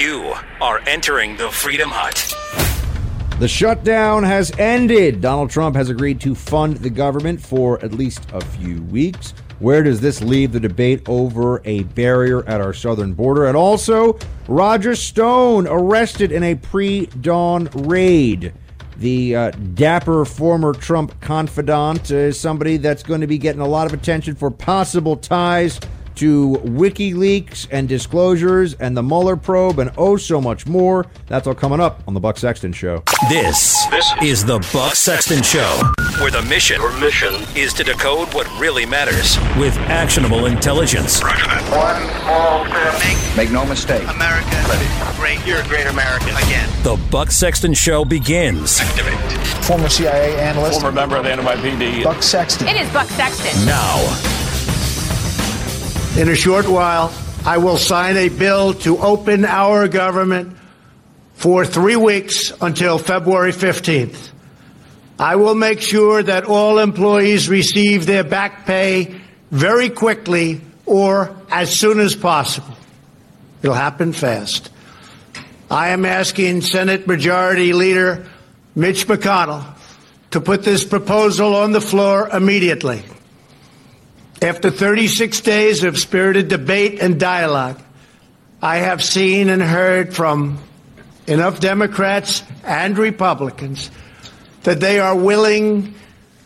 You 0.00 0.32
are 0.62 0.80
entering 0.86 1.36
the 1.36 1.50
Freedom 1.50 1.90
Hut. 1.92 2.34
The 3.38 3.46
shutdown 3.46 4.22
has 4.22 4.50
ended. 4.58 5.20
Donald 5.20 5.50
Trump 5.50 5.76
has 5.76 5.90
agreed 5.90 6.22
to 6.22 6.34
fund 6.34 6.78
the 6.78 6.88
government 6.88 7.38
for 7.38 7.78
at 7.84 7.92
least 7.92 8.26
a 8.32 8.42
few 8.42 8.82
weeks. 8.84 9.34
Where 9.58 9.82
does 9.82 10.00
this 10.00 10.22
leave 10.22 10.52
the 10.52 10.60
debate 10.60 11.06
over 11.06 11.60
a 11.66 11.82
barrier 11.82 12.48
at 12.48 12.62
our 12.62 12.72
southern 12.72 13.12
border? 13.12 13.48
And 13.48 13.58
also, 13.58 14.18
Roger 14.48 14.94
Stone 14.94 15.66
arrested 15.66 16.32
in 16.32 16.44
a 16.44 16.54
pre 16.54 17.04
dawn 17.04 17.68
raid. 17.74 18.54
The 18.96 19.36
uh, 19.36 19.50
dapper 19.50 20.24
former 20.24 20.72
Trump 20.72 21.20
confidant 21.20 22.10
is 22.10 22.40
somebody 22.40 22.78
that's 22.78 23.02
going 23.02 23.20
to 23.20 23.26
be 23.26 23.36
getting 23.36 23.60
a 23.60 23.68
lot 23.68 23.86
of 23.86 23.92
attention 23.92 24.34
for 24.34 24.50
possible 24.50 25.18
ties 25.18 25.78
to 26.20 26.50
WikiLeaks 26.64 27.66
and 27.70 27.88
disclosures 27.88 28.74
and 28.74 28.94
the 28.94 29.02
Mueller 29.02 29.36
probe 29.36 29.78
and 29.78 29.90
oh 29.96 30.18
so 30.18 30.38
much 30.38 30.66
more. 30.66 31.06
That's 31.28 31.46
all 31.46 31.54
coming 31.54 31.80
up 31.80 32.02
on 32.06 32.12
the 32.12 32.20
Buck 32.20 32.36
Sexton 32.36 32.74
Show. 32.74 33.02
This, 33.30 33.86
this 33.86 34.12
is 34.22 34.44
the 34.44 34.58
Buck 34.72 34.94
Sexton 34.96 35.42
Show, 35.42 35.80
where 36.20 36.30
the 36.30 36.42
mission, 36.42 36.78
Your 36.78 36.92
mission 37.00 37.34
is 37.56 37.72
to 37.72 37.84
decode 37.84 38.32
what 38.34 38.46
really 38.60 38.84
matters 38.84 39.38
with 39.58 39.74
actionable 39.88 40.44
intelligence. 40.44 41.22
One 41.22 42.02
small 42.20 42.66
step. 42.66 42.94
Make, 43.02 43.36
Make 43.36 43.50
no 43.50 43.64
mistake. 43.64 44.02
America 44.08 44.46
great. 45.16 45.44
You're 45.46 45.60
a 45.60 45.68
great 45.68 45.86
American 45.86 46.30
again. 46.30 46.68
The 46.82 46.96
Buck 47.10 47.30
Sexton 47.30 47.72
Show 47.74 48.04
begins 48.04 48.78
Activate. 48.80 49.14
former 49.64 49.88
CIA 49.88 50.38
analyst, 50.38 50.80
Former 50.80 50.92
member 50.94 51.16
of 51.16 51.24
the 51.24 51.30
NYPD. 51.30 52.04
Buck 52.04 52.22
Sexton. 52.22 52.68
It 52.68 52.76
is 52.76 52.90
Buck 52.92 53.06
Sexton. 53.08 53.64
now. 53.66 54.39
In 56.16 56.28
a 56.28 56.34
short 56.34 56.68
while, 56.68 57.14
I 57.46 57.58
will 57.58 57.76
sign 57.76 58.16
a 58.16 58.28
bill 58.28 58.74
to 58.74 58.98
open 58.98 59.44
our 59.44 59.86
government 59.86 60.56
for 61.34 61.64
three 61.64 61.96
weeks 61.96 62.52
until 62.60 62.98
February 62.98 63.52
15th. 63.52 64.30
I 65.18 65.36
will 65.36 65.54
make 65.54 65.80
sure 65.80 66.22
that 66.22 66.44
all 66.44 66.78
employees 66.78 67.48
receive 67.48 68.06
their 68.06 68.24
back 68.24 68.66
pay 68.66 69.20
very 69.50 69.88
quickly 69.88 70.60
or 70.84 71.34
as 71.48 71.74
soon 71.74 72.00
as 72.00 72.16
possible. 72.16 72.76
It'll 73.62 73.74
happen 73.74 74.12
fast. 74.12 74.70
I 75.70 75.90
am 75.90 76.04
asking 76.04 76.62
Senate 76.62 77.06
Majority 77.06 77.72
Leader 77.72 78.26
Mitch 78.74 79.06
McConnell 79.06 79.64
to 80.32 80.40
put 80.40 80.64
this 80.64 80.84
proposal 80.84 81.54
on 81.54 81.70
the 81.70 81.80
floor 81.80 82.28
immediately. 82.28 83.04
After 84.42 84.70
36 84.70 85.42
days 85.42 85.84
of 85.84 85.98
spirited 85.98 86.48
debate 86.48 86.98
and 87.02 87.20
dialogue, 87.20 87.78
I 88.62 88.78
have 88.78 89.04
seen 89.04 89.50
and 89.50 89.60
heard 89.60 90.14
from 90.14 90.58
enough 91.26 91.60
Democrats 91.60 92.42
and 92.64 92.96
Republicans 92.96 93.90
that 94.62 94.80
they 94.80 94.98
are 94.98 95.14
willing 95.14 95.94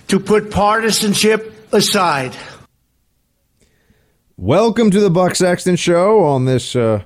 to 0.08 0.18
put 0.18 0.50
partisanship 0.50 1.72
aside. 1.72 2.36
Welcome 4.36 4.90
to 4.90 4.98
the 4.98 5.10
Buck 5.10 5.36
Sexton 5.36 5.76
Show 5.76 6.24
on 6.24 6.46
this 6.46 6.74
uh, 6.74 7.04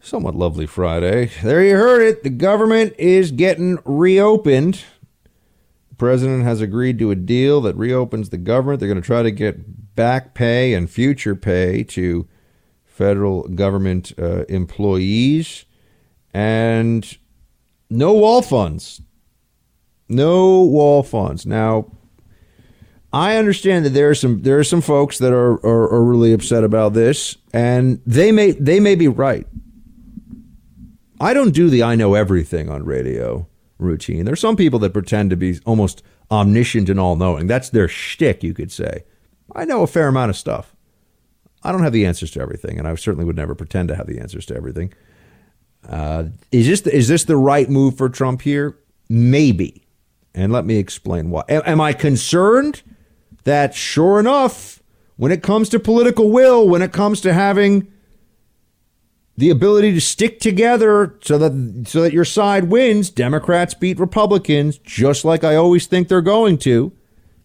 somewhat 0.00 0.34
lovely 0.34 0.64
Friday. 0.64 1.32
There 1.42 1.62
you 1.62 1.76
heard 1.76 2.00
it. 2.00 2.22
The 2.22 2.30
government 2.30 2.94
is 2.96 3.30
getting 3.30 3.78
reopened. 3.84 4.82
President 6.00 6.44
has 6.44 6.62
agreed 6.62 6.98
to 6.98 7.10
a 7.10 7.14
deal 7.14 7.60
that 7.60 7.76
reopens 7.76 8.30
the 8.30 8.38
government. 8.38 8.80
They're 8.80 8.88
going 8.88 9.02
to 9.02 9.06
try 9.06 9.22
to 9.22 9.30
get 9.30 9.94
back 9.94 10.32
pay 10.32 10.72
and 10.72 10.88
future 10.88 11.36
pay 11.36 11.84
to 11.84 12.26
federal 12.86 13.42
government 13.48 14.14
uh, 14.18 14.46
employees 14.48 15.66
and 16.32 17.18
no 17.90 18.14
wall 18.14 18.40
funds. 18.40 19.02
No 20.08 20.62
wall 20.62 21.02
funds. 21.02 21.44
Now, 21.44 21.92
I 23.12 23.36
understand 23.36 23.84
that 23.84 23.90
there 23.90 24.08
are 24.08 24.14
some 24.14 24.40
there 24.40 24.58
are 24.58 24.64
some 24.64 24.80
folks 24.80 25.18
that 25.18 25.34
are, 25.34 25.52
are, 25.66 25.92
are 25.92 26.02
really 26.02 26.32
upset 26.32 26.64
about 26.64 26.94
this, 26.94 27.36
and 27.52 28.00
they 28.06 28.32
may 28.32 28.52
they 28.52 28.80
may 28.80 28.94
be 28.94 29.06
right. 29.06 29.46
I 31.20 31.34
don't 31.34 31.52
do 31.52 31.68
the 31.68 31.82
I 31.82 31.94
know 31.94 32.14
everything 32.14 32.70
on 32.70 32.86
radio 32.86 33.49
routine. 33.82 34.24
There's 34.24 34.40
some 34.40 34.56
people 34.56 34.78
that 34.80 34.92
pretend 34.92 35.30
to 35.30 35.36
be 35.36 35.58
almost 35.64 36.02
omniscient 36.30 36.88
and 36.88 37.00
all 37.00 37.16
knowing. 37.16 37.46
That's 37.46 37.70
their 37.70 37.88
shtick, 37.88 38.42
you 38.42 38.54
could 38.54 38.70
say. 38.70 39.04
I 39.54 39.64
know 39.64 39.82
a 39.82 39.86
fair 39.86 40.08
amount 40.08 40.30
of 40.30 40.36
stuff. 40.36 40.74
I 41.62 41.72
don't 41.72 41.82
have 41.82 41.92
the 41.92 42.06
answers 42.06 42.30
to 42.32 42.40
everything, 42.40 42.78
and 42.78 42.86
I 42.88 42.94
certainly 42.94 43.24
would 43.24 43.36
never 43.36 43.54
pretend 43.54 43.88
to 43.88 43.96
have 43.96 44.06
the 44.06 44.18
answers 44.18 44.46
to 44.46 44.56
everything. 44.56 44.92
Uh, 45.88 46.24
is 46.52 46.66
this 46.66 46.86
is 46.92 47.08
this 47.08 47.24
the 47.24 47.36
right 47.36 47.68
move 47.68 47.96
for 47.96 48.08
Trump 48.08 48.42
here? 48.42 48.78
Maybe, 49.08 49.86
and 50.34 50.52
let 50.52 50.64
me 50.64 50.76
explain 50.76 51.30
why. 51.30 51.42
Am 51.48 51.80
I 51.80 51.92
concerned 51.92 52.82
that, 53.44 53.74
sure 53.74 54.20
enough, 54.20 54.82
when 55.16 55.32
it 55.32 55.42
comes 55.42 55.68
to 55.70 55.80
political 55.80 56.30
will, 56.30 56.68
when 56.68 56.82
it 56.82 56.92
comes 56.92 57.20
to 57.22 57.32
having 57.32 57.90
the 59.40 59.48
ability 59.48 59.94
to 59.94 60.00
stick 60.02 60.38
together 60.38 61.18
so 61.22 61.38
that 61.38 61.88
so 61.88 62.02
that 62.02 62.12
your 62.12 62.26
side 62.26 62.64
wins, 62.64 63.08
Democrats 63.08 63.72
beat 63.72 63.98
Republicans, 63.98 64.76
just 64.76 65.24
like 65.24 65.42
I 65.44 65.56
always 65.56 65.86
think 65.86 66.08
they're 66.08 66.20
going 66.20 66.58
to. 66.58 66.92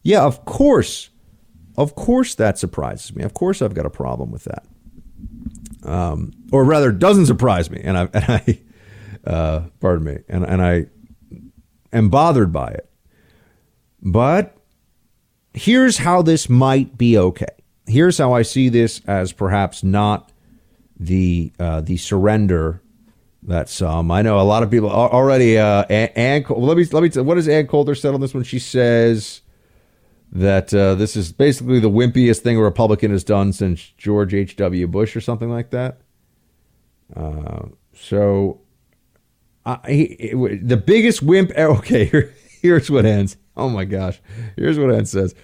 Yeah, 0.03 0.23
of 0.23 0.43
course. 0.43 1.09
Of 1.77 1.95
course 1.95 2.35
that 2.35 2.59
surprises 2.59 3.15
me. 3.15 3.23
Of 3.23 3.33
course 3.33 3.61
I've 3.61 3.73
got 3.73 3.85
a 3.85 3.89
problem 3.89 4.29
with 4.29 4.43
that. 4.43 4.65
Um, 5.83 6.33
or 6.51 6.65
rather 6.65 6.91
doesn't 6.91 7.27
surprise 7.27 7.71
me 7.71 7.79
and 7.81 7.97
I 7.97 8.09
and 8.13 8.25
I 8.27 8.59
uh, 9.25 9.61
pardon 9.79 10.03
me, 10.03 10.17
and 10.27 10.43
and 10.43 10.61
I 10.61 10.87
am 11.93 12.09
bothered 12.09 12.51
by 12.51 12.71
it. 12.71 12.89
But 14.01 14.57
here's 15.53 15.99
how 15.99 16.21
this 16.21 16.49
might 16.49 16.97
be 16.97 17.17
okay. 17.17 17.45
Here's 17.87 18.17
how 18.17 18.33
I 18.33 18.41
see 18.41 18.67
this 18.67 18.99
as 19.07 19.31
perhaps 19.31 19.81
not 19.81 20.31
the 20.99 21.51
uh, 21.59 21.81
the 21.81 21.97
surrender 21.97 22.81
that 23.43 23.69
some. 23.69 24.09
I 24.11 24.21
know 24.21 24.39
a 24.39 24.43
lot 24.43 24.63
of 24.63 24.71
people 24.71 24.89
already. 24.89 25.57
Uh, 25.57 25.83
Ann, 25.89 26.09
Ann, 26.15 26.45
let 26.49 26.77
me 26.77 26.85
let 26.85 27.03
me. 27.03 27.09
T- 27.09 27.19
what 27.21 27.35
does 27.35 27.47
Ann 27.47 27.67
Coulter 27.67 27.95
said 27.95 28.13
on 28.13 28.21
this 28.21 28.33
one? 28.33 28.43
She 28.43 28.59
says 28.59 29.41
that 30.31 30.73
uh, 30.73 30.95
this 30.95 31.15
is 31.15 31.31
basically 31.31 31.79
the 31.79 31.89
wimpiest 31.89 32.39
thing 32.39 32.57
a 32.57 32.61
Republican 32.61 33.11
has 33.11 33.23
done 33.23 33.53
since 33.53 33.93
George 33.97 34.33
H. 34.33 34.55
W. 34.55 34.87
Bush 34.87 35.15
or 35.15 35.21
something 35.21 35.49
like 35.49 35.69
that. 35.71 35.99
Uh, 37.15 37.67
so, 37.93 38.61
I, 39.65 39.79
it- 39.87 40.67
the 40.67 40.77
biggest 40.77 41.21
wimp. 41.21 41.51
Okay, 41.57 42.05
here, 42.05 42.33
here's 42.61 42.89
what 42.89 43.05
ends. 43.05 43.37
Oh 43.55 43.69
my 43.69 43.85
gosh, 43.85 44.19
here's 44.57 44.79
what 44.79 44.91
Ann 44.93 45.05
says. 45.05 45.35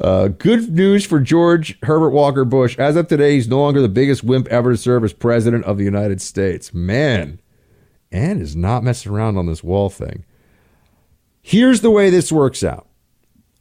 Uh, 0.00 0.28
good 0.28 0.72
news 0.72 1.04
for 1.04 1.20
George 1.20 1.78
Herbert 1.82 2.10
Walker 2.10 2.44
Bush. 2.44 2.78
As 2.78 2.96
of 2.96 3.08
today, 3.08 3.34
he's 3.34 3.48
no 3.48 3.60
longer 3.60 3.82
the 3.82 3.88
biggest 3.88 4.24
wimp 4.24 4.48
ever 4.48 4.72
to 4.72 4.76
serve 4.76 5.04
as 5.04 5.12
president 5.12 5.64
of 5.64 5.76
the 5.76 5.84
United 5.84 6.20
States. 6.20 6.72
Man, 6.72 7.40
Ann 8.10 8.40
is 8.40 8.56
not 8.56 8.82
messing 8.82 9.12
around 9.12 9.36
on 9.36 9.46
this 9.46 9.62
wall 9.62 9.90
thing. 9.90 10.24
Here's 11.42 11.80
the 11.82 11.90
way 11.90 12.08
this 12.08 12.32
works 12.32 12.64
out. 12.64 12.88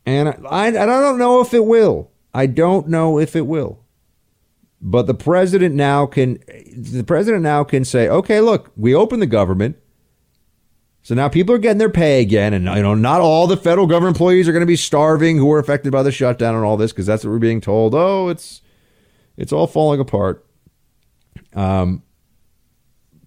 And 0.06 0.30
I, 0.50 0.68
I 0.68 0.72
don't 0.72 1.18
know 1.18 1.42
if 1.42 1.54
it 1.54 1.66
will. 1.66 2.12
I 2.34 2.46
don't 2.46 2.88
know 2.88 3.20
if 3.20 3.36
it 3.36 3.46
will. 3.46 3.84
But 4.82 5.06
the 5.06 5.14
president 5.14 5.76
now 5.76 6.08
can 6.08 6.40
the 6.76 7.04
president 7.04 7.44
now 7.44 7.64
can 7.64 7.86
say, 7.86 8.10
okay, 8.10 8.42
look, 8.42 8.72
we 8.76 8.96
open 8.96 9.20
the 9.20 9.28
government. 9.28 9.78
So 11.04 11.16
now 11.16 11.30
people 11.30 11.56
are 11.56 11.60
getting 11.60 11.80
their 11.80 11.90
pay 11.90 12.22
again, 12.22 12.54
and 12.54 12.66
you 12.66 12.84
know, 12.84 12.94
not 12.94 13.22
all 13.22 13.48
the 13.48 13.58
federal 13.58 13.88
government 13.88 14.16
employees 14.16 14.48
are 14.48 14.52
going 14.52 14.62
to 14.62 14.68
be 14.68 14.76
starving 14.76 15.38
who 15.38 15.52
are 15.52 15.60
affected 15.60 15.92
by 15.92 16.04
the 16.04 16.12
shutdown 16.12 16.56
and 16.56 16.64
all 16.64 16.78
this, 16.78 16.92
because 16.92 17.08
that's 17.08 17.24
what 17.24 17.32
we're 17.32 17.40
being 17.40 17.62
told. 17.62 17.96
Oh, 17.96 18.30
it's 18.30 18.62
it's 19.36 19.52
all 19.52 19.66
falling 19.66 20.00
apart. 20.00 20.46
Um, 21.54 22.04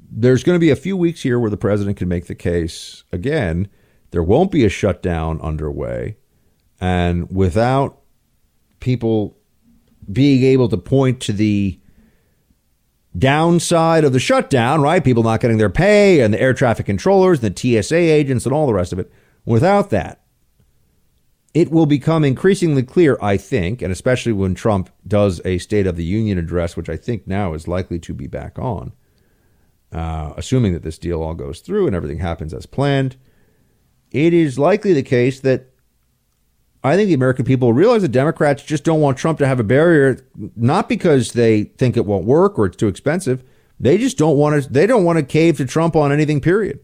there's 0.09 0.45
going 0.45 0.55
to 0.55 0.61
be 0.61 0.71
a 0.71 0.77
few 0.77 0.97
weeks 0.97 1.23
here 1.23 1.41
where 1.41 1.51
the 1.51 1.57
president 1.57 1.97
can 1.97 2.09
make 2.09 2.27
the 2.27 2.37
case 2.37 3.03
again. 3.11 3.69
There 4.13 4.23
won't 4.23 4.53
be 4.53 4.65
a 4.65 4.69
shutdown 4.69 5.41
underway, 5.41 6.17
and 6.81 7.29
without 7.29 8.01
people 8.79 9.37
being 10.13 10.45
able 10.45 10.69
to 10.69 10.77
point 10.77 11.21
to 11.23 11.33
the 11.33 11.81
downside 13.17 14.05
of 14.05 14.13
the 14.13 14.19
shutdown, 14.19 14.83
right? 14.83 15.05
People 15.05 15.23
not 15.23 15.41
getting 15.41 15.59
their 15.59 15.71
pay 15.71 16.21
and 16.21 16.35
the 16.35 16.41
air 16.41 16.55
traffic 16.55 16.87
controllers 16.87 17.43
and 17.43 17.55
the 17.55 17.83
TSA 17.83 17.97
agents 17.97 18.45
and 18.45 18.55
all 18.55 18.67
the 18.67 18.75
rest 18.75 18.93
of 18.93 18.99
it. 18.99 19.13
Without 19.45 19.91
that, 19.91 20.23
it 21.53 21.71
will 21.71 21.87
become 21.87 22.25
increasingly 22.25 22.83
clear, 22.83 23.17
I 23.23 23.37
think, 23.37 23.81
and 23.81 23.93
especially 23.93 24.33
when 24.33 24.55
Trump 24.55 24.91
does 25.07 25.41
a 25.45 25.59
State 25.59 25.87
of 25.87 25.97
the 25.97 26.05
Union 26.05 26.37
address, 26.37 26.77
which 26.77 26.89
I 26.89 26.97
think 26.97 27.29
now 27.29 27.55
is 27.55 27.69
likely 27.69 28.01
to 28.01 28.13
be 28.13 28.27
back 28.27 28.59
on, 28.59 28.93
uh, 29.93 30.35
assuming 30.37 30.73
that 30.73 30.83
this 30.83 30.99
deal 30.99 31.23
all 31.23 31.35
goes 31.35 31.61
through 31.61 31.87
and 31.87 31.95
everything 31.95 32.19
happens 32.19 32.53
as 32.53 32.67
planned. 32.67 33.17
It 34.11 34.35
is 34.35 34.59
likely 34.59 34.93
the 34.93 35.05
case 35.05 35.39
that 35.41 35.74
I 36.85 36.97
think 36.97 37.09
the 37.09 37.15
American 37.15 37.47
people 37.47 37.73
realize 37.73 38.03
that 38.03 38.09
Democrats 38.09 38.63
just 38.63 38.85
don't 38.85 39.01
want 39.01 39.17
Trump 39.17 39.39
to 39.39 39.47
have 39.47 39.59
a 39.59 39.65
barrier, 39.65 40.19
not 40.55 40.87
because 40.87 41.33
they 41.33 41.65
think 41.65 41.97
it 41.97 42.05
won't 42.05 42.27
work 42.27 42.59
or 42.59 42.67
it's 42.67 42.77
too 42.77 42.89
expensive. 42.89 43.43
They 43.81 43.97
just 43.97 44.19
don't 44.19 44.37
want 44.37 44.63
to 44.63 44.71
they 44.71 44.87
don't 44.87 45.03
want 45.03 45.19
to 45.19 45.25
cave 45.25 45.57
to 45.57 45.65
Trump 45.65 45.97
on 45.97 46.13
anything 46.13 46.43
period. 46.43 46.81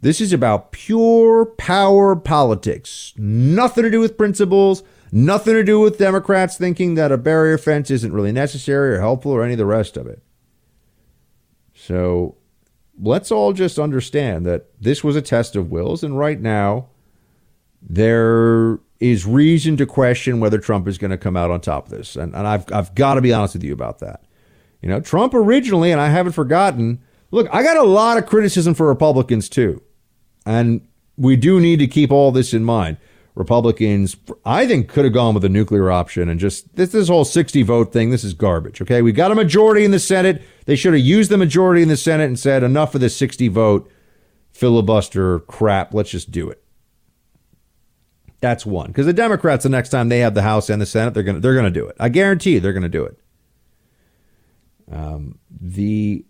This 0.00 0.22
is 0.22 0.32
about 0.32 0.72
pure 0.72 1.44
power 1.44 2.16
politics. 2.16 3.12
Nothing 3.16 3.84
to 3.84 3.90
do 3.90 4.00
with 4.00 4.18
principles, 4.18 4.82
nothing 5.12 5.54
to 5.54 5.64
do 5.64 5.80
with 5.80 5.98
Democrats 5.98 6.56
thinking 6.56 6.94
that 6.94 7.12
a 7.12 7.18
barrier 7.18 7.58
fence 7.58 7.90
isn't 7.90 8.12
really 8.12 8.32
necessary 8.32 8.96
or 8.96 9.00
helpful 9.00 9.32
or 9.32 9.42
any 9.42 9.52
of 9.52 9.58
the 9.58 9.66
rest 9.66 9.98
of 9.98 10.06
it. 10.06 10.22
So 11.74 12.36
let's 12.98 13.30
all 13.30 13.52
just 13.52 13.78
understand 13.78 14.46
that 14.46 14.68
this 14.80 15.04
was 15.04 15.14
a 15.14 15.22
test 15.22 15.56
of 15.56 15.70
wills, 15.70 16.02
and 16.02 16.18
right 16.18 16.40
now 16.40 16.88
there 17.88 18.78
is 19.00 19.26
reason 19.26 19.76
to 19.76 19.86
question 19.86 20.40
whether 20.40 20.58
Trump 20.58 20.88
is 20.88 20.98
going 20.98 21.10
to 21.10 21.18
come 21.18 21.36
out 21.36 21.50
on 21.50 21.60
top 21.60 21.86
of 21.86 21.90
this. 21.90 22.16
And, 22.16 22.34
and 22.34 22.46
I've, 22.46 22.72
I've 22.72 22.94
got 22.94 23.14
to 23.14 23.20
be 23.20 23.32
honest 23.32 23.54
with 23.54 23.62
you 23.64 23.72
about 23.72 23.98
that. 23.98 24.24
You 24.80 24.88
know, 24.88 25.00
Trump 25.00 25.34
originally, 25.34 25.92
and 25.92 26.00
I 26.00 26.08
haven't 26.08 26.32
forgotten, 26.32 27.00
look, 27.30 27.46
I 27.52 27.62
got 27.62 27.76
a 27.76 27.82
lot 27.82 28.16
of 28.16 28.26
criticism 28.26 28.74
for 28.74 28.86
Republicans 28.86 29.48
too. 29.48 29.82
And 30.46 30.86
we 31.16 31.36
do 31.36 31.60
need 31.60 31.78
to 31.78 31.86
keep 31.86 32.10
all 32.10 32.32
this 32.32 32.54
in 32.54 32.64
mind. 32.64 32.96
Republicans, 33.34 34.16
I 34.44 34.66
think, 34.66 34.88
could 34.88 35.04
have 35.04 35.12
gone 35.12 35.34
with 35.34 35.44
a 35.44 35.48
nuclear 35.48 35.90
option 35.90 36.28
and 36.28 36.38
just 36.38 36.76
this, 36.76 36.92
this 36.92 37.08
whole 37.08 37.24
60 37.24 37.62
vote 37.62 37.92
thing. 37.92 38.10
This 38.10 38.24
is 38.24 38.32
garbage. 38.32 38.80
Okay. 38.80 39.02
We 39.02 39.12
got 39.12 39.32
a 39.32 39.34
majority 39.34 39.84
in 39.84 39.90
the 39.90 39.98
Senate. 39.98 40.42
They 40.66 40.76
should 40.76 40.94
have 40.94 41.02
used 41.02 41.30
the 41.30 41.36
majority 41.36 41.82
in 41.82 41.88
the 41.88 41.96
Senate 41.96 42.26
and 42.26 42.38
said, 42.38 42.62
enough 42.62 42.94
of 42.94 43.00
this 43.00 43.16
60 43.16 43.48
vote 43.48 43.90
filibuster 44.52 45.40
crap. 45.40 45.92
Let's 45.92 46.10
just 46.10 46.30
do 46.30 46.48
it. 46.48 46.63
That's 48.44 48.66
one. 48.66 48.88
Because 48.88 49.06
the 49.06 49.14
Democrats, 49.14 49.62
the 49.62 49.70
next 49.70 49.88
time 49.88 50.10
they 50.10 50.18
have 50.18 50.34
the 50.34 50.42
House 50.42 50.68
and 50.68 50.78
the 50.78 50.84
Senate, 50.84 51.14
they're 51.14 51.22
gonna 51.22 51.40
they're 51.40 51.54
gonna 51.54 51.70
do 51.70 51.86
it. 51.88 51.96
I 51.98 52.10
guarantee 52.10 52.52
you, 52.52 52.60
they're 52.60 52.74
gonna 52.74 52.90
do 52.90 53.02
it. 53.02 53.18
Um, 54.92 55.38
the 55.48 56.26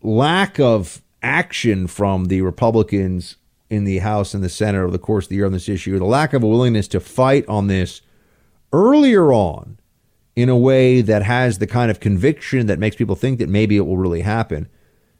lack 0.00 0.60
of 0.60 1.02
action 1.20 1.88
from 1.88 2.26
the 2.26 2.42
Republicans 2.42 3.38
in 3.70 3.82
the 3.82 3.98
House 3.98 4.34
and 4.34 4.44
the 4.44 4.48
Senate 4.48 4.78
over 4.78 4.92
the 4.92 5.00
course 5.00 5.24
of 5.24 5.30
the 5.30 5.34
year 5.34 5.46
on 5.46 5.50
this 5.50 5.68
issue, 5.68 5.98
the 5.98 6.04
lack 6.04 6.32
of 6.32 6.44
a 6.44 6.46
willingness 6.46 6.86
to 6.86 7.00
fight 7.00 7.44
on 7.48 7.66
this 7.66 8.02
earlier 8.72 9.32
on 9.32 9.80
in 10.36 10.48
a 10.48 10.56
way 10.56 11.00
that 11.00 11.24
has 11.24 11.58
the 11.58 11.66
kind 11.66 11.90
of 11.90 11.98
conviction 11.98 12.68
that 12.68 12.78
makes 12.78 12.94
people 12.94 13.16
think 13.16 13.40
that 13.40 13.48
maybe 13.48 13.76
it 13.76 13.84
will 13.84 13.98
really 13.98 14.20
happen. 14.20 14.68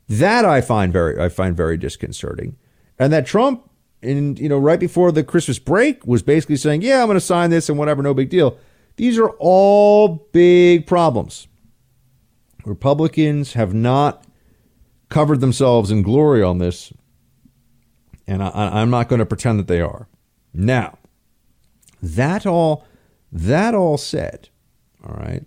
That 0.08 0.44
I 0.44 0.60
find 0.60 0.92
very 0.92 1.20
I 1.20 1.30
find 1.30 1.56
very 1.56 1.76
disconcerting. 1.76 2.56
And 2.96 3.12
that 3.12 3.26
Trump 3.26 3.67
in 4.02 4.36
you 4.36 4.48
know 4.48 4.58
right 4.58 4.80
before 4.80 5.12
the 5.12 5.24
Christmas 5.24 5.58
break 5.58 6.06
was 6.06 6.22
basically 6.22 6.56
saying, 6.56 6.82
"Yeah, 6.82 7.00
I'm 7.00 7.06
going 7.06 7.16
to 7.16 7.20
sign 7.20 7.50
this 7.50 7.68
and 7.68 7.78
whatever, 7.78 8.02
no 8.02 8.14
big 8.14 8.30
deal." 8.30 8.58
These 8.96 9.18
are 9.18 9.30
all 9.38 10.28
big 10.32 10.86
problems. 10.86 11.46
Republicans 12.64 13.52
have 13.52 13.72
not 13.72 14.24
covered 15.08 15.40
themselves 15.40 15.90
in 15.90 16.02
glory 16.02 16.42
on 16.42 16.58
this, 16.58 16.92
and 18.26 18.42
I, 18.42 18.80
am 18.82 18.90
not 18.90 19.08
going 19.08 19.20
to 19.20 19.26
pretend 19.26 19.58
that 19.60 19.68
they 19.68 19.80
are. 19.80 20.08
Now, 20.52 20.98
that 22.02 22.46
all 22.46 22.84
that 23.30 23.74
all 23.74 23.98
said, 23.98 24.48
all 25.04 25.14
right. 25.14 25.44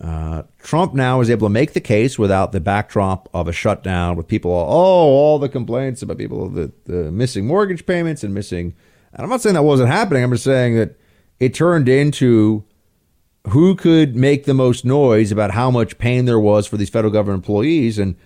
Uh, 0.00 0.44
Trump 0.62 0.94
now 0.94 1.20
is 1.20 1.28
able 1.28 1.46
to 1.46 1.52
make 1.52 1.74
the 1.74 1.80
case 1.80 2.18
without 2.18 2.52
the 2.52 2.60
backdrop 2.60 3.28
of 3.34 3.46
a 3.48 3.52
shutdown 3.52 4.16
with 4.16 4.26
people, 4.26 4.50
all, 4.50 4.66
oh, 4.70 5.10
all 5.10 5.38
the 5.38 5.48
complaints 5.48 6.00
about 6.00 6.16
people, 6.16 6.48
the, 6.48 6.72
the 6.86 7.12
missing 7.12 7.46
mortgage 7.46 7.84
payments 7.84 8.24
and 8.24 8.32
missing. 8.32 8.74
And 9.12 9.22
I'm 9.22 9.28
not 9.28 9.42
saying 9.42 9.54
that 9.54 9.62
wasn't 9.62 9.90
happening. 9.90 10.24
I'm 10.24 10.30
just 10.32 10.44
saying 10.44 10.76
that 10.76 10.98
it 11.38 11.52
turned 11.52 11.88
into 11.88 12.64
who 13.48 13.74
could 13.74 14.16
make 14.16 14.44
the 14.44 14.54
most 14.54 14.84
noise 14.86 15.32
about 15.32 15.50
how 15.50 15.70
much 15.70 15.98
pain 15.98 16.24
there 16.24 16.40
was 16.40 16.66
for 16.66 16.78
these 16.78 16.90
federal 16.90 17.12
government 17.12 17.42
employees. 17.42 17.98
And 17.98 18.16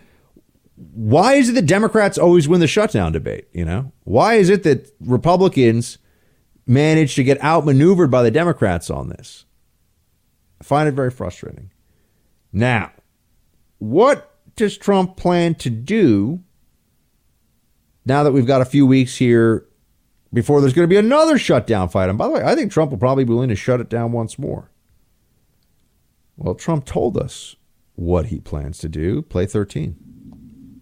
why 0.76 1.34
is 1.34 1.48
it 1.48 1.54
that 1.54 1.66
Democrats 1.66 2.18
always 2.18 2.48
win 2.48 2.60
the 2.60 2.66
shutdown 2.68 3.10
debate? 3.10 3.48
You 3.52 3.64
know, 3.64 3.92
why 4.04 4.34
is 4.34 4.48
it 4.48 4.62
that 4.62 4.92
Republicans 5.00 5.98
manage 6.66 7.16
to 7.16 7.24
get 7.24 7.42
outmaneuvered 7.42 8.10
by 8.10 8.22
the 8.22 8.30
Democrats 8.30 8.90
on 8.90 9.08
this? 9.08 9.44
Find 10.64 10.88
it 10.88 10.92
very 10.92 11.10
frustrating. 11.10 11.70
Now, 12.50 12.90
what 13.76 14.34
does 14.56 14.78
Trump 14.78 15.14
plan 15.14 15.56
to 15.56 15.68
do 15.68 16.40
now 18.06 18.22
that 18.22 18.32
we've 18.32 18.46
got 18.46 18.62
a 18.62 18.64
few 18.64 18.86
weeks 18.86 19.14
here 19.16 19.66
before 20.32 20.62
there's 20.62 20.72
going 20.72 20.88
to 20.88 20.90
be 20.90 20.96
another 20.96 21.36
shutdown 21.36 21.90
fight? 21.90 22.08
And 22.08 22.16
by 22.16 22.28
the 22.28 22.32
way, 22.32 22.42
I 22.42 22.54
think 22.54 22.72
Trump 22.72 22.90
will 22.90 22.98
probably 22.98 23.24
be 23.24 23.34
willing 23.34 23.50
to 23.50 23.54
shut 23.54 23.78
it 23.78 23.90
down 23.90 24.12
once 24.12 24.38
more. 24.38 24.70
Well, 26.38 26.54
Trump 26.54 26.86
told 26.86 27.18
us 27.18 27.56
what 27.94 28.26
he 28.26 28.40
plans 28.40 28.78
to 28.78 28.88
do. 28.88 29.20
Play 29.20 29.44
13. 29.44 30.80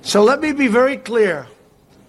So 0.00 0.22
let 0.22 0.40
me 0.40 0.52
be 0.52 0.68
very 0.68 0.96
clear. 0.96 1.48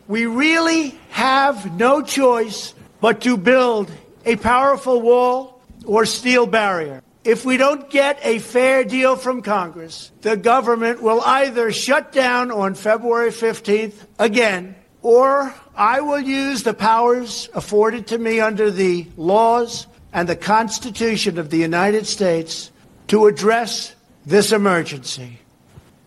We 0.07 0.27
really 0.27 0.89
have 1.09 1.75
no 1.79 2.03
choice 2.03 2.75
but 3.01 3.21
to 3.21 3.35
build 3.35 3.89
a 4.25 4.35
powerful 4.35 5.01
wall 5.01 5.54
or 5.85 6.05
steel 6.05 6.45
barrier. 6.45 7.01
If 7.23 7.43
we 7.43 7.57
don't 7.57 7.89
get 7.89 8.19
a 8.21 8.37
fair 8.37 8.83
deal 8.83 9.15
from 9.15 9.41
Congress, 9.41 10.11
the 10.21 10.37
government 10.37 11.01
will 11.01 11.21
either 11.21 11.71
shut 11.71 12.11
down 12.11 12.51
on 12.51 12.75
February 12.75 13.31
15th 13.31 13.95
again, 14.19 14.75
or 15.01 15.53
I 15.75 16.01
will 16.01 16.19
use 16.19 16.63
the 16.63 16.75
powers 16.75 17.49
afforded 17.53 18.07
to 18.07 18.17
me 18.17 18.39
under 18.39 18.69
the 18.69 19.07
laws 19.17 19.87
and 20.13 20.29
the 20.29 20.35
Constitution 20.35 21.39
of 21.39 21.49
the 21.49 21.57
United 21.57 22.05
States 22.05 22.71
to 23.07 23.25
address 23.25 23.95
this 24.25 24.51
emergency. 24.51 25.39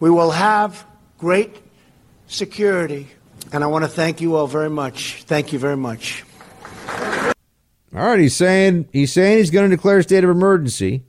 We 0.01 0.11
will 0.11 0.31
have 0.31 0.87
great 1.19 1.57
security, 2.29 3.09
and 3.53 3.65
I 3.65 3.67
want 3.67 3.85
to 3.85 3.89
thank 3.89 4.21
you 4.21 4.37
all 4.37 4.47
very 4.47 4.71
much. 4.71 5.25
Thank 5.25 5.53
you 5.53 5.59
very 5.59 5.77
much. 5.77 6.25
All 7.95 8.07
right, 8.07 8.21
he's 8.21 8.37
saying 8.37 8.89
he's 8.93 9.13
saying 9.13 9.39
he's 9.39 9.51
going 9.51 9.69
to 9.69 9.77
declare 9.77 9.99
a 9.99 10.03
state 10.03 10.25
of 10.25 10.31
emergency. 10.31 11.05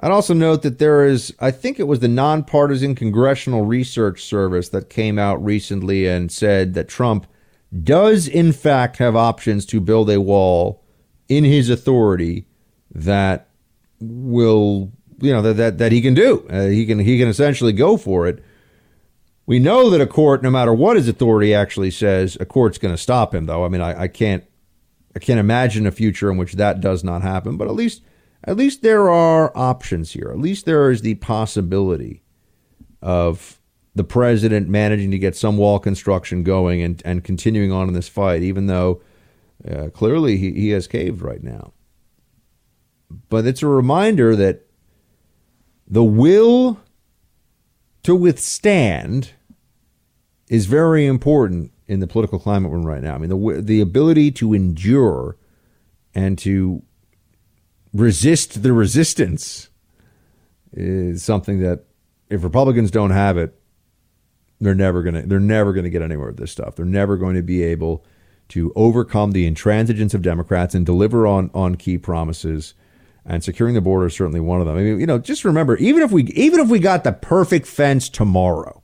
I'd 0.00 0.10
also 0.10 0.34
note 0.34 0.62
that 0.62 0.78
there 0.78 1.06
is, 1.06 1.32
I 1.38 1.52
think 1.52 1.78
it 1.78 1.86
was 1.86 2.00
the 2.00 2.08
Nonpartisan 2.08 2.96
Congressional 2.96 3.64
Research 3.64 4.24
Service 4.24 4.68
that 4.70 4.90
came 4.90 5.16
out 5.16 5.42
recently 5.44 6.08
and 6.08 6.32
said 6.32 6.74
that 6.74 6.88
Trump 6.88 7.26
does, 7.84 8.26
in 8.26 8.52
fact, 8.52 8.96
have 8.96 9.14
options 9.14 9.64
to 9.66 9.80
build 9.80 10.10
a 10.10 10.20
wall 10.20 10.82
in 11.28 11.44
his 11.44 11.70
authority 11.70 12.46
that 12.90 13.48
will, 14.00 14.90
you 15.20 15.32
know, 15.32 15.40
that 15.42 15.56
that, 15.56 15.78
that 15.78 15.92
he 15.92 16.00
can 16.00 16.14
do. 16.14 16.46
Uh, 16.50 16.66
he 16.66 16.84
can 16.84 16.98
he 16.98 17.18
can 17.18 17.28
essentially 17.28 17.72
go 17.72 17.96
for 17.96 18.26
it. 18.26 18.42
We 19.46 19.58
know 19.58 19.88
that 19.90 20.00
a 20.00 20.06
court, 20.06 20.42
no 20.42 20.50
matter 20.50 20.72
what 20.74 20.96
his 20.96 21.08
authority 21.08 21.54
actually 21.54 21.90
says, 21.90 22.36
a 22.40 22.44
court's 22.44 22.78
going 22.78 22.94
to 22.94 23.00
stop 23.00 23.34
him. 23.34 23.46
Though 23.46 23.64
I 23.64 23.68
mean, 23.68 23.80
I, 23.80 24.02
I 24.02 24.08
can't 24.08 24.44
I 25.14 25.18
can't 25.18 25.40
imagine 25.40 25.86
a 25.86 25.90
future 25.90 26.30
in 26.30 26.38
which 26.38 26.54
that 26.54 26.80
does 26.80 27.04
not 27.04 27.22
happen, 27.22 27.56
but 27.56 27.68
at 27.68 27.74
least 27.74 28.02
at 28.44 28.56
least 28.56 28.82
there 28.82 29.08
are 29.08 29.56
options 29.56 30.12
here. 30.12 30.30
At 30.32 30.38
least 30.38 30.66
there 30.66 30.90
is 30.90 31.02
the 31.02 31.14
possibility 31.16 32.22
of 33.00 33.60
the 33.94 34.04
president 34.04 34.68
managing 34.68 35.10
to 35.10 35.18
get 35.18 35.36
some 35.36 35.56
wall 35.56 35.78
construction 35.78 36.42
going 36.42 36.82
and, 36.82 37.02
and 37.04 37.22
continuing 37.22 37.70
on 37.70 37.88
in 37.88 37.94
this 37.94 38.08
fight, 38.08 38.42
even 38.42 38.66
though 38.66 39.00
uh, 39.70 39.88
clearly 39.90 40.38
he, 40.38 40.52
he 40.52 40.70
has 40.70 40.88
caved 40.88 41.20
right 41.22 41.42
now. 41.42 41.72
But 43.28 43.46
it's 43.46 43.62
a 43.62 43.68
reminder 43.68 44.34
that 44.34 44.66
the 45.86 46.02
will 46.02 46.80
to 48.02 48.16
withstand 48.16 49.32
is 50.48 50.66
very 50.66 51.06
important 51.06 51.70
in 51.92 52.00
the 52.00 52.06
political 52.06 52.38
climate 52.38 52.70
we're 52.70 52.78
in 52.78 52.84
right 52.84 53.02
now. 53.02 53.14
I 53.14 53.18
mean, 53.18 53.28
the 53.28 53.60
the 53.60 53.80
ability 53.82 54.30
to 54.32 54.54
endure 54.54 55.36
and 56.14 56.38
to 56.38 56.82
resist 57.92 58.62
the 58.62 58.72
resistance 58.72 59.68
is 60.72 61.22
something 61.22 61.60
that 61.60 61.84
if 62.30 62.42
Republicans 62.42 62.90
don't 62.90 63.10
have 63.10 63.36
it, 63.36 63.54
they're 64.58 64.74
never 64.74 65.02
gonna 65.02 65.22
they're 65.26 65.38
never 65.38 65.74
gonna 65.74 65.90
get 65.90 66.00
anywhere 66.00 66.28
with 66.28 66.38
this 66.38 66.50
stuff. 66.50 66.76
They're 66.76 66.86
never 66.86 67.18
going 67.18 67.36
to 67.36 67.42
be 67.42 67.62
able 67.62 68.04
to 68.48 68.72
overcome 68.74 69.32
the 69.32 69.50
intransigence 69.50 70.14
of 70.14 70.22
Democrats 70.22 70.74
and 70.74 70.86
deliver 70.86 71.26
on 71.26 71.50
on 71.52 71.74
key 71.74 71.98
promises. 71.98 72.72
And 73.24 73.44
securing 73.44 73.74
the 73.74 73.80
border 73.80 74.06
is 74.06 74.14
certainly 74.14 74.40
one 74.40 74.60
of 74.60 74.66
them. 74.66 74.76
I 74.76 74.82
mean, 74.82 74.98
you 74.98 75.06
know, 75.06 75.18
just 75.18 75.44
remember, 75.44 75.76
even 75.76 76.02
if 76.02 76.10
we 76.10 76.24
even 76.24 76.58
if 76.58 76.68
we 76.68 76.78
got 76.78 77.04
the 77.04 77.12
perfect 77.12 77.66
fence 77.66 78.08
tomorrow, 78.08 78.81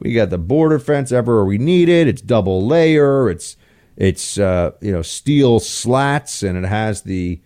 we 0.00 0.12
got 0.12 0.30
the 0.30 0.38
border 0.38 0.78
fence 0.78 1.12
everywhere 1.12 1.44
we 1.44 1.58
need 1.58 1.88
it. 1.88 2.08
It's 2.08 2.22
double 2.22 2.66
layer. 2.66 3.30
It's 3.30 3.56
it's 3.96 4.38
uh, 4.38 4.72
you 4.80 4.92
know 4.92 5.02
steel 5.02 5.60
slats 5.60 6.42
and 6.42 6.56
it 6.56 6.66
has 6.66 7.02
the 7.02 7.40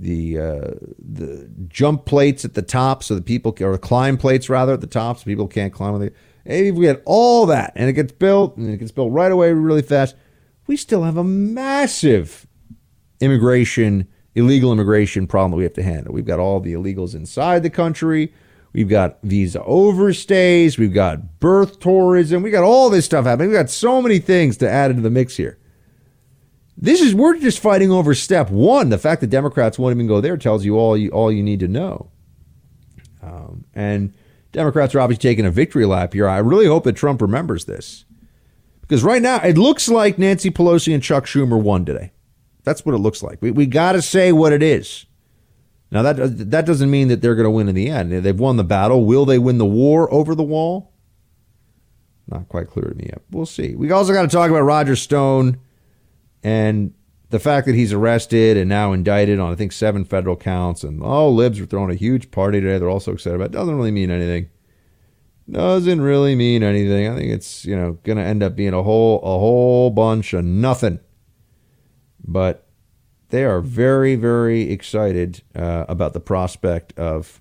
the 0.00 0.38
uh, 0.38 0.70
the 0.98 1.48
jump 1.68 2.04
plates 2.04 2.44
at 2.44 2.54
the 2.54 2.62
top 2.62 3.02
so 3.04 3.14
that 3.14 3.24
people 3.24 3.54
or 3.60 3.78
climb 3.78 4.16
plates 4.16 4.48
rather 4.48 4.74
at 4.74 4.80
the 4.80 4.86
top 4.86 5.18
so 5.18 5.24
people 5.24 5.48
can't 5.48 5.72
climb 5.72 5.94
on 5.94 6.00
the. 6.00 6.12
If 6.44 6.74
we 6.74 6.86
had 6.86 7.00
all 7.06 7.46
that 7.46 7.72
and 7.74 7.88
it 7.88 7.94
gets 7.94 8.12
built 8.12 8.56
and 8.56 8.68
it 8.68 8.76
gets 8.76 8.92
built 8.92 9.12
right 9.12 9.32
away 9.32 9.52
really 9.52 9.80
fast, 9.80 10.14
we 10.66 10.76
still 10.76 11.04
have 11.04 11.16
a 11.16 11.24
massive 11.24 12.46
immigration 13.20 14.08
illegal 14.34 14.72
immigration 14.72 15.26
problem 15.26 15.52
that 15.52 15.56
we 15.56 15.62
have 15.62 15.72
to 15.74 15.82
handle. 15.82 16.12
We've 16.12 16.24
got 16.24 16.40
all 16.40 16.60
the 16.60 16.74
illegals 16.74 17.14
inside 17.14 17.62
the 17.62 17.70
country. 17.70 18.32
We've 18.74 18.88
got 18.88 19.18
visa 19.22 19.60
overstays. 19.60 20.76
We've 20.76 20.92
got 20.92 21.38
birth 21.38 21.78
tourism. 21.78 22.42
We 22.42 22.50
got 22.50 22.64
all 22.64 22.90
this 22.90 23.04
stuff 23.04 23.24
happening. 23.24 23.50
We've 23.50 23.58
got 23.58 23.70
so 23.70 24.02
many 24.02 24.18
things 24.18 24.56
to 24.58 24.68
add 24.68 24.90
into 24.90 25.02
the 25.02 25.10
mix 25.10 25.36
here. 25.36 25.58
This 26.76 27.00
is 27.00 27.14
we're 27.14 27.38
just 27.38 27.60
fighting 27.60 27.92
over 27.92 28.14
step 28.14 28.50
one. 28.50 28.88
The 28.88 28.98
fact 28.98 29.20
that 29.20 29.28
Democrats 29.28 29.78
won't 29.78 29.94
even 29.94 30.08
go 30.08 30.20
there 30.20 30.36
tells 30.36 30.64
you 30.64 30.76
all 30.76 30.96
you 30.96 31.10
all 31.10 31.30
you 31.30 31.44
need 31.44 31.60
to 31.60 31.68
know. 31.68 32.10
Um, 33.22 33.64
and 33.74 34.12
Democrats 34.50 34.92
are 34.96 35.00
obviously 35.00 35.30
taking 35.30 35.46
a 35.46 35.52
victory 35.52 35.86
lap 35.86 36.12
here. 36.12 36.28
I 36.28 36.38
really 36.38 36.66
hope 36.66 36.82
that 36.84 36.96
Trump 36.96 37.22
remembers 37.22 37.66
this 37.66 38.04
because 38.80 39.04
right 39.04 39.22
now 39.22 39.36
it 39.36 39.56
looks 39.56 39.88
like 39.88 40.18
Nancy 40.18 40.50
Pelosi 40.50 40.92
and 40.92 41.02
Chuck 41.02 41.26
Schumer 41.26 41.62
won 41.62 41.84
today. 41.84 42.10
That's 42.64 42.84
what 42.84 42.96
it 42.96 42.98
looks 42.98 43.22
like. 43.22 43.40
We 43.40 43.52
we 43.52 43.66
got 43.66 43.92
to 43.92 44.02
say 44.02 44.32
what 44.32 44.52
it 44.52 44.64
is. 44.64 45.06
Now 45.94 46.02
that 46.02 46.50
that 46.50 46.66
doesn't 46.66 46.90
mean 46.90 47.06
that 47.08 47.22
they're 47.22 47.36
going 47.36 47.44
to 47.44 47.50
win 47.50 47.68
in 47.68 47.74
the 47.76 47.88
end. 47.88 48.10
They've 48.10 48.38
won 48.38 48.56
the 48.56 48.64
battle. 48.64 49.04
Will 49.04 49.24
they 49.24 49.38
win 49.38 49.58
the 49.58 49.64
war 49.64 50.12
over 50.12 50.34
the 50.34 50.42
wall? 50.42 50.92
Not 52.26 52.48
quite 52.48 52.68
clear 52.68 52.88
to 52.88 52.94
me 52.96 53.04
yet. 53.06 53.22
We'll 53.30 53.46
see. 53.46 53.76
We 53.76 53.92
also 53.92 54.12
got 54.12 54.22
to 54.22 54.28
talk 54.28 54.50
about 54.50 54.62
Roger 54.62 54.96
Stone 54.96 55.60
and 56.42 56.94
the 57.30 57.38
fact 57.38 57.66
that 57.66 57.76
he's 57.76 57.92
arrested 57.92 58.56
and 58.56 58.68
now 58.68 58.92
indicted 58.92 59.38
on, 59.38 59.52
I 59.52 59.54
think, 59.54 59.70
seven 59.70 60.04
federal 60.04 60.36
counts, 60.36 60.82
and 60.82 61.00
oh, 61.02 61.30
libs 61.30 61.60
are 61.60 61.66
throwing 61.66 61.90
a 61.90 61.94
huge 61.94 62.32
party 62.32 62.60
today. 62.60 62.78
They're 62.78 62.90
all 62.90 62.98
so 62.98 63.12
excited 63.12 63.36
about 63.36 63.46
it. 63.46 63.52
Doesn't 63.52 63.76
really 63.76 63.92
mean 63.92 64.10
anything. 64.10 64.50
Doesn't 65.48 66.00
really 66.00 66.34
mean 66.34 66.64
anything. 66.64 67.08
I 67.08 67.16
think 67.16 67.30
it's, 67.30 67.64
you 67.64 67.76
know, 67.76 67.98
going 68.02 68.18
to 68.18 68.24
end 68.24 68.42
up 68.42 68.56
being 68.56 68.74
a 68.74 68.82
whole, 68.82 69.20
a 69.20 69.38
whole 69.38 69.90
bunch 69.90 70.32
of 70.32 70.44
nothing. 70.44 70.98
But 72.26 72.63
they 73.34 73.44
are 73.44 73.60
very, 73.60 74.14
very 74.14 74.70
excited 74.70 75.42
uh, 75.56 75.86
about 75.88 76.12
the 76.12 76.20
prospect 76.20 76.96
of 76.96 77.40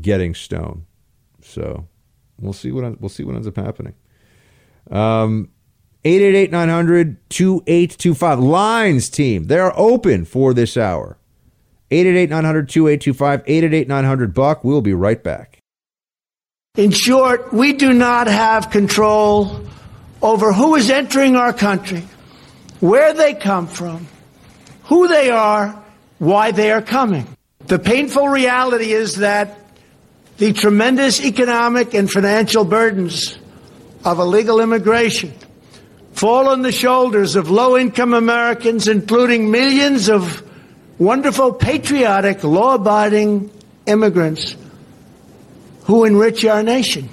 getting 0.00 0.34
Stone. 0.34 0.84
So 1.42 1.86
we'll 2.40 2.52
see 2.52 2.72
what 2.72 3.00
we'll 3.00 3.08
see 3.08 3.22
what 3.22 3.36
ends 3.36 3.46
up 3.46 3.54
happening. 3.54 3.94
Um, 4.90 5.50
888 6.04 6.50
900 6.50 7.30
2825. 7.30 8.40
Lines 8.40 9.08
team, 9.08 9.44
they're 9.44 9.78
open 9.78 10.24
for 10.24 10.52
this 10.52 10.76
hour. 10.76 11.18
888 11.92 12.28
900 12.30 12.68
2825. 12.68 13.42
888 13.46 13.86
900 13.86 14.34
Buck. 14.34 14.64
We'll 14.64 14.80
be 14.80 14.92
right 14.92 15.22
back. 15.22 15.60
In 16.76 16.90
short, 16.90 17.52
we 17.52 17.74
do 17.74 17.92
not 17.92 18.26
have 18.26 18.70
control 18.70 19.60
over 20.20 20.52
who 20.52 20.74
is 20.74 20.90
entering 20.90 21.36
our 21.36 21.52
country, 21.52 22.02
where 22.80 23.14
they 23.14 23.34
come 23.34 23.68
from, 23.68 24.08
who 24.88 25.06
they 25.06 25.30
are, 25.30 25.82
why 26.18 26.50
they 26.50 26.72
are 26.72 26.82
coming. 26.82 27.26
The 27.66 27.78
painful 27.78 28.28
reality 28.28 28.92
is 28.92 29.16
that 29.16 29.58
the 30.38 30.52
tremendous 30.52 31.20
economic 31.20 31.94
and 31.94 32.10
financial 32.10 32.64
burdens 32.64 33.38
of 34.04 34.18
illegal 34.18 34.60
immigration 34.60 35.34
fall 36.12 36.48
on 36.48 36.62
the 36.62 36.72
shoulders 36.72 37.36
of 37.36 37.50
low 37.50 37.76
income 37.76 38.14
Americans, 38.14 38.88
including 38.88 39.50
millions 39.50 40.08
of 40.08 40.42
wonderful, 40.98 41.52
patriotic, 41.52 42.42
law 42.42 42.74
abiding 42.74 43.50
immigrants 43.86 44.56
who 45.84 46.04
enrich 46.04 46.44
our 46.46 46.62
nation. 46.62 47.10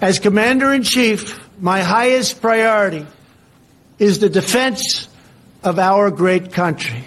As 0.00 0.18
Commander 0.18 0.74
in 0.74 0.82
Chief, 0.82 1.40
my 1.58 1.80
highest 1.80 2.42
priority 2.42 3.06
is 3.98 4.18
the 4.18 4.28
defense 4.28 5.08
of 5.62 5.78
our 5.78 6.10
great 6.10 6.52
country. 6.52 7.04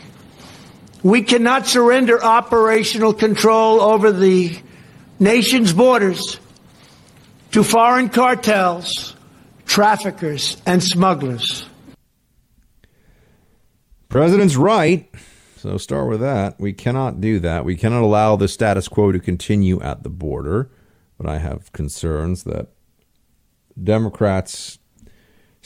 We 1.04 1.22
cannot 1.22 1.68
surrender 1.68 2.24
operational 2.24 3.14
control 3.14 3.82
over 3.82 4.12
the 4.12 4.58
nation's 5.20 5.74
borders 5.74 6.40
to 7.52 7.64
foreign 7.64 8.10
cartels 8.10 9.16
traffickers, 9.66 10.62
and 10.66 10.82
smugglers. 10.82 11.66
President's 14.10 14.56
right. 14.56 15.10
So 15.58 15.78
start 15.78 16.08
with 16.08 16.22
that. 16.22 16.60
We 16.60 16.74
cannot 16.74 17.20
do 17.20 17.40
that. 17.40 17.66
We 17.66 17.76
cannot 17.76 18.04
allow 18.04 18.36
the 18.36 18.48
status 18.48 18.88
quo 18.88 19.12
to 19.12 19.20
continue 19.20 19.82
at 19.82 20.04
the 20.04 20.10
border. 20.10 20.72
But 21.18 21.28
I 21.28 21.40
have 21.40 21.72
concerns 21.74 22.44
that 22.44 22.68
Democrats 23.82 24.80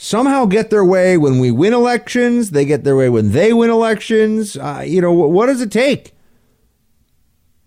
somehow 0.00 0.46
get 0.46 0.70
their 0.70 0.84
way 0.84 1.18
when 1.18 1.38
we 1.38 1.50
win 1.50 1.74
elections. 1.74 2.52
They 2.52 2.64
get 2.64 2.84
their 2.84 2.96
way 2.96 3.10
when 3.10 3.32
they 3.32 3.52
win 3.52 3.68
elections. 3.68 4.56
Uh, 4.56 4.82
you 4.86 5.00
know, 5.00 5.12
what 5.12 5.46
does 5.46 5.60
it 5.60 5.70
take? 5.70 6.14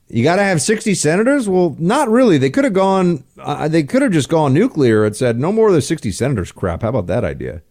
You 0.08 0.24
got 0.24 0.38
to 0.38 0.44
have 0.44 0.62
60 0.62 0.96
senators? 0.96 1.48
Well, 1.48 1.76
not 1.78 2.10
really. 2.10 2.40
They 2.40 2.50
could 2.50 2.64
have 2.64 2.74
gone, 2.74 3.24
uh, 3.38 3.68
they 3.68 3.84
could 3.84 4.02
have 4.02 4.12
just 4.12 4.30
gone 4.30 4.54
nuclear 4.54 5.06
and 5.06 5.16
said, 5.16 5.40
no 5.40 5.52
more 5.52 5.70
of 5.70 5.76
the 5.76 5.82
60 5.82 6.12
senators 6.12 6.52
crap. 6.52 6.82
How 6.82 6.90
about 6.90 7.08
that 7.08 7.24
idea? 7.24 7.62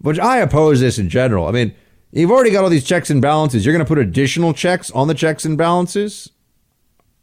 Which 0.00 0.18
I 0.18 0.38
oppose 0.38 0.78
this 0.80 0.98
in 0.98 1.08
general. 1.08 1.48
I 1.48 1.50
mean, 1.50 1.74
you've 2.12 2.30
already 2.30 2.50
got 2.50 2.62
all 2.62 2.70
these 2.70 2.86
checks 2.86 3.10
and 3.10 3.20
balances. 3.20 3.66
You're 3.66 3.74
going 3.74 3.84
to 3.84 3.88
put 3.88 3.98
additional 3.98 4.54
checks 4.54 4.92
on 4.92 5.08
the 5.08 5.14
checks 5.14 5.44
and 5.44 5.58
balances? 5.58 6.30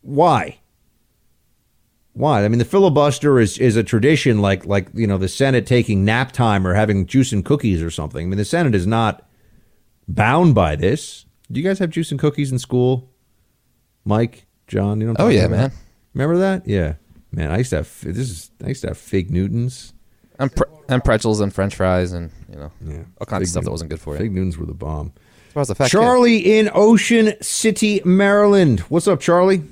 Why? 0.01 0.60
Why? 2.16 2.46
I 2.46 2.48
mean, 2.48 2.60
the 2.60 2.66
filibuster 2.66 3.40
is, 3.40 3.58
is 3.58 3.76
a 3.76 3.84
tradition 3.84 4.40
like, 4.42 4.66
like, 4.66 4.88
you 4.94 5.06
know, 5.06 5.18
the 5.18 5.28
Senate 5.28 5.68
taking 5.68 6.06
nap 6.06 6.32
time 6.32 6.66
or 6.66 6.74
having 6.74 7.06
juice 7.06 7.34
and 7.34 7.44
cookies 7.44 7.84
or 7.84 7.92
something. 7.92 8.26
I 8.26 8.30
mean, 8.30 8.38
the 8.38 8.46
Senate 8.46 8.74
is 8.74 8.88
not 8.88 9.28
bound 10.08 10.56
by 10.56 10.78
this. 10.78 11.26
Do 11.52 11.60
you 11.60 11.68
guys 11.68 11.78
have 11.80 11.90
juice 11.90 12.12
and 12.12 12.20
cookies 12.20 12.54
in 12.54 12.58
school? 12.58 13.10
Mike, 14.06 14.46
John, 14.68 15.02
you 15.02 15.08
know. 15.08 15.16
oh 15.20 15.28
yeah, 15.28 15.48
man. 15.48 15.72
Remember 16.14 16.38
that? 16.38 16.66
Yeah, 16.68 16.96
man. 17.32 17.52
I 17.52 17.58
used 17.58 17.72
to 17.72 17.78
have 17.78 18.02
this 18.02 18.18
is 18.18 18.52
I 18.64 18.70
used 18.70 18.82
to 18.82 18.88
have 18.88 18.98
fig 18.98 19.30
Newtons. 19.30 19.94
And, 20.40 20.54
pre- 20.56 20.68
and 20.90 21.04
pretzels 21.04 21.40
and 21.42 21.54
French 21.54 21.76
fries 21.76 22.12
and 22.14 22.30
you 22.50 22.58
know 22.58 22.72
Yeah, 22.86 23.04
all 23.20 23.26
kinds 23.26 23.42
Fig 23.42 23.44
of 23.44 23.48
stuff 23.50 23.64
that 23.66 23.72
wasn't 23.72 23.90
good 23.90 24.00
for 24.00 24.14
you. 24.14 24.20
Fig 24.20 24.32
Newtons 24.32 24.58
were 24.58 24.66
the 24.66 24.74
bomb. 24.74 25.14
As 25.50 25.54
far 25.54 25.66
the 25.66 25.76
fact, 25.76 25.92
Charlie 25.92 26.58
in 26.58 26.70
Ocean 26.74 27.34
City, 27.42 28.02
Maryland. 28.06 28.82
What's 28.82 29.08
up, 29.08 29.20
Charlie? 29.20 29.64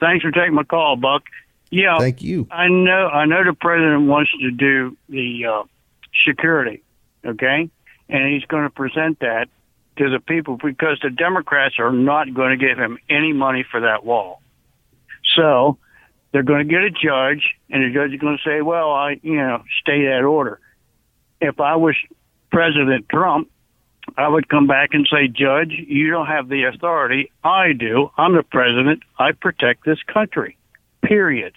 Thanks 0.00 0.22
for 0.22 0.30
taking 0.30 0.54
my 0.54 0.64
call, 0.64 0.96
Buck. 0.96 1.24
Yeah, 1.70 1.98
Thank 1.98 2.22
you. 2.22 2.46
I 2.50 2.68
know. 2.68 3.08
I 3.08 3.26
know 3.26 3.44
the 3.44 3.52
president 3.52 4.06
wants 4.06 4.30
to 4.40 4.50
do 4.50 4.96
the 5.08 5.44
uh, 5.44 5.62
security, 6.26 6.82
okay, 7.24 7.68
and 8.08 8.32
he's 8.32 8.44
going 8.44 8.64
to 8.64 8.70
present 8.70 9.20
that 9.20 9.48
to 9.98 10.08
the 10.08 10.20
people 10.20 10.56
because 10.56 10.98
the 11.02 11.10
Democrats 11.10 11.74
are 11.78 11.92
not 11.92 12.32
going 12.32 12.58
to 12.58 12.66
give 12.66 12.78
him 12.78 12.98
any 13.10 13.32
money 13.32 13.66
for 13.70 13.80
that 13.80 14.04
wall. 14.04 14.40
So 15.36 15.76
they're 16.32 16.42
going 16.42 16.66
to 16.66 16.72
get 16.72 16.82
a 16.82 16.90
judge, 16.90 17.54
and 17.68 17.82
the 17.82 17.92
judge 17.92 18.12
is 18.12 18.20
going 18.20 18.38
to 18.38 18.48
say, 18.48 18.62
"Well, 18.62 18.90
I, 18.90 19.20
you 19.22 19.36
know, 19.36 19.62
stay 19.82 20.06
that 20.06 20.24
order." 20.24 20.60
If 21.40 21.60
I 21.60 21.76
was 21.76 21.94
President 22.50 23.08
Trump, 23.10 23.50
I 24.16 24.28
would 24.28 24.48
come 24.48 24.66
back 24.66 24.90
and 24.92 25.06
say, 25.10 25.28
Judge, 25.28 25.72
you 25.72 26.10
don't 26.10 26.26
have 26.26 26.48
the 26.48 26.64
authority. 26.64 27.30
I 27.44 27.72
do. 27.72 28.10
I'm 28.16 28.34
the 28.34 28.42
president. 28.42 29.02
I 29.18 29.32
protect 29.32 29.84
this 29.84 29.98
country. 30.12 30.56
Period. 31.02 31.54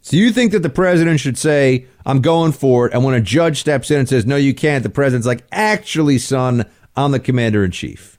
So 0.00 0.16
you 0.16 0.32
think 0.32 0.52
that 0.52 0.60
the 0.62 0.68
president 0.70 1.18
should 1.20 1.38
say, 1.38 1.86
"I'm 2.04 2.20
going 2.20 2.52
for 2.52 2.86
it," 2.86 2.92
and 2.92 3.02
when 3.04 3.14
a 3.14 3.22
judge 3.22 3.58
steps 3.58 3.90
in 3.90 4.00
and 4.00 4.08
says, 4.08 4.26
"No, 4.26 4.36
you 4.36 4.52
can't," 4.52 4.82
the 4.82 4.90
president's 4.90 5.26
like, 5.26 5.44
"Actually, 5.50 6.18
son, 6.18 6.66
I'm 6.94 7.10
the 7.12 7.18
commander 7.18 7.64
in 7.64 7.70
chief." 7.70 8.18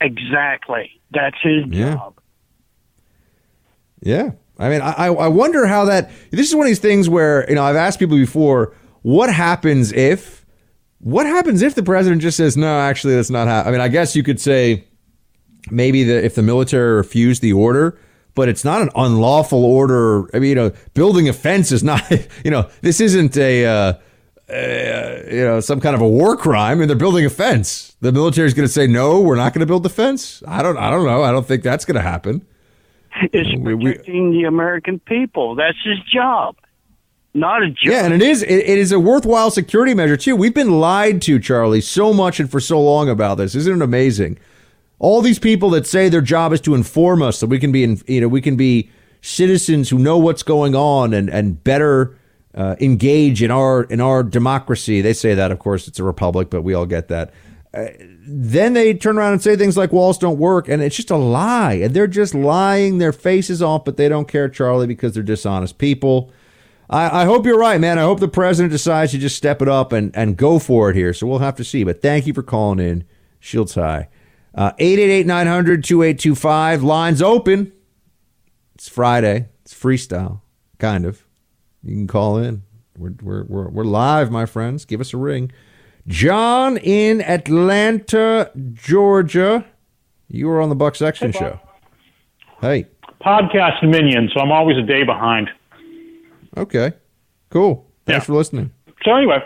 Exactly. 0.00 0.98
That's 1.12 1.36
his 1.42 1.64
Yeah. 1.68 1.94
job. 1.94 2.14
Yeah. 4.00 4.30
I 4.58 4.68
mean, 4.70 4.80
I, 4.80 5.06
I 5.08 5.28
wonder 5.28 5.66
how 5.66 5.84
that. 5.86 6.10
This 6.30 6.48
is 6.48 6.54
one 6.54 6.64
of 6.66 6.68
these 6.70 6.78
things 6.78 7.08
where, 7.08 7.44
you 7.48 7.54
know, 7.54 7.64
I've 7.64 7.76
asked 7.76 7.98
people 7.98 8.16
before, 8.16 8.72
what 9.02 9.30
happens 9.32 9.92
if, 9.92 10.39
what 11.00 11.26
happens 11.26 11.62
if 11.62 11.74
the 11.74 11.82
president 11.82 12.22
just 12.22 12.36
says, 12.36 12.56
no, 12.56 12.78
actually, 12.78 13.16
that's 13.16 13.30
not 13.30 13.48
how. 13.48 13.62
I 13.62 13.70
mean, 13.70 13.80
I 13.80 13.88
guess 13.88 14.14
you 14.14 14.22
could 14.22 14.40
say 14.40 14.84
maybe 15.70 16.04
that 16.04 16.24
if 16.24 16.34
the 16.34 16.42
military 16.42 16.94
refused 16.94 17.42
the 17.42 17.52
order, 17.52 17.98
but 18.34 18.48
it's 18.48 18.64
not 18.64 18.80
an 18.82 18.90
unlawful 18.94 19.64
order. 19.64 20.34
I 20.34 20.38
mean, 20.38 20.50
you 20.50 20.54
know, 20.54 20.72
building 20.94 21.28
a 21.28 21.32
fence 21.32 21.72
is 21.72 21.82
not, 21.82 22.02
you 22.44 22.50
know, 22.50 22.68
this 22.82 23.00
isn't 23.00 23.36
a, 23.36 23.66
uh, 23.66 23.92
uh, 24.52 25.22
you 25.30 25.44
know, 25.44 25.60
some 25.60 25.80
kind 25.80 25.94
of 25.94 26.00
a 26.00 26.08
war 26.08 26.36
crime, 26.36 26.80
and 26.80 26.88
they're 26.88 26.96
building 26.96 27.24
a 27.24 27.30
fence. 27.30 27.96
The 28.00 28.12
military 28.12 28.46
is 28.46 28.54
going 28.54 28.66
to 28.66 28.72
say, 28.72 28.86
no, 28.86 29.20
we're 29.20 29.36
not 29.36 29.52
going 29.54 29.60
to 29.60 29.66
build 29.66 29.82
the 29.84 29.90
fence. 29.90 30.42
I 30.46 30.62
don't, 30.62 30.76
I 30.76 30.90
don't 30.90 31.04
know. 31.04 31.22
I 31.22 31.30
don't 31.32 31.46
think 31.46 31.62
that's 31.62 31.84
going 31.84 31.96
to 31.96 32.02
happen. 32.02 32.44
It's 33.32 33.50
We- 33.58 33.74
we- 33.74 33.84
protecting 33.92 34.32
the 34.32 34.44
American 34.44 34.98
people. 35.00 35.54
That's 35.54 35.78
his 35.84 35.98
job. 36.12 36.56
Not 37.32 37.62
a 37.62 37.68
joke. 37.68 37.92
Yeah, 37.92 38.04
and 38.04 38.14
it 38.14 38.22
is 38.22 38.42
it, 38.42 38.50
it 38.50 38.78
is 38.78 38.90
a 38.90 38.98
worthwhile 38.98 39.50
security 39.50 39.94
measure 39.94 40.16
too. 40.16 40.34
We've 40.34 40.54
been 40.54 40.80
lied 40.80 41.22
to, 41.22 41.38
Charlie, 41.38 41.80
so 41.80 42.12
much 42.12 42.40
and 42.40 42.50
for 42.50 42.58
so 42.58 42.80
long 42.80 43.08
about 43.08 43.36
this. 43.36 43.54
Isn't 43.54 43.80
it 43.80 43.84
amazing? 43.84 44.38
All 44.98 45.22
these 45.22 45.38
people 45.38 45.70
that 45.70 45.86
say 45.86 46.08
their 46.08 46.20
job 46.20 46.52
is 46.52 46.60
to 46.62 46.74
inform 46.74 47.22
us 47.22 47.38
so 47.38 47.46
we 47.46 47.58
can 47.58 47.72
be 47.72 47.84
in, 47.84 48.00
you 48.06 48.20
know 48.20 48.28
we 48.28 48.40
can 48.40 48.56
be 48.56 48.90
citizens 49.22 49.90
who 49.90 49.98
know 49.98 50.18
what's 50.18 50.42
going 50.42 50.74
on 50.74 51.14
and 51.14 51.30
and 51.30 51.62
better 51.62 52.16
uh, 52.54 52.74
engage 52.80 53.42
in 53.42 53.50
our 53.50 53.84
in 53.84 54.00
our 54.00 54.22
democracy. 54.22 55.00
They 55.00 55.12
say 55.12 55.34
that, 55.34 55.52
of 55.52 55.58
course, 55.60 55.86
it's 55.86 56.00
a 56.00 56.04
republic, 56.04 56.50
but 56.50 56.62
we 56.62 56.74
all 56.74 56.86
get 56.86 57.08
that. 57.08 57.32
Uh, 57.72 57.86
then 58.26 58.72
they 58.72 58.92
turn 58.94 59.16
around 59.16 59.34
and 59.34 59.42
say 59.42 59.56
things 59.56 59.76
like 59.76 59.92
walls 59.92 60.18
don't 60.18 60.38
work, 60.38 60.68
and 60.68 60.82
it's 60.82 60.96
just 60.96 61.10
a 61.10 61.16
lie. 61.16 61.74
And 61.74 61.94
they're 61.94 62.08
just 62.08 62.34
lying 62.34 62.98
their 62.98 63.12
faces 63.12 63.62
off, 63.62 63.84
but 63.84 63.96
they 63.96 64.08
don't 64.08 64.26
care, 64.26 64.48
Charlie, 64.48 64.88
because 64.88 65.14
they're 65.14 65.22
dishonest 65.22 65.78
people. 65.78 66.32
I, 66.90 67.22
I 67.22 67.24
hope 67.24 67.46
you're 67.46 67.58
right, 67.58 67.80
man. 67.80 67.98
I 67.98 68.02
hope 68.02 68.18
the 68.18 68.28
president 68.28 68.72
decides 68.72 69.12
to 69.12 69.18
just 69.18 69.36
step 69.36 69.62
it 69.62 69.68
up 69.68 69.92
and, 69.92 70.14
and 70.14 70.36
go 70.36 70.58
for 70.58 70.90
it 70.90 70.96
here. 70.96 71.14
So 71.14 71.26
we'll 71.26 71.38
have 71.38 71.54
to 71.56 71.64
see. 71.64 71.84
But 71.84 72.02
thank 72.02 72.26
you 72.26 72.34
for 72.34 72.42
calling 72.42 72.80
in. 72.80 73.04
Shields 73.38 73.76
High. 73.76 74.08
Uh, 74.52 74.72
888 74.78 75.26
900 75.26 75.84
2825. 75.84 76.82
Lines 76.82 77.22
open. 77.22 77.72
It's 78.74 78.88
Friday. 78.88 79.48
It's 79.62 79.72
freestyle, 79.72 80.40
kind 80.78 81.06
of. 81.06 81.24
You 81.84 81.94
can 81.94 82.08
call 82.08 82.38
in. 82.38 82.64
We're, 82.98 83.14
we're, 83.22 83.44
we're, 83.44 83.68
we're 83.68 83.84
live, 83.84 84.32
my 84.32 84.44
friends. 84.44 84.84
Give 84.84 85.00
us 85.00 85.14
a 85.14 85.16
ring. 85.16 85.52
John 86.08 86.76
in 86.78 87.20
Atlanta, 87.20 88.50
Georgia. 88.72 89.64
You 90.28 90.48
were 90.48 90.60
on 90.60 90.68
the 90.70 90.74
Buck 90.74 90.96
Sexton 90.96 91.30
show. 91.30 91.60
Hey. 92.60 92.86
Podcast 93.20 93.82
minion, 93.82 94.28
so 94.34 94.40
I'm 94.40 94.50
always 94.50 94.76
a 94.76 94.82
day 94.82 95.04
behind. 95.04 95.50
Okay. 96.56 96.92
Cool. 97.50 97.86
Thanks 98.06 98.24
Yeah. 98.24 98.26
for 98.26 98.32
listening. 98.34 98.70
So 99.04 99.14
anyway, 99.14 99.38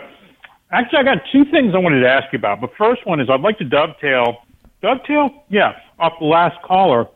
actually, 0.71 0.99
I 0.99 1.03
got 1.03 1.17
two 1.31 1.45
things 1.45 1.73
I 1.73 1.77
wanted 1.77 2.01
to 2.01 2.09
ask 2.09 2.31
you 2.33 2.37
about. 2.37 2.61
The 2.61 2.67
first 2.77 3.05
one 3.05 3.19
is 3.19 3.29
I'd 3.29 3.41
like 3.41 3.57
to 3.59 3.63
dovetail, 3.63 4.37
dovetail, 4.81 5.43
yeah, 5.49 5.73
off 5.99 6.13
the 6.19 6.25
last 6.25 6.61
caller. 6.61 7.07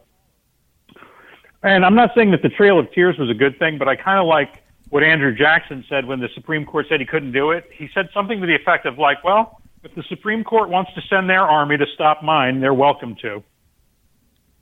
And 1.61 1.85
I'm 1.85 1.95
not 1.95 2.11
saying 2.15 2.31
that 2.31 2.41
the 2.41 2.49
Trail 2.49 2.79
of 2.79 2.89
Tears 2.93 3.17
was 3.17 3.29
a 3.29 3.33
good 3.33 3.59
thing, 3.59 3.77
but 3.77 3.87
I 3.87 3.95
kind 3.95 4.19
of 4.19 4.25
like 4.25 4.63
what 4.89 5.03
Andrew 5.03 5.35
Jackson 5.35 5.83
said 5.89 6.05
when 6.05 6.19
the 6.19 6.29
Supreme 6.33 6.65
Court 6.65 6.85
said 6.89 6.99
he 6.99 7.05
couldn't 7.05 7.33
do 7.33 7.51
it. 7.51 7.69
He 7.75 7.89
said 7.93 8.09
something 8.13 8.39
to 8.39 8.47
the 8.47 8.55
effect 8.55 8.85
of 8.85 8.97
like, 8.97 9.23
well, 9.23 9.61
if 9.83 9.93
the 9.95 10.03
Supreme 10.03 10.43
Court 10.43 10.69
wants 10.69 10.91
to 10.95 11.01
send 11.09 11.29
their 11.29 11.41
army 11.41 11.77
to 11.77 11.85
stop 11.93 12.23
mine, 12.23 12.59
they're 12.59 12.73
welcome 12.73 13.15
to. 13.21 13.43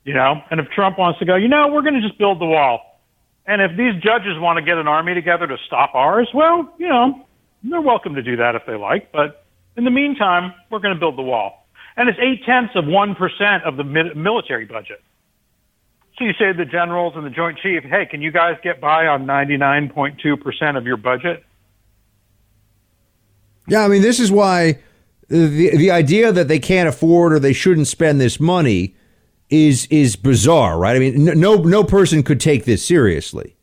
You 0.04 0.14
know, 0.14 0.42
and 0.50 0.58
if 0.58 0.68
Trump 0.70 0.98
wants 0.98 1.18
to 1.18 1.24
go, 1.24 1.36
you 1.36 1.48
know, 1.48 1.68
we're 1.68 1.82
going 1.82 1.94
to 1.94 2.00
just 2.00 2.18
build 2.18 2.40
the 2.40 2.46
wall. 2.46 2.87
And 3.48 3.62
if 3.62 3.76
these 3.78 3.94
judges 4.02 4.38
want 4.38 4.58
to 4.58 4.62
get 4.62 4.76
an 4.76 4.86
army 4.86 5.14
together 5.14 5.46
to 5.46 5.56
stop 5.66 5.94
ours, 5.94 6.28
well, 6.34 6.70
you 6.78 6.86
know, 6.86 7.26
they're 7.64 7.80
welcome 7.80 8.14
to 8.14 8.22
do 8.22 8.36
that 8.36 8.54
if 8.54 8.62
they 8.66 8.74
like. 8.74 9.10
But 9.10 9.44
in 9.74 9.84
the 9.84 9.90
meantime, 9.90 10.52
we're 10.70 10.80
going 10.80 10.92
to 10.92 11.00
build 11.00 11.16
the 11.16 11.22
wall. 11.22 11.66
And 11.96 12.10
it's 12.10 12.18
eight 12.20 12.44
tenths 12.44 12.76
of 12.76 12.84
1% 12.84 13.62
of 13.64 13.76
the 13.78 13.84
military 13.84 14.66
budget. 14.66 15.02
So 16.18 16.24
you 16.24 16.32
say 16.32 16.52
to 16.52 16.52
the 16.52 16.66
generals 16.66 17.14
and 17.16 17.24
the 17.24 17.30
Joint 17.30 17.58
Chief, 17.58 17.82
hey, 17.84 18.04
can 18.04 18.20
you 18.20 18.30
guys 18.30 18.56
get 18.62 18.82
by 18.82 19.06
on 19.06 19.24
99.2% 19.24 20.76
of 20.76 20.84
your 20.84 20.98
budget? 20.98 21.42
Yeah, 23.66 23.84
I 23.84 23.88
mean, 23.88 24.02
this 24.02 24.20
is 24.20 24.30
why 24.30 24.78
the 25.28 25.76
the 25.76 25.90
idea 25.90 26.32
that 26.32 26.48
they 26.48 26.58
can't 26.58 26.88
afford 26.88 27.34
or 27.34 27.38
they 27.38 27.52
shouldn't 27.52 27.86
spend 27.86 28.20
this 28.20 28.40
money 28.40 28.94
is 29.50 29.86
is 29.86 30.16
bizarre, 30.16 30.78
right? 30.78 30.96
I 30.96 30.98
mean, 30.98 31.24
no 31.24 31.56
no 31.56 31.84
person 31.84 32.22
could 32.22 32.40
take 32.40 32.64
this 32.64 32.84
seriously. 32.84 33.54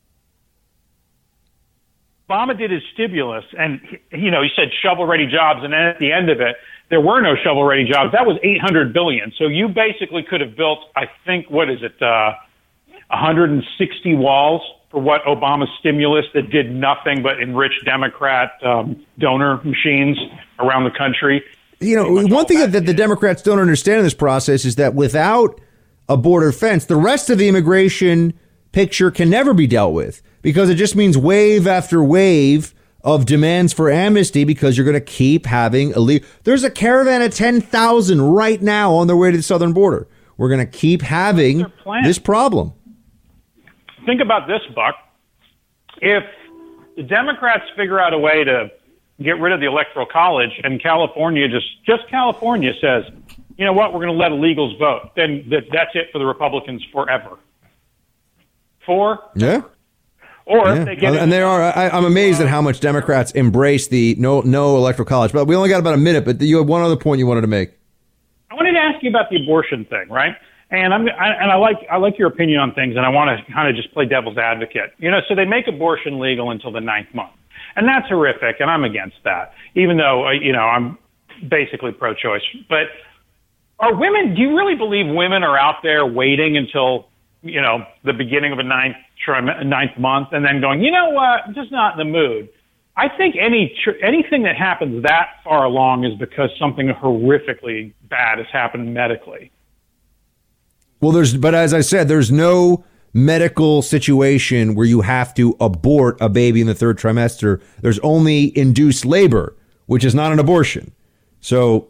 Obama 2.30 2.58
did 2.58 2.72
his 2.72 2.82
stimulus, 2.94 3.46
and 3.58 3.80
you 4.12 4.32
know 4.32 4.42
he 4.42 4.50
said 4.56 4.70
shovel-ready 4.82 5.28
jobs, 5.28 5.64
and 5.64 5.74
then 5.74 5.82
at 5.82 6.00
the 6.00 6.12
end 6.12 6.30
of 6.30 6.42
it, 6.42 6.56
there 6.90 7.02
were 7.02 7.22
no 7.22 7.36
shovel-ready 7.44 7.86
jobs. 7.86 8.12
That 8.14 8.26
was 8.26 8.38
800 8.44 8.94
billion. 8.94 9.32
So 9.38 9.46
you 9.48 9.68
basically 9.68 10.24
could 10.24 10.42
have 10.42 10.56
built, 10.56 10.80
I 10.96 11.06
think, 11.26 11.50
what 11.50 11.70
is 11.70 11.84
it, 11.84 12.02
uh, 12.02 12.34
160 13.10 14.16
walls 14.16 14.62
for 14.90 15.02
what 15.02 15.24
Obama's 15.26 15.70
stimulus 15.80 16.26
that 16.34 16.50
did 16.50 16.72
nothing 16.72 17.22
but 17.22 17.40
enrich 17.40 17.74
Democrat 17.86 18.54
um, 18.64 19.06
donor 19.20 19.58
machines 19.64 20.18
around 20.60 20.84
the 20.84 20.98
country. 20.98 21.44
You 21.80 21.96
know, 21.98 22.26
one 22.26 22.46
thing 22.46 22.60
that 22.60 22.86
the 22.86 22.94
Democrats 22.94 23.42
don't 23.42 23.60
understand 23.60 24.00
in 24.00 24.04
this 24.06 24.14
process 24.14 24.66
is 24.66 24.76
that 24.76 24.96
without 24.96 25.60
a 26.08 26.18
border 26.18 26.52
fence, 26.52 26.86
the 26.86 26.96
rest 26.96 27.30
of 27.30 27.38
the 27.38 27.48
immigration 27.48 28.34
picture 28.72 29.12
can 29.12 29.30
never 29.30 29.54
be 29.54 29.68
dealt 29.68 29.94
with 29.94 30.22
because 30.42 30.70
it 30.70 30.76
just 30.76 30.96
means 30.96 31.18
wave 31.18 31.66
after 31.66 32.04
wave 32.04 32.74
of 33.04 33.26
demands 33.26 33.72
for 33.72 33.90
amnesty 33.90 34.44
because 34.44 34.78
you're 34.78 34.86
going 34.86 34.94
to 34.94 35.00
keep 35.00 35.46
having 35.46 35.92
illegal. 35.92 36.28
There's 36.44 36.64
a 36.64 36.72
caravan 36.72 37.22
of 37.22 37.34
10,000 37.34 38.22
right 38.22 38.62
now 38.62 38.94
on 38.94 39.08
their 39.08 39.16
way 39.16 39.32
to 39.32 39.38
the 39.38 39.44
southern 39.44 39.74
border. 39.74 40.08
We're 40.38 40.50
going 40.50 40.60
to 40.60 40.66
keep 40.66 41.02
having 41.02 41.66
this 42.04 42.20
problem. 42.20 42.74
think 44.06 44.22
about 44.22 44.48
this, 44.48 44.62
Buck. 44.74 44.96
If 46.02 46.24
the 46.98 47.04
Democrats 47.04 47.64
figure 47.78 48.00
out 48.00 48.14
a 48.14 48.20
way 48.20 48.44
to 48.44 48.70
get 49.22 49.40
rid 49.40 49.54
of 49.54 49.60
the 49.60 49.68
electoral 49.68 50.06
college 50.06 50.52
and 50.64 50.82
California 50.82 51.48
just 51.48 51.68
just 51.86 52.10
California 52.10 52.74
says, 52.82 53.06
you 53.58 53.66
know 53.66 53.74
what, 53.74 53.94
we're 53.94 54.02
going 54.06 54.18
to 54.18 54.22
let 54.22 54.32
illegals 54.32 54.78
vote, 54.80 55.12
then 55.16 55.46
that, 55.50 55.64
that's 55.72 55.92
it 55.96 56.08
for 56.12 56.20
the 56.20 56.26
Republicans 56.26 56.84
forever. 56.92 57.38
Four, 58.86 59.20
Yeah. 59.36 59.62
or 60.46 60.68
Yeah. 60.68 60.76
if 60.76 60.86
they 60.86 60.96
get 60.96 61.16
and 61.16 61.32
they 61.32 61.42
are. 61.42 61.62
I, 61.62 61.90
I'm 61.90 62.06
amazed 62.06 62.40
at 62.42 62.48
how 62.48 62.62
much 62.62 62.80
Democrats 62.80 63.32
embrace 63.32 63.88
the 63.88 64.16
no 64.20 64.42
no 64.42 64.78
electoral 64.78 65.08
college. 65.08 65.32
But 65.32 65.46
we 65.46 65.56
only 65.56 65.70
got 65.70 65.80
about 65.80 65.96
a 65.96 65.98
minute. 65.98 66.24
But 66.26 66.40
you 66.42 66.58
had 66.58 66.68
one 66.68 66.82
other 66.84 66.96
point 66.96 67.20
you 67.20 67.26
wanted 67.28 67.42
to 67.42 67.48
make. 67.48 67.72
I 68.52 68.56
wanted 68.56 68.74
to 68.74 68.80
ask 68.80 69.02
you 69.04 69.10
about 69.10 69.30
the 69.32 69.38
abortion 69.42 69.86
thing, 69.86 70.08
right? 70.10 70.36
And 70.70 70.94
I'm 70.94 71.08
I, 71.10 71.30
and 71.42 71.52
I 71.52 71.56
like 71.56 71.78
I 71.92 71.98
like 71.98 72.20
your 72.20 72.28
opinion 72.28 72.60
on 72.60 72.74
things, 72.76 72.96
and 72.96 73.06
I 73.06 73.10
want 73.10 73.30
to 73.40 73.52
kind 73.54 73.68
of 73.68 73.76
just 73.76 73.92
play 73.94 74.06
devil's 74.06 74.38
advocate. 74.38 74.92
You 75.00 75.10
know, 75.10 75.20
so 75.28 75.34
they 75.34 75.46
make 75.46 75.68
abortion 75.68 76.20
legal 76.20 76.52
until 76.52 76.72
the 76.72 76.82
ninth 76.82 77.08
month, 77.16 77.32
and 77.76 77.88
that's 77.88 78.08
horrific, 78.08 78.58
and 78.60 78.70
I'm 78.70 78.84
against 78.84 79.18
that. 79.24 79.54
Even 79.74 79.98
though 79.98 80.28
uh, 80.28 80.32
you 80.32 80.52
know 80.54 80.60
I'm 80.64 80.98
basically 81.50 81.92
pro-choice, 81.92 82.42
but 82.70 82.88
are 83.80 83.94
women? 83.96 84.36
Do 84.36 84.42
you 84.42 84.56
really 84.56 84.76
believe 84.76 85.06
women 85.08 85.44
are 85.44 85.58
out 85.58 85.84
there 85.84 86.06
waiting 86.06 86.58
until 86.58 87.08
you 87.42 87.62
know 87.62 87.86
the 88.04 88.14
beginning 88.14 88.52
of 88.54 88.60
a 88.60 88.64
ninth 88.64 88.96
ninth 89.28 89.98
month, 89.98 90.30
and 90.32 90.46
then 90.46 90.62
going, 90.62 90.82
you 90.82 90.92
know 90.92 91.10
what, 91.10 91.48
I'm 91.48 91.54
just 91.54 91.72
not 91.72 92.00
in 92.00 92.08
the 92.08 92.12
mood? 92.12 92.50
I 92.98 93.10
think 93.10 93.36
any 93.40 93.76
tr- 93.84 94.04
anything 94.04 94.44
that 94.44 94.56
happens 94.56 95.04
that 95.04 95.42
far 95.44 95.66
along 95.66 96.06
is 96.06 96.18
because 96.18 96.50
something 96.58 96.88
horrifically 96.88 97.94
bad 98.10 98.38
has 98.38 98.48
happened 98.52 98.94
medically. 98.94 99.52
Well, 101.02 101.12
there's, 101.12 101.36
but 101.36 101.54
as 101.54 101.74
I 101.74 101.82
said, 101.82 102.08
there's 102.08 102.32
no 102.32 102.86
medical 103.14 103.82
situation 103.82 104.76
where 104.76 104.86
you 104.86 105.02
have 105.02 105.34
to 105.34 105.56
abort 105.60 106.18
a 106.22 106.30
baby 106.30 106.62
in 106.62 106.68
the 106.68 106.76
third 106.76 106.98
trimester. 106.98 107.62
There's 107.82 108.00
only 108.00 108.58
induced 108.58 109.06
labor, 109.06 109.56
which 109.86 110.06
is 110.06 110.16
not 110.16 110.32
an 110.32 110.40
abortion. 110.40 110.94
So 111.42 111.90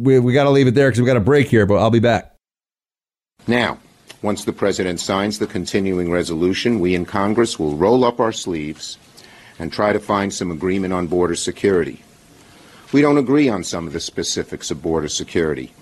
we, 0.00 0.18
we 0.18 0.32
got 0.32 0.44
to 0.44 0.50
leave 0.50 0.66
it 0.66 0.74
there 0.74 0.88
because 0.88 1.00
we 1.00 1.06
got 1.06 1.16
a 1.16 1.20
break 1.20 1.48
here, 1.48 1.66
but 1.66 1.76
I'll 1.76 1.90
be 1.90 2.00
back. 2.00 2.34
Now, 3.46 3.78
once 4.22 4.44
the 4.44 4.52
President 4.52 4.98
signs 5.00 5.38
the 5.38 5.46
continuing 5.46 6.10
resolution, 6.10 6.80
we 6.80 6.94
in 6.94 7.04
Congress 7.04 7.58
will 7.58 7.76
roll 7.76 8.04
up 8.04 8.18
our 8.18 8.32
sleeves 8.32 8.98
and 9.58 9.72
try 9.72 9.92
to 9.92 10.00
find 10.00 10.32
some 10.32 10.50
agreement 10.50 10.94
on 10.94 11.06
border 11.06 11.34
security. 11.34 12.02
We 12.92 13.02
don't 13.02 13.18
agree 13.18 13.48
on 13.48 13.62
some 13.62 13.86
of 13.86 13.92
the 13.92 14.00
specifics 14.00 14.70
of 14.70 14.82
border 14.82 15.08
security. 15.08 15.72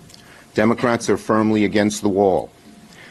Democrats 0.54 1.08
are 1.08 1.16
firmly 1.16 1.64
against 1.64 2.02
the 2.02 2.08
wall. 2.08 2.50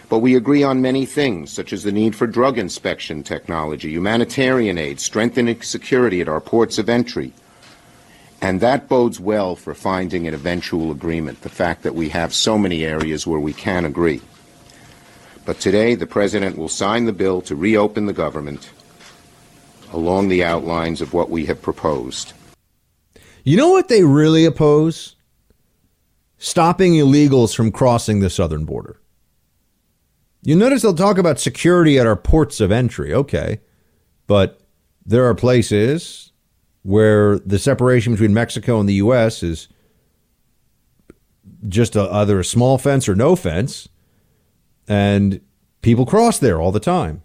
But 0.09 0.19
we 0.19 0.35
agree 0.35 0.63
on 0.63 0.81
many 0.81 1.05
things, 1.05 1.51
such 1.51 1.73
as 1.73 1.83
the 1.83 1.91
need 1.91 2.15
for 2.15 2.27
drug 2.27 2.57
inspection 2.57 3.23
technology, 3.23 3.89
humanitarian 3.89 4.77
aid, 4.77 4.99
strengthening 4.99 5.61
security 5.61 6.21
at 6.21 6.29
our 6.29 6.39
ports 6.39 6.77
of 6.77 6.89
entry. 6.89 7.33
And 8.41 8.61
that 8.61 8.87
bodes 8.87 9.19
well 9.19 9.55
for 9.55 9.73
finding 9.73 10.27
an 10.27 10.33
eventual 10.33 10.91
agreement, 10.91 11.41
the 11.41 11.49
fact 11.49 11.83
that 11.83 11.95
we 11.95 12.09
have 12.09 12.33
so 12.33 12.57
many 12.57 12.85
areas 12.85 13.25
where 13.25 13.39
we 13.39 13.53
can 13.53 13.83
agree. 13.83 14.21
But 15.45 15.59
today, 15.59 15.95
the 15.95 16.05
President 16.05 16.57
will 16.57 16.69
sign 16.69 17.05
the 17.05 17.13
bill 17.13 17.41
to 17.43 17.55
reopen 17.55 18.05
the 18.05 18.13
government 18.13 18.69
along 19.91 20.27
the 20.27 20.43
outlines 20.43 21.01
of 21.01 21.13
what 21.13 21.29
we 21.29 21.45
have 21.45 21.61
proposed. 21.61 22.33
You 23.43 23.55
know 23.55 23.69
what 23.69 23.87
they 23.87 24.03
really 24.03 24.45
oppose? 24.45 25.15
Stopping 26.37 26.93
illegals 26.93 27.55
from 27.55 27.71
crossing 27.71 28.19
the 28.19 28.29
southern 28.29 28.65
border. 28.65 28.99
You 30.43 30.55
notice 30.55 30.81
they'll 30.81 30.93
talk 30.93 31.17
about 31.17 31.39
security 31.39 31.97
at 31.97 32.05
our 32.05 32.15
ports 32.15 32.59
of 32.59 32.71
entry. 32.71 33.13
Okay. 33.13 33.59
But 34.27 34.59
there 35.05 35.25
are 35.25 35.33
places 35.33 36.26
where 36.87 37.37
the 37.39 37.59
separation 37.59 38.13
between 38.13 38.33
Mexico 38.33 38.79
and 38.79 38.87
the 38.87 38.93
U.S. 38.93 39.43
is 39.43 39.67
just 41.67 41.97
a, 41.97 42.09
either 42.13 42.39
a 42.39 42.45
small 42.45 42.77
fence 42.77 43.09
or 43.09 43.15
no 43.15 43.35
fence. 43.35 43.89
And 44.87 45.41
people 45.81 46.05
cross 46.05 46.39
there 46.39 46.61
all 46.61 46.71
the 46.71 46.79
time. 46.79 47.23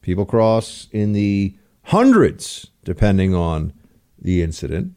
People 0.00 0.24
cross 0.24 0.88
in 0.90 1.12
the 1.12 1.54
hundreds, 1.82 2.68
depending 2.82 3.34
on 3.34 3.74
the 4.18 4.40
incident. 4.40 4.96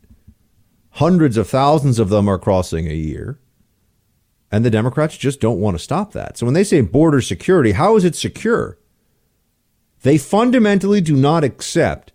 Hundreds 0.91 1.35
of 1.35 1.49
thousands 1.49 1.99
of 1.99 2.07
them 2.07 2.29
are 2.29 2.39
crossing 2.39 2.87
a 2.87 2.93
year. 2.93 3.41
And 4.53 4.63
the 4.63 4.69
Democrats 4.69 5.17
just 5.17 5.41
don't 5.41 5.59
want 5.59 5.75
to 5.75 5.83
stop 5.83 6.13
that. 6.13 6.37
So 6.37 6.45
when 6.45 6.53
they 6.53 6.63
say 6.63 6.79
border 6.79 7.19
security, 7.19 7.73
how 7.73 7.97
is 7.97 8.05
it 8.05 8.15
secure? 8.15 8.77
They 10.03 10.17
fundamentally 10.17 11.01
do 11.01 11.17
not 11.17 11.43
accept 11.43 12.13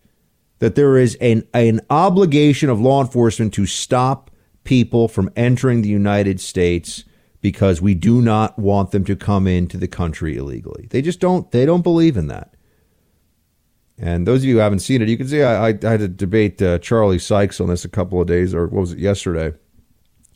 that 0.62 0.76
there 0.76 0.96
is 0.96 1.16
an, 1.16 1.42
an 1.54 1.80
obligation 1.90 2.70
of 2.70 2.80
law 2.80 3.00
enforcement 3.02 3.52
to 3.52 3.66
stop 3.66 4.30
people 4.62 5.08
from 5.08 5.28
entering 5.34 5.82
the 5.82 5.88
United 5.88 6.40
States 6.40 7.02
because 7.40 7.82
we 7.82 7.96
do 7.96 8.22
not 8.22 8.56
want 8.60 8.92
them 8.92 9.04
to 9.04 9.16
come 9.16 9.48
into 9.48 9.76
the 9.76 9.88
country 9.88 10.36
illegally. 10.36 10.86
They 10.90 11.02
just 11.02 11.18
don't. 11.18 11.50
They 11.50 11.66
don't 11.66 11.82
believe 11.82 12.16
in 12.16 12.28
that. 12.28 12.54
And 13.98 14.24
those 14.24 14.42
of 14.42 14.44
you 14.44 14.54
who 14.54 14.60
haven't 14.60 14.78
seen 14.78 15.02
it, 15.02 15.08
you 15.08 15.16
can 15.16 15.26
see 15.26 15.42
I, 15.42 15.70
I, 15.70 15.72
had 15.82 15.98
to 15.98 16.06
debate 16.06 16.62
uh, 16.62 16.78
Charlie 16.78 17.18
Sykes 17.18 17.60
on 17.60 17.66
this 17.66 17.84
a 17.84 17.88
couple 17.88 18.20
of 18.20 18.28
days, 18.28 18.54
or 18.54 18.68
what 18.68 18.82
was 18.82 18.92
it 18.92 19.00
yesterday? 19.00 19.58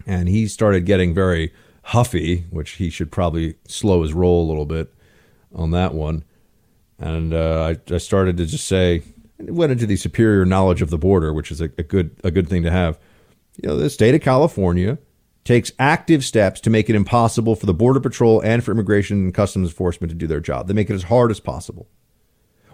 And 0.08 0.28
he 0.28 0.48
started 0.48 0.86
getting 0.86 1.14
very 1.14 1.52
huffy, 1.84 2.46
which 2.50 2.70
he 2.72 2.90
should 2.90 3.12
probably 3.12 3.58
slow 3.68 4.02
his 4.02 4.12
roll 4.12 4.44
a 4.44 4.48
little 4.48 4.66
bit 4.66 4.92
on 5.54 5.70
that 5.70 5.94
one. 5.94 6.24
And 6.98 7.32
uh, 7.32 7.76
I, 7.88 7.94
I 7.94 7.98
started 7.98 8.36
to 8.38 8.46
just 8.46 8.66
say, 8.66 9.02
went 9.38 9.72
into 9.72 9.86
the 9.86 9.96
superior 9.96 10.44
knowledge 10.44 10.82
of 10.82 10.90
the 10.90 10.98
border, 10.98 11.32
which 11.32 11.50
is 11.50 11.60
a, 11.60 11.70
a 11.78 11.82
good 11.82 12.18
a 12.24 12.30
good 12.30 12.48
thing 12.48 12.62
to 12.62 12.70
have. 12.70 12.98
You 13.62 13.68
know, 13.68 13.76
the 13.76 13.90
state 13.90 14.14
of 14.14 14.20
California 14.20 14.98
takes 15.44 15.72
active 15.78 16.24
steps 16.24 16.60
to 16.60 16.70
make 16.70 16.90
it 16.90 16.96
impossible 16.96 17.54
for 17.54 17.66
the 17.66 17.74
Border 17.74 18.00
Patrol 18.00 18.40
and 18.40 18.64
for 18.64 18.72
Immigration 18.72 19.18
and 19.18 19.34
Customs 19.34 19.68
Enforcement 19.68 20.10
to 20.10 20.16
do 20.16 20.26
their 20.26 20.40
job. 20.40 20.66
They 20.66 20.74
make 20.74 20.90
it 20.90 20.94
as 20.94 21.04
hard 21.04 21.30
as 21.30 21.40
possible. 21.40 21.88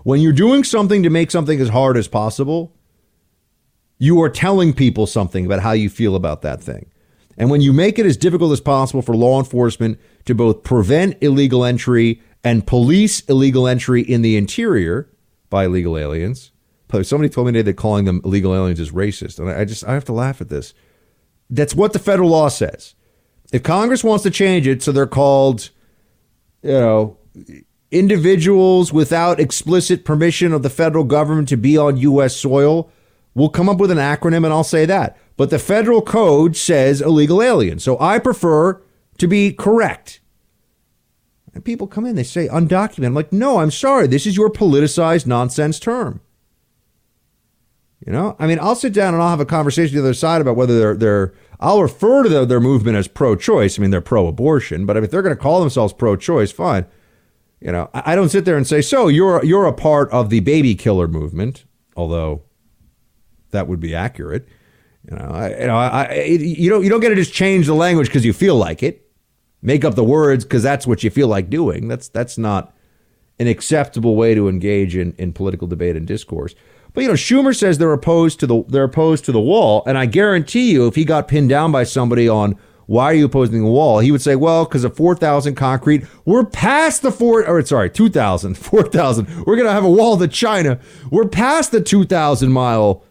When 0.04 0.20
you're 0.20 0.32
doing 0.32 0.64
something 0.64 1.02
to 1.02 1.10
make 1.10 1.30
something 1.30 1.60
as 1.60 1.68
hard 1.68 1.96
as 1.96 2.08
possible, 2.08 2.74
you 3.98 4.20
are 4.22 4.30
telling 4.30 4.72
people 4.72 5.06
something 5.06 5.46
about 5.46 5.60
how 5.60 5.72
you 5.72 5.90
feel 5.90 6.16
about 6.16 6.42
that 6.42 6.62
thing. 6.62 6.90
And 7.36 7.50
when 7.50 7.60
you 7.60 7.72
make 7.72 7.98
it 7.98 8.06
as 8.06 8.16
difficult 8.16 8.52
as 8.52 8.60
possible 8.60 9.02
for 9.02 9.14
law 9.14 9.38
enforcement 9.38 10.00
to 10.24 10.34
both 10.34 10.62
prevent 10.62 11.22
illegal 11.22 11.64
entry 11.64 12.20
and 12.42 12.66
police 12.66 13.20
illegal 13.22 13.68
entry 13.68 14.02
in 14.02 14.22
the 14.22 14.36
interior 14.36 15.08
by 15.50 15.66
illegal 15.66 15.98
aliens, 15.98 16.51
somebody 17.00 17.30
told 17.30 17.46
me 17.46 17.54
today 17.54 17.62
that 17.62 17.78
calling 17.78 18.04
them 18.04 18.20
illegal 18.24 18.54
aliens 18.54 18.78
is 18.78 18.90
racist. 18.90 19.38
And 19.38 19.48
I 19.48 19.64
just, 19.64 19.84
I 19.84 19.94
have 19.94 20.04
to 20.04 20.12
laugh 20.12 20.42
at 20.42 20.50
this. 20.50 20.74
That's 21.48 21.74
what 21.74 21.94
the 21.94 21.98
federal 21.98 22.28
law 22.28 22.48
says. 22.48 22.94
If 23.52 23.62
Congress 23.62 24.04
wants 24.04 24.22
to 24.24 24.30
change 24.30 24.66
it 24.66 24.82
so 24.82 24.92
they're 24.92 25.06
called, 25.06 25.70
you 26.62 26.72
know, 26.72 27.16
individuals 27.90 28.92
without 28.92 29.40
explicit 29.40 30.04
permission 30.04 30.52
of 30.52 30.62
the 30.62 30.70
federal 30.70 31.04
government 31.04 31.48
to 31.48 31.56
be 31.56 31.78
on 31.78 31.96
U.S. 31.98 32.36
soil, 32.36 32.90
we'll 33.34 33.48
come 33.48 33.68
up 33.68 33.78
with 33.78 33.90
an 33.90 33.98
acronym 33.98 34.44
and 34.44 34.52
I'll 34.52 34.64
say 34.64 34.84
that. 34.86 35.16
But 35.36 35.50
the 35.50 35.58
federal 35.58 36.02
code 36.02 36.56
says 36.56 37.00
illegal 37.00 37.42
alien. 37.42 37.78
So 37.78 37.98
I 38.00 38.18
prefer 38.18 38.82
to 39.18 39.26
be 39.26 39.52
correct. 39.52 40.20
And 41.54 41.64
people 41.64 41.86
come 41.86 42.06
in, 42.06 42.16
they 42.16 42.22
say 42.22 42.48
undocumented. 42.48 43.06
I'm 43.06 43.14
like, 43.14 43.32
no, 43.32 43.58
I'm 43.58 43.70
sorry. 43.70 44.06
This 44.06 44.26
is 44.26 44.36
your 44.36 44.50
politicized 44.50 45.26
nonsense 45.26 45.78
term. 45.78 46.20
You 48.04 48.12
know, 48.12 48.34
I 48.38 48.48
mean, 48.48 48.58
I'll 48.60 48.74
sit 48.74 48.92
down 48.92 49.14
and 49.14 49.22
I'll 49.22 49.30
have 49.30 49.40
a 49.40 49.46
conversation 49.46 49.94
the 49.94 50.02
other 50.02 50.14
side 50.14 50.40
about 50.40 50.56
whether 50.56 50.78
they're 50.78 50.96
they're. 50.96 51.34
I'll 51.60 51.82
refer 51.82 52.24
to 52.24 52.28
their, 52.28 52.44
their 52.44 52.60
movement 52.60 52.96
as 52.96 53.06
pro-choice. 53.06 53.78
I 53.78 53.82
mean, 53.82 53.92
they're 53.92 54.00
pro-abortion, 54.00 54.84
but 54.84 54.96
if 54.96 55.12
they're 55.12 55.22
going 55.22 55.36
to 55.36 55.40
call 55.40 55.60
themselves 55.60 55.92
pro-choice, 55.92 56.50
fine. 56.50 56.86
You 57.60 57.70
know, 57.70 57.88
I, 57.94 58.12
I 58.12 58.14
don't 58.16 58.30
sit 58.30 58.44
there 58.44 58.56
and 58.56 58.66
say, 58.66 58.80
"So 58.80 59.06
you're 59.06 59.44
you're 59.44 59.66
a 59.66 59.72
part 59.72 60.10
of 60.10 60.30
the 60.30 60.40
baby 60.40 60.74
killer 60.74 61.06
movement," 61.06 61.64
although 61.96 62.42
that 63.50 63.68
would 63.68 63.78
be 63.78 63.94
accurate. 63.94 64.48
You 65.08 65.16
know, 65.16 65.30
I, 65.32 65.60
you 65.60 65.66
know, 65.66 65.76
I, 65.76 66.14
you 66.22 66.70
don't 66.70 66.82
you 66.82 66.90
don't 66.90 67.00
get 67.00 67.10
to 67.10 67.14
just 67.14 67.32
change 67.32 67.66
the 67.66 67.74
language 67.74 68.08
because 68.08 68.24
you 68.24 68.32
feel 68.32 68.56
like 68.56 68.82
it, 68.82 69.08
make 69.60 69.84
up 69.84 69.94
the 69.94 70.04
words 70.04 70.44
because 70.44 70.64
that's 70.64 70.86
what 70.86 71.04
you 71.04 71.10
feel 71.10 71.28
like 71.28 71.50
doing. 71.50 71.86
That's 71.86 72.08
that's 72.08 72.36
not 72.36 72.74
an 73.38 73.46
acceptable 73.46 74.16
way 74.16 74.34
to 74.34 74.48
engage 74.48 74.96
in, 74.96 75.14
in 75.18 75.32
political 75.32 75.68
debate 75.68 75.96
and 75.96 76.06
discourse. 76.06 76.54
But 76.94 77.02
you 77.02 77.08
know, 77.08 77.14
Schumer 77.14 77.56
says 77.56 77.78
they're 77.78 77.92
opposed 77.92 78.40
to 78.40 78.46
the 78.46 78.64
they're 78.68 78.84
opposed 78.84 79.24
to 79.26 79.32
the 79.32 79.40
wall, 79.40 79.82
and 79.86 79.96
I 79.96 80.06
guarantee 80.06 80.72
you, 80.72 80.86
if 80.86 80.94
he 80.94 81.04
got 81.04 81.28
pinned 81.28 81.48
down 81.48 81.72
by 81.72 81.84
somebody 81.84 82.28
on 82.28 82.58
why 82.86 83.04
are 83.04 83.14
you 83.14 83.24
opposing 83.24 83.64
the 83.64 83.70
wall, 83.70 84.00
he 84.00 84.10
would 84.10 84.20
say, 84.20 84.36
well, 84.36 84.64
because 84.64 84.84
of 84.84 84.94
four 84.96 85.14
thousand 85.14 85.54
concrete, 85.54 86.04
we're 86.24 86.44
past 86.44 87.02
the 87.02 87.12
four 87.12 87.46
or 87.46 87.64
sorry, 87.64 87.88
2,000, 87.88 88.54
4,000. 88.58 89.44
We're 89.46 89.56
gonna 89.56 89.72
have 89.72 89.84
a 89.84 89.90
wall 89.90 90.18
to 90.18 90.28
China. 90.28 90.78
We're 91.10 91.28
past 91.28 91.72
the 91.72 91.80
two 91.80 92.04
thousand 92.04 92.52
mile 92.52 93.04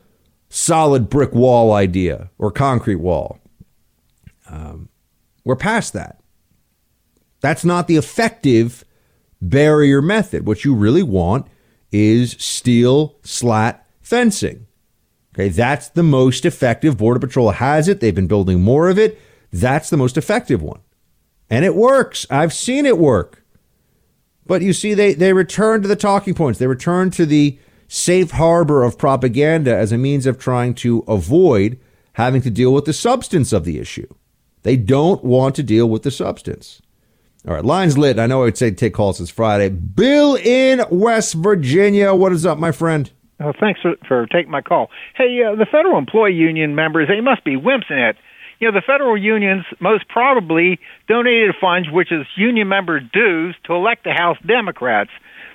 solid 0.49 1.09
brick 1.09 1.33
wall 1.33 1.73
idea 1.73 2.29
or 2.37 2.51
concrete 2.51 2.97
wall. 2.97 3.39
Um, 4.49 4.89
we're 5.43 5.55
past 5.55 5.93
that. 5.93 6.19
That's 7.39 7.65
not 7.65 7.87
the 7.87 7.95
effective 7.95 8.83
barrier 9.41 10.01
method. 10.01 10.45
What 10.45 10.63
you 10.63 10.75
really 10.75 11.03
want 11.03 11.47
is 11.91 12.31
steel 12.39 13.17
slat 13.23 13.85
fencing. 14.01 14.67
Okay, 15.33 15.49
that's 15.49 15.89
the 15.89 16.03
most 16.03 16.45
effective. 16.45 16.97
Border 16.97 17.19
Patrol 17.19 17.51
has 17.51 17.87
it. 17.87 17.99
They've 17.99 18.13
been 18.13 18.27
building 18.27 18.61
more 18.61 18.89
of 18.89 18.99
it. 18.99 19.19
That's 19.51 19.89
the 19.89 19.97
most 19.97 20.17
effective 20.17 20.61
one. 20.61 20.81
And 21.49 21.65
it 21.65 21.75
works. 21.75 22.25
I've 22.29 22.53
seen 22.53 22.85
it 22.85 22.97
work. 22.97 23.43
But 24.45 24.61
you 24.61 24.73
see, 24.73 24.93
they, 24.93 25.13
they 25.13 25.33
return 25.33 25.81
to 25.81 25.87
the 25.87 25.95
talking 25.95 26.33
points. 26.33 26.59
They 26.59 26.67
return 26.67 27.11
to 27.11 27.25
the 27.25 27.57
safe 27.87 28.31
harbor 28.31 28.83
of 28.83 28.97
propaganda 28.97 29.75
as 29.75 29.91
a 29.91 29.97
means 29.97 30.25
of 30.25 30.37
trying 30.37 30.73
to 30.75 31.03
avoid 31.07 31.79
having 32.13 32.41
to 32.41 32.49
deal 32.49 32.73
with 32.73 32.85
the 32.85 32.93
substance 32.93 33.53
of 33.53 33.63
the 33.63 33.79
issue. 33.79 34.07
They 34.63 34.77
don't 34.77 35.23
want 35.23 35.55
to 35.55 35.63
deal 35.63 35.89
with 35.89 36.03
the 36.03 36.11
substance. 36.11 36.81
All 37.47 37.55
right, 37.55 37.65
lines 37.65 37.97
lit. 37.97 38.19
I 38.19 38.27
know 38.27 38.43
I'd 38.43 38.55
say 38.55 38.69
take 38.69 38.93
calls 38.93 39.17
this 39.17 39.31
Friday. 39.31 39.69
Bill 39.69 40.35
in 40.35 40.85
West 40.91 41.33
Virginia. 41.33 42.13
What 42.13 42.31
is 42.33 42.45
up, 42.45 42.59
my 42.59 42.71
friend? 42.71 43.11
Oh, 43.39 43.51
thanks 43.59 43.81
for, 43.81 43.95
for 44.07 44.27
taking 44.27 44.51
my 44.51 44.61
call. 44.61 44.91
Hey, 45.15 45.41
uh, 45.43 45.55
the 45.55 45.65
federal 45.65 45.97
employee 45.97 46.33
union 46.33 46.75
members, 46.75 47.07
they 47.07 47.19
must 47.19 47.43
be 47.43 47.55
wimps 47.55 47.89
in 47.89 47.97
it. 47.97 48.15
You 48.59 48.67
know, 48.67 48.79
the 48.79 48.85
federal 48.85 49.17
unions 49.17 49.65
most 49.79 50.07
probably 50.07 50.79
donated 51.07 51.55
funds, 51.59 51.89
which 51.91 52.11
is 52.11 52.27
union 52.37 52.67
member 52.67 52.99
dues, 52.99 53.55
to 53.65 53.73
elect 53.73 54.03
the 54.03 54.13
House 54.13 54.37
Democrats. 54.45 55.09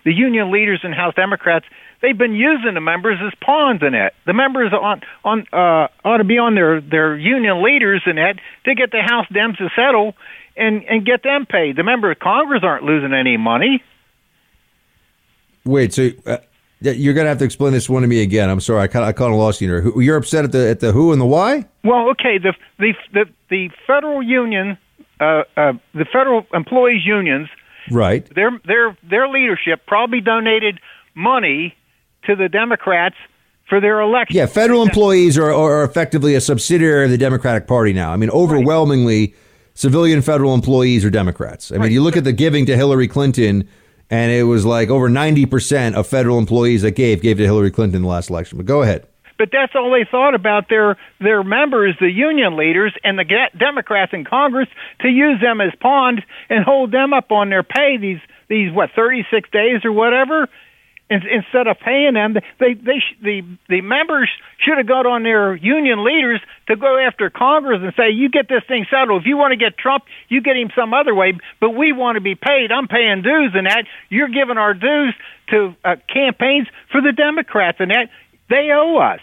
The 0.04 0.12
union 0.12 0.50
leaders 0.50 0.80
and 0.82 0.92
House 0.92 1.14
Democrats, 1.14 1.66
they've 2.02 2.18
been 2.18 2.34
using 2.34 2.74
the 2.74 2.80
members 2.80 3.18
as 3.24 3.32
pawns 3.40 3.82
in 3.86 3.94
it. 3.94 4.12
The 4.26 4.34
members 4.34 4.72
on 4.72 5.02
on 5.24 5.46
uh, 5.52 5.86
ought 6.04 6.18
to 6.18 6.24
be 6.24 6.38
on 6.38 6.56
their 6.56 6.80
their 6.80 7.16
union 7.16 7.62
leaders 7.62 8.02
in 8.06 8.18
it 8.18 8.40
to 8.64 8.74
get 8.74 8.90
the 8.90 9.02
House 9.02 9.26
Dems 9.30 9.58
to 9.58 9.68
settle 9.76 10.14
and 10.56 10.84
and 10.84 11.04
get 11.04 11.22
them 11.22 11.46
paid. 11.46 11.76
The 11.76 11.84
members 11.84 12.16
of 12.16 12.20
Congress 12.20 12.62
aren't 12.62 12.84
losing 12.84 13.12
any 13.12 13.36
money. 13.36 13.82
Wait, 15.64 15.92
so 15.92 16.10
uh, 16.26 16.38
you're 16.80 17.14
gonna 17.14 17.28
have 17.28 17.38
to 17.38 17.44
explain 17.44 17.72
this 17.72 17.88
one 17.88 18.02
to 18.02 18.08
me 18.08 18.22
again. 18.22 18.48
I'm 18.48 18.60
sorry, 18.60 18.82
I 18.82 18.86
kind 18.86 19.02
of, 19.02 19.08
I 19.08 19.12
kind 19.12 19.32
of 19.32 19.38
lost 19.38 19.60
you 19.60 19.68
there. 19.68 20.00
You're 20.00 20.16
upset 20.16 20.44
at 20.44 20.52
the 20.52 20.68
at 20.68 20.80
the 20.80 20.92
who 20.92 21.12
and 21.12 21.20
the 21.20 21.26
why? 21.26 21.66
Well, 21.84 22.10
okay, 22.10 22.38
the 22.38 22.54
the 22.78 22.94
the, 23.12 23.24
the 23.50 23.70
federal 23.86 24.22
union, 24.22 24.78
uh, 25.20 25.42
uh, 25.56 25.72
the 25.94 26.06
federal 26.12 26.46
employees 26.52 27.04
unions, 27.04 27.48
right? 27.90 28.28
Their 28.34 28.60
their 28.64 28.96
their 29.08 29.28
leadership 29.28 29.86
probably 29.86 30.20
donated 30.20 30.80
money 31.14 31.74
to 32.24 32.36
the 32.36 32.48
Democrats 32.48 33.16
for 33.68 33.80
their 33.80 34.00
election. 34.00 34.36
Yeah, 34.36 34.46
federal 34.46 34.82
employees 34.82 35.36
are, 35.36 35.52
are 35.52 35.82
effectively 35.82 36.34
a 36.34 36.40
subsidiary 36.40 37.06
of 37.06 37.10
the 37.10 37.18
Democratic 37.18 37.66
Party 37.66 37.92
now. 37.92 38.12
I 38.12 38.16
mean, 38.16 38.30
overwhelmingly. 38.30 39.28
Right 39.28 39.34
civilian 39.76 40.22
federal 40.22 40.54
employees 40.54 41.04
are 41.04 41.10
Democrats. 41.10 41.70
I 41.70 41.78
mean, 41.78 41.92
you 41.92 42.02
look 42.02 42.16
at 42.16 42.24
the 42.24 42.32
giving 42.32 42.66
to 42.66 42.76
Hillary 42.76 43.06
Clinton, 43.06 43.68
and 44.10 44.32
it 44.32 44.42
was 44.44 44.66
like 44.66 44.88
over 44.88 45.08
90% 45.08 45.94
of 45.94 46.06
federal 46.08 46.38
employees 46.38 46.82
that 46.82 46.92
gave 46.92 47.22
gave 47.22 47.36
to 47.36 47.44
Hillary 47.44 47.70
Clinton 47.70 47.96
in 47.96 48.02
the 48.02 48.08
last 48.08 48.30
election. 48.30 48.58
But 48.58 48.66
go 48.66 48.82
ahead. 48.82 49.06
But 49.38 49.50
that's 49.52 49.72
all 49.74 49.92
they 49.92 50.06
thought 50.10 50.34
about 50.34 50.68
their 50.70 50.96
their 51.20 51.44
members, 51.44 51.94
the 52.00 52.10
union 52.10 52.56
leaders, 52.56 52.94
and 53.04 53.18
the 53.18 53.48
Democrats 53.56 54.12
in 54.14 54.24
Congress 54.24 54.68
to 55.02 55.08
use 55.08 55.40
them 55.42 55.60
as 55.60 55.72
pawns 55.78 56.20
and 56.48 56.64
hold 56.64 56.90
them 56.90 57.12
up 57.12 57.30
on 57.30 57.50
their 57.50 57.62
pay 57.62 57.98
these 58.00 58.20
these 58.48 58.72
what 58.72 58.90
36 58.96 59.50
days 59.50 59.84
or 59.84 59.92
whatever 59.92 60.48
instead 61.08 61.66
of 61.66 61.78
paying 61.78 62.14
them, 62.14 62.34
they 62.58 62.74
they 62.74 63.02
the 63.22 63.42
the 63.68 63.80
members 63.80 64.28
should 64.58 64.78
have 64.78 64.88
got 64.88 65.06
on 65.06 65.22
their 65.22 65.54
union 65.54 66.04
leaders 66.04 66.40
to 66.66 66.76
go 66.76 66.98
after 66.98 67.30
Congress 67.30 67.80
and 67.82 67.92
say, 67.96 68.10
"You 68.10 68.28
get 68.28 68.48
this 68.48 68.62
thing 68.66 68.86
settled. 68.90 69.22
If 69.22 69.26
you 69.26 69.36
want 69.36 69.52
to 69.52 69.56
get 69.56 69.78
Trump, 69.78 70.04
you 70.28 70.40
get 70.40 70.56
him 70.56 70.70
some 70.74 70.92
other 70.92 71.14
way. 71.14 71.34
But 71.60 71.70
we 71.70 71.92
want 71.92 72.16
to 72.16 72.20
be 72.20 72.34
paid. 72.34 72.72
I'm 72.72 72.88
paying 72.88 73.22
dues 73.22 73.52
and 73.54 73.66
that. 73.66 73.84
You're 74.08 74.28
giving 74.28 74.58
our 74.58 74.74
dues 74.74 75.14
to 75.50 75.76
uh, 75.84 75.96
campaigns 76.12 76.66
for 76.90 77.00
the 77.00 77.12
Democrats 77.12 77.78
and 77.80 77.90
that. 77.90 78.10
They 78.48 78.70
owe 78.72 78.98
us." 78.98 79.20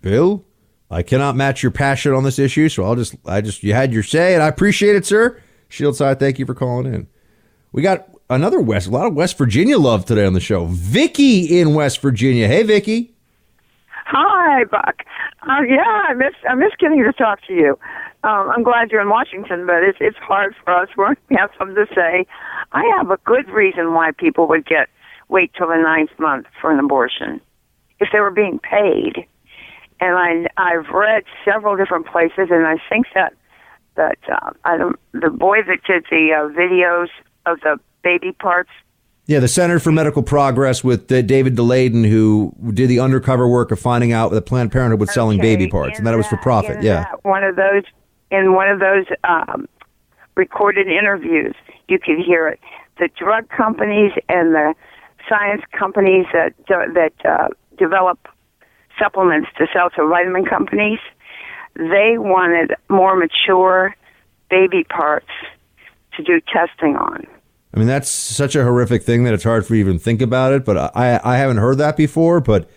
Bill, 0.00 0.44
I 0.90 1.02
cannot 1.02 1.36
match 1.36 1.62
your 1.62 1.72
passion 1.72 2.12
on 2.12 2.24
this 2.24 2.38
issue, 2.38 2.68
so 2.68 2.84
I'll 2.84 2.96
just 2.96 3.14
I 3.24 3.40
just 3.40 3.62
you 3.62 3.74
had 3.74 3.92
your 3.92 4.02
say, 4.02 4.34
and 4.34 4.42
I 4.42 4.48
appreciate 4.48 4.96
it, 4.96 5.06
sir. 5.06 5.40
Shieldside, 5.70 6.18
thank 6.18 6.38
you 6.38 6.46
for 6.46 6.54
calling 6.54 6.92
in. 6.92 7.08
We 7.72 7.82
got 7.82 8.08
another 8.30 8.60
West, 8.60 8.86
a 8.86 8.90
lot 8.90 9.06
of 9.06 9.14
West 9.14 9.38
Virginia 9.38 9.78
love 9.78 10.04
today 10.04 10.24
on 10.26 10.32
the 10.32 10.40
show. 10.40 10.66
Vicky 10.66 11.58
in 11.60 11.74
West 11.74 12.00
Virginia. 12.00 12.48
Hey, 12.48 12.62
Vicky. 12.62 13.12
Hi, 14.06 14.64
Buck. 14.64 15.02
Uh, 15.42 15.62
yeah, 15.68 16.04
I 16.08 16.14
miss 16.14 16.34
I 16.48 16.54
miss 16.54 16.72
getting 16.78 17.02
to 17.02 17.12
talk 17.12 17.40
to 17.46 17.52
you. 17.54 17.78
Um, 18.22 18.50
I'm 18.50 18.62
glad 18.62 18.90
you're 18.90 19.02
in 19.02 19.08
Washington, 19.10 19.66
but 19.66 19.82
it's 19.82 19.98
it's 20.00 20.16
hard 20.18 20.54
for 20.64 20.72
us. 20.74 20.88
We 20.96 21.36
have 21.36 21.50
something 21.58 21.76
to 21.76 21.86
say. 21.94 22.26
I 22.72 22.82
have 22.96 23.10
a 23.10 23.18
good 23.24 23.48
reason 23.48 23.92
why 23.94 24.10
people 24.16 24.46
would 24.48 24.66
get 24.66 24.88
wait 25.28 25.52
till 25.56 25.68
the 25.68 25.76
ninth 25.76 26.10
month 26.18 26.46
for 26.60 26.70
an 26.70 26.78
abortion 26.78 27.40
if 28.00 28.08
they 28.12 28.20
were 28.20 28.30
being 28.30 28.58
paid. 28.58 29.26
and 30.00 30.16
I 30.16 30.46
I've 30.56 30.88
read 30.88 31.24
several 31.44 31.76
different 31.76 32.06
places, 32.06 32.48
and 32.50 32.66
I 32.66 32.76
think 32.88 33.06
that 33.14 33.32
that 33.96 34.18
uh, 34.30 34.50
I 34.64 34.76
don't 34.76 34.96
the 35.12 35.30
boy 35.30 35.58
that 35.66 35.82
did 35.86 36.04
the 36.10 36.32
uh, 36.32 36.48
videos 36.58 37.08
of 37.46 37.60
the 37.60 37.78
baby 38.04 38.32
parts. 38.32 38.70
Yeah, 39.26 39.38
the 39.40 39.48
Center 39.48 39.78
for 39.78 39.90
Medical 39.90 40.22
Progress 40.22 40.84
with 40.84 41.10
uh, 41.10 41.22
David 41.22 41.56
Daleiden, 41.56 42.06
who 42.06 42.54
did 42.74 42.88
the 42.90 43.00
undercover 43.00 43.48
work 43.48 43.70
of 43.70 43.80
finding 43.80 44.12
out 44.12 44.30
that 44.32 44.42
Planned 44.42 44.70
Parenthood 44.70 45.00
was 45.00 45.14
selling 45.14 45.40
baby 45.40 45.66
parts, 45.66 45.96
and 45.96 46.06
that 46.06 46.12
it 46.12 46.18
was 46.18 46.26
for 46.26 46.36
profit. 46.36 46.82
Yeah. 46.82 47.04
that- 47.04 47.24
one 47.24 47.42
of 47.42 47.56
those 47.56 47.84
in 48.30 48.52
one 48.52 48.68
of 48.68 48.80
those 48.80 49.06
um, 49.24 49.66
recorded 50.34 50.88
interviews, 50.88 51.54
you 51.88 51.98
could 51.98 52.18
hear 52.18 52.48
it. 52.48 52.60
The 52.98 53.08
drug 53.18 53.48
companies 53.48 54.12
and 54.28 54.54
the 54.54 54.74
science 55.28 55.62
companies 55.72 56.26
that 56.34 56.52
that 56.68 57.12
uh, 57.24 57.48
develop 57.78 58.28
supplements 58.98 59.48
to 59.56 59.66
sell 59.72 59.88
to 59.90 60.06
vitamin 60.06 60.44
companies, 60.44 60.98
they 61.76 62.16
wanted 62.18 62.74
more 62.90 63.16
mature 63.16 63.96
baby 64.50 64.84
parts 64.84 65.30
to 66.16 66.22
do 66.22 66.40
testing 66.52 66.96
on. 66.96 67.26
I 67.74 67.78
mean, 67.78 67.88
that's 67.88 68.08
such 68.08 68.54
a 68.54 68.62
horrific 68.62 69.02
thing 69.02 69.24
that 69.24 69.34
it's 69.34 69.42
hard 69.42 69.66
for 69.66 69.74
you 69.74 69.82
to 69.82 69.90
even 69.90 69.98
think 69.98 70.22
about 70.22 70.52
it. 70.52 70.64
But 70.64 70.96
I, 70.96 71.20
I 71.24 71.36
haven't 71.36 71.56
heard 71.56 71.78
that 71.78 71.96
before. 71.96 72.40
But 72.40 72.70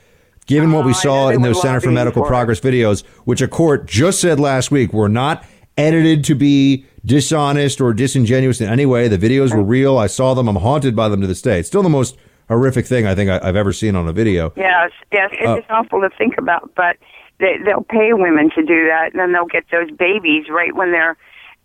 given 0.48 0.72
what 0.72 0.86
we 0.86 0.94
saw 0.94 1.30
in 1.30 1.44
those 1.44 1.62
Center 1.62 1.80
for 1.80 1.92
Medical 1.92 2.24
for. 2.24 2.28
Progress 2.28 2.60
videos, 2.60 3.06
which 3.26 3.42
a 3.42 3.48
court 3.48 3.86
just 3.86 4.20
said 4.20 4.40
last 4.40 4.72
week 4.72 4.94
were 4.94 5.10
not 5.10 5.46
edited 5.78 6.24
to 6.24 6.34
be 6.34 6.86
dishonest 7.06 7.80
or 7.80 7.94
disingenuous 7.94 8.60
in 8.60 8.68
any 8.68 8.86
way, 8.86 9.08
the 9.08 9.18
videos 9.20 9.56
were 9.56 9.64
real. 9.64 10.00
I 10.00 10.08
saw 10.08 10.34
them. 10.34 10.48
I'm 10.48 10.56
haunted 10.56 10.96
by 10.96 11.10
them 11.10 11.22
to 11.22 11.28
this 11.28 11.44
day. 11.44 11.60
It's 11.60 11.68
still 11.68 11.84
the 11.84 11.90
most 11.90 12.18
horrific 12.48 12.88
thing 12.88 13.06
I 13.06 13.14
think 13.14 13.30
I, 13.30 13.40
I've 13.48 13.56
ever 13.56 13.72
seen 13.74 13.96
on 13.96 14.08
a 14.08 14.14
video. 14.14 14.52
Yes, 14.56 14.92
yes, 15.12 15.30
it's 15.34 15.48
Uh, 15.48 15.58
just 15.58 15.70
awful 15.70 16.02
to 16.02 16.10
think 16.18 16.40
about, 16.40 16.72
but 16.76 16.98
they, 17.40 17.58
they'll 17.64 17.84
pay 17.84 18.14
women 18.14 18.50
to 18.56 18.64
do 18.64 18.88
that, 18.88 19.10
and 19.12 19.20
then 19.20 19.32
they'll 19.32 19.46
get 19.46 19.66
those 19.72 19.92
babies 19.92 20.46
right 20.50 20.76
when 20.76 20.92
they're 20.92 21.18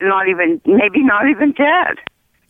not 0.02 0.28
even, 0.28 0.60
maybe 0.66 1.02
not 1.02 1.28
even 1.28 1.52
dead. 1.52 1.96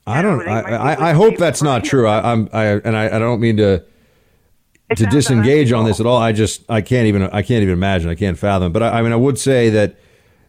I 0.06 0.22
don't. 0.22 0.46
I, 0.48 0.60
I, 0.60 1.10
I 1.10 1.12
hope 1.12 1.36
that's 1.36 1.62
not 1.62 1.84
true. 1.84 2.08
I, 2.08 2.32
I'm. 2.32 2.48
I 2.52 2.64
and 2.64 2.96
I, 2.96 3.06
I 3.06 3.18
don't 3.18 3.40
mean 3.40 3.56
to 3.58 3.84
to 4.96 5.06
disengage 5.06 5.72
on 5.72 5.84
this 5.84 6.00
at 6.00 6.06
all. 6.06 6.18
I 6.18 6.32
just 6.32 6.68
I 6.68 6.80
can't 6.80 7.06
even 7.06 7.22
I 7.24 7.42
can't 7.42 7.62
even 7.62 7.72
imagine. 7.72 8.10
I 8.10 8.14
can't 8.14 8.38
fathom. 8.38 8.72
But 8.72 8.82
I, 8.82 8.98
I 8.98 9.02
mean 9.02 9.12
I 9.12 9.16
would 9.16 9.38
say 9.38 9.70
that. 9.70 9.96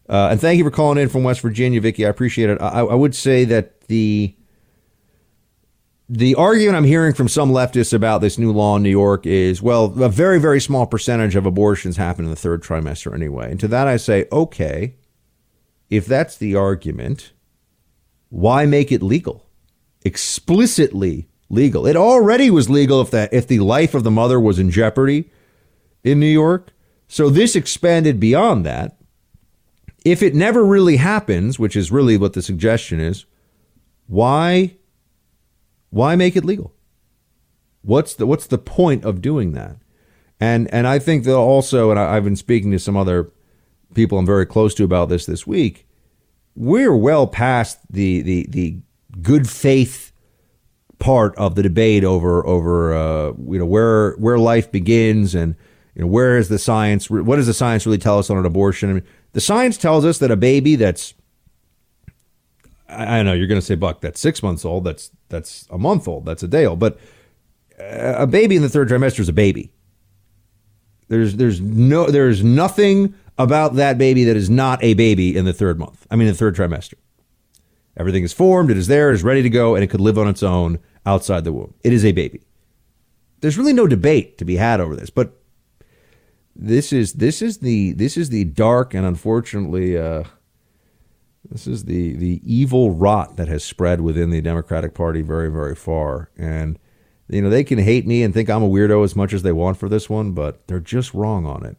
Uh, 0.10 0.30
and 0.32 0.42
thank 0.42 0.58
you 0.58 0.66
for 0.66 0.72
calling 0.72 0.98
in 0.98 1.08
from 1.08 1.24
West 1.24 1.40
Virginia, 1.40 1.80
Vicky. 1.80 2.06
I 2.06 2.10
appreciate 2.10 2.50
it. 2.50 2.62
I, 2.62 2.82
I 2.82 2.94
would 2.94 3.16
say 3.16 3.46
that 3.46 3.88
the 3.88 4.36
the 6.10 6.36
argument 6.36 6.76
I'm 6.76 6.84
hearing 6.84 7.14
from 7.14 7.28
some 7.28 7.52
leftists 7.52 7.94
about 7.94 8.22
this 8.22 8.38
new 8.38 8.52
law 8.52 8.76
in 8.76 8.84
New 8.84 8.90
York 8.90 9.26
is, 9.26 9.62
well, 9.62 9.86
a 10.02 10.10
very, 10.10 10.40
very 10.40 10.60
small 10.60 10.86
percentage 10.86 11.36
of 11.36 11.46
abortions 11.46 11.98
happen 11.98 12.26
in 12.26 12.30
the 12.30 12.38
third 12.38 12.62
trimester 12.62 13.14
anyway. 13.14 13.50
And 13.50 13.60
to 13.62 13.68
that 13.70 13.88
I 13.88 13.98
say, 13.98 14.28
okay, 14.32 14.96
if 15.90 16.06
that's 16.06 16.38
the 16.38 16.56
argument, 16.56 17.32
why 18.30 18.66
make 18.66 18.92
it 18.92 19.02
legal? 19.02 19.43
Explicitly 20.06 21.28
legal. 21.50 21.86
It 21.86 21.96
already 21.96 22.50
was 22.50 22.70
legal 22.70 23.02
if 23.02 23.12
that 23.12 23.34
if 23.34 23.48
the 23.48 23.60
life 23.60 23.94
of 23.94 24.04
the 24.04 24.12
mother 24.12 24.40
was 24.40 24.60
in 24.60 24.70
jeopardy 24.70 25.30
in 26.04 26.20
New 26.20 26.26
York. 26.26 26.72
So 27.08 27.30
this 27.30 27.56
expanded 27.56 28.20
beyond 28.20 28.66
that. 28.66 28.98
If 30.04 30.22
it 30.22 30.36
never 30.36 30.66
really 30.66 30.98
happens, 30.98 31.58
which 31.58 31.76
is 31.76 31.92
really 31.92 32.18
what 32.18 32.34
the 32.34 32.42
suggestion 32.42 33.00
is, 33.00 33.26
why 34.08 34.76
why 35.90 36.16
make 36.16 36.36
it 36.36 36.44
legal? 36.44 36.74
What's 37.84 38.16
the 38.16 38.26
what's 38.26 38.48
the 38.48 38.58
point 38.58 39.06
of 39.06 39.22
doing 39.22 39.52
that? 39.54 39.78
And 40.40 40.74
and 40.74 40.88
I 40.88 41.00
think 41.00 41.24
that 41.24 41.36
also, 41.36 41.92
and 41.92 42.00
I, 42.00 42.16
I've 42.16 42.24
been 42.24 42.36
speaking 42.36 42.72
to 42.72 42.80
some 42.80 42.98
other 42.98 43.32
people 43.94 44.18
I'm 44.18 44.26
very 44.26 44.46
close 44.46 44.74
to 44.76 44.84
about 44.84 45.10
this 45.10 45.26
this 45.26 45.46
week. 45.46 45.88
We're 46.56 46.96
well 46.96 47.28
past 47.28 47.80
the 47.90 48.22
the 48.22 48.48
the 48.50 48.78
good 49.24 49.50
faith 49.50 50.12
part 51.00 51.36
of 51.36 51.56
the 51.56 51.64
debate 51.64 52.04
over 52.04 52.46
over 52.48 52.94
uh, 52.94 53.34
you 53.50 53.60
know 53.60 53.66
where 53.66 54.14
where 54.14 54.38
life 54.38 54.72
begins 54.72 55.36
and 55.36 55.56
you 55.96 56.02
know 56.02 56.08
where 56.08 56.38
is 56.38 56.50
the 56.50 56.60
science 56.60 57.10
what 57.10 57.36
does 57.36 57.48
the 57.48 57.54
science 57.54 57.86
really 57.86 57.98
tell 57.98 58.20
us 58.20 58.30
on 58.30 58.38
an 58.38 58.46
abortion? 58.46 58.90
I 58.90 58.94
mean, 58.94 59.04
the 59.34 59.42
science 59.42 59.78
tells 59.78 60.06
us 60.06 60.20
that 60.20 60.32
a 60.32 60.38
baby 60.38 60.76
that's 60.76 61.14
I, 62.88 63.20
I 63.20 63.24
know 63.24 63.34
you're 63.34 63.48
going 63.48 63.60
to 63.60 63.66
say 63.66 63.76
Buck 63.76 64.02
that's 64.02 64.20
six 64.20 64.42
months 64.42 64.64
old 64.64 64.84
that's 64.84 65.12
that's 65.30 65.68
a 65.70 65.78
month 65.78 66.08
old 66.08 66.26
that's 66.26 66.44
a 66.44 66.48
day 66.48 66.66
old 66.66 66.80
but 66.80 67.00
uh, 67.80 68.16
a 68.18 68.28
baby 68.28 68.56
in 68.56 68.62
the 68.62 68.70
third 68.70 68.88
trimester 68.88 69.20
is 69.20 69.30
a 69.30 69.34
baby. 69.34 69.74
There's 71.10 71.36
there's 71.36 71.60
no 71.60 72.10
there's 72.10 72.44
nothing 72.44 73.14
about 73.38 73.76
that 73.76 73.98
baby 73.98 74.24
that 74.26 74.38
is 74.38 74.50
not 74.50 74.82
a 74.84 74.94
baby 74.94 75.36
in 75.36 75.44
the 75.46 75.54
third 75.54 75.80
month 75.80 76.08
I 76.10 76.16
mean 76.16 76.28
the 76.28 76.34
third 76.34 76.56
trimester 76.56 76.94
Everything 77.96 78.24
is 78.24 78.34
formed, 78.34 78.72
it 78.72 78.78
is 78.78 78.88
there, 78.88 79.12
it 79.12 79.16
is 79.16 79.24
ready 79.24 79.42
to 79.42 79.50
go, 79.50 79.76
and 79.76 79.84
it 79.84 79.88
could 79.88 80.02
live 80.02 80.18
on 80.18 80.28
its 80.28 80.44
own 80.44 80.80
outside 81.06 81.44
the 81.44 81.54
womb. 81.54 81.74
It 81.84 81.94
is 81.94 82.04
a 82.04 82.12
baby. 82.12 82.42
There's 83.42 83.58
really 83.58 83.74
no 83.74 83.88
debate 83.88 84.38
to 84.38 84.46
be 84.46 84.56
had 84.56 84.80
over 84.80 84.96
this, 84.96 85.10
but 85.10 85.40
this 86.56 86.94
is 86.94 87.14
this 87.14 87.42
is 87.42 87.60
the 87.60 87.94
this 87.94 88.16
is 88.16 88.30
the 88.30 88.46
dark 88.46 88.94
and 88.94 89.06
unfortunately 89.06 89.98
uh, 89.98 90.24
this 91.50 91.68
is 91.68 91.86
the 91.86 92.16
the 92.16 92.42
evil 92.44 92.92
rot 92.92 93.38
that 93.38 93.48
has 93.48 93.64
spread 93.64 94.02
within 94.02 94.30
the 94.30 94.42
Democratic 94.42 94.94
Party 94.94 95.22
very 95.22 95.52
very 95.52 95.76
far. 95.76 96.30
And 96.38 96.80
you 97.28 97.42
know 97.42 97.50
they 97.50 97.64
can 97.64 97.80
hate 97.80 98.08
me 98.08 98.24
and 98.24 98.34
think 98.34 98.50
I'm 98.50 98.64
a 98.64 98.70
weirdo 98.70 99.04
as 99.04 99.16
much 99.16 99.34
as 99.34 99.44
they 99.44 99.52
want 99.52 99.78
for 99.78 99.90
this 99.90 100.10
one, 100.10 100.32
but 100.32 100.68
they're 100.68 100.80
just 100.80 101.14
wrong 101.14 101.46
on 101.46 101.66
it. 101.66 101.78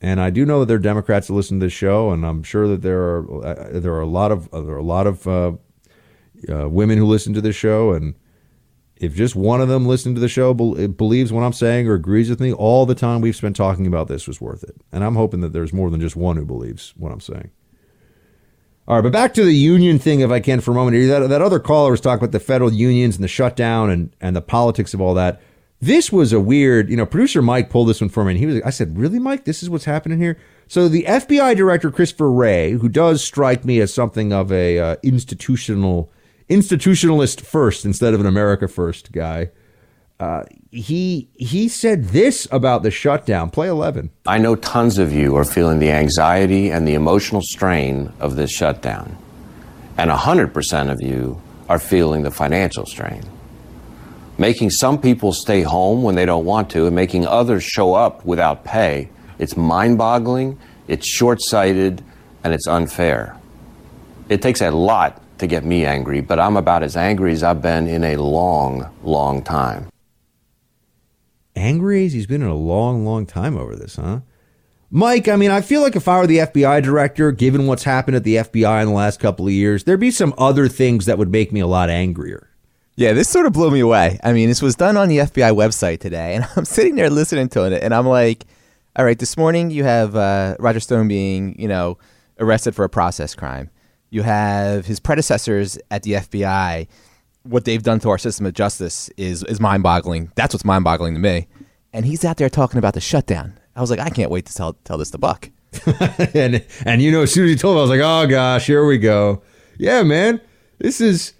And 0.00 0.20
I 0.20 0.30
do 0.30 0.46
know 0.46 0.60
that 0.60 0.66
there 0.66 0.76
are 0.76 0.80
Democrats 0.80 1.26
that 1.26 1.34
listen 1.34 1.58
to 1.58 1.66
this 1.66 1.72
show, 1.72 2.10
and 2.10 2.24
I'm 2.24 2.42
sure 2.42 2.68
that 2.68 2.82
there 2.82 3.00
are 3.00 3.44
uh, 3.44 3.80
there 3.80 3.94
are 3.94 4.00
a 4.00 4.06
lot 4.06 4.30
of 4.30 4.52
uh, 4.52 4.60
there 4.60 4.74
are 4.74 4.78
a 4.78 4.82
lot 4.82 5.06
of 5.06 5.26
uh, 5.26 5.52
uh, 6.48 6.68
women 6.68 6.98
who 6.98 7.04
listen 7.04 7.34
to 7.34 7.40
this 7.40 7.56
show, 7.56 7.92
and 7.92 8.14
if 8.96 9.14
just 9.14 9.34
one 9.34 9.60
of 9.60 9.68
them 9.68 9.86
listening 9.86 10.14
to 10.14 10.20
the 10.20 10.28
show 10.28 10.54
bel 10.54 10.88
believes 10.88 11.32
what 11.32 11.42
I'm 11.42 11.52
saying 11.52 11.88
or 11.88 11.94
agrees 11.94 12.30
with 12.30 12.40
me, 12.40 12.52
all 12.52 12.86
the 12.86 12.94
time 12.94 13.20
we've 13.20 13.34
spent 13.34 13.56
talking 13.56 13.86
about 13.86 14.08
this 14.08 14.26
was 14.26 14.40
worth 14.40 14.62
it. 14.64 14.76
And 14.92 15.04
I'm 15.04 15.16
hoping 15.16 15.40
that 15.40 15.52
there's 15.52 15.72
more 15.72 15.90
than 15.90 16.00
just 16.00 16.16
one 16.16 16.36
who 16.36 16.44
believes 16.44 16.94
what 16.96 17.12
I'm 17.12 17.20
saying. 17.20 17.50
All 18.86 18.96
right, 18.96 19.02
but 19.02 19.12
back 19.12 19.34
to 19.34 19.44
the 19.44 19.52
union 19.52 19.98
thing, 19.98 20.20
if 20.20 20.30
I 20.30 20.40
can, 20.40 20.60
for 20.60 20.70
a 20.70 20.74
moment. 20.74 21.08
That, 21.08 21.28
that 21.28 21.42
other 21.42 21.60
caller 21.60 21.90
was 21.90 22.00
talking 22.00 22.24
about 22.24 22.32
the 22.32 22.40
federal 22.40 22.72
unions 22.72 23.16
and 23.16 23.24
the 23.24 23.28
shutdown 23.28 23.90
and, 23.90 24.16
and 24.20 24.34
the 24.34 24.40
politics 24.40 24.94
of 24.94 25.00
all 25.00 25.14
that. 25.14 25.42
This 25.80 26.10
was 26.10 26.32
a 26.32 26.40
weird, 26.40 26.90
you 26.90 26.96
know, 26.96 27.06
producer 27.06 27.40
Mike 27.40 27.70
pulled 27.70 27.88
this 27.88 28.00
one 28.00 28.10
for 28.10 28.24
me, 28.24 28.32
and 28.32 28.38
he 28.38 28.46
was, 28.46 28.60
I 28.62 28.70
said, 28.70 28.98
really, 28.98 29.20
Mike, 29.20 29.44
this 29.44 29.62
is 29.62 29.70
what's 29.70 29.84
happening 29.84 30.18
here? 30.18 30.36
So 30.66 30.88
the 30.88 31.04
FBI 31.04 31.56
director, 31.56 31.90
Christopher 31.90 32.30
Wray, 32.32 32.72
who 32.72 32.88
does 32.88 33.22
strike 33.22 33.64
me 33.64 33.80
as 33.80 33.94
something 33.94 34.32
of 34.32 34.50
a 34.50 34.78
uh, 34.78 34.96
institutional, 35.04 36.10
institutionalist 36.50 37.42
first 37.42 37.84
instead 37.84 38.12
of 38.12 38.20
an 38.20 38.26
America 38.26 38.66
first 38.66 39.12
guy, 39.12 39.50
uh, 40.20 40.42
he 40.72 41.28
he 41.34 41.68
said 41.68 42.06
this 42.06 42.48
about 42.50 42.82
the 42.82 42.90
shutdown. 42.90 43.50
Play 43.50 43.68
11. 43.68 44.10
I 44.26 44.38
know 44.38 44.56
tons 44.56 44.98
of 44.98 45.12
you 45.12 45.36
are 45.36 45.44
feeling 45.44 45.78
the 45.78 45.92
anxiety 45.92 46.70
and 46.70 46.88
the 46.88 46.94
emotional 46.94 47.40
strain 47.40 48.12
of 48.18 48.34
this 48.34 48.50
shutdown. 48.50 49.16
And 49.96 50.10
100% 50.10 50.90
of 50.90 51.00
you 51.00 51.40
are 51.68 51.78
feeling 51.78 52.22
the 52.22 52.30
financial 52.32 52.84
strain. 52.84 53.22
Making 54.40 54.70
some 54.70 55.00
people 55.00 55.32
stay 55.32 55.62
home 55.62 56.04
when 56.04 56.14
they 56.14 56.24
don't 56.24 56.44
want 56.44 56.70
to 56.70 56.86
and 56.86 56.94
making 56.94 57.26
others 57.26 57.64
show 57.64 57.94
up 57.94 58.24
without 58.24 58.64
pay, 58.64 59.08
it's 59.40 59.56
mind 59.56 59.98
boggling, 59.98 60.58
it's 60.86 61.08
short 61.08 61.42
sighted, 61.42 62.04
and 62.44 62.54
it's 62.54 62.68
unfair. 62.68 63.36
It 64.28 64.40
takes 64.40 64.60
a 64.60 64.70
lot 64.70 65.20
to 65.38 65.48
get 65.48 65.64
me 65.64 65.84
angry, 65.84 66.20
but 66.20 66.38
I'm 66.38 66.56
about 66.56 66.84
as 66.84 66.96
angry 66.96 67.32
as 67.32 67.42
I've 67.42 67.60
been 67.60 67.88
in 67.88 68.04
a 68.04 68.16
long, 68.16 68.88
long 69.02 69.42
time. 69.42 69.88
angry 71.56 72.06
as 72.06 72.12
he's 72.12 72.26
been 72.28 72.42
in 72.42 72.48
a 72.48 72.54
long, 72.54 73.04
long 73.04 73.26
time 73.26 73.56
over 73.56 73.74
this, 73.74 73.96
huh? 73.96 74.20
Mike, 74.90 75.26
I 75.26 75.34
mean, 75.34 75.50
I 75.50 75.60
feel 75.60 75.82
like 75.82 75.96
if 75.96 76.06
I 76.06 76.18
were 76.20 76.26
the 76.28 76.38
FBI 76.38 76.82
director, 76.82 77.32
given 77.32 77.66
what's 77.66 77.82
happened 77.82 78.16
at 78.16 78.22
the 78.22 78.36
FBI 78.36 78.82
in 78.82 78.88
the 78.88 78.94
last 78.94 79.18
couple 79.18 79.46
of 79.46 79.52
years, 79.52 79.82
there'd 79.82 79.98
be 79.98 80.12
some 80.12 80.32
other 80.38 80.68
things 80.68 81.06
that 81.06 81.18
would 81.18 81.30
make 81.32 81.52
me 81.52 81.58
a 81.58 81.66
lot 81.66 81.90
angrier. 81.90 82.47
Yeah, 82.98 83.12
this 83.12 83.28
sort 83.28 83.46
of 83.46 83.52
blew 83.52 83.70
me 83.70 83.78
away. 83.78 84.18
I 84.24 84.32
mean, 84.32 84.48
this 84.48 84.60
was 84.60 84.74
done 84.74 84.96
on 84.96 85.06
the 85.06 85.18
FBI 85.18 85.54
website 85.54 86.00
today, 86.00 86.34
and 86.34 86.44
I'm 86.56 86.64
sitting 86.64 86.96
there 86.96 87.08
listening 87.08 87.48
to 87.50 87.62
it, 87.62 87.80
and 87.80 87.94
I'm 87.94 88.08
like, 88.08 88.44
all 88.96 89.04
right, 89.04 89.16
this 89.16 89.36
morning 89.36 89.70
you 89.70 89.84
have 89.84 90.16
uh, 90.16 90.56
Roger 90.58 90.80
Stone 90.80 91.06
being, 91.06 91.54
you 91.60 91.68
know, 91.68 91.96
arrested 92.40 92.74
for 92.74 92.84
a 92.84 92.88
process 92.88 93.36
crime. 93.36 93.70
You 94.10 94.22
have 94.22 94.86
his 94.86 94.98
predecessors 94.98 95.78
at 95.92 96.02
the 96.02 96.14
FBI. 96.14 96.88
What 97.44 97.66
they've 97.66 97.84
done 97.84 98.00
to 98.00 98.10
our 98.10 98.18
system 98.18 98.46
of 98.46 98.54
justice 98.54 99.10
is 99.16 99.44
is 99.44 99.60
mind 99.60 99.84
boggling. 99.84 100.32
That's 100.34 100.52
what's 100.52 100.64
mind 100.64 100.82
boggling 100.82 101.14
to 101.14 101.20
me. 101.20 101.46
And 101.92 102.04
he's 102.04 102.24
out 102.24 102.36
there 102.36 102.50
talking 102.50 102.78
about 102.78 102.94
the 102.94 103.00
shutdown. 103.00 103.60
I 103.76 103.80
was 103.80 103.90
like, 103.90 104.00
I 104.00 104.10
can't 104.10 104.32
wait 104.32 104.46
to 104.46 104.54
tell 104.54 104.72
tell 104.82 104.98
this 104.98 105.12
to 105.12 105.18
Buck. 105.18 105.50
and 106.34 106.66
and 106.84 107.00
you 107.00 107.12
know, 107.12 107.22
as 107.22 107.32
soon 107.32 107.44
as 107.44 107.50
he 107.50 107.56
told 107.56 107.76
me, 107.76 107.78
I 107.78 107.82
was 107.82 107.90
like, 107.90 108.00
oh 108.02 108.26
gosh, 108.26 108.66
here 108.66 108.84
we 108.84 108.98
go. 108.98 109.44
Yeah, 109.78 110.02
man, 110.02 110.40
this 110.80 111.00
is 111.00 111.34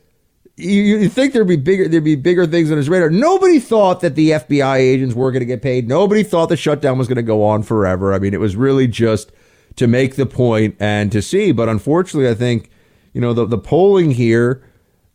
you, 0.58 1.08
think 1.08 1.32
there'd 1.32 1.46
be 1.46 1.56
bigger 1.56 1.88
there'd 1.88 2.02
be 2.02 2.16
bigger 2.16 2.46
things 2.46 2.70
on 2.70 2.76
his 2.76 2.88
radar. 2.88 3.10
Nobody 3.10 3.60
thought 3.60 4.00
that 4.00 4.14
the 4.16 4.30
FBI 4.30 4.78
agents 4.78 5.14
were 5.14 5.30
going 5.30 5.40
to 5.40 5.46
get 5.46 5.62
paid. 5.62 5.88
Nobody 5.88 6.22
thought 6.22 6.46
the 6.46 6.56
shutdown 6.56 6.98
was 6.98 7.06
going 7.06 7.16
to 7.16 7.22
go 7.22 7.44
on 7.44 7.62
forever. 7.62 8.12
I 8.12 8.18
mean, 8.18 8.34
it 8.34 8.40
was 8.40 8.56
really 8.56 8.88
just 8.88 9.30
to 9.76 9.86
make 9.86 10.16
the 10.16 10.26
point 10.26 10.76
and 10.80 11.12
to 11.12 11.22
see. 11.22 11.52
But 11.52 11.68
unfortunately, 11.68 12.28
I 12.28 12.34
think 12.34 12.70
you 13.12 13.20
know 13.20 13.32
the 13.32 13.46
the 13.46 13.58
polling 13.58 14.12
here 14.12 14.62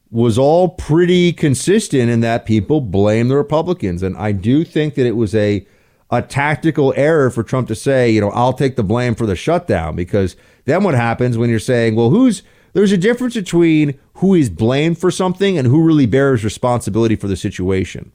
was 0.10 0.38
all 0.38 0.70
pretty 0.70 1.34
consistent 1.34 2.10
in 2.10 2.22
that 2.22 2.46
people 2.46 2.80
blame 2.80 3.28
the 3.28 3.36
Republicans, 3.36 4.02
and 4.02 4.16
I 4.18 4.32
do 4.32 4.64
think 4.64 4.96
that 4.96 5.06
it 5.06 5.16
was 5.18 5.36
a 5.36 5.68
a 6.10 6.22
tactical 6.22 6.94
error 6.96 7.30
for 7.32 7.44
Trump 7.44 7.68
to 7.68 7.76
say, 7.76 8.10
you 8.10 8.22
know, 8.22 8.30
I'll 8.30 8.54
take 8.54 8.76
the 8.76 8.84
blame 8.84 9.16
for 9.16 9.26
the 9.26 9.36
shutdown 9.36 9.96
because 9.96 10.36
then 10.66 10.84
what 10.84 10.94
happens 10.94 11.38
when 11.38 11.50
you're 11.50 11.60
saying, 11.60 11.96
well, 11.96 12.12
who's 12.12 12.44
there's 12.74 12.92
a 12.92 12.98
difference 12.98 13.34
between 13.34 14.00
who 14.16 14.34
is 14.34 14.50
blamed 14.50 14.98
for 14.98 15.12
something 15.12 15.58
and 15.58 15.68
who 15.68 15.84
really 15.84 16.06
bears 16.06 16.44
responsibility 16.44 17.16
for 17.16 17.28
the 17.28 17.36
situation. 17.36 18.12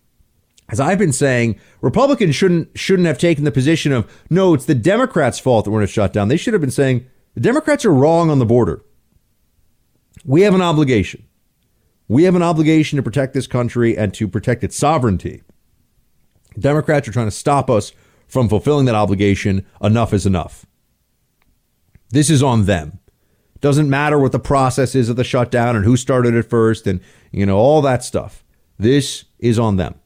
As 0.70 0.80
I've 0.80 0.98
been 0.98 1.12
saying, 1.12 1.58
Republicans 1.80 2.34
shouldn't 2.34 2.76
shouldn't 2.78 3.06
have 3.06 3.18
taken 3.18 3.44
the 3.44 3.50
position 3.50 3.90
of 3.92 4.10
no, 4.28 4.54
it's 4.54 4.66
the 4.66 4.74
Democrats' 4.74 5.38
fault 5.38 5.64
that 5.64 5.70
we're 5.70 5.80
in 5.80 5.84
a 5.84 5.88
shutdown. 5.88 6.28
They 6.28 6.36
should 6.36 6.52
have 6.52 6.60
been 6.60 6.70
saying 6.70 7.06
the 7.34 7.40
Democrats 7.40 7.84
are 7.84 7.92
wrong 7.92 8.30
on 8.30 8.38
the 8.38 8.46
border. 8.46 8.84
We 10.24 10.42
have 10.42 10.54
an 10.54 10.62
obligation. 10.62 11.24
We 12.06 12.24
have 12.24 12.34
an 12.34 12.42
obligation 12.42 12.96
to 12.96 13.02
protect 13.02 13.34
this 13.34 13.46
country 13.46 13.96
and 13.96 14.12
to 14.14 14.28
protect 14.28 14.64
its 14.64 14.76
sovereignty. 14.76 15.42
Democrats 16.58 17.08
are 17.08 17.12
trying 17.12 17.26
to 17.26 17.30
stop 17.30 17.70
us 17.70 17.92
from 18.26 18.48
fulfilling 18.48 18.86
that 18.86 18.94
obligation. 18.94 19.64
Enough 19.82 20.12
is 20.12 20.26
enough. 20.26 20.66
This 22.10 22.30
is 22.30 22.42
on 22.42 22.64
them. 22.64 22.98
Doesn't 23.60 23.90
matter 23.90 24.18
what 24.18 24.32
the 24.32 24.38
process 24.38 24.94
is 24.94 25.08
of 25.08 25.16
the 25.16 25.24
shutdown 25.24 25.74
and 25.74 25.84
who 25.84 25.96
started 25.96 26.34
it 26.34 26.44
first 26.44 26.86
and, 26.86 27.00
you 27.32 27.44
know, 27.44 27.56
all 27.56 27.82
that 27.82 28.04
stuff. 28.04 28.44
This 28.78 29.24
is 29.38 29.58
on 29.58 29.76
them. 29.76 29.96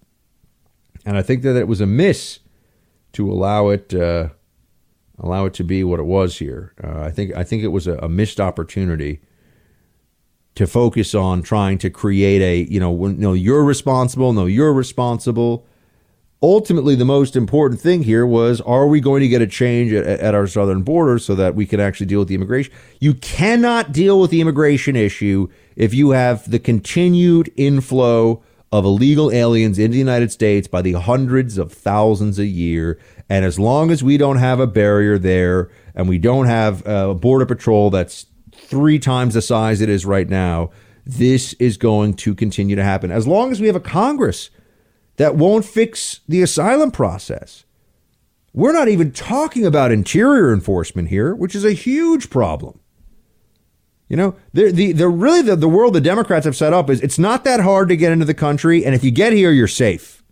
And 1.05 1.19
I 1.19 1.23
think 1.23 1.43
that 1.43 1.57
it 1.57 1.69
was 1.69 1.81
a 1.81 1.87
miss 1.87 2.39
to 3.13 3.31
allow 3.31 3.69
it 3.69 3.93
uh, 3.93 4.29
allow 5.19 5.45
it 5.47 5.55
to 5.55 5.65
be 5.65 5.85
what 5.85 6.01
it 6.01 6.05
was 6.05 6.39
here. 6.39 6.75
Uh, 6.83 7.01
I 7.01 7.11
think 7.11 7.35
I 7.35 7.45
think 7.45 7.63
it 7.63 7.69
was 7.69 7.87
a, 7.87 7.97
a, 7.99 8.09
missed 8.09 8.41
opportunity 8.41 9.21
to 10.55 10.67
focus 10.67 11.15
on 11.15 11.43
trying 11.43 11.79
to 11.79 11.91
create 11.91 12.41
a 12.43 12.71
you 12.71 12.81
know 12.81 12.95
no 12.95 13.33
you're 13.33 13.65
responsible 13.65 14.33
no 14.33 14.47
you're 14.47 14.73
responsible 14.73 15.67
ultimately 16.43 16.95
the 16.95 17.05
most 17.05 17.37
important 17.37 17.81
thing 17.81 18.03
here 18.03 18.27
was 18.27 18.61
are 18.63 18.87
we 18.87 19.01
going 19.01 19.21
to 19.21 19.29
get 19.29 19.41
a 19.41 19.47
change 19.47 19.93
at, 19.93 20.05
at, 20.05 20.35
our 20.35 20.47
southern 20.47 20.83
border 20.83 21.19
so 21.19 21.35
that 21.35 21.55
we 21.55 21.65
can 21.65 21.79
actually 21.79 22.07
deal 22.07 22.19
with 22.19 22.29
the 22.29 22.35
immigration? 22.35 22.73
You 23.01 23.15
cannot 23.15 23.93
deal 23.93 24.21
with 24.21 24.31
the 24.31 24.41
immigration 24.41 24.97
issue 24.97 25.49
if 25.77 25.95
you 25.95 26.11
have 26.11 26.51
the 26.51 26.59
continued 26.59 27.53
inflow 27.57 28.43
of 28.73 28.85
illegal 28.85 29.31
aliens 29.31 29.79
in 29.79 29.91
the 29.91 29.99
united 29.99 30.33
states 30.33 30.67
by 30.67 30.83
the 30.83 30.93
hundreds 30.93 31.59
of 31.59 31.73
thousands 31.73 32.39
a 32.39 32.47
year. 32.47 32.99
And 33.29 33.45
as 33.45 33.59
long 33.59 33.91
as 33.91 34.03
we 34.03 34.17
don't 34.17 34.39
have 34.39 34.61
a 34.61 34.67
barrier 34.67 35.19
there 35.19 35.71
and 35.95 36.09
we 36.09 36.19
don't 36.19 36.47
have 36.47 36.85
a 36.87 37.15
border 37.15 37.47
patrol 37.47 37.91
that's 37.91 38.27
three 38.53 38.99
times 38.99 39.35
the 39.35 39.43
size 39.43 39.81
it 39.81 39.89
is 39.89 40.05
right 40.05 40.29
now 40.29 40.71
this 41.05 41.53
is 41.55 41.77
going 41.77 42.15
to 42.15 42.35
continue 42.35 42.77
to 42.77 42.85
happen. 42.85 43.11
As 43.11 43.27
long 43.27 43.51
as 43.51 43.61
we 43.61 43.67
have 43.67 43.77
a 43.77 43.81
congress 43.81 44.51
that 45.17 45.37
won't 45.37 45.65
fix 45.65 46.21
the 46.29 46.43
asylum 46.43 46.91
process. 46.91 47.65
We're 48.55 48.73
not 48.73 48.89
even 48.89 49.13
talking 49.13 49.65
about 49.65 49.93
interior 49.93 50.53
enforcement 50.53 51.09
here, 51.09 51.35
which 51.35 51.55
is 51.55 51.65
a 51.65 51.73
huge 51.73 52.29
problem. 52.29 52.81
You 54.09 54.17
know, 54.17 54.35
the 54.53 54.93
the, 54.93 55.09
really 55.09 55.41
the, 55.41 55.57
the 55.57 55.69
world 55.69 55.95
the 55.95 56.01
Democrats 56.01 56.45
have 56.45 56.57
set 56.57 56.75
up 56.75 56.91
is 56.91 57.01
it's 57.01 57.19
not 57.19 57.45
that 57.45 57.61
hard 57.61 57.89
to 57.89 57.97
get 57.97 58.13
into 58.13 58.27
the 58.27 58.35
country, 58.35 58.85
and 58.85 58.95
if 58.95 59.03
you 59.03 59.11
get 59.11 59.33
here, 59.33 59.51
you're 59.51 59.67
safe. 59.67 60.23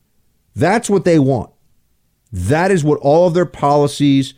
That's 0.54 0.90
what 0.90 1.06
they 1.06 1.18
want. 1.18 1.50
That 2.30 2.70
is 2.70 2.84
what 2.84 2.98
all 3.00 3.26
of 3.26 3.32
their 3.32 3.46
policies 3.46 4.34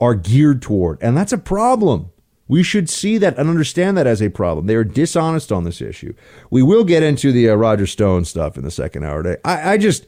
are 0.00 0.14
geared 0.14 0.60
toward, 0.60 1.02
and 1.02 1.16
that's 1.16 1.32
a 1.32 1.38
problem. 1.38 2.10
We 2.46 2.62
should 2.62 2.90
see 2.90 3.16
that 3.18 3.38
and 3.38 3.48
understand 3.48 3.96
that 3.96 4.06
as 4.06 4.20
a 4.20 4.28
problem. 4.28 4.66
They 4.66 4.74
are 4.74 4.84
dishonest 4.84 5.50
on 5.50 5.64
this 5.64 5.80
issue. 5.80 6.12
We 6.50 6.62
will 6.62 6.84
get 6.84 7.02
into 7.02 7.32
the 7.32 7.48
uh, 7.48 7.54
Roger 7.54 7.86
Stone 7.86 8.26
stuff 8.26 8.58
in 8.58 8.64
the 8.64 8.70
second 8.70 9.04
hour 9.04 9.22
today. 9.22 9.40
I, 9.44 9.72
I 9.72 9.78
just, 9.78 10.06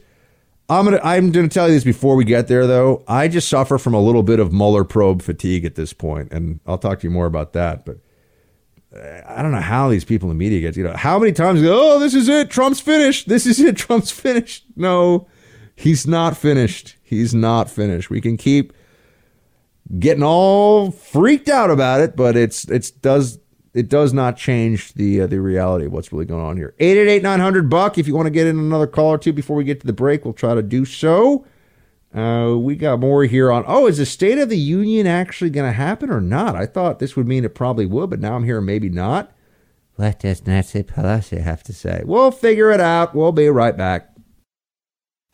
I'm 0.69 0.85
gonna, 0.85 0.99
I'm 1.03 1.31
gonna 1.31 1.47
tell 1.47 1.67
you 1.67 1.73
this 1.73 1.83
before 1.83 2.15
we 2.15 2.25
get 2.25 2.47
there, 2.47 2.67
though. 2.67 3.03
I 3.07 3.27
just 3.27 3.47
suffer 3.47 3.77
from 3.77 3.95
a 3.95 4.01
little 4.01 4.21
bit 4.21 4.39
of 4.39 4.53
Mueller 4.53 4.83
probe 4.83 5.23
fatigue 5.23 5.65
at 5.65 5.75
this 5.75 5.93
point, 5.93 6.31
and 6.31 6.59
I'll 6.67 6.77
talk 6.77 6.99
to 6.99 7.07
you 7.07 7.11
more 7.11 7.25
about 7.25 7.53
that. 7.53 7.85
But 7.85 7.97
uh, 8.95 9.21
I 9.27 9.41
don't 9.41 9.51
know 9.51 9.59
how 9.59 9.89
these 9.89 10.05
people 10.05 10.29
in 10.29 10.37
the 10.37 10.39
media 10.39 10.61
get, 10.61 10.77
you 10.77 10.83
know, 10.83 10.93
how 10.95 11.17
many 11.17 11.31
times 11.31 11.61
go, 11.61 11.95
oh, 11.95 11.99
this 11.99 12.13
is 12.13 12.29
it, 12.29 12.51
Trump's 12.51 12.79
finished. 12.79 13.27
This 13.27 13.47
is 13.47 13.59
it, 13.59 13.77
Trump's 13.77 14.11
finished. 14.11 14.65
No, 14.75 15.27
he's 15.75 16.05
not 16.05 16.37
finished. 16.37 16.97
He's 17.01 17.33
not 17.33 17.69
finished. 17.69 18.11
We 18.11 18.21
can 18.21 18.37
keep 18.37 18.73
getting 19.99 20.23
all 20.23 20.91
freaked 20.91 21.49
out 21.49 21.69
about 21.69 22.01
it, 22.01 22.15
but 22.15 22.35
it's 22.35 22.65
it's 22.65 22.91
does 22.91 23.39
it 23.73 23.89
does 23.89 24.13
not 24.13 24.37
change 24.37 24.93
the 24.93 25.21
uh, 25.21 25.27
the 25.27 25.39
reality 25.39 25.85
of 25.85 25.91
what's 25.91 26.11
really 26.11 26.25
going 26.25 26.43
on 26.43 26.57
here. 26.57 26.73
888 26.79 27.69
buck 27.69 27.97
if 27.97 28.07
you 28.07 28.15
want 28.15 28.25
to 28.25 28.31
get 28.31 28.47
in 28.47 28.57
another 28.57 28.87
call 28.87 29.09
or 29.09 29.17
two 29.17 29.33
before 29.33 29.55
we 29.55 29.63
get 29.63 29.79
to 29.81 29.87
the 29.87 29.93
break, 29.93 30.25
we'll 30.25 30.33
try 30.33 30.55
to 30.55 30.63
do 30.63 30.85
so. 30.85 31.45
Uh, 32.13 32.55
we 32.57 32.75
got 32.75 32.99
more 32.99 33.25
here 33.25 33.51
on. 33.51 33.63
Oh, 33.67 33.85
is 33.85 33.97
the 33.97 34.05
State 34.05 34.39
of 34.39 34.49
the 34.49 34.57
Union 34.57 35.05
actually 35.05 35.49
going 35.49 35.69
to 35.69 35.73
happen 35.73 36.09
or 36.09 36.21
not? 36.21 36.55
I 36.55 36.65
thought 36.65 36.99
this 36.99 37.15
would 37.15 37.27
mean 37.27 37.45
it 37.45 37.53
probably 37.53 37.85
would, 37.85 38.09
but 38.09 38.19
now 38.19 38.35
I'm 38.35 38.45
hearing 38.45 38.65
maybe 38.65 38.89
not. 38.89 39.31
What 39.95 40.19
does 40.19 40.45
Nancy 40.47 40.83
Pelosi 40.83 41.41
have 41.41 41.63
to 41.63 41.73
say? 41.73 42.01
We'll 42.05 42.31
figure 42.31 42.71
it 42.71 42.79
out. 42.79 43.13
We'll 43.13 43.31
be 43.31 43.49
right 43.49 43.75
back. 43.75 44.09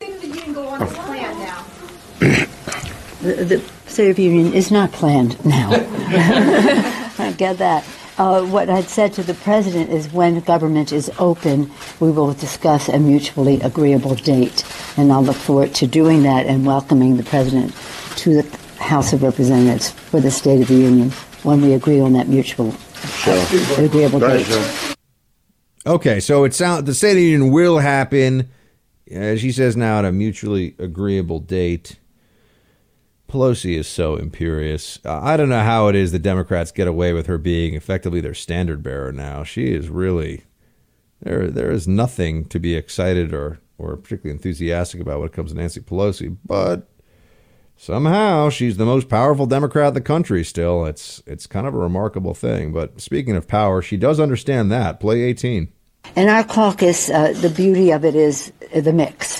the 3.20 3.44
the 3.44 3.64
State 3.94 4.10
of 4.10 4.18
Union 4.18 4.52
is 4.52 4.72
not 4.72 4.90
planned 4.90 5.42
now. 5.46 5.70
I 7.16 7.32
get 7.38 7.58
that. 7.58 7.84
Uh, 8.18 8.44
what 8.44 8.68
I'd 8.68 8.88
said 8.88 9.12
to 9.12 9.22
the 9.22 9.34
president 9.34 9.90
is 9.90 10.12
when 10.12 10.40
government 10.40 10.90
is 10.90 11.12
open, 11.20 11.70
we 12.00 12.10
will 12.10 12.32
discuss 12.32 12.88
a 12.88 12.98
mutually 12.98 13.60
agreeable 13.60 14.16
date. 14.16 14.64
And 14.96 15.12
I'll 15.12 15.22
look 15.22 15.36
forward 15.36 15.76
to 15.76 15.86
doing 15.86 16.24
that 16.24 16.46
and 16.46 16.66
welcoming 16.66 17.18
the 17.18 17.22
president 17.22 17.72
to 18.16 18.42
the 18.42 18.58
House 18.82 19.12
of 19.12 19.22
Representatives 19.22 19.90
for 19.90 20.18
the 20.18 20.32
State 20.32 20.60
of 20.60 20.66
the 20.66 20.74
Union 20.74 21.10
when 21.44 21.62
we 21.62 21.72
agree 21.72 22.00
on 22.00 22.14
that 22.14 22.26
mutual 22.26 22.72
sure. 22.72 23.46
agreeable 23.78 24.18
date. 24.18 24.96
Okay, 25.86 26.18
so 26.18 26.42
it 26.42 26.52
sounds 26.52 26.82
the 26.82 26.94
State 26.94 27.10
of 27.10 27.16
the 27.18 27.22
Union 27.22 27.52
will 27.52 27.78
happen, 27.78 28.50
as 29.08 29.40
she 29.40 29.52
says 29.52 29.76
now, 29.76 30.00
at 30.00 30.04
a 30.04 30.10
mutually 30.10 30.74
agreeable 30.80 31.38
date. 31.38 32.00
Pelosi 33.34 33.76
is 33.76 33.88
so 33.88 34.14
imperious. 34.14 35.00
I 35.04 35.36
don't 35.36 35.48
know 35.48 35.64
how 35.64 35.88
it 35.88 35.96
is 35.96 36.12
the 36.12 36.20
Democrats 36.20 36.70
get 36.70 36.86
away 36.86 37.12
with 37.12 37.26
her 37.26 37.36
being 37.36 37.74
effectively 37.74 38.20
their 38.20 38.32
standard 38.32 38.80
bearer 38.80 39.10
now. 39.10 39.42
She 39.42 39.74
is 39.74 39.88
really 39.88 40.44
there. 41.20 41.50
There 41.50 41.72
is 41.72 41.88
nothing 41.88 42.44
to 42.44 42.60
be 42.60 42.76
excited 42.76 43.34
or 43.34 43.58
or 43.76 43.96
particularly 43.96 44.36
enthusiastic 44.36 45.00
about 45.00 45.18
when 45.18 45.26
it 45.26 45.32
comes 45.32 45.50
to 45.50 45.56
Nancy 45.56 45.80
Pelosi, 45.80 46.36
but 46.46 46.88
somehow 47.76 48.50
she's 48.50 48.76
the 48.76 48.86
most 48.86 49.08
powerful 49.08 49.46
Democrat 49.46 49.88
in 49.88 49.94
the 49.94 50.00
country. 50.00 50.44
Still, 50.44 50.84
it's 50.84 51.20
it's 51.26 51.48
kind 51.48 51.66
of 51.66 51.74
a 51.74 51.78
remarkable 51.78 52.34
thing. 52.34 52.72
But 52.72 53.00
speaking 53.00 53.34
of 53.34 53.48
power, 53.48 53.82
she 53.82 53.96
does 53.96 54.20
understand 54.20 54.70
that. 54.70 55.00
Play 55.00 55.22
eighteen. 55.22 55.72
In 56.14 56.28
our 56.28 56.44
caucus, 56.44 57.10
uh, 57.10 57.32
the 57.32 57.50
beauty 57.50 57.90
of 57.90 58.04
it 58.04 58.14
is 58.14 58.52
the 58.72 58.92
mix. 58.92 59.33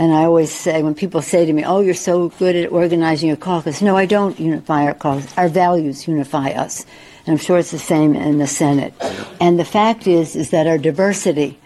And 0.00 0.14
I 0.14 0.24
always 0.24 0.50
say, 0.50 0.82
when 0.82 0.94
people 0.94 1.20
say 1.20 1.44
to 1.44 1.52
me, 1.52 1.62
oh, 1.62 1.80
you're 1.80 1.92
so 1.92 2.30
good 2.30 2.56
at 2.56 2.72
organizing 2.72 3.28
your 3.28 3.36
caucus, 3.36 3.82
no, 3.82 3.98
I 3.98 4.06
don't 4.06 4.40
unify 4.40 4.84
our 4.84 4.94
caucus. 4.94 5.30
Our 5.36 5.50
values 5.50 6.08
unify 6.08 6.52
us. 6.52 6.86
And 7.26 7.34
I'm 7.34 7.36
sure 7.36 7.58
it's 7.58 7.70
the 7.70 7.78
same 7.78 8.16
in 8.16 8.38
the 8.38 8.46
Senate. 8.46 8.94
And 9.42 9.58
the 9.58 9.64
fact 9.66 10.06
is, 10.06 10.36
is 10.36 10.48
that 10.52 10.66
our 10.66 10.78
diversity 10.78 11.60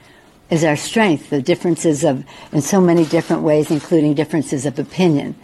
is 0.51 0.65
our 0.65 0.75
strength, 0.75 1.31
the 1.31 1.41
differences 1.41 2.03
of, 2.03 2.25
in 2.51 2.61
so 2.61 2.81
many 2.81 3.05
different 3.05 3.43
ways, 3.43 3.71
including 3.71 4.15
differences 4.15 4.67
of 4.67 4.81
opinion. 4.81 5.37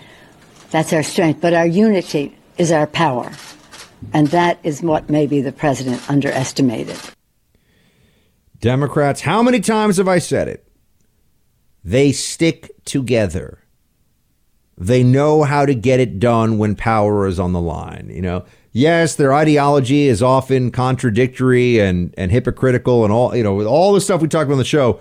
That's 0.72 0.92
our 0.92 1.04
strength. 1.04 1.40
But 1.40 1.54
our 1.54 1.66
unity 1.68 2.36
is 2.58 2.72
our 2.72 2.88
power. 2.88 3.30
And 4.12 4.26
that 4.28 4.58
is 4.64 4.82
what 4.82 5.08
maybe 5.08 5.42
the 5.42 5.52
president 5.52 6.10
underestimated. 6.10 6.98
Democrats, 8.58 9.20
how 9.20 9.44
many 9.44 9.60
times 9.60 9.98
have 9.98 10.08
I 10.08 10.18
said 10.18 10.48
it? 10.48 10.66
They 11.84 12.12
stick 12.12 12.70
together. 12.84 13.64
They 14.76 15.02
know 15.02 15.42
how 15.42 15.66
to 15.66 15.74
get 15.74 16.00
it 16.00 16.18
done 16.18 16.58
when 16.58 16.74
power 16.74 17.26
is 17.26 17.38
on 17.38 17.52
the 17.52 17.60
line. 17.60 18.10
You 18.10 18.22
know, 18.22 18.44
yes, 18.72 19.14
their 19.14 19.32
ideology 19.32 20.08
is 20.08 20.22
often 20.22 20.70
contradictory 20.70 21.78
and, 21.78 22.14
and 22.16 22.30
hypocritical 22.30 23.04
and 23.04 23.12
all, 23.12 23.36
you 23.36 23.42
know, 23.42 23.54
with 23.54 23.66
all 23.66 23.92
the 23.92 24.00
stuff 24.00 24.22
we 24.22 24.28
talked 24.28 24.44
about 24.44 24.54
on 24.54 24.58
the 24.58 24.64
show. 24.64 25.00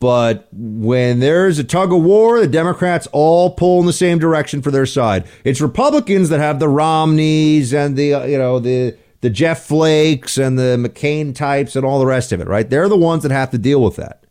But 0.00 0.48
when 0.50 1.20
there's 1.20 1.58
a 1.58 1.64
tug 1.64 1.92
of 1.92 2.02
war, 2.02 2.40
the 2.40 2.48
Democrats 2.48 3.06
all 3.12 3.50
pull 3.50 3.80
in 3.80 3.86
the 3.86 3.92
same 3.92 4.18
direction 4.18 4.62
for 4.62 4.70
their 4.70 4.86
side. 4.86 5.28
It's 5.44 5.60
Republicans 5.60 6.30
that 6.30 6.40
have 6.40 6.58
the 6.58 6.68
Romneys 6.68 7.74
and 7.74 7.96
the, 7.96 8.14
uh, 8.14 8.24
you 8.24 8.38
know, 8.38 8.58
the 8.58 8.96
the 9.20 9.30
Jeff 9.30 9.64
Flakes 9.64 10.38
and 10.38 10.58
the 10.58 10.76
McCain 10.78 11.34
types 11.34 11.76
and 11.76 11.84
all 11.84 11.98
the 11.98 12.06
rest 12.06 12.32
of 12.32 12.40
it, 12.40 12.48
right? 12.48 12.68
They're 12.68 12.88
the 12.88 12.96
ones 12.96 13.22
that 13.22 13.32
have 13.32 13.50
to 13.50 13.58
deal 13.58 13.82
with 13.82 13.96
that. 13.96 14.24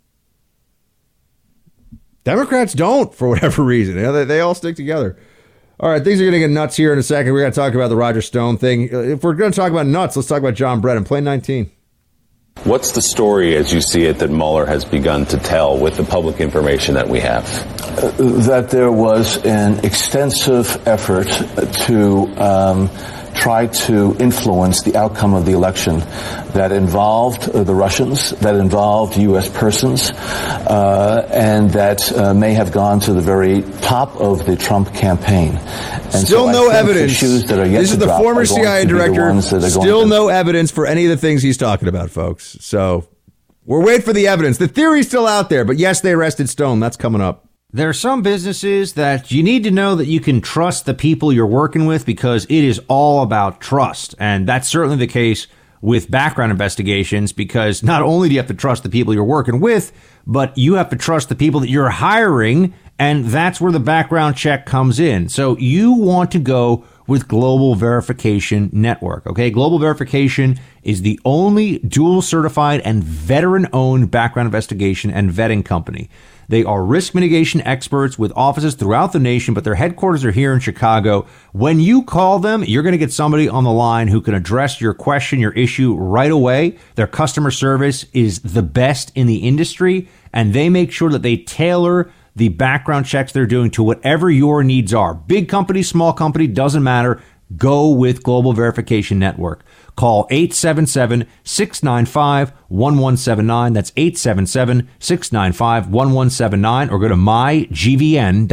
Democrats 2.30 2.73
don't, 2.73 3.13
for 3.13 3.27
whatever 3.27 3.63
reason. 3.75 3.95
You 3.95 4.03
know, 4.03 4.13
they, 4.13 4.25
they 4.25 4.39
all 4.39 4.53
stick 4.53 4.75
together. 4.75 5.17
All 5.80 5.89
right, 5.89 6.03
things 6.03 6.19
are 6.21 6.25
going 6.25 6.34
to 6.34 6.39
get 6.39 6.51
nuts 6.51 6.75
here 6.75 6.93
in 6.93 6.99
a 6.99 7.03
second. 7.03 7.34
We're 7.34 7.39
going 7.39 7.51
to 7.51 7.55
talk 7.55 7.73
about 7.73 7.88
the 7.88 7.95
Roger 7.95 8.21
Stone 8.21 8.57
thing. 8.57 8.89
If 8.91 9.23
we're 9.23 9.34
going 9.34 9.51
to 9.51 9.55
talk 9.55 9.71
about 9.71 9.88
nuts, 9.88 10.15
let's 10.15 10.27
talk 10.27 10.39
about 10.39 10.53
John 10.53 10.80
Brennan. 10.80 11.05
Play 11.05 11.21
19. 11.21 11.71
What's 12.65 12.91
the 12.91 13.01
story 13.01 13.55
as 13.55 13.73
you 13.73 13.82
see 13.82 14.03
it 14.03 14.19
that 14.19 14.30
Mueller 14.30 14.65
has 14.65 14.84
begun 14.84 15.25
to 15.27 15.38
tell 15.38 15.80
with 15.80 15.95
the 15.95 16.03
public 16.03 16.41
information 16.41 16.95
that 16.95 17.07
we 17.07 17.21
have? 17.21 17.45
Uh, 17.97 18.11
that 18.47 18.69
there 18.69 18.91
was 18.91 19.43
an 19.45 19.84
extensive 19.86 20.86
effort 20.86 21.30
to 21.86 22.27
um, 22.38 22.89
try 23.39 23.67
to 23.67 24.15
influence 24.19 24.83
the 24.83 24.95
outcome 24.97 25.33
of 25.33 25.45
the 25.45 25.53
election 25.53 25.99
that 26.53 26.71
involved 26.71 27.49
uh, 27.49 27.63
the 27.63 27.73
Russians, 27.73 28.31
that 28.41 28.55
involved 28.55 29.17
U.S. 29.17 29.49
persons, 29.49 30.11
uh, 30.11 31.27
and 31.31 31.71
that 31.71 32.11
uh, 32.11 32.33
may 32.33 32.53
have 32.53 32.71
gone 32.71 32.99
to 33.01 33.13
the 33.13 33.21
very 33.21 33.61
top 33.81 34.15
of 34.17 34.45
the 34.45 34.55
Trump 34.55 34.93
campaign. 34.93 35.55
And 35.55 36.13
Still 36.27 36.47
so 36.47 36.51
no 36.51 36.69
evidence. 36.69 37.13
shoes 37.13 37.45
that 37.45 37.59
are 37.59 37.65
yet 37.65 37.79
This 37.79 37.89
to 37.89 37.93
is 37.95 37.99
the 37.99 38.17
former 38.17 38.45
CIA 38.45 38.85
director. 38.85 39.41
Still 39.41 40.03
to- 40.03 40.07
no 40.07 40.27
evidence 40.27 40.71
for 40.71 40.85
any 40.85 41.05
of 41.05 41.09
the 41.11 41.17
things 41.17 41.41
he's 41.41 41.57
talking 41.57 41.87
about, 41.87 42.09
folks. 42.09 42.57
So 42.59 43.07
we're 43.65 43.83
waiting 43.83 44.01
for 44.01 44.13
the 44.13 44.27
evidence. 44.27 44.57
The 44.57 44.67
theory's 44.67 45.07
still 45.07 45.27
out 45.27 45.49
there, 45.49 45.63
but 45.63 45.77
yes, 45.77 46.01
they 46.01 46.11
arrested 46.11 46.49
Stone. 46.49 46.79
That's 46.79 46.97
coming 46.97 47.21
up. 47.21 47.48
There 47.72 47.88
are 47.88 47.93
some 47.93 48.24
businesses 48.24 48.93
that 48.93 49.30
you 49.30 49.43
need 49.43 49.63
to 49.63 49.70
know 49.70 49.93
that 49.93 50.07
you 50.07 50.20
can 50.20 50.41
trust 50.41 50.88
the 50.88 50.95
people 50.95 51.32
you're 51.32 51.45
working 51.45 51.86
with 51.86 52.03
because 52.03 52.45
it 52.45 52.63
is 52.63 52.82
all 52.88 53.22
about 53.22 53.61
trust. 53.61 54.15
And 54.17 54.47
that's 54.47 54.67
certainly 54.67 54.97
the 54.97 55.05
case 55.05 55.45
with 55.80 56.09
background 56.09 56.51
investigations 56.51 57.32
because 57.32 57.84
not 57.84 58.01
only 58.01 58.28
do 58.28 58.34
you 58.34 58.39
have 58.39 58.47
to 58.47 58.55
trust 58.55 58.82
the 58.82 58.89
people 58.89 59.13
you're 59.13 59.24
working 59.24 59.59
with, 59.59 59.91
but 60.26 60.57
you 60.57 60.74
have 60.74 60.89
to 60.89 60.95
trust 60.95 61.30
the 61.30 61.36
people 61.36 61.59
that 61.59 61.70
you're 61.70 61.91
hiring. 61.91 62.74
And 62.97 63.26
that's 63.26 63.61
where 63.61 63.72
the 63.72 63.80
background 63.80 64.36
check 64.36 64.65
comes 64.65 64.99
in. 64.99 65.30
So 65.30 65.55
you 65.59 65.91
want 65.91 66.32
to 66.32 66.39
go 66.39 66.86
with 67.05 67.28
Global 67.28 67.76
Verification 67.76 68.72
Network. 68.74 69.28
Okay. 69.28 69.51
Global 69.51 69.78
Verification 69.78 70.59
is 70.82 71.03
the 71.03 71.20
only 71.24 71.78
dual 71.80 72.24
certified 72.24 72.82
and 72.82 73.03
veteran 73.03 73.67
owned 73.74 74.09
background 74.09 74.47
investigation 74.47 75.11
and 75.11 75.30
vetting 75.30 75.63
company. 75.63 76.09
They 76.49 76.63
are 76.63 76.83
risk 76.83 77.13
mitigation 77.13 77.61
experts 77.61 78.17
with 78.17 78.33
offices 78.35 78.73
throughout 78.73 79.13
the 79.13 79.19
nation, 79.19 79.53
but 79.53 79.63
their 79.63 79.75
headquarters 79.75 80.25
are 80.25 80.31
here 80.31 80.51
in 80.51 80.59
Chicago. 80.59 81.27
When 81.51 81.79
you 81.79 82.01
call 82.01 82.39
them, 82.39 82.63
you're 82.63 82.81
going 82.81 82.93
to 82.93 82.97
get 82.97 83.13
somebody 83.13 83.47
on 83.47 83.63
the 83.63 83.71
line 83.71 84.07
who 84.07 84.19
can 84.19 84.33
address 84.33 84.81
your 84.81 84.95
question, 84.95 85.39
your 85.39 85.51
issue 85.51 85.93
right 85.93 86.31
away. 86.31 86.79
Their 86.95 87.05
customer 87.05 87.51
service 87.51 88.07
is 88.13 88.39
the 88.39 88.63
best 88.63 89.11
in 89.13 89.27
the 89.27 89.47
industry, 89.47 90.09
and 90.33 90.51
they 90.51 90.69
make 90.69 90.91
sure 90.91 91.11
that 91.11 91.21
they 91.21 91.37
tailor 91.37 92.11
the 92.35 92.49
background 92.49 93.05
checks 93.05 93.31
they're 93.31 93.45
doing 93.45 93.69
to 93.69 93.83
whatever 93.83 94.31
your 94.31 94.63
needs 94.63 94.91
are. 94.91 95.13
Big 95.13 95.49
company, 95.49 95.83
small 95.83 96.13
company, 96.13 96.47
doesn't 96.47 96.83
matter. 96.83 97.21
Go 97.57 97.89
with 97.89 98.23
Global 98.23 98.53
Verification 98.53 99.19
Network. 99.19 99.63
Call 99.99 100.27
877 100.29 101.27
695 101.43 102.53
1179. 102.69 103.73
That's 103.73 103.91
877 103.97 104.87
695 104.97 105.89
1179 105.89 106.89
or 106.89 106.99
go 106.99 107.09
to 107.09 107.15
mygvn.com. 107.15 108.47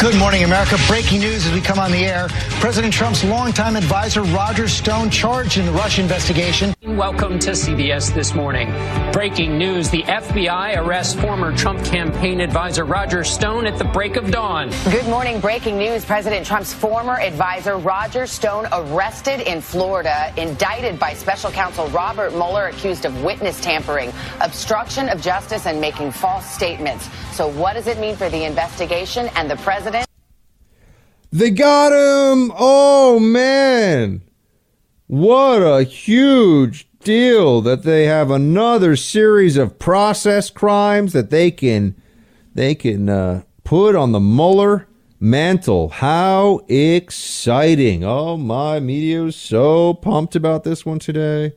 Good 0.00 0.16
morning, 0.16 0.44
America. 0.44 0.78
Breaking 0.88 1.20
news 1.20 1.44
as 1.44 1.52
we 1.52 1.60
come 1.60 1.78
on 1.78 1.92
the 1.92 2.06
air. 2.06 2.28
President 2.58 2.90
Trump's 2.90 3.22
longtime 3.22 3.76
advisor, 3.76 4.22
Roger 4.22 4.66
Stone, 4.66 5.10
charged 5.10 5.58
in 5.58 5.66
the 5.66 5.72
Russia 5.72 6.00
investigation. 6.00 6.74
Welcome 6.86 7.38
to 7.40 7.50
CBS 7.50 8.14
This 8.14 8.34
Morning. 8.34 8.72
Breaking 9.12 9.58
news 9.58 9.90
the 9.90 10.02
FBI 10.04 10.78
arrests 10.78 11.20
former 11.20 11.54
Trump 11.54 11.84
campaign 11.84 12.40
advisor 12.40 12.86
Roger 12.86 13.24
Stone 13.24 13.66
at 13.66 13.76
the 13.76 13.84
break 13.84 14.16
of 14.16 14.30
dawn. 14.30 14.70
Good 14.84 15.04
morning. 15.04 15.38
Breaking 15.38 15.76
news. 15.76 16.02
President 16.02 16.46
Trump's 16.46 16.72
former 16.72 17.20
advisor, 17.20 17.76
Roger 17.76 18.26
Stone, 18.26 18.68
arrested 18.72 19.40
in 19.40 19.60
Florida, 19.60 20.32
indicted 20.38 20.98
by 20.98 21.12
special 21.12 21.50
counsel 21.50 21.86
Robert 21.88 22.32
Mueller, 22.32 22.68
accused 22.68 23.04
of 23.04 23.22
witness 23.22 23.60
tampering, 23.60 24.14
obstruction 24.40 25.10
of 25.10 25.20
justice, 25.20 25.66
and 25.66 25.78
making 25.78 26.10
false 26.10 26.50
statements. 26.50 27.10
So, 27.32 27.48
what 27.48 27.74
does 27.74 27.86
it 27.86 27.98
mean 27.98 28.16
for 28.16 28.30
the 28.30 28.44
investigation 28.44 29.28
and 29.36 29.50
the 29.50 29.56
president? 29.56 29.89
They 31.32 31.50
got 31.50 31.92
him. 31.92 32.52
Oh, 32.56 33.20
man. 33.20 34.22
What 35.06 35.62
a 35.62 35.82
huge 35.82 36.88
deal 37.00 37.60
that 37.62 37.82
they 37.82 38.04
have 38.04 38.30
another 38.30 38.94
series 38.94 39.56
of 39.56 39.78
process 39.78 40.50
crimes 40.50 41.12
that 41.12 41.30
they 41.30 41.50
can 41.50 42.00
they 42.54 42.74
can 42.74 43.08
uh, 43.08 43.42
put 43.64 43.96
on 43.96 44.12
the 44.12 44.20
Mueller 44.20 44.86
mantle. 45.18 45.88
How 45.88 46.60
exciting. 46.68 48.04
Oh 48.04 48.36
my 48.36 48.80
media 48.80 49.24
is 49.24 49.36
so 49.36 49.94
pumped 49.94 50.36
about 50.36 50.64
this 50.64 50.84
one 50.84 50.98
today. 50.98 51.46
A 51.46 51.52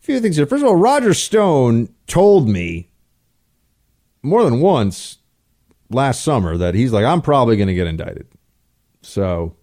few 0.00 0.20
things 0.20 0.36
here. 0.36 0.46
First 0.46 0.62
of 0.62 0.68
all, 0.68 0.76
Roger 0.76 1.14
Stone 1.14 1.88
told 2.06 2.48
me 2.48 2.90
more 4.22 4.44
than 4.44 4.60
once 4.60 5.18
last 5.90 6.22
summer 6.22 6.56
that 6.56 6.74
he's 6.74 6.92
like, 6.92 7.04
I'm 7.04 7.22
probably 7.22 7.56
going 7.56 7.68
to 7.68 7.74
get 7.74 7.86
indicted. 7.86 8.28
So 9.02 9.56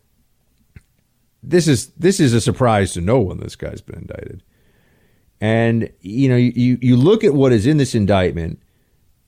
this 1.43 1.67
is 1.67 1.87
this 1.91 2.19
is 2.19 2.33
a 2.33 2.41
surprise 2.41 2.93
to 2.93 3.01
no 3.01 3.19
one. 3.19 3.39
This 3.39 3.55
guy's 3.55 3.81
been 3.81 3.99
indicted, 3.99 4.43
and 5.39 5.91
you 6.01 6.29
know 6.29 6.35
you 6.35 6.77
you 6.81 6.95
look 6.95 7.23
at 7.23 7.33
what 7.33 7.51
is 7.51 7.67
in 7.67 7.77
this 7.77 7.93
indictment, 7.93 8.61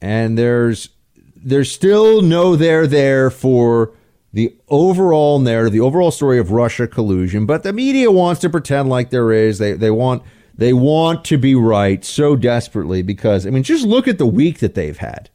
and 0.02 0.38
there's 0.38 0.90
there's 1.36 1.72
still 1.72 2.22
no 2.22 2.56
there 2.56 2.88
there 2.88 3.30
for 3.30 3.94
the 4.34 4.56
overall 4.68 5.40
narrative, 5.40 5.74
the 5.74 5.80
overall 5.80 6.12
story 6.12 6.40
of 6.40 6.52
Russia 6.52 6.88
collusion, 6.88 7.46
but 7.46 7.64
the 7.64 7.74
media 7.74 8.12
wants 8.12 8.42
to 8.42 8.50
pretend 8.50 8.90
like 8.90 9.10
there 9.10 9.32
is. 9.32 9.60
They 9.60 9.74
they 9.74 9.92
want 9.92 10.24
they 10.56 10.74
want 10.74 11.24
to 11.26 11.38
be 11.38 11.54
right 11.54 12.04
so 12.04 12.36
desperately 12.36 13.02
because 13.04 13.46
I 13.46 13.52
mean 13.52 13.64
just 13.64 13.86
look 13.86 14.08
at 14.08 14.18
the 14.18 14.26
week 14.26 14.60
that 14.60 14.74
they've 14.74 14.98
had 14.98 15.30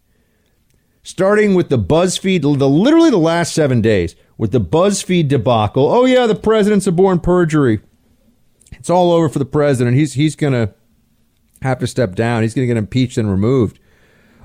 starting 1.03 1.55
with 1.55 1.69
the 1.69 1.79
BuzzFeed, 1.79 2.43
the 2.43 2.69
literally 2.69 3.11
the 3.11 3.17
last 3.19 3.55
seven 3.55 3.81
days 3.81 4.15
with 4.39 4.53
the 4.53 4.61
BuzzFeed 4.61 5.29
debacle. 5.29 5.89
Oh 5.89 6.05
yeah, 6.05 6.27
the 6.27 6.35
president 6.35 6.83
suborned 6.83 7.23
perjury. 7.23 7.81
It's 8.73 8.91
all 8.91 9.13
over 9.13 9.29
for 9.29 9.39
the 9.39 9.45
president. 9.45 9.97
He's 9.97 10.15
he's 10.15 10.37
gonna 10.37 10.75
have 11.63 11.79
to 11.81 11.87
step 11.87 12.15
down. 12.15 12.43
He's 12.43 12.55
gonna 12.55 12.67
get 12.67 12.77
impeached 12.77 13.19
and 13.19 13.31
removed. 13.31 13.79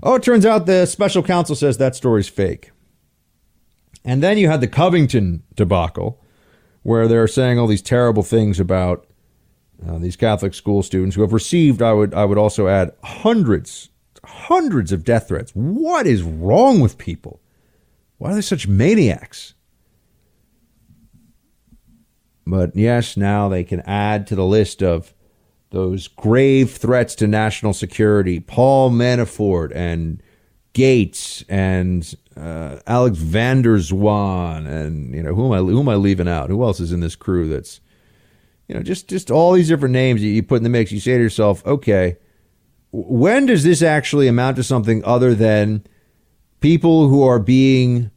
Oh, 0.03 0.15
it 0.15 0.23
turns 0.23 0.45
out 0.45 0.65
the 0.65 0.85
special 0.85 1.23
counsel 1.23 1.55
says 1.55 1.77
that 1.77 1.95
story's 1.95 2.29
fake. 2.29 2.71
And 4.05 4.21
then 4.21 4.37
you 4.37 4.47
had 4.47 4.61
the 4.61 4.67
Covington 4.67 5.43
debacle, 5.55 6.23
where 6.83 7.07
they're 7.07 7.27
saying 7.27 7.59
all 7.59 7.67
these 7.67 7.81
terrible 7.81 8.23
things 8.23 8.59
about 8.59 9.07
uh, 9.85 9.97
these 9.97 10.15
Catholic 10.15 10.53
school 10.53 10.81
students 10.83 11.15
who 11.15 11.21
have 11.21 11.33
received, 11.33 11.81
I 11.81 11.93
would 11.93 12.13
I 12.13 12.25
would 12.25 12.37
also 12.37 12.67
add, 12.67 12.91
hundreds 13.03 13.89
hundreds 14.47 14.91
of 14.91 15.03
death 15.03 15.27
threats. 15.27 15.51
What 15.51 16.07
is 16.07 16.23
wrong 16.23 16.79
with 16.79 16.97
people? 16.97 17.41
Why 18.17 18.31
are 18.31 18.35
they 18.35 18.41
such 18.41 18.67
maniacs? 18.67 19.53
But 22.45 22.75
yes, 22.75 23.17
now 23.17 23.49
they 23.49 23.65
can 23.65 23.81
add 23.81 24.25
to 24.27 24.35
the 24.35 24.45
list 24.45 24.81
of 24.81 25.13
those 25.71 26.07
grave 26.07 26.71
threats 26.71 27.13
to 27.15 27.27
national 27.27 27.73
security 27.73 28.39
Paul 28.39 28.89
Manafort 28.89 29.75
and 29.75 30.23
Gates 30.71 31.43
and 31.49 32.15
uh, 32.37 32.77
Alex 32.87 33.17
van 33.17 33.63
der 33.63 33.77
Zwaan 33.79 34.65
and 34.65 35.13
you 35.13 35.23
know 35.23 35.35
who 35.35 35.47
am 35.47 35.51
I 35.51 35.57
who 35.57 35.79
am 35.79 35.89
I 35.89 35.95
leaving 35.95 36.29
out? 36.29 36.49
Who 36.49 36.63
else 36.63 36.79
is 36.79 36.93
in 36.93 37.01
this 37.01 37.15
crew 37.15 37.49
that's 37.49 37.81
you 38.69 38.75
know 38.75 38.81
just 38.81 39.09
just 39.09 39.29
all 39.29 39.51
these 39.51 39.67
different 39.67 39.93
names 39.93 40.21
that 40.21 40.27
you 40.27 40.41
put 40.41 40.57
in 40.57 40.63
the 40.63 40.69
mix. 40.69 40.91
You 40.93 41.01
say 41.01 41.17
to 41.17 41.23
yourself, 41.23 41.65
okay, 41.65 42.17
when 43.05 43.45
does 43.45 43.63
this 43.63 43.83
actually 43.83 44.27
amount 44.27 44.55
to 44.55 44.63
something 44.63 45.03
other 45.05 45.35
than 45.35 45.85
people 46.61 47.09
who 47.09 47.23
are 47.23 47.37
being 47.37 48.09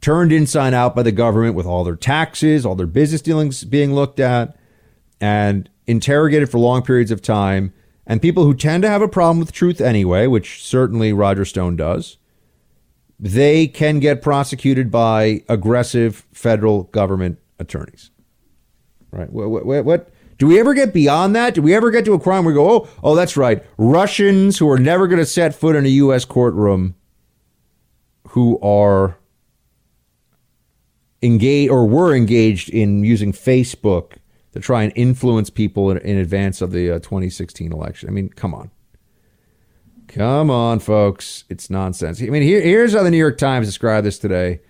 turned 0.00 0.32
inside 0.32 0.74
out 0.74 0.96
by 0.96 1.04
the 1.04 1.12
government 1.12 1.54
with 1.54 1.66
all 1.66 1.84
their 1.84 1.94
taxes, 1.94 2.66
all 2.66 2.74
their 2.74 2.86
business 2.86 3.22
dealings 3.22 3.62
being 3.62 3.94
looked 3.94 4.18
at 4.18 4.56
and 5.20 5.70
interrogated 5.86 6.50
for 6.50 6.58
long 6.58 6.82
periods 6.82 7.12
of 7.12 7.22
time, 7.22 7.72
and 8.06 8.20
people 8.20 8.44
who 8.44 8.54
tend 8.54 8.82
to 8.82 8.88
have 8.88 9.02
a 9.02 9.08
problem 9.08 9.38
with 9.38 9.52
truth 9.52 9.80
anyway, 9.80 10.26
which 10.26 10.64
certainly 10.64 11.12
Roger 11.12 11.44
Stone 11.44 11.76
does, 11.76 12.18
they 13.20 13.68
can 13.68 14.00
get 14.00 14.20
prosecuted 14.20 14.90
by 14.90 15.44
aggressive 15.48 16.26
federal 16.32 16.84
government 16.84 17.38
attorneys. 17.60 18.10
Right? 19.12 19.30
What, 19.30 19.64
what, 19.64 19.84
what 19.84 20.13
do 20.38 20.46
we 20.46 20.58
ever 20.58 20.74
get 20.74 20.92
beyond 20.92 21.34
that? 21.36 21.54
Do 21.54 21.62
we 21.62 21.74
ever 21.74 21.90
get 21.90 22.04
to 22.06 22.14
a 22.14 22.20
crime 22.20 22.44
where 22.44 22.54
we 22.54 22.58
go, 22.58 22.70
oh, 22.70 22.88
oh, 23.02 23.14
that's 23.14 23.36
right, 23.36 23.64
Russians 23.76 24.58
who 24.58 24.68
are 24.68 24.78
never 24.78 25.06
going 25.06 25.18
to 25.18 25.26
set 25.26 25.54
foot 25.54 25.76
in 25.76 25.86
a 25.86 25.90
U.S. 25.90 26.24
courtroom, 26.24 26.94
who 28.28 28.58
are 28.60 29.18
engage 31.22 31.70
or 31.70 31.86
were 31.86 32.14
engaged 32.14 32.68
in 32.68 33.02
using 33.04 33.32
Facebook 33.32 34.18
to 34.52 34.60
try 34.60 34.82
and 34.82 34.92
influence 34.94 35.50
people 35.50 35.90
in, 35.90 35.98
in 35.98 36.18
advance 36.18 36.60
of 36.60 36.70
the 36.70 36.90
uh, 36.90 36.98
2016 37.00 37.72
election. 37.72 38.08
I 38.08 38.12
mean, 38.12 38.28
come 38.28 38.54
on. 38.54 38.70
Come 40.06 40.50
on, 40.50 40.78
folks. 40.78 41.44
It's 41.48 41.70
nonsense. 41.70 42.22
I 42.22 42.26
mean, 42.26 42.42
here, 42.42 42.60
here's 42.60 42.92
how 42.92 43.02
the 43.02 43.10
New 43.10 43.18
York 43.18 43.38
Times 43.38 43.66
described 43.66 44.06
this 44.06 44.18
today. 44.18 44.60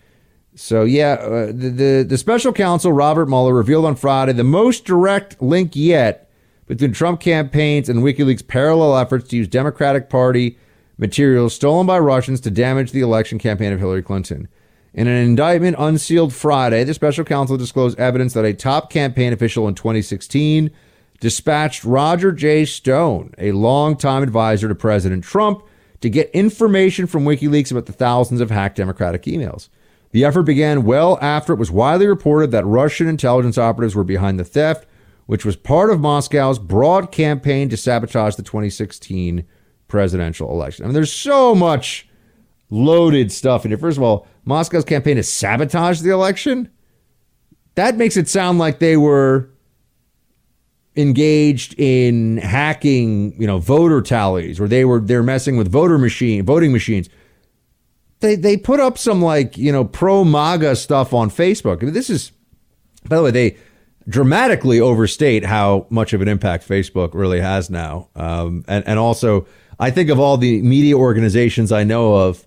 So, 0.57 0.85
yeah, 0.85 1.15
uh, 1.15 1.47
the, 1.47 1.71
the, 1.71 2.07
the 2.09 2.19
special 2.19 2.53
counsel, 2.53 2.93
Robert 2.93 3.27
Mueller, 3.27 3.53
revealed 3.53 3.85
on 3.85 3.97
Friday 3.97 4.33
the 4.33 4.45
most 4.45 4.85
direct 4.85 5.43
link 5.43 5.73
yet 5.75 6.31
between 6.67 6.93
Trump 6.93 7.21
campaigns 7.21 7.89
and 7.89 8.01
WikiLeaks' 8.01 8.47
parallel 8.47 8.97
efforts 8.97 9.29
to 9.29 9.37
use 9.37 9.49
Democratic 9.49 10.09
Party 10.09 10.57
materials 10.97 11.55
stolen 11.55 11.87
by 11.87 11.99
Russians 11.99 12.41
to 12.43 12.51
damage 12.51 12.93
the 12.93 13.01
election 13.01 13.39
campaign 13.39 13.73
of 13.73 13.81
Hillary 13.81 14.03
Clinton. 14.03 14.49
In 14.95 15.09
an 15.09 15.17
indictment 15.17 15.75
unsealed 15.79 16.33
Friday, 16.33 16.85
the 16.85 16.95
special 16.95 17.25
counsel 17.25 17.57
disclosed 17.57 17.99
evidence 17.99 18.33
that 18.35 18.45
a 18.45 18.55
top 18.55 18.91
campaign 18.91 19.33
official 19.33 19.67
in 19.67 19.75
2016 19.75 20.71
dispatched 21.19 21.85
Roger 21.85 22.31
J. 22.31 22.65
Stone, 22.65 23.35
a 23.39 23.51
longtime 23.53 24.23
advisor 24.23 24.69
to 24.69 24.75
President 24.75 25.25
Trump, 25.25 25.65
to 26.01 26.09
get 26.09 26.31
information 26.31 27.09
from 27.09 27.25
WikiLeaks 27.25 27.73
about 27.73 27.87
the 27.87 27.93
thousands 27.93 28.41
of 28.41 28.51
hacked 28.51 28.77
Democratic 28.77 29.23
emails. 29.23 29.69
The 30.15 30.25
effort 30.25 30.45
began 30.45 30.85
well 30.85 31.19
after 31.21 31.53
it 31.53 31.59
was 31.59 31.73
widely 31.73 32.07
reported 32.07 32.53
that 32.53 32.65
Russian 32.65 33.09
intelligence 33.09 33.59
operatives 33.59 33.97
were 33.97 34.05
behind 34.05 34.39
the 34.39 34.45
theft, 34.45 34.87
which 35.27 35.45
was 35.45 35.57
part 35.57 35.91
of 35.91 35.99
Moscow's 35.99 36.61
broad 36.61 37.11
campaign 37.11 37.69
to 37.71 37.77
sabotage 37.77 38.37
the 38.37 38.45
2016 38.45 39.45
presidential 39.89 40.53
election. 40.53 40.85
I 40.85 40.87
mean, 40.87 40.95
there's 40.95 41.13
so 41.13 41.53
much 41.53 42.07
loaded 42.71 43.33
stuff 43.33 43.65
in 43.65 43.73
here. 43.73 43.79
First 43.79 43.97
of 43.97 44.05
all, 44.05 44.29
Moscow's 44.45 44.85
campaign 44.85 45.17
to 45.17 45.25
sabotage 45.25 46.01
the 46.01 46.11
election. 46.11 46.71
That 47.75 47.97
makes 47.97 48.17
it 48.17 48.29
sound 48.29 48.61
like 48.61 48.79
they 48.79 48.97
were 48.97 49.51
engaged 50.95 51.75
in 51.77 52.37
hacking, 52.37 53.35
you 53.37 53.49
know, 53.49 53.59
voter 53.59 54.01
tallies, 54.01 54.61
or 54.61 54.69
they 54.69 54.85
were 54.85 55.01
they're 55.01 55.25
messing 55.25 55.57
with 55.57 55.73
voter 55.73 55.99
machine 55.99 56.45
voting 56.45 56.71
machines. 56.71 57.09
They 58.25 58.37
they 58.37 58.57
put 58.57 58.81
up 58.81 58.97
some 58.97 59.21
like 59.21 59.59
you 59.59 59.71
know 59.71 59.85
pro 59.85 60.25
MAGA 60.25 60.77
stuff 60.77 61.13
on 61.13 61.31
Facebook. 61.31 61.83
I 61.83 61.85
mean, 61.85 61.95
this 61.95 62.09
is, 62.09 62.33
by 63.07 63.17
the 63.17 63.23
way, 63.23 63.31
they 63.31 63.57
dramatically 64.09 64.81
overstate 64.81 65.45
how 65.45 65.87
much 65.91 66.15
of 66.15 66.23
an 66.23 66.29
impact 66.29 66.67
Facebook 66.67 67.13
really 67.13 67.41
has 67.41 67.69
now, 67.69 68.09
um, 68.17 68.65
and 68.67 68.87
and 68.89 68.99
also 68.99 69.47
I 69.79 69.91
think 69.91 70.09
of 70.09 70.19
all 70.19 70.39
the 70.39 70.63
media 70.63 70.97
organizations 70.97 71.71
I 71.71 71.85
know 71.85 72.15
of 72.15 72.47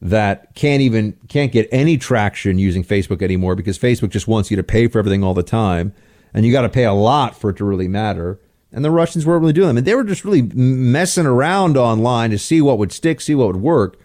that 0.00 0.56
can't 0.56 0.82
even 0.82 1.16
can't 1.28 1.52
get 1.52 1.68
any 1.70 1.96
traction 1.96 2.58
using 2.58 2.82
Facebook 2.82 3.22
anymore 3.22 3.54
because 3.54 3.78
Facebook 3.78 4.10
just 4.10 4.26
wants 4.26 4.50
you 4.50 4.56
to 4.56 4.64
pay 4.64 4.88
for 4.88 4.98
everything 4.98 5.22
all 5.22 5.34
the 5.34 5.44
time 5.44 5.94
and 6.34 6.44
you 6.44 6.50
got 6.50 6.62
to 6.62 6.68
pay 6.68 6.84
a 6.84 6.92
lot 6.92 7.36
for 7.36 7.50
it 7.50 7.56
to 7.58 7.64
really 7.64 7.88
matter. 7.88 8.40
And 8.72 8.84
the 8.84 8.90
Russians 8.90 9.26
weren't 9.26 9.42
really 9.42 9.52
doing 9.52 9.68
them. 9.68 9.76
And 9.76 9.86
they 9.86 9.94
were 9.94 10.02
just 10.02 10.24
really 10.24 10.42
messing 10.42 11.26
around 11.26 11.76
online 11.76 12.30
to 12.30 12.38
see 12.38 12.60
what 12.60 12.78
would 12.78 12.90
stick, 12.90 13.20
see 13.20 13.34
what 13.34 13.48
would 13.48 13.56
work. 13.56 13.98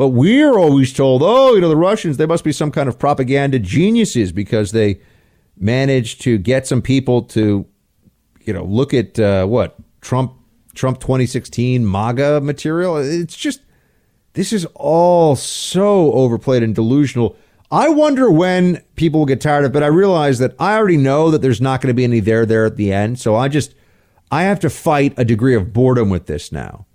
But 0.00 0.14
we're 0.14 0.58
always 0.58 0.94
told, 0.94 1.20
oh, 1.22 1.52
you 1.54 1.60
know, 1.60 1.68
the 1.68 1.76
Russians, 1.76 2.16
they 2.16 2.24
must 2.24 2.42
be 2.42 2.52
some 2.52 2.70
kind 2.70 2.88
of 2.88 2.98
propaganda 2.98 3.58
geniuses 3.58 4.32
because 4.32 4.72
they 4.72 4.98
managed 5.58 6.22
to 6.22 6.38
get 6.38 6.66
some 6.66 6.80
people 6.80 7.20
to, 7.24 7.66
you 8.40 8.52
know, 8.54 8.64
look 8.64 8.94
at 8.94 9.20
uh, 9.20 9.44
what 9.44 9.76
Trump, 10.00 10.32
Trump 10.72 11.00
2016 11.00 11.86
MAGA 11.86 12.40
material. 12.40 12.96
It's 12.96 13.36
just, 13.36 13.60
this 14.32 14.54
is 14.54 14.64
all 14.74 15.36
so 15.36 16.14
overplayed 16.14 16.62
and 16.62 16.74
delusional. 16.74 17.36
I 17.70 17.90
wonder 17.90 18.30
when 18.30 18.82
people 18.96 19.20
will 19.20 19.26
get 19.26 19.42
tired 19.42 19.66
of 19.66 19.72
it, 19.72 19.74
but 19.74 19.82
I 19.82 19.88
realize 19.88 20.38
that 20.38 20.54
I 20.58 20.76
already 20.76 20.96
know 20.96 21.30
that 21.30 21.42
there's 21.42 21.60
not 21.60 21.82
going 21.82 21.88
to 21.88 21.94
be 21.94 22.04
any 22.04 22.20
there 22.20 22.46
there 22.46 22.64
at 22.64 22.78
the 22.78 22.90
end. 22.90 23.18
So 23.20 23.36
I 23.36 23.48
just 23.48 23.74
I 24.32 24.44
have 24.44 24.60
to 24.60 24.70
fight 24.70 25.12
a 25.18 25.26
degree 25.26 25.54
of 25.54 25.74
boredom 25.74 26.08
with 26.08 26.24
this 26.24 26.50
now. 26.50 26.86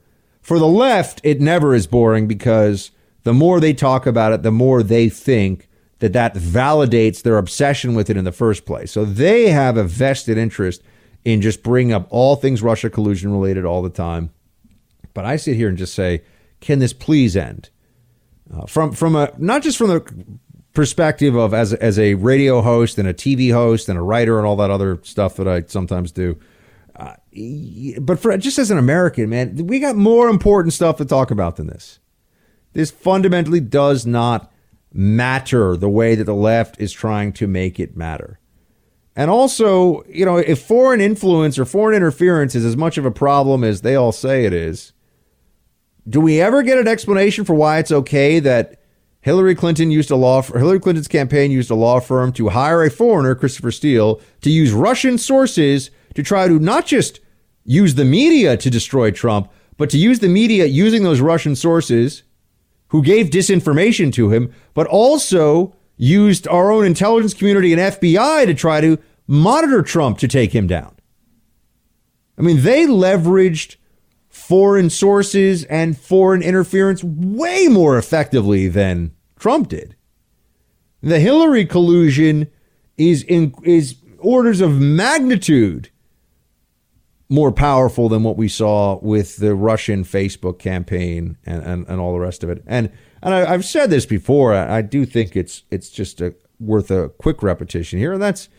For 0.41 0.57
the 0.57 0.67
left, 0.67 1.21
it 1.23 1.39
never 1.39 1.75
is 1.75 1.85
boring 1.85 2.27
because 2.27 2.89
the 3.25 3.33
more 3.33 3.59
they 3.59 3.73
talk 3.73 4.05
about 4.05 4.31
it, 4.31 4.43
the 4.43 4.51
more 4.51 4.83
they 4.83 5.09
think 5.09 5.67
that 5.99 6.13
that 6.13 6.35
validates 6.35 7.23
their 7.23 7.37
obsession 7.37 7.95
with 7.95 8.09
it 8.09 8.17
in 8.17 8.23
the 8.23 8.31
first 8.31 8.65
place. 8.65 8.91
So 8.91 9.03
they 9.03 9.49
have 9.49 9.77
a 9.77 9.83
vested 9.83 10.37
interest 10.37 10.83
in 11.25 11.41
just 11.41 11.63
bringing 11.63 11.91
up 11.91 12.07
all 12.11 12.35
things 12.35 12.61
Russia 12.61 12.89
collusion 12.89 13.31
related 13.31 13.65
all 13.65 13.81
the 13.81 13.89
time. 13.89 14.29
But 15.15 15.25
I 15.25 15.37
sit 15.37 15.55
here 15.55 15.67
and 15.67 15.77
just 15.77 15.95
say, 15.95 16.21
can 16.61 16.77
this 16.77 16.93
please 16.93 17.35
end? 17.35 17.71
Uh, 18.53 18.67
from 18.67 18.91
from 18.91 19.15
a 19.15 19.33
not 19.39 19.63
just 19.63 19.75
from 19.75 19.87
the 19.87 20.39
perspective 20.73 21.35
of 21.35 21.51
as 21.51 21.73
as 21.73 21.97
a 21.97 22.13
radio 22.13 22.61
host 22.61 22.99
and 22.99 23.07
a 23.07 23.13
TV 23.13 23.51
host 23.51 23.89
and 23.89 23.97
a 23.97 24.03
writer 24.03 24.37
and 24.37 24.45
all 24.45 24.55
that 24.57 24.69
other 24.69 24.99
stuff 25.01 25.35
that 25.37 25.47
I 25.47 25.63
sometimes 25.65 26.11
do. 26.11 26.37
Uh, 26.95 27.15
but 27.99 28.19
for 28.19 28.37
just 28.37 28.59
as 28.59 28.69
an 28.69 28.77
American, 28.77 29.29
man, 29.29 29.65
we 29.65 29.79
got 29.79 29.95
more 29.95 30.29
important 30.29 30.73
stuff 30.73 30.97
to 30.97 31.05
talk 31.05 31.31
about 31.31 31.55
than 31.55 31.65
this. 31.65 31.99
This 32.75 32.91
fundamentally 32.91 33.61
does 33.61 34.05
not 34.05 34.51
matter 34.93 35.77
the 35.77 35.89
way 35.89 36.13
that 36.13 36.25
the 36.25 36.35
left 36.35 36.79
is 36.79 36.91
trying 36.91 37.31
to 37.33 37.47
make 37.47 37.79
it 37.79 37.95
matter. 37.95 38.37
And 39.15 39.31
also, 39.31 40.03
you 40.09 40.25
know, 40.25 40.37
if 40.37 40.61
foreign 40.61 40.99
influence 40.99 41.57
or 41.57 41.63
foreign 41.63 41.95
interference 41.95 42.53
is 42.53 42.65
as 42.65 42.75
much 42.75 42.97
of 42.97 43.05
a 43.05 43.11
problem 43.11 43.63
as 43.63 43.81
they 43.81 43.95
all 43.95 44.11
say 44.11 44.43
it 44.43 44.51
is, 44.51 44.91
do 46.07 46.19
we 46.19 46.41
ever 46.41 46.63
get 46.63 46.77
an 46.77 46.87
explanation 46.87 47.45
for 47.45 47.53
why 47.53 47.79
it's 47.79 47.93
okay 47.93 48.39
that 48.41 48.81
Hillary 49.21 49.55
Clinton 49.55 49.89
used 49.89 50.11
a 50.11 50.17
law 50.17 50.41
Hillary 50.41 50.81
Clinton's 50.81 51.07
campaign 51.07 51.51
used 51.51 51.71
a 51.71 51.75
law 51.75 52.01
firm 52.01 52.33
to 52.33 52.49
hire 52.49 52.83
a 52.83 52.91
foreigner, 52.91 53.35
Christopher 53.35 53.71
Steele, 53.71 54.19
to 54.41 54.49
use 54.49 54.73
Russian 54.73 55.17
sources 55.17 55.91
to 56.13 56.23
try 56.23 56.49
to 56.49 56.59
not 56.59 56.85
just 56.85 57.21
use 57.63 57.95
the 57.95 58.05
media 58.05 58.57
to 58.57 58.69
destroy 58.69 59.11
Trump, 59.11 59.49
but 59.77 59.89
to 59.91 59.97
use 59.97 60.19
the 60.19 60.27
media 60.27 60.65
using 60.65 61.03
those 61.03 61.21
Russian 61.21 61.55
sources 61.55 62.23
who 62.95 63.03
gave 63.03 63.29
disinformation 63.29 64.13
to 64.13 64.29
him, 64.29 64.53
but 64.73 64.87
also 64.87 65.75
used 65.97 66.47
our 66.47 66.71
own 66.71 66.85
intelligence 66.85 67.33
community 67.33 67.73
and 67.73 67.81
FBI 67.81 68.45
to 68.45 68.53
try 68.53 68.79
to 68.79 68.97
monitor 69.27 69.81
Trump 69.81 70.17
to 70.19 70.29
take 70.29 70.55
him 70.55 70.65
down. 70.65 70.95
I 72.37 72.41
mean, 72.41 72.61
they 72.61 72.85
leveraged 72.85 73.75
foreign 74.29 74.89
sources 74.89 75.65
and 75.65 75.97
foreign 75.97 76.41
interference 76.41 77.03
way 77.03 77.67
more 77.67 77.97
effectively 77.97 78.69
than 78.69 79.11
Trump 79.37 79.67
did. 79.67 79.97
The 81.01 81.19
Hillary 81.19 81.65
collusion 81.65 82.47
is 82.95 83.23
in, 83.23 83.53
is 83.63 83.97
orders 84.19 84.61
of 84.61 84.79
magnitude 84.79 85.89
more 87.29 87.51
powerful 87.51 88.07
than 88.09 88.23
what 88.23 88.37
we 88.37 88.47
saw 88.47 88.99
with 89.01 89.37
the 89.37 89.55
Russian 89.55 90.03
Facebook 90.03 90.59
campaign 90.59 91.37
and, 91.45 91.63
and, 91.63 91.87
and 91.87 91.99
all 91.99 92.13
the 92.13 92.19
rest 92.19 92.43
of 92.43 92.49
it. 92.49 92.63
And 92.67 92.91
and 93.21 93.33
I, 93.33 93.51
have 93.51 93.65
said 93.65 93.89
this 93.89 94.05
before. 94.05 94.53
I, 94.53 94.77
I, 94.77 94.81
do 94.81 95.05
think 95.05 95.35
it's 95.35 95.63
it's 95.71 95.89
just 95.89 96.21
a, 96.21 96.35
worth 96.59 96.91
a 96.91 97.09
quick 97.09 97.41
repetition 97.41 97.97
here, 97.97 98.13
and 98.13 98.21
that's 98.21 98.49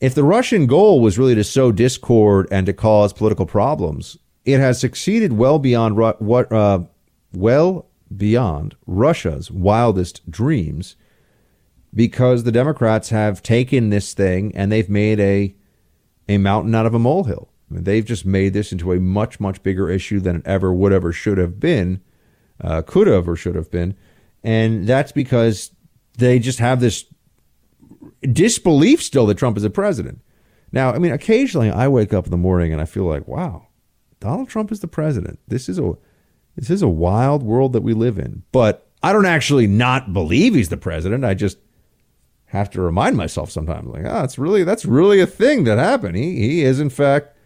if 0.00 0.14
the 0.14 0.24
Russian 0.24 0.66
goal 0.66 1.00
was 1.00 1.18
really 1.18 1.34
to 1.34 1.44
sow 1.44 1.72
discord 1.72 2.46
and 2.50 2.64
to 2.66 2.72
cause 2.72 3.12
political 3.12 3.46
problems, 3.46 4.16
it 4.44 4.60
has 4.60 4.80
succeeded 4.80 5.32
well 5.32 5.58
beyond 5.58 5.96
what 5.96 6.52
uh, 6.52 6.80
well 7.32 7.86
beyond 8.16 8.76
Russia's 8.86 9.50
wildest 9.50 10.30
dreams 10.30 10.96
because 11.92 12.44
the 12.44 12.52
Democrats 12.52 13.08
have 13.10 13.42
taken 13.42 13.90
this 13.90 14.14
thing 14.14 14.54
and 14.54 14.70
they've 14.70 14.88
made 14.88 15.18
a 15.20 15.54
a 16.30 16.38
mountain 16.38 16.74
out 16.74 16.86
of 16.86 16.94
a 16.94 16.98
molehill. 16.98 17.50
I 17.70 17.74
mean, 17.74 17.84
they've 17.84 18.04
just 18.04 18.24
made 18.26 18.52
this 18.52 18.72
into 18.72 18.92
a 18.92 19.00
much 19.00 19.40
much 19.40 19.62
bigger 19.62 19.90
issue 19.90 20.20
than 20.20 20.36
it 20.36 20.42
ever 20.44 20.72
would 20.72 20.92
ever 20.92 21.12
should 21.12 21.38
have 21.38 21.60
been, 21.60 22.00
uh, 22.60 22.82
could 22.82 23.06
have 23.06 23.28
or 23.28 23.36
should 23.36 23.54
have 23.54 23.70
been, 23.70 23.96
and 24.42 24.86
that's 24.86 25.12
because 25.12 25.70
they 26.18 26.38
just 26.38 26.58
have 26.58 26.80
this 26.80 27.04
disbelief 28.22 29.02
still 29.02 29.26
that 29.26 29.38
Trump 29.38 29.56
is 29.56 29.64
a 29.64 29.70
president. 29.70 30.20
Now, 30.72 30.92
I 30.92 30.98
mean, 30.98 31.12
occasionally 31.12 31.70
I 31.70 31.88
wake 31.88 32.12
up 32.12 32.26
in 32.26 32.30
the 32.30 32.36
morning 32.36 32.72
and 32.72 32.80
I 32.80 32.84
feel 32.84 33.04
like, 33.04 33.26
wow, 33.26 33.66
Donald 34.20 34.48
Trump 34.48 34.70
is 34.70 34.80
the 34.80 34.88
president. 34.88 35.38
This 35.48 35.68
is 35.68 35.78
a 35.78 35.94
this 36.56 36.70
is 36.70 36.82
a 36.82 36.88
wild 36.88 37.42
world 37.42 37.72
that 37.72 37.82
we 37.82 37.94
live 37.94 38.18
in. 38.18 38.42
But 38.52 38.86
I 39.02 39.12
don't 39.12 39.26
actually 39.26 39.66
not 39.66 40.12
believe 40.12 40.54
he's 40.54 40.68
the 40.68 40.76
president. 40.76 41.24
I 41.24 41.34
just 41.34 41.58
have 42.50 42.70
to 42.70 42.80
remind 42.80 43.16
myself 43.16 43.50
sometimes, 43.50 43.86
like, 43.88 44.04
ah, 44.04 44.20
oh, 44.20 44.24
it's 44.24 44.38
really 44.38 44.64
that's 44.64 44.84
really 44.84 45.20
a 45.20 45.26
thing 45.26 45.64
that 45.64 45.78
happened. 45.78 46.16
He 46.16 46.36
he 46.36 46.62
is 46.62 46.80
in 46.80 46.90
fact 46.90 47.36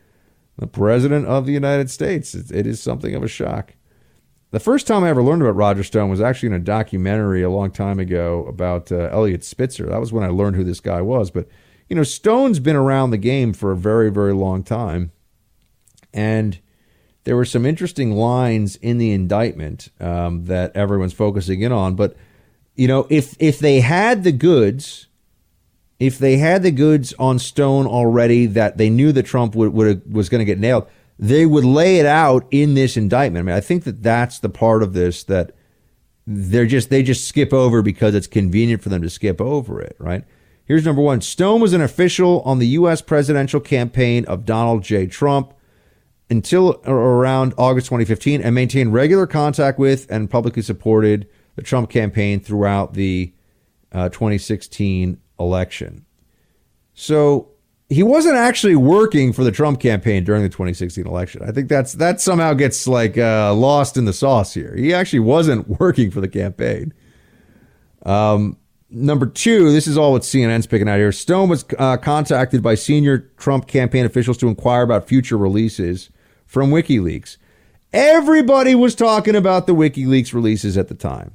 the 0.59 0.67
president 0.67 1.27
of 1.27 1.47
the 1.47 1.53
United 1.53 1.91
States. 1.91 2.35
it, 2.35 2.51
it 2.51 2.67
is 2.67 2.81
something 2.81 3.15
of 3.15 3.23
a 3.23 3.29
shock. 3.29 3.75
The 4.51 4.61
first 4.61 4.87
time 4.87 5.03
I 5.03 5.11
ever 5.11 5.23
learned 5.23 5.43
about 5.43 5.57
Roger 5.57 5.83
Stone 5.83 6.11
was 6.11 6.21
actually 6.21 6.47
in 6.49 6.55
a 6.55 6.61
documentary 6.61 7.43
a 7.43 7.51
long 7.51 7.71
time 7.71 7.99
ago 7.99 8.47
about 8.47 8.93
uh, 8.93 9.09
Eliot 9.11 9.45
Spitzer. 9.45 9.87
That 9.87 10.01
was 10.01 10.13
when 10.13 10.23
I 10.23 10.29
learned 10.29 10.57
who 10.57 10.65
this 10.65 10.81
guy 10.81 11.03
was. 11.03 11.31
But 11.31 11.49
you 11.89 11.97
know, 11.97 12.05
Stone's 12.05 12.61
been 12.61 12.77
around 12.77 13.11
the 13.11 13.19
game 13.19 13.53
for 13.53 13.73
a 13.73 13.77
very 13.77 14.11
very 14.11 14.33
long 14.33 14.63
time, 14.63 15.13
and 16.15 16.59
there 17.25 17.37
were 17.37 17.45
some 17.45 17.67
interesting 17.67 18.13
lines 18.13 18.77
in 18.77 18.97
the 18.99 19.13
indictment 19.13 19.91
um, 20.01 20.45
that 20.45 20.75
everyone's 20.75 21.13
focusing 21.13 21.61
in 21.61 21.73
on. 21.73 21.95
But 21.95 22.17
you 22.75 22.89
know, 22.89 23.07
if 23.11 23.37
if 23.39 23.59
they 23.59 23.81
had 23.81 24.25
the 24.25 24.33
goods, 24.33 25.07
if 25.99 26.19
they 26.19 26.39
had 26.39 26.63
the 26.63 26.71
goods 26.71 27.15
on 27.19 27.39
stone 27.39 27.87
already 27.87 28.47
that 28.47 28.79
they 28.79 28.91
knew 28.91 29.13
that 29.13 29.25
Trump 29.25 29.55
would, 29.55 29.73
would 29.73 30.13
was 30.13 30.29
going 30.29 30.41
to 30.41 30.45
get 30.45 30.59
nailed, 30.59 30.87
they 31.19 31.47
would 31.47 31.65
lay 31.65 31.99
it 31.99 32.07
out 32.07 32.47
in 32.51 32.75
this 32.75 32.97
indictment. 32.97 33.45
I 33.45 33.47
mean, 33.47 33.57
I 33.57 33.61
think 33.61 33.85
that 33.85 34.03
that's 34.03 34.39
the 34.41 34.49
part 34.49 34.83
of 34.83 34.93
this 34.93 35.25
that 35.25 35.53
they're 36.27 36.67
just 36.67 36.91
they 36.91 37.03
just 37.03 37.29
skip 37.29 37.53
over 37.53 37.83
because 37.83 38.15
it's 38.15 38.27
convenient 38.27 38.83
for 38.83 38.89
them 38.89 39.03
to 39.03 39.11
skip 39.11 39.41
over 39.41 39.81
it, 39.81 39.97
right? 39.99 40.25
Here's 40.65 40.85
number 40.85 41.03
one. 41.03 41.21
Stone 41.21 41.61
was 41.61 41.75
an 41.75 41.83
official 41.83 42.41
on 42.41 42.59
the 42.59 42.69
U.S. 42.69 43.03
presidential 43.03 43.61
campaign 43.61 44.25
of 44.25 44.47
Donald 44.47 44.83
J. 44.83 45.07
Trump 45.07 45.53
until 46.31 46.81
around 46.87 47.53
August 47.59 47.87
2015 47.89 48.41
and 48.41 48.55
maintained 48.55 48.95
regular 48.95 49.27
contact 49.27 49.79
with 49.79 50.11
and 50.11 50.31
publicly 50.31 50.63
supported 50.63 51.29
the 51.57 51.63
Trump 51.63 51.91
campaign 51.91 52.41
throughout 52.41 52.95
the 52.95 53.33
uh, 53.93 54.09
2016 54.09 55.21
election. 55.39 56.05
So 56.95 57.51
he 57.89 58.03
wasn't 58.03 58.37
actually 58.37 58.77
working 58.77 59.33
for 59.33 59.45
the 59.45 59.53
Trump 59.53 59.81
campaign 59.81 60.25
during 60.25 60.43
the 60.43 60.49
2016 60.49 61.07
election. 61.07 61.43
I 61.43 61.53
think 61.53 61.69
that's 61.69 61.95
that 61.95 62.21
somehow 62.21 62.55
gets 62.55 62.87
like 62.87 63.19
uh, 63.19 63.55
lost 63.55 63.97
in 63.97 64.05
the 64.05 64.13
sauce 64.13 64.55
here. 64.55 64.75
He 64.77 64.93
actually 64.95 65.21
wasn't 65.21 65.69
working 65.81 66.11
for 66.11 66.21
the 66.21 66.29
campaign. 66.29 66.93
Um, 68.05 68.57
number 68.91 69.27
two, 69.27 69.73
this 69.73 69.87
is 69.87 69.97
all 69.99 70.13
what 70.13 70.23
CNN's 70.23 70.67
picking 70.67 70.89
out 70.89 70.99
here. 70.99 71.13
Stone 71.13 71.49
was 71.49 71.65
uh, 71.79 71.97
contacted 71.97 72.63
by 72.63 72.75
senior 72.75 73.31
Trump 73.37 73.67
campaign 73.67 74.05
officials 74.05 74.39
to 74.39 74.49
inquire 74.49 74.83
about 74.83 75.09
future 75.09 75.39
releases 75.39 76.11
from 76.47 76.71
WikiLeaks. 76.71 77.37
Everybody 77.93 78.75
was 78.75 78.95
talking 78.95 79.37
about 79.37 79.67
the 79.67 79.75
WikiLeaks 79.75 80.35
releases 80.35 80.77
at 80.77 80.89
the 80.89 80.95
time. 80.95 81.33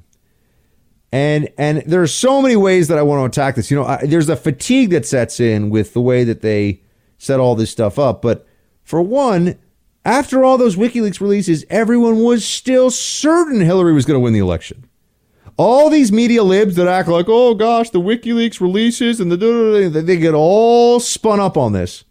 And 1.11 1.49
and 1.57 1.81
there 1.87 2.01
are 2.01 2.07
so 2.07 2.41
many 2.41 2.55
ways 2.55 2.87
that 2.87 2.97
I 2.97 3.01
want 3.01 3.19
to 3.21 3.25
attack 3.25 3.55
this. 3.55 3.71
You 3.71 3.77
know, 3.77 3.85
I, 3.85 4.05
there's 4.05 4.29
a 4.29 4.35
fatigue 4.35 4.91
that 4.91 5.05
sets 5.05 5.39
in 5.39 5.69
with 5.69 5.93
the 5.93 6.01
way 6.01 6.23
that 6.23 6.41
they 6.41 6.81
set 7.17 7.39
all 7.39 7.55
this 7.55 7.71
stuff 7.71 7.97
up. 7.97 8.21
But 8.21 8.47
for 8.83 9.01
one, 9.01 9.57
after 10.05 10.43
all 10.43 10.57
those 10.57 10.75
WikiLeaks 10.75 11.19
releases, 11.19 11.65
everyone 11.69 12.19
was 12.19 12.45
still 12.45 12.91
certain 12.91 13.61
Hillary 13.61 13.93
was 13.93 14.05
going 14.05 14.15
to 14.15 14.23
win 14.23 14.33
the 14.33 14.39
election. 14.39 14.87
All 15.57 15.89
these 15.89 16.11
media 16.11 16.43
libs 16.43 16.75
that 16.75 16.87
act 16.87 17.09
like, 17.09 17.25
oh 17.27 17.53
gosh, 17.53 17.89
the 17.89 17.99
WikiLeaks 17.99 18.61
releases 18.61 19.19
and 19.19 19.31
the 19.31 19.89
they 19.91 20.17
get 20.17 20.33
all 20.33 20.99
spun 20.99 21.39
up 21.39 21.57
on 21.57 21.73
this. 21.73 22.05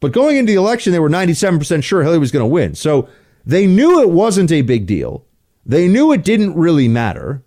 But 0.00 0.12
going 0.12 0.36
into 0.36 0.52
the 0.52 0.58
election, 0.58 0.92
they 0.92 0.98
were 0.98 1.08
97% 1.08 1.82
sure 1.82 2.02
Hillary 2.02 2.18
was 2.18 2.30
going 2.30 2.42
to 2.42 2.46
win. 2.46 2.74
So 2.74 3.08
they 3.46 3.66
knew 3.66 4.02
it 4.02 4.10
wasn't 4.10 4.52
a 4.52 4.62
big 4.62 4.86
deal. 4.86 5.24
They 5.66 5.88
knew 5.88 6.12
it 6.12 6.24
didn't 6.24 6.54
really 6.54 6.86
matter. 6.86 7.42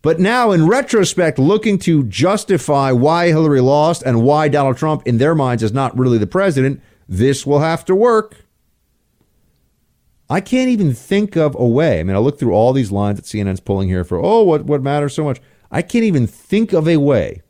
But 0.00 0.18
now, 0.18 0.50
in 0.50 0.66
retrospect, 0.66 1.38
looking 1.38 1.78
to 1.80 2.04
justify 2.04 2.90
why 2.92 3.28
Hillary 3.28 3.60
lost 3.60 4.02
and 4.02 4.22
why 4.22 4.48
Donald 4.48 4.76
Trump, 4.76 5.06
in 5.06 5.18
their 5.18 5.34
minds, 5.34 5.62
is 5.62 5.72
not 5.72 5.96
really 5.96 6.18
the 6.18 6.26
president, 6.26 6.82
this 7.08 7.46
will 7.46 7.60
have 7.60 7.84
to 7.86 7.94
work. 7.94 8.44
I 10.28 10.40
can't 10.40 10.70
even 10.70 10.94
think 10.94 11.36
of 11.36 11.54
a 11.54 11.66
way. 11.66 12.00
I 12.00 12.02
mean, 12.02 12.16
I 12.16 12.18
look 12.18 12.38
through 12.38 12.52
all 12.52 12.72
these 12.72 12.90
lines 12.90 13.18
that 13.18 13.26
CNN's 13.26 13.60
pulling 13.60 13.88
here 13.88 14.04
for, 14.04 14.18
oh, 14.18 14.42
what, 14.42 14.64
what 14.64 14.82
matters 14.82 15.14
so 15.14 15.24
much? 15.24 15.40
I 15.70 15.82
can't 15.82 16.04
even 16.04 16.26
think 16.26 16.72
of 16.72 16.88
a 16.88 16.96
way 16.96 17.42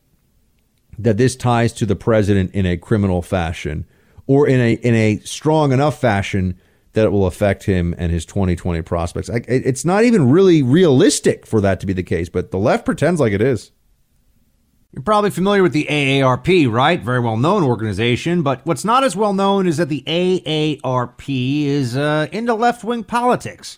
that 0.99 1.17
this 1.17 1.37
ties 1.37 1.73
to 1.75 1.87
the 1.87 1.97
president 1.97 2.53
in 2.53 2.67
a 2.67 2.77
criminal 2.77 3.23
fashion 3.23 3.87
or 4.27 4.49
in 4.49 4.61
a 4.61 4.75
in 4.75 4.95
a 4.95 5.19
strong 5.21 5.73
enough 5.73 6.01
fashion 6.01 6.59
that 6.95 7.05
it 7.05 7.11
will 7.11 7.27
affect 7.27 7.65
him 7.65 7.95
and 7.99 8.11
his 8.11 8.25
2020 8.25 8.83
prospects. 8.83 9.29
I, 9.29 9.43
it's 9.47 9.85
not 9.85 10.05
even 10.05 10.31
really 10.31 10.63
realistic 10.63 11.47
for 11.47 11.61
that 11.61 11.81
to 11.81 11.87
be 11.87 11.93
the 11.93 12.03
case, 12.03 12.29
but 12.29 12.51
the 12.51 12.59
left 12.59 12.85
pretends 12.85 13.21
like 13.21 13.33
it 13.33 13.43
is. 13.43 13.73
You're 14.93 15.03
probably 15.03 15.31
familiar 15.31 15.63
with 15.65 15.73
the 15.73 15.87
AARP, 15.91 16.71
right? 16.71 17.03
Very 17.03 17.19
well 17.19 17.37
known 17.37 17.65
organization. 17.65 18.43
But 18.43 18.65
what's 18.65 18.85
not 18.85 19.03
as 19.03 19.17
well 19.17 19.35
known 19.35 19.67
is 19.67 19.77
that 19.79 19.89
the 19.89 20.05
AARP 20.07 21.67
is 21.67 21.97
uh, 21.97 22.29
into 22.31 22.55
left 22.55 22.85
wing 22.85 23.03
politics. 23.03 23.77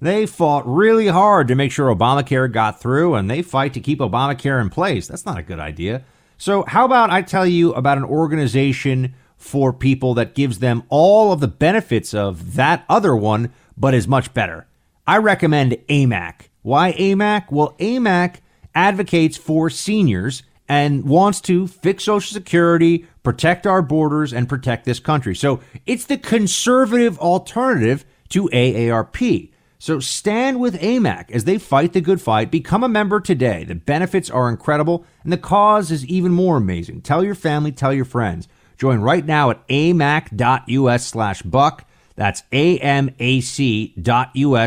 They 0.00 0.26
fought 0.26 0.68
really 0.68 1.08
hard 1.08 1.48
to 1.48 1.54
make 1.54 1.72
sure 1.72 1.92
Obamacare 1.92 2.52
got 2.52 2.80
through, 2.80 3.14
and 3.14 3.30
they 3.30 3.40
fight 3.40 3.72
to 3.74 3.80
keep 3.80 3.98
Obamacare 3.98 4.60
in 4.60 4.68
place. 4.68 5.08
That's 5.08 5.24
not 5.24 5.38
a 5.38 5.42
good 5.42 5.58
idea. 5.58 6.04
So, 6.36 6.64
how 6.68 6.84
about 6.84 7.10
I 7.10 7.22
tell 7.22 7.46
you 7.46 7.72
about 7.72 7.98
an 7.98 8.04
organization 8.04 9.14
for 9.38 9.72
people 9.72 10.12
that 10.14 10.34
gives 10.34 10.58
them 10.58 10.82
all 10.90 11.32
of 11.32 11.40
the 11.40 11.48
benefits 11.48 12.12
of 12.12 12.56
that 12.56 12.84
other 12.88 13.16
one, 13.16 13.50
but 13.76 13.94
is 13.94 14.06
much 14.06 14.34
better. 14.34 14.66
I 15.06 15.16
recommend 15.16 15.72
AMAC. 15.88 16.48
Why 16.60 16.92
AMAC? 16.92 17.50
Well, 17.50 17.74
AMAC 17.78 18.40
advocates 18.74 19.38
for 19.38 19.70
seniors 19.70 20.42
and 20.68 21.04
wants 21.04 21.40
to 21.42 21.66
fix 21.66 22.04
Social 22.04 22.34
Security, 22.34 23.06
protect 23.22 23.66
our 23.66 23.80
borders, 23.80 24.34
and 24.34 24.48
protect 24.48 24.84
this 24.84 25.00
country. 25.00 25.34
So 25.34 25.60
it's 25.86 26.04
the 26.04 26.18
conservative 26.18 27.18
alternative 27.18 28.04
to 28.30 28.50
AARP. 28.52 29.50
So 29.78 30.00
stand 30.00 30.60
with 30.60 30.80
AMAC 30.80 31.30
as 31.30 31.44
they 31.44 31.56
fight 31.56 31.92
the 31.92 32.00
good 32.00 32.20
fight. 32.20 32.50
Become 32.50 32.82
a 32.82 32.88
member 32.88 33.20
today. 33.20 33.64
The 33.64 33.76
benefits 33.76 34.28
are 34.28 34.50
incredible, 34.50 35.06
and 35.22 35.32
the 35.32 35.38
cause 35.38 35.90
is 35.90 36.04
even 36.04 36.32
more 36.32 36.56
amazing. 36.56 37.00
Tell 37.02 37.24
your 37.24 37.36
family, 37.36 37.72
tell 37.72 37.94
your 37.94 38.04
friends. 38.04 38.48
Join 38.78 39.00
right 39.00 39.24
now 39.24 39.50
at 39.50 39.66
amac.us 39.68 41.04
slash 41.04 41.42
buck. 41.42 41.84
That's 42.14 42.42
amac.us 42.52 43.96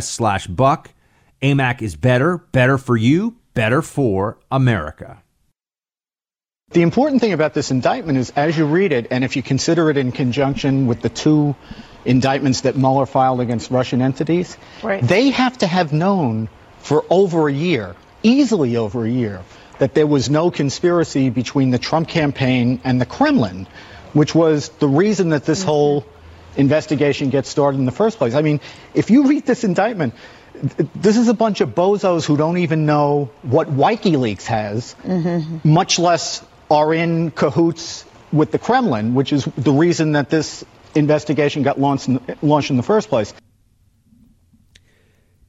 slash 0.10 0.48
buck. 0.48 0.90
AMAC 1.42 1.82
is 1.82 1.96
better, 1.96 2.38
better 2.38 2.78
for 2.78 2.98
you, 2.98 3.38
better 3.54 3.82
for 3.82 4.38
America. 4.52 5.24
The 6.72 6.82
important 6.82 7.20
thing 7.20 7.34
about 7.34 7.54
this 7.54 7.72
indictment 7.72 8.18
is 8.18 8.32
as 8.36 8.58
you 8.58 8.66
read 8.66 8.92
it, 8.92 9.08
and 9.12 9.24
if 9.24 9.36
you 9.36 9.44
consider 9.44 9.90
it 9.90 9.98
in 9.98 10.12
conjunction 10.12 10.88
with 10.88 11.02
the 11.02 11.10
two 11.10 11.56
indictments 12.06 12.62
that 12.62 12.78
Mueller 12.78 13.06
filed 13.06 13.42
against 13.42 13.72
Russian 13.72 14.02
entities, 14.02 14.58
right. 14.82 15.02
they 15.02 15.30
have 15.30 15.58
to 15.60 15.68
have 15.68 15.92
known 15.92 16.48
for 16.80 17.06
over 17.10 17.48
a 17.50 17.54
year, 17.54 17.96
easily 18.24 18.78
over 18.78 19.06
a 19.06 19.10
year, 19.10 19.42
that 19.80 19.94
there 19.94 20.08
was 20.08 20.30
no 20.30 20.52
conspiracy 20.52 21.30
between 21.30 21.72
the 21.72 21.80
Trump 21.80 22.08
campaign 22.08 22.80
and 22.84 23.02
the 23.02 23.06
Kremlin 23.06 23.68
which 24.14 24.36
was 24.36 24.70
the 24.70 24.88
reason 24.88 25.30
that 25.30 25.46
this 25.46 25.64
whole 25.64 26.06
investigation 26.58 27.30
gets 27.30 27.50
started 27.50 27.78
in 27.78 27.86
the 27.86 27.92
first 27.92 28.18
place. 28.18 28.34
I 28.34 28.42
mean, 28.42 28.60
if 28.94 29.10
you 29.10 29.28
read 29.28 29.46
this 29.46 29.64
indictment, 29.64 30.14
this 30.96 31.18
is 31.18 31.28
a 31.28 31.34
bunch 31.34 31.62
of 31.62 31.70
bozos 31.70 32.26
who 32.26 32.38
don't 32.38 32.58
even 32.58 32.86
know 32.86 33.32
what 33.42 33.70
WikiLeaks 33.70 34.46
has, 34.46 34.96
mm-hmm. 35.04 35.68
much 35.68 35.98
less 35.98 36.46
are 36.70 36.94
in 36.94 37.32
cahoots 37.32 38.06
with 38.32 38.52
the 38.52 38.60
Kremlin, 38.60 39.14
which 39.14 39.34
is 39.34 39.46
the 39.58 39.72
reason 39.72 40.14
that 40.14 40.30
this 40.30 40.64
investigation 40.96 41.64
got 41.64 41.80
launched 41.80 42.08
in, 42.08 42.22
launched 42.42 42.70
in 42.70 42.78
the 42.78 42.84
first 42.84 43.10
place. 43.10 43.34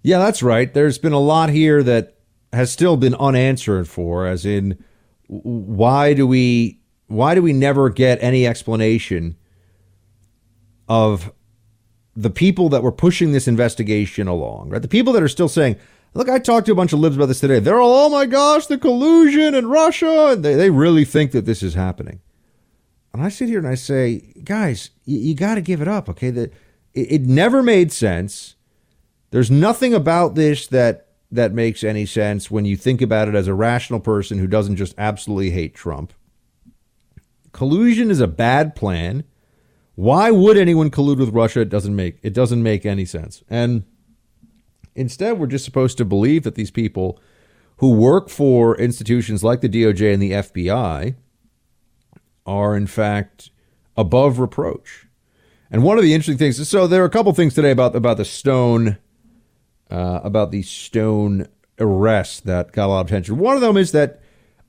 Yeah, 0.02 0.18
that's 0.18 0.42
right. 0.42 0.72
There's 0.72 0.98
been 0.98 1.12
a 1.12 1.20
lot 1.20 1.50
here 1.50 1.82
that 1.82 2.16
has 2.52 2.72
still 2.72 2.96
been 2.96 3.14
unanswered 3.14 3.88
for, 3.88 4.26
as 4.26 4.44
in, 4.44 4.82
why 5.28 6.12
do 6.14 6.26
we 6.26 6.81
why 7.12 7.34
do 7.34 7.42
we 7.42 7.52
never 7.52 7.90
get 7.90 8.22
any 8.22 8.46
explanation 8.46 9.36
of 10.88 11.32
the 12.16 12.30
people 12.30 12.68
that 12.70 12.82
were 12.82 12.92
pushing 12.92 13.32
this 13.32 13.48
investigation 13.48 14.28
along, 14.28 14.70
right? 14.70 14.82
The 14.82 14.88
people 14.88 15.12
that 15.14 15.22
are 15.22 15.28
still 15.28 15.48
saying, 15.48 15.76
look, 16.14 16.28
I 16.28 16.38
talked 16.38 16.66
to 16.66 16.72
a 16.72 16.74
bunch 16.74 16.92
of 16.92 16.98
libs 16.98 17.16
about 17.16 17.26
this 17.26 17.40
today. 17.40 17.58
They're 17.58 17.80
all, 17.80 18.06
oh 18.06 18.08
my 18.08 18.26
gosh, 18.26 18.66
the 18.66 18.78
collusion 18.78 19.54
and 19.54 19.70
Russia. 19.70 20.32
And 20.32 20.44
they, 20.44 20.54
they 20.54 20.70
really 20.70 21.04
think 21.04 21.32
that 21.32 21.46
this 21.46 21.62
is 21.62 21.74
happening. 21.74 22.20
And 23.12 23.22
I 23.22 23.28
sit 23.28 23.48
here 23.48 23.58
and 23.58 23.68
I 23.68 23.74
say, 23.74 24.32
guys, 24.44 24.90
you, 25.04 25.18
you 25.18 25.34
got 25.34 25.56
to 25.56 25.60
give 25.60 25.80
it 25.80 25.88
up, 25.88 26.08
okay? 26.08 26.30
That 26.30 26.52
it, 26.94 27.12
it 27.12 27.22
never 27.22 27.62
made 27.62 27.92
sense. 27.92 28.56
There's 29.30 29.50
nothing 29.50 29.94
about 29.94 30.34
this 30.34 30.66
that 30.68 31.08
that 31.30 31.52
makes 31.52 31.82
any 31.82 32.04
sense 32.04 32.50
when 32.50 32.66
you 32.66 32.76
think 32.76 33.00
about 33.00 33.26
it 33.26 33.34
as 33.34 33.48
a 33.48 33.54
rational 33.54 34.00
person 34.00 34.38
who 34.38 34.46
doesn't 34.46 34.76
just 34.76 34.94
absolutely 34.98 35.50
hate 35.50 35.74
Trump. 35.74 36.12
Collusion 37.52 38.10
is 38.10 38.20
a 38.20 38.26
bad 38.26 38.74
plan. 38.74 39.24
Why 39.94 40.30
would 40.30 40.56
anyone 40.56 40.90
collude 40.90 41.18
with 41.18 41.30
Russia? 41.30 41.60
It 41.60 41.68
doesn't 41.68 41.94
make 41.94 42.18
it 42.22 42.32
doesn't 42.32 42.62
make 42.62 42.86
any 42.86 43.04
sense. 43.04 43.42
And 43.48 43.84
instead, 44.94 45.38
we're 45.38 45.46
just 45.46 45.64
supposed 45.64 45.98
to 45.98 46.04
believe 46.04 46.44
that 46.44 46.54
these 46.54 46.70
people 46.70 47.20
who 47.76 47.92
work 47.92 48.28
for 48.28 48.76
institutions 48.78 49.44
like 49.44 49.60
the 49.60 49.68
DOJ 49.68 50.14
and 50.14 50.22
the 50.22 50.32
FBI 50.32 51.14
are 52.46 52.76
in 52.76 52.86
fact 52.86 53.50
above 53.96 54.38
reproach. 54.38 55.06
And 55.70 55.82
one 55.82 55.98
of 55.98 56.04
the 56.04 56.14
interesting 56.14 56.38
things, 56.38 56.68
so 56.68 56.86
there 56.86 57.02
are 57.02 57.06
a 57.06 57.10
couple 57.10 57.32
things 57.32 57.54
today 57.54 57.70
about 57.70 57.94
about 57.94 58.16
the 58.16 58.24
Stone, 58.24 58.96
uh, 59.90 60.20
about 60.22 60.52
the 60.52 60.62
Stone 60.62 61.48
arrest 61.78 62.46
that 62.46 62.72
got 62.72 62.86
a 62.86 62.88
lot 62.88 63.00
of 63.00 63.06
attention. 63.08 63.38
One 63.38 63.56
of 63.56 63.60
them 63.60 63.76
is 63.76 63.92
that 63.92 64.21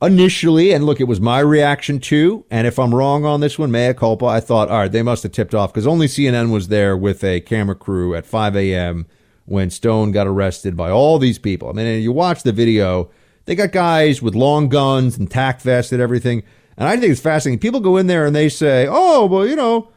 initially, 0.05 0.71
and 0.71 0.85
look, 0.85 0.99
it 0.99 1.05
was 1.05 1.21
my 1.21 1.39
reaction 1.39 1.99
too. 1.99 2.45
And 2.51 2.67
if 2.67 2.77
I'm 2.77 2.93
wrong 2.93 3.25
on 3.25 3.39
this 3.39 3.57
one, 3.57 3.71
mea 3.71 3.93
culpa, 3.93 4.25
I 4.25 4.39
thought, 4.39 4.69
all 4.69 4.79
right, 4.79 4.91
they 4.91 5.03
must 5.03 5.23
have 5.23 5.31
tipped 5.31 5.55
off 5.55 5.73
because 5.73 5.87
only 5.87 6.07
CNN 6.07 6.51
was 6.51 6.67
there 6.67 6.97
with 6.97 7.23
a 7.23 7.41
camera 7.41 7.75
crew 7.75 8.15
at 8.15 8.25
5 8.25 8.55
a.m. 8.55 9.07
when 9.45 9.69
Stone 9.69 10.11
got 10.11 10.27
arrested 10.27 10.75
by 10.75 10.89
all 10.89 11.19
these 11.19 11.39
people. 11.39 11.69
I 11.69 11.73
mean, 11.73 12.01
you 12.01 12.11
watch 12.11 12.43
the 12.43 12.51
video, 12.51 13.09
they 13.45 13.55
got 13.55 13.71
guys 13.71 14.21
with 14.21 14.35
long 14.35 14.69
guns 14.69 15.17
and 15.17 15.29
tack 15.29 15.61
vests 15.61 15.91
and 15.91 16.01
everything. 16.01 16.43
And 16.77 16.87
I 16.87 16.97
think 16.97 17.11
it's 17.11 17.21
fascinating. 17.21 17.59
People 17.59 17.79
go 17.79 17.97
in 17.97 18.07
there 18.07 18.25
and 18.25 18.35
they 18.35 18.49
say, 18.49 18.87
"Oh, 18.89 19.25
well, 19.25 19.45
you 19.45 19.55
know, 19.55 19.91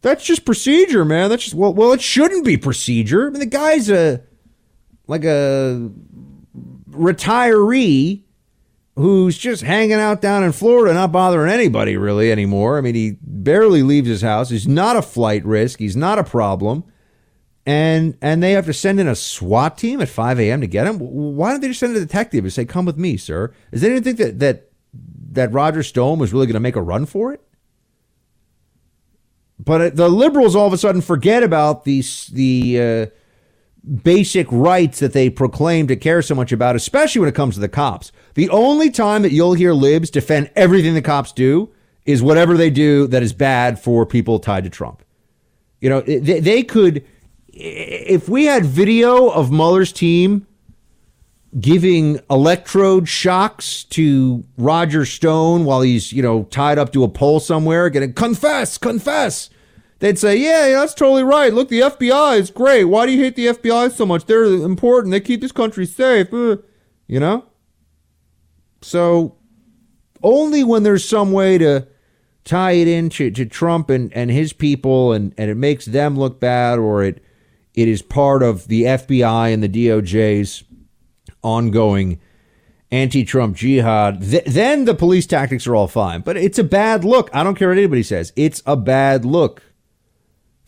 that's 0.00 0.24
just 0.24 0.44
procedure, 0.44 1.04
man. 1.04 1.28
That's 1.28 1.44
just 1.44 1.54
well, 1.54 1.74
well, 1.74 1.92
it 1.92 2.00
shouldn't 2.00 2.44
be 2.44 2.56
procedure. 2.56 3.26
I 3.26 3.30
mean, 3.30 3.40
the 3.40 3.46
guy's 3.46 3.90
a 3.90 4.22
like 5.06 5.24
a 5.24 5.90
retiree 6.90 8.22
who's 8.98 9.38
just 9.38 9.62
hanging 9.62 9.92
out 9.92 10.20
down 10.20 10.42
in 10.42 10.50
Florida, 10.52 10.92
not 10.92 11.12
bothering 11.12 11.50
anybody 11.50 11.96
really 11.96 12.32
anymore. 12.32 12.78
I 12.78 12.80
mean, 12.80 12.96
he 12.96 13.16
barely 13.22 13.82
leaves 13.82 14.08
his 14.08 14.22
house. 14.22 14.50
He's 14.50 14.66
not 14.66 14.96
a 14.96 15.02
flight 15.02 15.44
risk. 15.44 15.78
He's 15.78 15.96
not 15.96 16.18
a 16.18 16.24
problem." 16.24 16.84
And 17.64 18.16
and 18.20 18.42
they 18.42 18.52
have 18.52 18.66
to 18.66 18.72
send 18.72 18.98
in 18.98 19.08
a 19.08 19.14
SWAT 19.14 19.78
team 19.78 20.00
at 20.00 20.08
5 20.08 20.40
a.m. 20.40 20.60
to 20.62 20.66
get 20.66 20.86
him. 20.86 20.98
Why 20.98 21.50
don't 21.50 21.60
they 21.60 21.68
just 21.68 21.80
send 21.80 21.96
a 21.96 22.00
detective 22.00 22.44
and 22.44 22.52
say, 22.52 22.64
"Come 22.64 22.86
with 22.86 22.98
me, 22.98 23.16
sir"? 23.16 23.52
Is 23.72 23.82
there 23.82 23.90
anything 23.90 24.16
that 24.16 24.38
that 24.40 24.70
that 25.32 25.52
Roger 25.52 25.82
Stone 25.82 26.18
was 26.18 26.32
really 26.32 26.46
going 26.46 26.54
to 26.54 26.60
make 26.60 26.76
a 26.76 26.82
run 26.82 27.06
for 27.06 27.32
it? 27.32 27.42
But 29.58 29.96
the 29.96 30.08
liberals 30.08 30.56
all 30.56 30.66
of 30.66 30.72
a 30.72 30.78
sudden 30.78 31.02
forget 31.02 31.42
about 31.42 31.84
these 31.84 32.26
the 32.28 32.80
uh, 32.80 33.06
basic 34.02 34.46
rights 34.50 34.98
that 34.98 35.12
they 35.12 35.30
proclaim 35.30 35.86
to 35.86 35.96
care 35.96 36.22
so 36.22 36.34
much 36.34 36.52
about, 36.52 36.76
especially 36.76 37.20
when 37.20 37.28
it 37.28 37.34
comes 37.34 37.54
to 37.54 37.60
the 37.60 37.68
cops. 37.68 38.12
The 38.34 38.50
only 38.50 38.90
time 38.90 39.22
that 39.22 39.32
you'll 39.32 39.54
hear 39.54 39.72
libs 39.72 40.10
defend 40.10 40.50
everything 40.54 40.94
the 40.94 41.02
cops 41.02 41.32
do 41.32 41.70
is 42.04 42.22
whatever 42.22 42.56
they 42.56 42.70
do 42.70 43.06
that 43.08 43.22
is 43.22 43.32
bad 43.32 43.78
for 43.78 44.06
people 44.06 44.38
tied 44.38 44.64
to 44.64 44.70
Trump. 44.70 45.02
You 45.80 45.90
know, 45.90 46.00
they, 46.00 46.40
they 46.40 46.62
could, 46.62 47.04
if 47.48 48.28
we 48.28 48.46
had 48.46 48.64
video 48.64 49.28
of 49.28 49.50
Mueller's 49.50 49.92
team 49.92 50.46
giving 51.58 52.20
electrode 52.30 53.08
shocks 53.08 53.84
to 53.84 54.44
Roger 54.56 55.04
Stone 55.04 55.64
while 55.64 55.80
he's, 55.80 56.12
you 56.12 56.22
know, 56.22 56.44
tied 56.44 56.78
up 56.78 56.92
to 56.92 57.04
a 57.04 57.08
pole 57.08 57.40
somewhere, 57.40 57.88
getting 57.90 58.12
confess, 58.12 58.76
confess. 58.76 59.50
They'd 60.00 60.18
say, 60.18 60.36
yeah, 60.36 60.68
yeah, 60.68 60.80
that's 60.80 60.94
totally 60.94 61.24
right. 61.24 61.52
Look, 61.52 61.68
the 61.68 61.80
FBI 61.80 62.38
is 62.38 62.50
great. 62.50 62.84
Why 62.84 63.06
do 63.06 63.12
you 63.12 63.22
hate 63.22 63.34
the 63.34 63.46
FBI 63.46 63.90
so 63.90 64.06
much? 64.06 64.26
They're 64.26 64.44
important. 64.44 65.10
They 65.10 65.20
keep 65.20 65.40
this 65.40 65.52
country 65.52 65.86
safe. 65.86 66.32
Uh, 66.32 66.58
you 67.08 67.18
know? 67.18 67.46
So 68.80 69.36
only 70.22 70.62
when 70.62 70.84
there's 70.84 71.08
some 71.08 71.32
way 71.32 71.58
to 71.58 71.88
tie 72.44 72.72
it 72.72 72.86
into 72.86 73.30
to 73.32 73.44
Trump 73.44 73.90
and, 73.90 74.12
and 74.12 74.30
his 74.30 74.52
people 74.52 75.12
and, 75.12 75.34
and 75.36 75.50
it 75.50 75.56
makes 75.56 75.84
them 75.84 76.16
look 76.16 76.38
bad 76.40 76.78
or 76.78 77.02
it 77.02 77.22
it 77.74 77.86
is 77.86 78.02
part 78.02 78.42
of 78.42 78.66
the 78.68 78.82
FBI 78.82 79.52
and 79.52 79.62
the 79.62 79.68
DOJ's 79.68 80.64
ongoing 81.42 82.20
anti-Trump 82.90 83.54
jihad, 83.56 84.20
th- 84.22 84.44
then 84.46 84.84
the 84.84 84.94
police 84.94 85.26
tactics 85.26 85.66
are 85.66 85.76
all 85.76 85.86
fine. 85.86 86.22
But 86.22 86.36
it's 86.36 86.58
a 86.58 86.64
bad 86.64 87.04
look. 87.04 87.30
I 87.32 87.44
don't 87.44 87.54
care 87.54 87.68
what 87.68 87.78
anybody 87.78 88.02
says. 88.02 88.32
It's 88.34 88.62
a 88.66 88.76
bad 88.76 89.24
look 89.24 89.62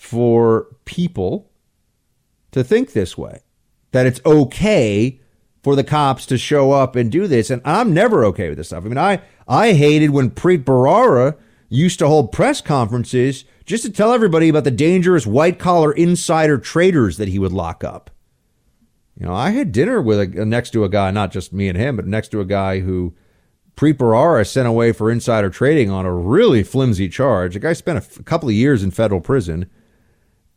for 0.00 0.66
people 0.86 1.50
to 2.52 2.64
think 2.64 2.94
this 2.94 3.18
way. 3.18 3.42
That 3.92 4.06
it's 4.06 4.20
okay 4.24 5.20
for 5.62 5.76
the 5.76 5.84
cops 5.84 6.24
to 6.26 6.38
show 6.38 6.72
up 6.72 6.96
and 6.96 7.12
do 7.12 7.26
this. 7.26 7.50
And 7.50 7.60
I'm 7.66 7.92
never 7.92 8.24
okay 8.24 8.48
with 8.48 8.56
this 8.56 8.68
stuff. 8.68 8.86
I 8.86 8.88
mean, 8.88 8.96
I, 8.96 9.20
I 9.46 9.74
hated 9.74 10.08
when 10.08 10.30
Preet 10.30 10.64
Bharara 10.64 11.36
used 11.68 11.98
to 11.98 12.08
hold 12.08 12.32
press 12.32 12.62
conferences 12.62 13.44
just 13.66 13.84
to 13.84 13.92
tell 13.92 14.14
everybody 14.14 14.48
about 14.48 14.64
the 14.64 14.70
dangerous 14.70 15.26
white 15.26 15.58
collar 15.58 15.92
insider 15.92 16.56
traders 16.56 17.18
that 17.18 17.28
he 17.28 17.38
would 17.38 17.52
lock 17.52 17.84
up. 17.84 18.10
You 19.18 19.26
know, 19.26 19.34
I 19.34 19.50
had 19.50 19.70
dinner 19.70 20.00
with 20.00 20.18
a 20.18 20.46
next 20.46 20.70
to 20.70 20.84
a 20.84 20.88
guy, 20.88 21.10
not 21.10 21.30
just 21.30 21.52
me 21.52 21.68
and 21.68 21.76
him, 21.76 21.94
but 21.96 22.06
next 22.06 22.28
to 22.28 22.40
a 22.40 22.46
guy 22.46 22.80
who 22.80 23.14
Preet 23.76 23.98
Bharara 23.98 24.46
sent 24.46 24.66
away 24.66 24.92
for 24.92 25.10
insider 25.10 25.50
trading 25.50 25.90
on 25.90 26.06
a 26.06 26.12
really 26.12 26.62
flimsy 26.62 27.08
charge. 27.08 27.52
The 27.52 27.60
guy 27.60 27.74
spent 27.74 27.98
a, 27.98 28.02
f- 28.02 28.18
a 28.18 28.22
couple 28.22 28.48
of 28.48 28.54
years 28.54 28.82
in 28.82 28.90
federal 28.90 29.20
prison, 29.20 29.70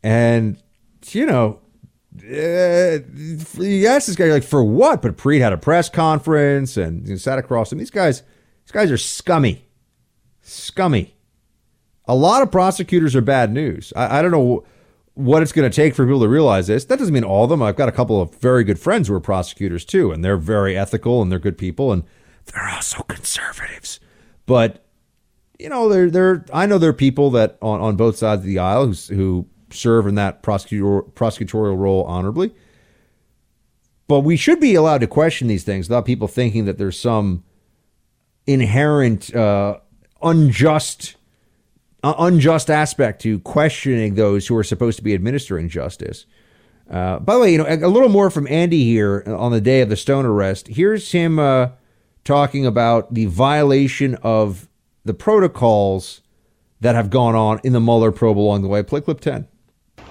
and 0.04 0.62
you 1.12 1.26
know, 1.26 1.60
uh, 2.22 3.00
you 3.60 3.88
ask 3.88 4.08
this 4.08 4.16
guy 4.16 4.26
like 4.26 4.44
for 4.44 4.64
what? 4.64 5.02
But 5.02 5.18
Preet 5.18 5.40
had 5.40 5.54
a 5.54 5.58
press 5.58 5.90
conference 5.90 6.78
and 6.78 7.08
you 7.08 7.14
know, 7.14 7.18
sat 7.18 7.40
across 7.40 7.72
him. 7.72 7.80
These 7.80 7.90
guys, 7.90 8.22
these 8.66 8.72
guys 8.72 8.92
are 8.92 8.98
scummy, 8.98 9.66
scummy. 10.42 11.16
A 12.06 12.16
lot 12.16 12.42
of 12.42 12.52
prosecutors 12.52 13.16
are 13.16 13.22
bad 13.22 13.52
news. 13.52 13.94
I, 13.96 14.20
I 14.20 14.22
don't 14.22 14.32
know 14.32 14.66
what 15.16 15.42
it's 15.42 15.52
going 15.52 15.70
to 15.70 15.76
take 15.76 15.96
for 15.96 16.06
people 16.06 16.22
to 16.22 16.28
realize 16.28 16.68
this. 16.68 16.86
That 16.86 17.00
doesn't 17.00 17.14
mean 17.14 17.24
all 17.24 17.46
of 17.46 17.50
them. 17.50 17.62
I've 17.62 17.76
got 17.76 17.90
a 17.90 17.94
couple 17.94 18.22
of 18.22 18.36
very 18.36 18.64
good 18.64 18.80
friends 18.80 19.08
who 19.08 19.14
are 19.14 19.22
prosecutors 19.22 19.86
too, 19.86 20.12
and 20.12 20.24
they're 20.24 20.38
very 20.38 20.78
ethical 20.78 21.22
and 21.22 21.32
they're 21.32 21.40
good 21.40 21.58
people, 21.58 21.92
and 21.92 22.04
they're 22.46 22.70
also 22.70 23.04
conservatives. 23.04 24.00
But 24.46 24.86
you 25.60 25.70
know, 25.70 25.88
they're 25.88 26.10
they're. 26.10 26.46
I 26.54 26.66
know 26.66 26.78
there 26.78 26.90
are 26.90 26.94
people 26.94 27.30
that 27.32 27.58
on, 27.62 27.80
on 27.80 27.96
both 27.96 28.18
sides 28.18 28.42
of 28.42 28.46
the 28.46 28.60
aisle 28.60 28.88
who 28.88 29.16
who 29.16 29.48
serve 29.74 30.08
in 30.08 30.16
that 30.16 30.44
prosecutor, 30.44 31.02
prosecutorial 31.14 31.78
role 31.78 32.04
honorably. 32.04 32.54
But 34.08 34.22
we 34.22 34.36
should 34.36 34.60
be 34.60 34.76
allowed 34.76 35.00
to 35.00 35.08
question 35.08 35.48
these 35.48 35.64
things 35.64 35.88
without 35.90 36.06
people 36.06 36.28
thinking 36.28 36.66
that 36.66 36.78
there's 36.78 37.00
some 37.00 37.44
inherent 38.46 39.34
uh, 39.34 39.80
unjust 40.22 41.16
uh, 42.04 42.14
unjust 42.20 42.70
aspect 42.70 43.22
to 43.22 43.40
questioning 43.40 44.16
those 44.16 44.48
who 44.48 44.58
are 44.58 44.64
supposed 44.64 44.98
to 44.98 45.04
be 45.04 45.14
administering 45.14 45.70
justice. 45.70 46.26
Uh, 46.90 47.18
by 47.20 47.36
the 47.36 47.40
way, 47.40 47.52
you 47.54 47.58
know, 47.58 47.66
a, 47.66 47.78
a, 47.78 47.88
little 47.88 48.10
more 48.10 48.30
from 48.30 48.46
Andy 48.48 48.84
here 48.84 49.24
on 49.26 49.54
the 49.54 49.62
day 49.62 49.80
of 49.80 49.88
the 49.88 49.96
Stone 49.96 50.26
arrest. 50.26 50.68
Here's 50.68 51.14
him 51.14 51.40
uh, 51.40 51.70
talking 52.26 52.66
about 52.66 53.14
the 53.14 53.26
violation 53.26 54.16
of 54.16 54.68
the 55.06 55.14
protocols 55.14 56.22
that 56.82 56.96
have 56.96 57.10
gone 57.10 57.36
on 57.36 57.62
in 57.64 57.72
the 57.72 57.80
Mueller 57.80 58.12
probe 58.12 58.38
along 58.38 58.62
the 58.62 58.68
way. 58.68 58.84
Play 58.84 59.00
clip 59.00 59.22
10. 59.22 59.48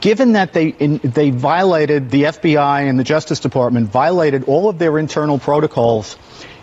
Given 0.02 0.32
that 0.32 0.52
they 0.52 0.66
in, 0.66 0.98
they 0.98 1.30
violated 1.30 2.10
the 2.10 2.24
FBI 2.24 2.88
and 2.88 2.98
the 2.98 3.04
Justice 3.04 3.38
Department 3.38 3.88
violated 3.88 4.44
all 4.48 4.68
of 4.68 4.76
their 4.76 4.98
internal 4.98 5.38
protocols 5.38 6.18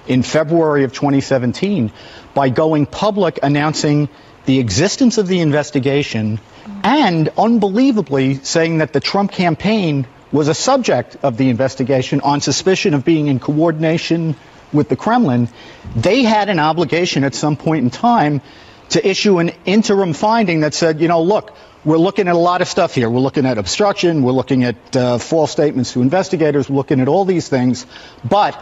in 0.08 0.24
February 0.24 0.84
of 0.84 0.92
2017 0.92 1.94
by 2.34 2.50
going 2.50 2.86
public 2.86 3.40
announcing 3.42 4.10
the 4.46 4.60
existence 4.60 5.18
of 5.18 5.28
the 5.28 5.40
investigation 5.40 6.42
and 6.84 7.30
unbelievably 7.38 8.36
saying 8.44 8.80
that 8.80 8.92
the 8.92 9.00
Trump 9.00 9.32
campaign 9.32 10.06
was 10.34 10.50
a 10.50 10.54
subject 10.54 11.16
of 11.24 11.38
the 11.38 11.50
investigation 11.50 12.20
on 12.20 12.42
suspicion 12.42 12.94
of 12.94 13.06
being 13.06 13.28
in 13.28 13.40
coordination 13.40 14.36
with 14.74 14.90
the 14.90 14.98
Kremlin, 14.98 15.48
they 15.96 16.24
had 16.24 16.50
an 16.50 16.60
obligation 16.60 17.24
at 17.24 17.36
some 17.36 17.56
point 17.56 17.86
in 17.86 17.90
time 17.90 18.42
to 18.90 19.08
issue 19.08 19.40
an 19.40 19.52
interim 19.66 20.12
finding 20.12 20.60
that 20.60 20.74
said, 20.74 21.00
you 21.00 21.08
know, 21.08 21.22
look, 21.22 21.56
we're 21.86 21.98
looking 21.98 22.28
at 22.28 22.36
a 22.36 22.40
lot 22.40 22.62
of 22.62 22.68
stuff 22.68 22.94
here. 22.94 23.10
We're 23.10 23.20
looking 23.20 23.46
at 23.46 23.58
obstruction. 23.58 24.24
We're 24.24 24.34
looking 24.34 24.64
at 24.64 24.96
uh, 24.96 25.18
false 25.18 25.52
statements 25.52 25.94
to 25.94 26.02
investigators. 26.02 26.70
We're 26.70 26.76
looking 26.76 27.00
at 27.00 27.08
all 27.08 27.26
these 27.26 27.48
things. 27.48 27.86
But 28.28 28.62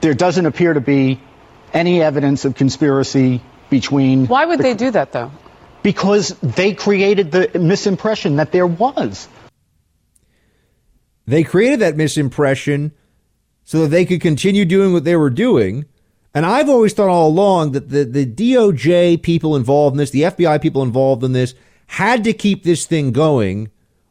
there 0.00 0.14
doesn't 0.14 0.44
appear 0.44 0.74
to 0.74 0.80
be 0.80 1.20
any 1.72 2.02
evidence 2.02 2.44
of 2.44 2.54
conspiracy 2.54 3.42
between. 3.70 4.26
Why 4.26 4.44
would 4.44 4.58
the, 4.58 4.64
they 4.64 4.74
do 4.74 4.90
that, 4.90 5.12
though? 5.12 5.32
Because 5.82 6.28
they 6.40 6.74
created 6.74 7.32
the 7.32 7.48
misimpression 7.48 8.36
that 8.36 8.52
there 8.52 8.66
was. 8.66 9.28
They 11.26 11.42
created 11.42 11.80
that 11.80 11.94
misimpression 11.94 12.92
so 13.64 13.82
that 13.82 13.88
they 13.88 14.04
could 14.04 14.20
continue 14.20 14.66
doing 14.66 14.92
what 14.92 15.04
they 15.04 15.16
were 15.16 15.30
doing. 15.30 15.86
And 16.34 16.44
I've 16.44 16.68
always 16.68 16.92
thought 16.92 17.08
all 17.08 17.28
along 17.28 17.72
that 17.72 17.88
the, 17.88 18.04
the 18.04 18.26
DOJ 18.26 19.22
people 19.22 19.56
involved 19.56 19.94
in 19.94 19.98
this, 19.98 20.10
the 20.10 20.22
FBI 20.22 20.60
people 20.60 20.82
involved 20.82 21.24
in 21.24 21.32
this, 21.32 21.54
had 21.86 22.24
to 22.24 22.32
keep 22.32 22.64
this 22.64 22.86
thing 22.86 23.12
going, 23.12 23.70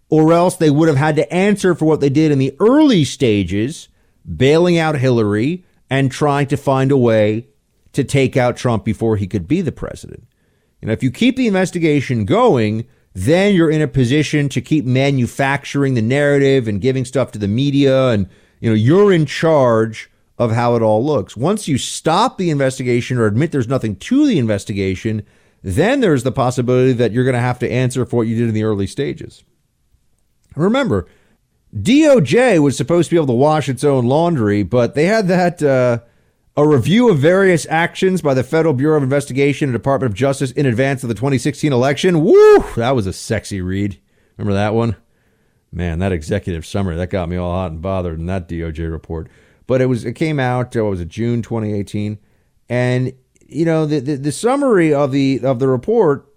or 0.09 0.33
else 0.33 0.55
they 0.55 0.69
would 0.69 0.87
have 0.87 0.97
had 0.97 1.15
to 1.15 1.33
answer 1.33 1.73
for 1.75 1.85
what 1.85 1.99
they 1.99 2.09
did 2.09 2.31
in 2.31 2.39
the 2.39 2.55
early 2.59 3.03
stages, 3.03 3.89
bailing 4.37 4.77
out 4.77 4.99
Hillary 4.99 5.65
and 5.89 6.11
trying 6.11 6.47
to 6.47 6.57
find 6.57 6.91
a 6.91 6.97
way 6.97 7.47
to 7.93 8.03
take 8.03 8.37
out 8.37 8.57
Trump 8.57 8.83
before 8.83 9.17
he 9.17 9.27
could 9.27 9.47
be 9.47 9.61
the 9.61 9.71
president. 9.71 10.27
You 10.81 10.87
know, 10.87 10.93
if 10.93 11.03
you 11.03 11.11
keep 11.11 11.35
the 11.35 11.47
investigation 11.47 12.25
going, 12.25 12.85
then 13.13 13.53
you're 13.53 13.69
in 13.69 13.81
a 13.81 13.87
position 13.87 14.49
to 14.49 14.61
keep 14.61 14.85
manufacturing 14.85 15.93
the 15.93 16.01
narrative 16.01 16.67
and 16.67 16.81
giving 16.81 17.05
stuff 17.05 17.31
to 17.31 17.39
the 17.39 17.47
media 17.47 18.09
and 18.09 18.27
you 18.59 18.69
know, 18.69 18.75
you're 18.75 19.11
in 19.11 19.25
charge 19.25 20.09
of 20.37 20.51
how 20.51 20.75
it 20.75 20.81
all 20.81 21.05
looks. 21.05 21.35
Once 21.35 21.67
you 21.67 21.77
stop 21.77 22.37
the 22.37 22.49
investigation 22.49 23.17
or 23.17 23.25
admit 23.25 23.51
there's 23.51 23.67
nothing 23.67 23.97
to 23.97 24.25
the 24.25 24.39
investigation, 24.39 25.25
then 25.63 26.01
there's 26.01 26.23
the 26.23 26.31
possibility 26.31 26.91
that 26.93 27.13
you're 27.13 27.23
going 27.23 27.33
to 27.33 27.39
have 27.39 27.59
to 27.59 27.71
answer 27.71 28.05
for 28.05 28.17
what 28.17 28.27
you 28.27 28.35
did 28.35 28.49
in 28.49 28.53
the 28.53 28.63
early 28.63 28.85
stages. 28.85 29.43
Remember, 30.55 31.07
DOJ 31.75 32.61
was 32.61 32.77
supposed 32.77 33.09
to 33.09 33.15
be 33.15 33.17
able 33.17 33.27
to 33.27 33.33
wash 33.33 33.69
its 33.69 33.83
own 33.83 34.05
laundry, 34.05 34.61
but 34.61 34.93
they 34.93 35.05
had 35.05 35.27
that 35.29 35.63
uh, 35.63 35.99
a 36.55 36.67
review 36.67 37.09
of 37.09 37.17
various 37.17 37.65
actions 37.69 38.21
by 38.21 38.33
the 38.33 38.43
Federal 38.43 38.73
Bureau 38.73 38.97
of 38.97 39.03
Investigation 39.03 39.69
and 39.69 39.73
Department 39.73 40.11
of 40.11 40.15
Justice 40.15 40.51
in 40.51 40.65
advance 40.65 41.01
of 41.03 41.09
the 41.09 41.15
2016 41.15 41.73
election. 41.73 42.23
Woo! 42.23 42.63
That 42.75 42.95
was 42.95 43.07
a 43.07 43.13
sexy 43.13 43.61
read. 43.61 43.99
Remember 44.37 44.53
that 44.53 44.73
one? 44.75 44.97
Man, 45.71 45.97
that 45.99 46.11
executive 46.11 46.65
summary 46.65 46.95
that 46.97 47.09
got 47.09 47.29
me 47.29 47.37
all 47.37 47.51
hot 47.51 47.71
and 47.71 47.81
bothered 47.81 48.19
in 48.19 48.27
that 48.27 48.47
DOJ 48.47 48.91
report. 48.91 49.29
But 49.65 49.81
it 49.81 49.87
was 49.87 50.05
it 50.05 50.13
came 50.13 50.39
out. 50.39 50.75
What 50.75 50.83
was 50.83 51.01
it 51.01 51.07
June 51.07 51.41
2018? 51.41 52.19
And 52.69 53.13
you 53.53 53.65
know 53.65 53.85
the, 53.85 53.99
the, 53.99 54.15
the 54.15 54.31
summary 54.31 54.93
of 54.93 55.11
the 55.11 55.39
of 55.43 55.59
the 55.59 55.67
report 55.67 56.27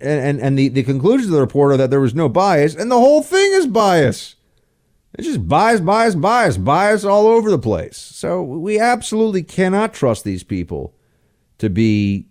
and, 0.00 0.20
and, 0.20 0.40
and 0.40 0.58
the, 0.58 0.68
the 0.68 0.82
conclusions 0.82 1.26
of 1.26 1.32
the 1.32 1.40
report 1.40 1.72
are 1.72 1.76
that 1.76 1.90
there 1.90 2.00
was 2.00 2.14
no 2.14 2.28
bias, 2.28 2.74
and 2.74 2.90
the 2.90 2.98
whole 2.98 3.22
thing 3.22 3.52
is 3.52 3.66
bias. 3.66 4.36
It's 5.14 5.26
just 5.26 5.48
bias, 5.48 5.80
bias, 5.80 6.14
bias, 6.14 6.56
bias 6.58 7.04
all 7.04 7.26
over 7.26 7.50
the 7.50 7.58
place. 7.58 7.96
So 7.96 8.42
we 8.42 8.78
absolutely 8.78 9.42
cannot 9.42 9.94
trust 9.94 10.22
these 10.22 10.44
people 10.44 10.94
to 11.56 11.70
be 11.70 12.28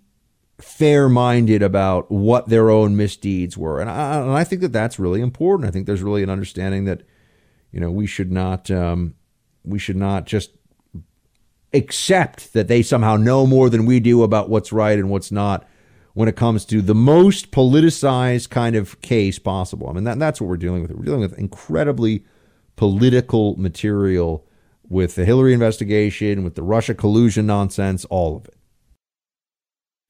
fair 0.60 1.10
minded 1.10 1.62
about 1.62 2.10
what 2.12 2.48
their 2.50 2.70
own 2.70 2.96
misdeeds 2.96 3.58
were. 3.58 3.82
And 3.82 3.90
I, 3.90 4.20
and 4.22 4.32
I 4.32 4.44
think 4.44 4.62
that 4.62 4.74
that's 4.74 5.00
really 5.00 5.22
important. 5.22 5.68
I 5.68 5.72
think 5.72 5.86
there's 5.86 6.04
really 6.04 6.24
an 6.24 6.30
understanding 6.30 6.86
that, 6.86 7.04
you 7.72 7.80
know, 7.80 7.92
we 7.92 8.08
should 8.08 8.32
not, 8.32 8.72
um, 8.72 9.16
we 9.64 9.80
should 9.80 9.98
not 9.98 10.26
just 10.26 10.52
accept 11.74 12.54
that 12.54 12.68
they 12.68 12.82
somehow 12.82 13.18
know 13.18 13.46
more 13.46 13.70
than 13.70 13.86
we 13.86 14.00
do 14.00 14.24
about 14.24 14.50
what's 14.50 14.72
right 14.72 14.98
and 14.98 15.10
what's 15.10 15.32
not 15.32 15.68
when 16.14 16.28
it 16.28 16.36
comes 16.36 16.66
to 16.66 16.82
the 16.82 16.96
most 16.96 17.52
politicized 17.52 18.50
kind 18.50 18.76
of 18.76 19.00
case 19.02 19.38
possible. 19.38 19.88
I 19.88 19.94
mean, 19.94 20.04
that, 20.06 20.18
that's 20.18 20.42
what 20.42 20.48
we're 20.48 20.58
dealing 20.58 20.82
with. 20.82 20.92
We're 20.92 21.06
dealing 21.06 21.22
with 21.22 21.38
incredibly 21.38 22.26
political 22.76 23.56
material 23.58 24.46
with 24.90 25.16
the 25.16 25.26
Hillary 25.26 25.54
investigation, 25.54 26.44
with 26.44 26.56
the 26.56 26.64
Russia 26.64 26.96
collusion 26.96 27.46
nonsense, 27.46 28.06
all 28.06 28.38
of 28.38 28.46
it. 28.46 28.56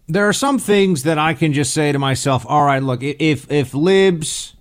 There 0.08 0.28
are 0.28 0.34
some 0.34 0.60
things 0.60 1.03
that 1.03 1.18
I 1.18 1.34
can 1.34 1.51
just 1.51 1.74
say 1.74 1.91
to 1.91 1.99
myself, 1.99 2.45
all 2.47 2.64
right, 2.64 2.82
look, 2.82 3.03
if 3.03 3.51
if 3.51 3.74
libs 3.74 4.53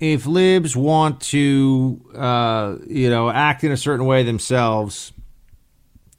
if 0.00 0.26
libs 0.26 0.74
want 0.74 1.20
to 1.20 2.00
uh, 2.14 2.76
you 2.88 3.10
know 3.10 3.28
act 3.30 3.62
in 3.64 3.72
a 3.72 3.76
certain 3.76 4.06
way 4.06 4.22
themselves, 4.22 5.12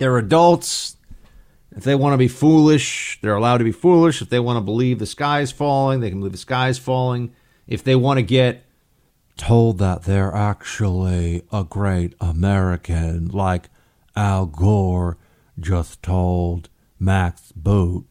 they're 0.04 0.18
adults. 0.18 0.98
If 1.74 1.86
they 1.86 1.96
want 1.96 2.14
to 2.14 2.18
be 2.18 2.28
foolish, 2.28 3.20
they're 3.22 3.36
allowed 3.36 3.60
to 3.60 3.64
be 3.64 3.72
foolish. 3.72 4.22
If 4.22 4.28
they 4.28 4.40
want 4.40 4.58
to 4.58 4.62
believe 4.62 5.00
the 5.00 5.06
sky's 5.06 5.50
falling, 5.50 6.02
they 6.02 6.10
can 6.10 6.20
believe 6.20 6.34
the 6.34 6.38
sky's 6.38 6.78
falling. 6.78 7.34
If 7.68 7.86
they 7.86 7.96
want 7.96 8.18
to 8.18 8.22
get 8.22 8.66
told 9.38 9.78
that 9.78 10.04
they're 10.04 10.36
actually 10.36 11.44
a 11.54 11.64
great 11.64 12.16
American, 12.20 13.30
like 13.30 13.70
Al 14.14 14.46
Gore 14.46 15.18
just 15.58 16.04
told 16.04 16.68
Max 17.00 17.54
Boot. 17.54 18.06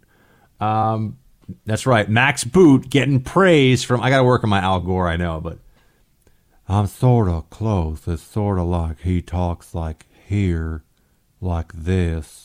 Um, 0.60 1.18
that's 1.66 1.84
right, 1.84 2.08
Max 2.08 2.42
Boot 2.42 2.88
getting 2.88 3.20
praise 3.20 3.84
from. 3.84 4.00
I 4.00 4.08
got 4.08 4.16
to 4.18 4.24
work 4.24 4.42
on 4.44 4.48
my 4.48 4.60
Al 4.60 4.80
Gore, 4.80 5.08
I 5.08 5.16
know, 5.16 5.42
but 5.42 5.58
I'm 6.66 6.86
sort 6.86 7.28
of 7.28 7.50
close. 7.50 8.08
It's 8.08 8.22
sort 8.22 8.58
of 8.58 8.64
like 8.64 9.00
he 9.00 9.20
talks 9.20 9.74
like 9.74 10.06
here, 10.26 10.84
like 11.42 11.72
this 11.72 12.42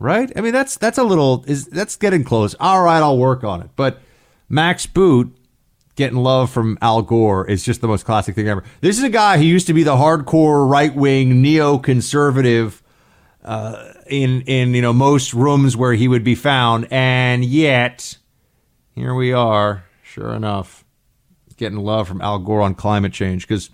right? 0.00 0.32
I 0.34 0.40
mean, 0.40 0.52
that's 0.52 0.76
that's 0.76 0.98
a 0.98 1.04
little 1.04 1.44
is 1.46 1.66
that's 1.66 1.94
getting 1.94 2.24
close. 2.24 2.56
All 2.58 2.82
right, 2.82 2.98
I'll 2.98 3.18
work 3.18 3.44
on 3.44 3.62
it. 3.62 3.70
But 3.76 4.00
Max 4.48 4.86
Boot 4.86 5.36
getting 5.94 6.18
love 6.18 6.50
from 6.50 6.76
Al 6.82 7.02
Gore 7.02 7.46
is 7.48 7.62
just 7.62 7.80
the 7.80 7.86
most 7.86 8.04
classic 8.04 8.34
thing 8.34 8.48
ever. 8.48 8.64
This 8.80 8.98
is 8.98 9.04
a 9.04 9.10
guy 9.10 9.36
who 9.36 9.44
used 9.44 9.68
to 9.68 9.74
be 9.74 9.84
the 9.84 9.94
hardcore 9.94 10.68
right 10.68 10.94
wing 10.94 11.44
neoconservative 11.44 12.80
uh, 13.44 13.92
in 14.08 14.40
in 14.42 14.74
you 14.74 14.82
know 14.82 14.92
most 14.92 15.32
rooms 15.32 15.76
where 15.76 15.92
he 15.92 16.08
would 16.08 16.24
be 16.24 16.34
found, 16.34 16.88
and 16.90 17.44
yet 17.44 18.16
here 18.96 19.14
we 19.14 19.32
are. 19.32 19.84
Sure 20.02 20.32
enough, 20.32 20.84
getting 21.56 21.78
love 21.78 22.08
from 22.08 22.20
Al 22.20 22.40
Gore 22.40 22.62
on 22.62 22.74
climate 22.74 23.12
change 23.12 23.46
because 23.46 23.70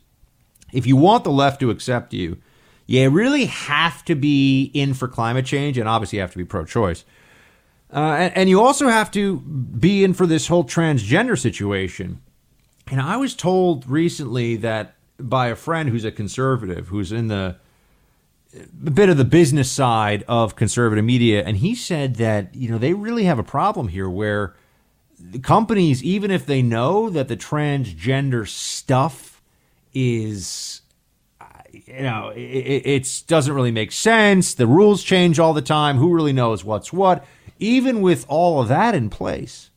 if 0.70 0.86
you 0.86 0.96
want 0.96 1.24
the 1.24 1.30
left 1.30 1.60
to 1.60 1.70
accept 1.70 2.12
you 2.12 2.36
you 2.86 3.10
really 3.10 3.46
have 3.46 4.04
to 4.04 4.14
be 4.14 4.70
in 4.74 4.94
for 4.94 5.08
climate 5.08 5.46
change, 5.46 5.76
and 5.78 5.88
obviously 5.88 6.16
you 6.16 6.20
have 6.22 6.32
to 6.32 6.38
be 6.38 6.44
pro-choice. 6.44 7.04
Uh, 7.92 8.16
and, 8.18 8.36
and 8.36 8.48
you 8.48 8.60
also 8.60 8.88
have 8.88 9.10
to 9.12 9.38
be 9.38 10.04
in 10.04 10.12
for 10.12 10.26
this 10.26 10.48
whole 10.48 10.64
transgender 10.64 11.38
situation. 11.38 12.20
And 12.88 13.00
I 13.00 13.16
was 13.16 13.34
told 13.34 13.88
recently 13.88 14.56
that 14.56 14.94
by 15.18 15.48
a 15.48 15.56
friend 15.56 15.88
who's 15.88 16.04
a 16.04 16.12
conservative, 16.12 16.88
who's 16.88 17.12
in 17.12 17.28
the 17.28 17.56
a 18.86 18.90
bit 18.90 19.08
of 19.08 19.16
the 19.16 19.24
business 19.24 19.70
side 19.70 20.24
of 20.28 20.56
conservative 20.56 21.04
media, 21.04 21.42
and 21.44 21.58
he 21.58 21.74
said 21.74 22.16
that 22.16 22.54
you 22.54 22.70
know 22.70 22.78
they 22.78 22.94
really 22.94 23.24
have 23.24 23.38
a 23.38 23.44
problem 23.44 23.88
here 23.88 24.08
where 24.08 24.54
companies, 25.42 26.02
even 26.02 26.30
if 26.30 26.46
they 26.46 26.62
know 26.62 27.10
that 27.10 27.28
the 27.28 27.36
transgender 27.36 28.46
stuff 28.46 29.42
is 29.92 30.82
you 31.86 32.02
know, 32.02 32.32
it, 32.34 33.24
doesn't 33.28 33.54
really 33.54 33.70
make 33.70 33.92
sense. 33.92 34.54
The 34.54 34.66
rules 34.66 35.04
change 35.04 35.38
all 35.38 35.54
the 35.54 35.62
time. 35.62 35.98
Who 35.98 36.12
really 36.12 36.32
knows 36.32 36.64
what's 36.64 36.92
what? 36.92 37.24
Even 37.58 38.00
with 38.02 38.26
all 38.28 38.60
of 38.60 38.68
that 38.68 38.94
in 38.94 39.08
place, 39.08 39.70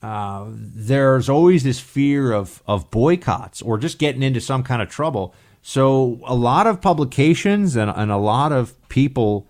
uh, 0.00 0.46
there's 0.48 1.28
always 1.28 1.64
this 1.64 1.80
fear 1.80 2.32
of 2.32 2.62
of 2.66 2.90
boycotts 2.90 3.62
or 3.62 3.78
just 3.78 3.98
getting 3.98 4.22
into 4.22 4.40
some 4.40 4.62
kind 4.62 4.80
of 4.80 4.88
trouble. 4.88 5.34
So 5.60 6.20
a 6.24 6.34
lot 6.34 6.66
of 6.66 6.80
publications 6.80 7.74
and, 7.74 7.90
and 7.90 8.12
a 8.12 8.18
lot 8.18 8.52
of 8.52 8.76
people 8.88 9.48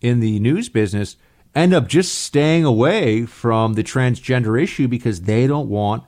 in 0.00 0.20
the 0.20 0.38
news 0.38 0.68
business 0.68 1.16
end 1.54 1.74
up 1.74 1.88
just 1.88 2.14
staying 2.14 2.64
away 2.64 3.26
from 3.26 3.74
the 3.74 3.82
transgender 3.82 4.62
issue 4.62 4.86
because 4.86 5.22
they 5.22 5.46
don't 5.46 5.68
want 5.68 6.04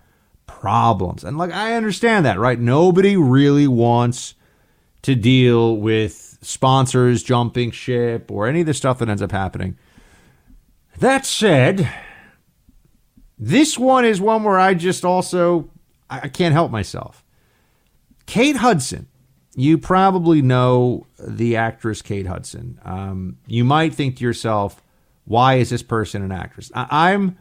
problems. 0.47 1.25
And 1.25 1.37
like 1.37 1.53
I 1.53 1.75
understand 1.75 2.25
that, 2.25 2.39
right? 2.39 2.59
Nobody 2.59 3.17
really 3.17 3.67
wants 3.67 4.35
to 5.03 5.15
deal 5.15 5.77
with 5.77 6.39
sponsors 6.43 7.23
jumping 7.23 7.71
ship 7.71 8.31
or 8.31 8.47
any 8.47 8.61
of 8.61 8.67
the 8.67 8.75
stuff 8.75 8.99
that 8.99 9.09
ends 9.09 9.23
up 9.23 9.33
happening. 9.33 9.77
That 10.99 11.25
said, 11.25 11.89
this 13.39 13.79
one 13.79 14.05
is 14.05 14.21
one 14.21 14.43
where 14.43 14.59
I 14.59 14.75
just 14.75 15.05
also 15.05 15.71
I 16.11 16.29
can't 16.29 16.55
help 16.55 16.71
myself. 16.71 17.25
Kate 18.27 18.57
Hudson. 18.57 19.09
You 19.55 19.77
probably 19.77 20.41
know 20.41 21.07
the 21.19 21.57
actress 21.57 22.01
Kate 22.01 22.27
Hudson. 22.27 22.79
Um, 22.85 23.39
you 23.47 23.65
might 23.65 23.93
think 23.93 24.17
to 24.17 24.25
yourself, 24.25 24.83
why 25.25 25.55
is 25.55 25.71
this 25.71 25.83
person 25.83 26.23
an 26.23 26.31
actress? 26.31 26.71
I, 26.75 27.13
I'm 27.13 27.37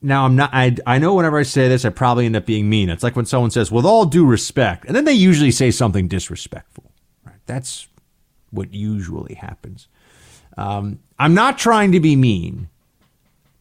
now 0.00 0.24
I'm 0.24 0.36
not 0.36 0.50
I, 0.52 0.76
I 0.86 0.98
know 0.98 1.14
whenever 1.14 1.38
I 1.38 1.42
say 1.42 1.68
this 1.68 1.84
I 1.84 1.90
probably 1.90 2.26
end 2.26 2.36
up 2.36 2.46
being 2.46 2.68
mean. 2.68 2.88
It's 2.90 3.02
like 3.02 3.16
when 3.16 3.26
someone 3.26 3.50
says 3.50 3.70
with 3.72 3.84
all 3.84 4.04
due 4.04 4.26
respect 4.26 4.84
and 4.86 4.94
then 4.94 5.04
they 5.04 5.12
usually 5.12 5.50
say 5.50 5.70
something 5.70 6.08
disrespectful. 6.08 6.92
Right? 7.24 7.36
That's 7.46 7.88
what 8.50 8.72
usually 8.72 9.34
happens. 9.34 9.88
Um, 10.56 11.00
I'm 11.18 11.34
not 11.34 11.58
trying 11.58 11.92
to 11.92 12.00
be 12.00 12.16
mean, 12.16 12.68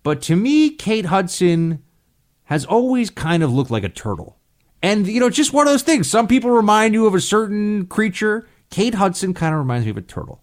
but 0.04 0.22
to 0.24 0.36
me 0.36 0.70
Kate 0.72 1.06
Hudson 1.06 1.84
has 2.46 2.66
always 2.66 3.10
kind 3.10 3.44
of 3.44 3.52
looked 3.52 3.72
like 3.72 3.84
a 3.84 3.90
turtle. 3.90 4.38
And 4.82 5.08
you 5.08 5.20
know, 5.20 5.30
just 5.30 5.54
one 5.54 5.68
of 5.68 5.74
those 5.74 5.84
things. 5.84 6.10
Some 6.10 6.28
people 6.28 6.52
remind 6.52 6.94
you 6.94 7.08
of 7.08 7.16
a 7.16 7.22
certain 7.22 7.88
creature. 7.88 8.48
Kate 8.70 8.96
Hudson 8.96 9.34
kind 9.34 9.54
of 9.54 9.60
reminds 9.60 9.86
me 9.86 9.92
of 9.92 9.98
a 9.98 10.02
turtle 10.02 10.42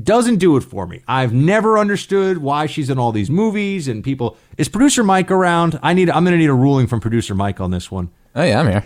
doesn't 0.00 0.36
do 0.36 0.56
it 0.56 0.62
for 0.62 0.86
me. 0.86 1.02
I've 1.08 1.32
never 1.32 1.78
understood 1.78 2.38
why 2.38 2.66
she's 2.66 2.90
in 2.90 2.98
all 2.98 3.12
these 3.12 3.30
movies 3.30 3.88
and 3.88 4.04
people. 4.04 4.36
Is 4.58 4.68
producer 4.68 5.02
Mike 5.02 5.30
around? 5.30 5.78
I 5.82 5.94
need. 5.94 6.10
I'm 6.10 6.24
going 6.24 6.32
to 6.32 6.38
need 6.38 6.50
a 6.50 6.54
ruling 6.54 6.86
from 6.86 7.00
producer 7.00 7.34
Mike 7.34 7.60
on 7.60 7.70
this 7.70 7.90
one. 7.90 8.10
Oh 8.34 8.42
yeah, 8.42 8.60
I'm 8.60 8.68
here. 8.68 8.84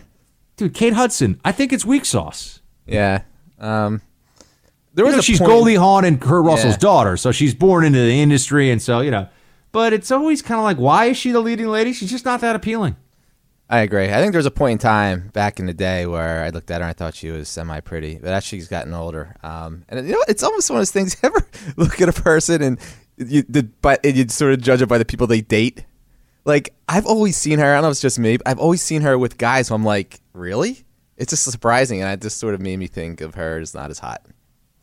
Dude, 0.56 0.72
Kate 0.74 0.92
Hudson. 0.94 1.40
I 1.44 1.52
think 1.52 1.72
it's 1.72 1.84
weak 1.84 2.04
sauce. 2.04 2.60
Yeah. 2.86 3.22
Um, 3.58 4.00
there 4.94 5.04
was 5.04 5.12
you 5.12 5.16
know, 5.16 5.20
a 5.20 5.22
she's 5.22 5.38
point- 5.38 5.48
Goldie 5.50 5.74
Hawn 5.74 6.04
and 6.04 6.20
Kurt 6.20 6.44
Russell's 6.44 6.74
Yeah. 6.74 6.78
daughter, 6.78 7.16
so 7.16 7.32
she's 7.32 7.54
born 7.54 7.84
into 7.84 7.98
the 7.98 8.20
industry, 8.20 8.70
and 8.70 8.80
so 8.80 9.00
you 9.00 9.10
know. 9.10 9.28
But 9.72 9.92
it's 9.92 10.12
always 10.12 10.40
kind 10.40 10.58
of 10.60 10.64
like, 10.64 10.76
why 10.76 11.06
is 11.06 11.16
she 11.16 11.32
the 11.32 11.40
leading 11.40 11.66
lady? 11.66 11.92
She's 11.92 12.10
just 12.10 12.24
not 12.24 12.40
that 12.42 12.54
appealing. 12.54 12.94
I 13.68 13.78
agree. 13.80 14.04
I 14.04 14.20
think 14.20 14.32
there 14.32 14.38
was 14.38 14.46
a 14.46 14.50
point 14.50 14.72
in 14.72 14.78
time 14.78 15.30
back 15.32 15.58
in 15.58 15.66
the 15.66 15.74
day 15.74 16.06
where 16.06 16.44
I 16.44 16.50
looked 16.50 16.70
at 16.70 16.80
her 16.80 16.82
and 16.82 16.90
I 16.90 16.92
thought 16.92 17.14
she 17.14 17.30
was 17.30 17.48
semi 17.48 17.80
pretty, 17.80 18.18
but 18.18 18.28
as 18.28 18.44
she's 18.44 18.68
gotten 18.68 18.92
older, 18.92 19.36
um, 19.42 19.84
and 19.88 20.06
you 20.06 20.12
know, 20.12 20.22
it's 20.28 20.42
almost 20.42 20.68
one 20.68 20.76
of 20.76 20.80
those 20.80 20.90
things. 20.90 21.16
You 21.22 21.28
ever 21.28 21.46
look 21.76 22.00
at 22.00 22.08
a 22.08 22.12
person 22.12 22.62
and 22.62 22.78
you, 23.16 23.42
the, 23.48 23.62
but 23.62 24.04
and 24.04 24.16
you 24.16 24.28
sort 24.28 24.52
of 24.52 24.60
judge 24.60 24.82
it 24.82 24.86
by 24.86 24.98
the 24.98 25.04
people 25.04 25.26
they 25.26 25.40
date. 25.40 25.84
Like 26.44 26.74
I've 26.88 27.06
always 27.06 27.36
seen 27.36 27.58
her. 27.58 27.70
I 27.70 27.74
don't 27.74 27.82
know 27.82 27.88
if 27.88 27.92
it's 27.92 28.02
just 28.02 28.18
me. 28.18 28.36
But 28.36 28.48
I've 28.48 28.58
always 28.58 28.82
seen 28.82 29.00
her 29.02 29.16
with 29.18 29.38
guys. 29.38 29.68
who 29.68 29.74
I'm 29.74 29.84
like, 29.84 30.20
really? 30.34 30.84
It's 31.16 31.30
just 31.30 31.44
surprising, 31.44 32.02
and 32.02 32.12
it 32.12 32.20
just 32.20 32.38
sort 32.38 32.54
of 32.54 32.60
made 32.60 32.78
me 32.78 32.86
think 32.86 33.20
of 33.20 33.34
her 33.36 33.58
as 33.60 33.72
not 33.72 33.90
as 33.90 33.98
hot. 33.98 34.24
Does 34.24 34.32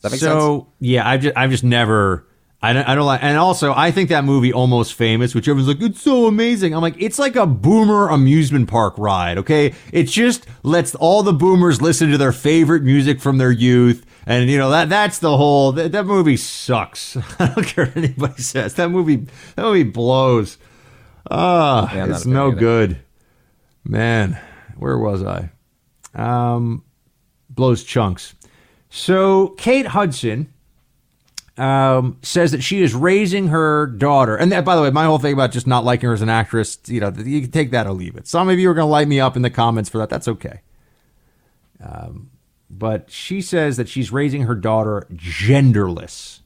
that 0.01 0.11
make 0.11 0.19
so 0.19 0.59
sense? 0.59 0.69
yeah, 0.79 1.07
I've 1.07 1.21
just 1.21 1.37
I've 1.37 1.51
just 1.51 1.63
never. 1.63 2.25
I 2.63 2.73
don't, 2.73 2.87
I 2.87 2.93
don't 2.93 3.07
like, 3.07 3.23
and 3.23 3.37
also 3.39 3.73
I 3.73 3.89
think 3.89 4.09
that 4.09 4.23
movie 4.23 4.53
Almost 4.53 4.93
Famous, 4.93 5.33
which 5.33 5.47
everyone's 5.47 5.67
like, 5.67 5.81
it's 5.89 6.01
so 6.01 6.27
amazing. 6.27 6.75
I'm 6.75 6.81
like, 6.81 6.95
it's 7.01 7.17
like 7.17 7.35
a 7.35 7.47
boomer 7.47 8.07
amusement 8.09 8.69
park 8.69 8.93
ride, 8.99 9.39
okay? 9.39 9.73
It 9.91 10.03
just 10.03 10.45
lets 10.61 10.93
all 10.95 11.23
the 11.23 11.33
boomers 11.33 11.81
listen 11.81 12.11
to 12.11 12.19
their 12.19 12.31
favorite 12.31 12.83
music 12.83 13.19
from 13.19 13.39
their 13.39 13.49
youth, 13.51 14.05
and 14.27 14.47
you 14.47 14.59
know 14.59 14.69
that 14.69 14.89
that's 14.89 15.17
the 15.17 15.35
whole. 15.35 15.71
That, 15.71 15.91
that 15.93 16.05
movie 16.05 16.37
sucks. 16.37 17.17
I 17.39 17.47
don't 17.47 17.65
care 17.65 17.87
what 17.87 17.97
anybody 17.97 18.41
says. 18.43 18.75
That 18.75 18.89
movie, 18.89 19.25
that 19.55 19.63
movie 19.63 19.81
blows. 19.83 20.59
Ah, 21.31 21.91
Yeah, 21.95 22.07
it's 22.09 22.25
no 22.27 22.51
good. 22.51 22.99
Man, 23.83 24.39
where 24.77 24.97
was 24.99 25.23
I? 25.23 25.49
um, 26.13 26.83
blows 27.49 27.83
chunks. 27.83 28.35
So 28.89 29.49
Kate 29.57 29.87
Hudson 29.87 30.53
um, 31.61 32.17
says 32.23 32.51
that 32.53 32.63
she 32.63 32.81
is 32.81 32.95
raising 32.95 33.49
her 33.49 33.85
daughter. 33.85 34.35
And 34.35 34.51
that, 34.51 34.65
by 34.65 34.75
the 34.75 34.81
way, 34.81 34.89
my 34.89 35.05
whole 35.05 35.19
thing 35.19 35.33
about 35.33 35.51
just 35.51 35.67
not 35.67 35.85
liking 35.85 36.07
her 36.07 36.13
as 36.13 36.23
an 36.23 36.29
actress, 36.29 36.79
you 36.87 36.99
know, 36.99 37.13
you 37.15 37.41
can 37.41 37.51
take 37.51 37.69
that 37.69 37.85
or 37.85 37.93
leave 37.93 38.15
it. 38.15 38.27
Some 38.27 38.49
of 38.49 38.57
you 38.57 38.67
are 38.71 38.73
going 38.73 38.87
to 38.87 38.91
light 38.91 39.07
me 39.07 39.19
up 39.19 39.35
in 39.35 39.43
the 39.43 39.49
comments 39.51 39.87
for 39.87 39.99
that. 39.99 40.09
That's 40.09 40.27
okay. 40.27 40.61
Um, 41.79 42.31
but 42.67 43.11
she 43.11 43.41
says 43.41 43.77
that 43.77 43.87
she's 43.87 44.11
raising 44.11 44.43
her 44.43 44.55
daughter 44.55 45.05
genderless. 45.13 46.39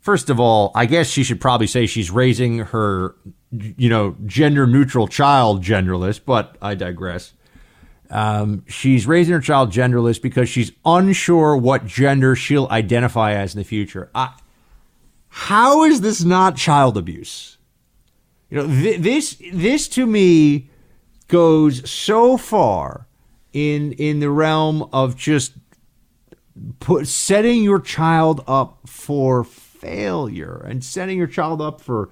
First 0.00 0.28
of 0.28 0.38
all, 0.38 0.72
I 0.74 0.84
guess 0.84 1.08
she 1.08 1.24
should 1.24 1.40
probably 1.40 1.66
say 1.66 1.86
she's 1.86 2.10
raising 2.10 2.58
her, 2.58 3.16
you 3.50 3.88
know, 3.88 4.14
gender 4.26 4.66
neutral 4.66 5.08
child 5.08 5.64
genderless, 5.64 6.20
but 6.22 6.56
I 6.60 6.74
digress. 6.74 7.32
Um, 8.10 8.64
she's 8.66 9.06
raising 9.06 9.34
her 9.34 9.40
child 9.40 9.70
genderless 9.70 10.20
because 10.20 10.48
she's 10.48 10.72
unsure 10.84 11.56
what 11.56 11.86
gender 11.86 12.36
she'll 12.36 12.68
identify 12.70 13.32
as 13.32 13.54
in 13.54 13.58
the 13.58 13.64
future. 13.64 14.10
I, 14.14 14.34
how 15.28 15.84
is 15.84 16.00
this 16.00 16.24
not 16.24 16.56
child 16.56 16.96
abuse? 16.96 17.58
You 18.50 18.58
know, 18.58 18.66
th- 18.66 19.00
this 19.00 19.42
this 19.52 19.88
to 19.88 20.06
me 20.06 20.70
goes 21.28 21.88
so 21.90 22.36
far 22.36 23.06
in 23.52 23.92
in 23.92 24.20
the 24.20 24.30
realm 24.30 24.88
of 24.92 25.16
just 25.16 25.54
put 26.80 27.06
setting 27.06 27.62
your 27.62 27.80
child 27.80 28.42
up 28.46 28.78
for 28.86 29.44
failure 29.44 30.64
and 30.66 30.82
setting 30.84 31.18
your 31.18 31.26
child 31.26 31.60
up 31.60 31.80
for 31.80 32.10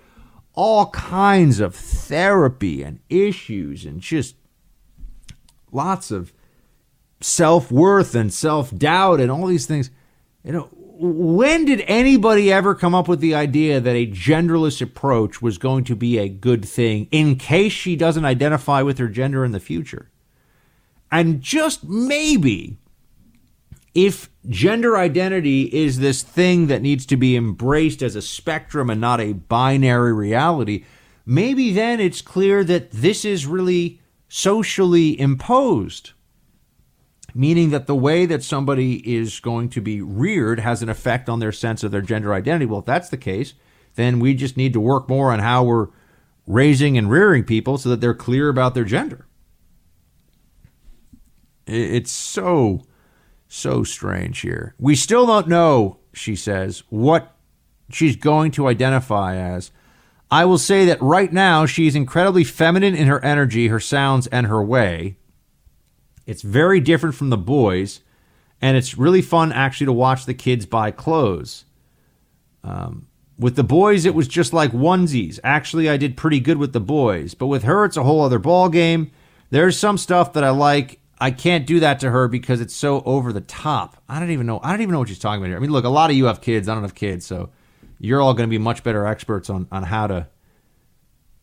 all 0.55 0.91
kinds 0.91 1.61
of 1.61 1.75
therapy 1.75 2.83
and 2.83 3.01
issues 3.09 3.85
and 3.85 4.01
just 4.01 4.37
lots 5.75 6.11
of 6.11 6.33
self 7.21 7.71
worth 7.71 8.15
and 8.15 8.33
self 8.33 8.77
doubt 8.77 9.21
and 9.21 9.31
all 9.31 9.47
these 9.47 9.67
things. 9.67 9.91
You 10.45 10.53
know, 10.53 10.69
when 10.73 11.65
did 11.65 11.83
anybody 11.87 12.53
ever 12.53 12.75
come 12.75 12.95
up 12.95 13.09
with 13.09 13.21
the 13.21 13.35
idea 13.35 13.81
that 13.81 13.97
a 13.97 14.07
genderless 14.07 14.81
approach 14.81 15.43
was 15.43 15.59
going 15.59 15.85
to 15.85 15.97
be 15.97 16.19
a 16.19 16.29
good 16.29 16.65
thing 16.65 17.09
in 17.11 17.37
case 17.37 17.73
she 17.73 17.97
doesn't 17.97 18.25
identify 18.25 18.83
with 18.83 18.99
her 18.99 19.09
gender 19.09 19.45
in 19.45 19.53
the 19.53 19.61
future? 19.61 20.11
And 21.11 21.41
just 21.41 21.85
maybe, 21.85 22.77
if 23.95 24.31
gender 24.49 24.97
identity 24.97 25.63
is 25.63 25.99
this 25.99 26.23
thing 26.23 26.67
that 26.67 26.83
needs 26.83 27.07
to 27.07 27.17
be 27.17 27.37
embraced 27.37 28.03
as 28.03 28.17
a 28.17 28.23
spectrum 28.23 28.91
and 28.91 29.01
not 29.01 29.21
a 29.21 29.33
binary 29.33 30.13
reality, 30.13 30.85
maybe 31.25 31.73
then 31.73 32.01
it's 32.01 32.21
clear 32.21 32.63
that 32.65 32.91
this 32.91 33.25
is 33.25 33.47
really 33.47 34.01
socially 34.29 35.19
imposed, 35.19 36.13
meaning 37.35 37.71
that 37.71 37.87
the 37.87 37.95
way 37.95 38.27
that 38.27 38.43
somebody 38.43 39.17
is 39.17 39.41
going 39.41 39.69
to 39.69 39.81
be 39.81 40.01
reared 40.01 40.61
has 40.61 40.83
an 40.83 40.89
effect 40.89 41.29
on 41.29 41.41
their 41.41 41.53
sense 41.53 41.83
of 41.83 41.91
their 41.91 42.01
gender 42.01 42.35
identity. 42.35 42.67
Well, 42.67 42.81
if 42.81 42.87
that's 42.87 43.09
the 43.09 43.17
case, 43.17 43.55
then 43.95 44.19
we 44.21 44.35
just 44.35 44.57
need 44.57 44.73
to 44.73 44.81
work 44.81 45.09
more 45.09 45.33
on 45.33 45.39
how 45.39 45.65
we're 45.65 45.89
raising 46.47 46.99
and 46.99 47.11
rearing 47.11 47.45
people 47.45 47.79
so 47.79 47.89
that 47.89 48.01
they're 48.01 48.15
clear 48.15 48.49
about 48.49 48.75
their 48.75 48.85
gender. 48.85 49.27
It's 51.67 52.13
so, 52.13 52.83
so 53.49 53.85
strange 53.85 54.41
here. 54.41 54.75
We 54.79 54.95
still 54.97 55.27
don't 55.27 55.49
know, 55.49 55.99
she 56.13 56.37
says, 56.37 56.83
what 56.91 57.35
she's 57.91 58.17
going 58.17 58.51
to 58.53 58.69
identify 58.69 59.37
as. 59.37 59.71
I 60.35 60.47
will 60.47 60.59
say 60.59 60.87
that 60.87 61.01
right 61.01 61.33
now 61.33 61.65
she's 61.65 61.95
incredibly 61.95 62.43
feminine 62.43 62.97
in 62.97 63.07
her 63.07 63.25
energy, 63.25 63.69
her 63.69 63.79
sounds, 63.79 64.27
and 64.27 64.49
her 64.49 64.61
way. 64.61 65.17
It's 66.27 66.43
very 66.43 66.81
different 66.81 67.15
from 67.15 67.31
the 67.31 67.37
boys, 67.37 68.01
and 68.61 68.77
it's 68.77 68.99
really 68.99 69.23
fun 69.23 69.53
actually 69.53 69.85
to 69.85 69.93
watch 69.93 70.27
the 70.27 70.35
kids 70.35 70.67
buy 70.67 70.91
clothes. 70.91 71.67
Um, 72.65 73.07
with 73.39 73.55
the 73.55 73.63
boys, 73.63 74.07
it 74.07 74.17
was 74.17 74.27
just 74.27 74.53
like 74.53 74.73
onesies. 74.73 75.39
Actually, 75.45 75.89
I 75.89 75.97
did 75.97 76.17
pretty 76.17 76.41
good 76.41 76.59
with 76.59 76.73
the 76.73 76.81
boys, 76.81 77.35
but 77.35 77.47
with 77.47 77.63
her, 77.63 77.85
it's 77.85 77.97
a 77.97 78.03
whole 78.03 78.21
other 78.21 78.41
ball 78.41 78.69
game. 78.69 79.13
There's 79.51 79.79
some 79.79 79.97
stuff 79.97 80.33
that 80.33 80.43
I 80.43 80.51
like. 80.51 80.99
I 81.21 81.31
can't 81.31 81.65
do 81.65 81.79
that 81.79 82.01
to 82.01 82.11
her 82.11 82.27
because 82.27 82.61
it's 82.61 82.75
so 82.75 83.03
over 83.03 83.33
the 83.33 83.41
top. 83.41 84.03
I 84.09 84.19
don't 84.19 84.33
even 84.33 84.47
know. 84.47 84.59
I 84.65 84.73
don't 84.73 84.81
even 84.81 84.95
know 84.95 84.99
what 84.99 85.11
she's 85.11 85.21
talking 85.21 85.43
about 85.43 85.51
here. 85.51 85.59
I 85.59 85.61
mean, 85.61 85.71
look, 85.71 85.85
a 85.85 85.89
lot 85.89 86.11
of 86.11 86.17
you 86.17 86.25
have 86.25 86.41
kids. 86.41 86.69
I 86.69 86.75
don't 86.75 86.83
have 86.83 86.97
kids, 86.97 87.25
so 87.25 87.51
you're 87.99 88.21
all 88.21 88.35
going 88.35 88.49
to 88.49 88.51
be 88.51 88.59
much 88.59 88.83
better 88.83 89.07
experts 89.07 89.51
on 89.51 89.69
on 89.71 89.83
how 89.83 90.07
to 90.07 90.29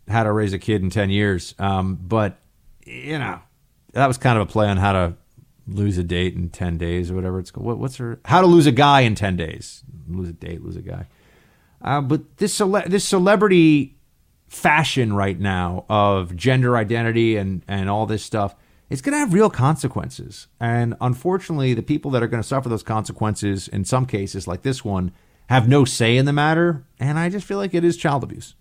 how 0.08 0.24
to 0.24 0.32
raise 0.32 0.54
a 0.54 0.60
kid 0.60 0.82
in 0.82 0.90
10 0.90 1.10
years. 1.10 1.56
Um, 1.60 1.96
but 1.96 2.40
you 2.86 3.18
know, 3.18 3.40
that 3.94 4.08
was 4.08 4.18
kind 4.18 4.38
of 4.38 4.48
a 4.48 4.52
play 4.52 4.68
on 4.68 4.78
how 4.78 4.94
to 4.94 5.14
lose 5.68 5.98
a 5.98 6.04
date 6.04 6.36
in 6.36 6.50
10 6.50 6.78
days 6.78 7.12
or 7.12 7.16
whatever 7.16 7.40
it's 7.40 7.52
called. 7.52 7.66
What, 7.66 7.78
what's 7.78 7.98
her? 7.98 8.20
How 8.26 8.42
to 8.42 8.48
lose 8.48 8.66
a 8.66 8.72
guy 8.72 9.02
in 9.02 9.16
10 9.16 9.38
days. 9.38 9.84
Lose 10.10 10.30
a 10.30 10.34
date, 10.34 10.64
lose 10.64 10.76
a 10.76 10.82
guy. 10.82 11.08
Uh, 11.82 12.02
but 12.02 12.38
this 12.38 12.54
cele- 12.54 12.88
this 12.88 13.08
celebrity 13.08 13.98
fashion 14.48 15.14
right 15.14 15.40
now 15.40 15.86
of 15.90 16.36
gender 16.36 16.76
identity 16.76 17.38
and 17.38 17.64
and 17.70 17.90
all 17.90 18.06
this 18.06 18.22
stuff 18.22 18.54
it's 18.90 19.02
going 19.02 19.14
to 19.14 19.18
have 19.18 19.34
real 19.34 19.50
consequences 19.50 20.48
and 20.60 20.94
unfortunately 21.00 21.74
the 21.74 21.82
people 21.82 22.12
that 22.12 22.22
are 22.22 22.28
going 22.28 22.44
to 22.44 22.48
suffer 22.48 22.68
those 22.68 22.84
consequences 22.84 23.70
in 23.70 23.86
some 23.86 24.06
cases 24.06 24.50
like 24.50 24.62
this 24.62 24.84
one 24.84 25.10
have 25.52 25.68
no 25.68 25.84
say 25.84 26.16
in 26.16 26.26
the 26.26 26.32
matter 26.32 26.82
and 26.98 27.20
i 27.20 27.28
just 27.28 27.46
feel 27.46 27.58
like 27.58 27.74
it 27.74 27.84
is 27.84 27.98
child 27.98 28.24
abuse 28.24 28.56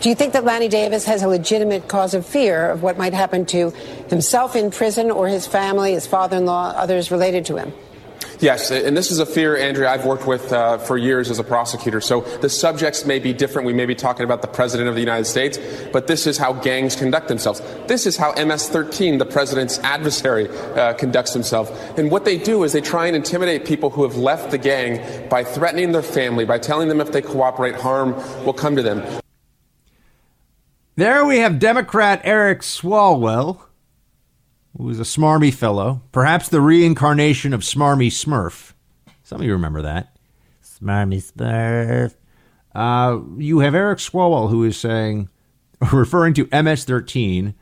do 0.00 0.08
you 0.08 0.16
think 0.16 0.32
that 0.32 0.44
Lanny 0.44 0.68
Davis 0.68 1.06
has 1.06 1.22
a 1.22 1.28
legitimate 1.28 1.88
cause 1.88 2.14
of 2.14 2.26
fear 2.26 2.68
of 2.68 2.82
what 2.82 2.98
might 2.98 3.14
happen 3.14 3.46
to 3.46 3.70
himself 4.08 4.56
in 4.56 4.70
prison 4.70 5.10
or 5.10 5.28
his 5.28 5.46
family, 5.46 5.92
his 5.92 6.06
father 6.06 6.36
in 6.36 6.46
law, 6.46 6.70
others 6.76 7.12
related 7.12 7.46
to 7.46 7.56
him? 7.56 7.72
Yes, 8.44 8.70
and 8.70 8.94
this 8.94 9.10
is 9.10 9.20
a 9.20 9.24
fear, 9.24 9.56
Andrea, 9.56 9.90
I've 9.90 10.04
worked 10.04 10.26
with 10.26 10.52
uh, 10.52 10.76
for 10.76 10.98
years 10.98 11.30
as 11.30 11.38
a 11.38 11.42
prosecutor. 11.42 12.02
So 12.02 12.20
the 12.20 12.50
subjects 12.50 13.06
may 13.06 13.18
be 13.18 13.32
different. 13.32 13.64
We 13.64 13.72
may 13.72 13.86
be 13.86 13.94
talking 13.94 14.22
about 14.22 14.42
the 14.42 14.48
President 14.48 14.86
of 14.86 14.94
the 14.94 15.00
United 15.00 15.24
States, 15.24 15.58
but 15.94 16.08
this 16.08 16.26
is 16.26 16.36
how 16.36 16.52
gangs 16.52 16.94
conduct 16.94 17.28
themselves. 17.28 17.62
This 17.86 18.04
is 18.04 18.18
how 18.18 18.34
MS 18.34 18.68
13, 18.68 19.16
the 19.16 19.24
President's 19.24 19.78
adversary, 19.78 20.50
uh, 20.50 20.92
conducts 20.92 21.32
himself. 21.32 21.70
And 21.98 22.10
what 22.10 22.26
they 22.26 22.36
do 22.36 22.64
is 22.64 22.74
they 22.74 22.82
try 22.82 23.06
and 23.06 23.16
intimidate 23.16 23.64
people 23.64 23.88
who 23.88 24.02
have 24.02 24.16
left 24.16 24.50
the 24.50 24.58
gang 24.58 25.26
by 25.30 25.42
threatening 25.42 25.92
their 25.92 26.02
family, 26.02 26.44
by 26.44 26.58
telling 26.58 26.88
them 26.88 27.00
if 27.00 27.12
they 27.12 27.22
cooperate, 27.22 27.76
harm 27.76 28.14
will 28.44 28.52
come 28.52 28.76
to 28.76 28.82
them. 28.82 29.02
There 30.96 31.24
we 31.24 31.38
have 31.38 31.58
Democrat 31.58 32.20
Eric 32.24 32.60
Swalwell, 32.60 33.62
who 34.76 34.88
is 34.90 34.98
a 34.98 35.04
smarmy 35.04 35.52
fellow, 35.52 36.02
perhaps 36.12 36.48
the 36.48 36.60
reincarnation 36.60 37.52
of 37.52 37.60
Smarmy 37.60 38.08
Smurf. 38.08 38.72
Some 39.22 39.40
of 39.40 39.46
you 39.46 39.52
remember 39.52 39.82
that. 39.82 40.16
Smarmy 40.62 41.22
Smurf. 41.22 42.14
Uh, 42.74 43.20
you 43.38 43.60
have 43.60 43.74
Eric 43.74 44.00
Swalwell, 44.00 44.50
who 44.50 44.64
is 44.64 44.76
saying, 44.76 45.28
referring 45.92 46.34
to 46.34 46.48
MS 46.50 46.84
13, 46.84 47.54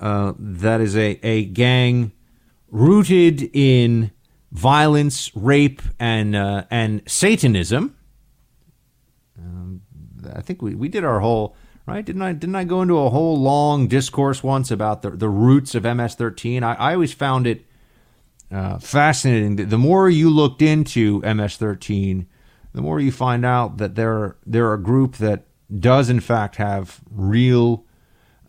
uh, 0.00 0.32
that 0.38 0.80
is 0.80 0.96
a, 0.96 1.20
a 1.22 1.44
gang 1.44 2.12
rooted 2.70 3.50
in 3.54 4.10
violence, 4.50 5.30
rape, 5.36 5.82
and, 5.98 6.34
uh, 6.34 6.64
and 6.70 7.02
Satanism. 7.06 7.94
Um, 9.38 9.82
I 10.34 10.40
think 10.40 10.62
we, 10.62 10.74
we 10.74 10.88
did 10.88 11.04
our 11.04 11.20
whole 11.20 11.54
right? 11.90 12.04
Didn't 12.04 12.22
I 12.22 12.32
didn't 12.32 12.56
I 12.56 12.64
go 12.64 12.82
into 12.82 12.98
a 12.98 13.10
whole 13.10 13.38
long 13.38 13.88
discourse 13.88 14.42
once 14.42 14.70
about 14.70 15.02
the 15.02 15.10
the 15.10 15.28
roots 15.28 15.74
of 15.74 15.82
MS-13? 15.82 16.62
I, 16.62 16.74
I 16.74 16.94
always 16.94 17.12
found 17.12 17.46
it 17.46 17.66
uh, 18.50 18.78
fascinating. 18.78 19.56
The 19.56 19.78
more 19.78 20.08
you 20.08 20.30
looked 20.30 20.62
into 20.62 21.20
MS-13, 21.20 22.26
the 22.72 22.82
more 22.82 23.00
you 23.00 23.12
find 23.12 23.44
out 23.44 23.78
that 23.78 23.94
they're 23.94 24.36
they're 24.46 24.72
a 24.72 24.80
group 24.80 25.16
that 25.16 25.46
does 25.74 26.08
in 26.08 26.20
fact 26.20 26.56
have 26.56 27.00
real 27.10 27.84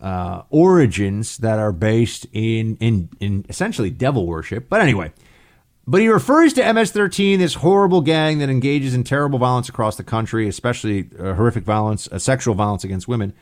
uh, 0.00 0.42
origins 0.50 1.38
that 1.38 1.58
are 1.58 1.72
based 1.72 2.26
in 2.32 2.76
in 2.76 3.08
in 3.20 3.44
essentially 3.48 3.90
devil 3.90 4.26
worship. 4.26 4.68
But 4.68 4.80
anyway. 4.80 5.12
But 5.86 6.00
he 6.00 6.08
refers 6.08 6.52
to 6.54 6.72
MS 6.72 6.92
13, 6.92 7.40
this 7.40 7.54
horrible 7.54 8.02
gang 8.02 8.38
that 8.38 8.48
engages 8.48 8.94
in 8.94 9.02
terrible 9.02 9.38
violence 9.38 9.68
across 9.68 9.96
the 9.96 10.04
country, 10.04 10.46
especially 10.46 11.10
uh, 11.18 11.34
horrific 11.34 11.64
violence, 11.64 12.08
uh, 12.12 12.18
sexual 12.18 12.54
violence 12.54 12.84
against 12.84 13.08
women, 13.08 13.34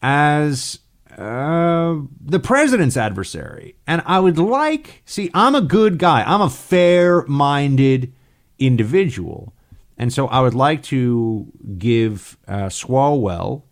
as 0.00 0.78
uh, 1.18 1.96
the 2.20 2.40
president's 2.40 2.96
adversary. 2.96 3.76
And 3.86 4.02
I 4.06 4.18
would 4.18 4.38
like, 4.38 5.02
see, 5.04 5.30
I'm 5.34 5.54
a 5.54 5.60
good 5.60 5.98
guy, 5.98 6.22
I'm 6.22 6.40
a 6.40 6.50
fair 6.50 7.24
minded 7.26 8.14
individual. 8.58 9.54
And 9.98 10.12
so 10.12 10.26
I 10.28 10.40
would 10.40 10.54
like 10.54 10.82
to 10.84 11.52
give 11.78 12.38
uh, 12.48 12.66
Swalwell 12.66 13.62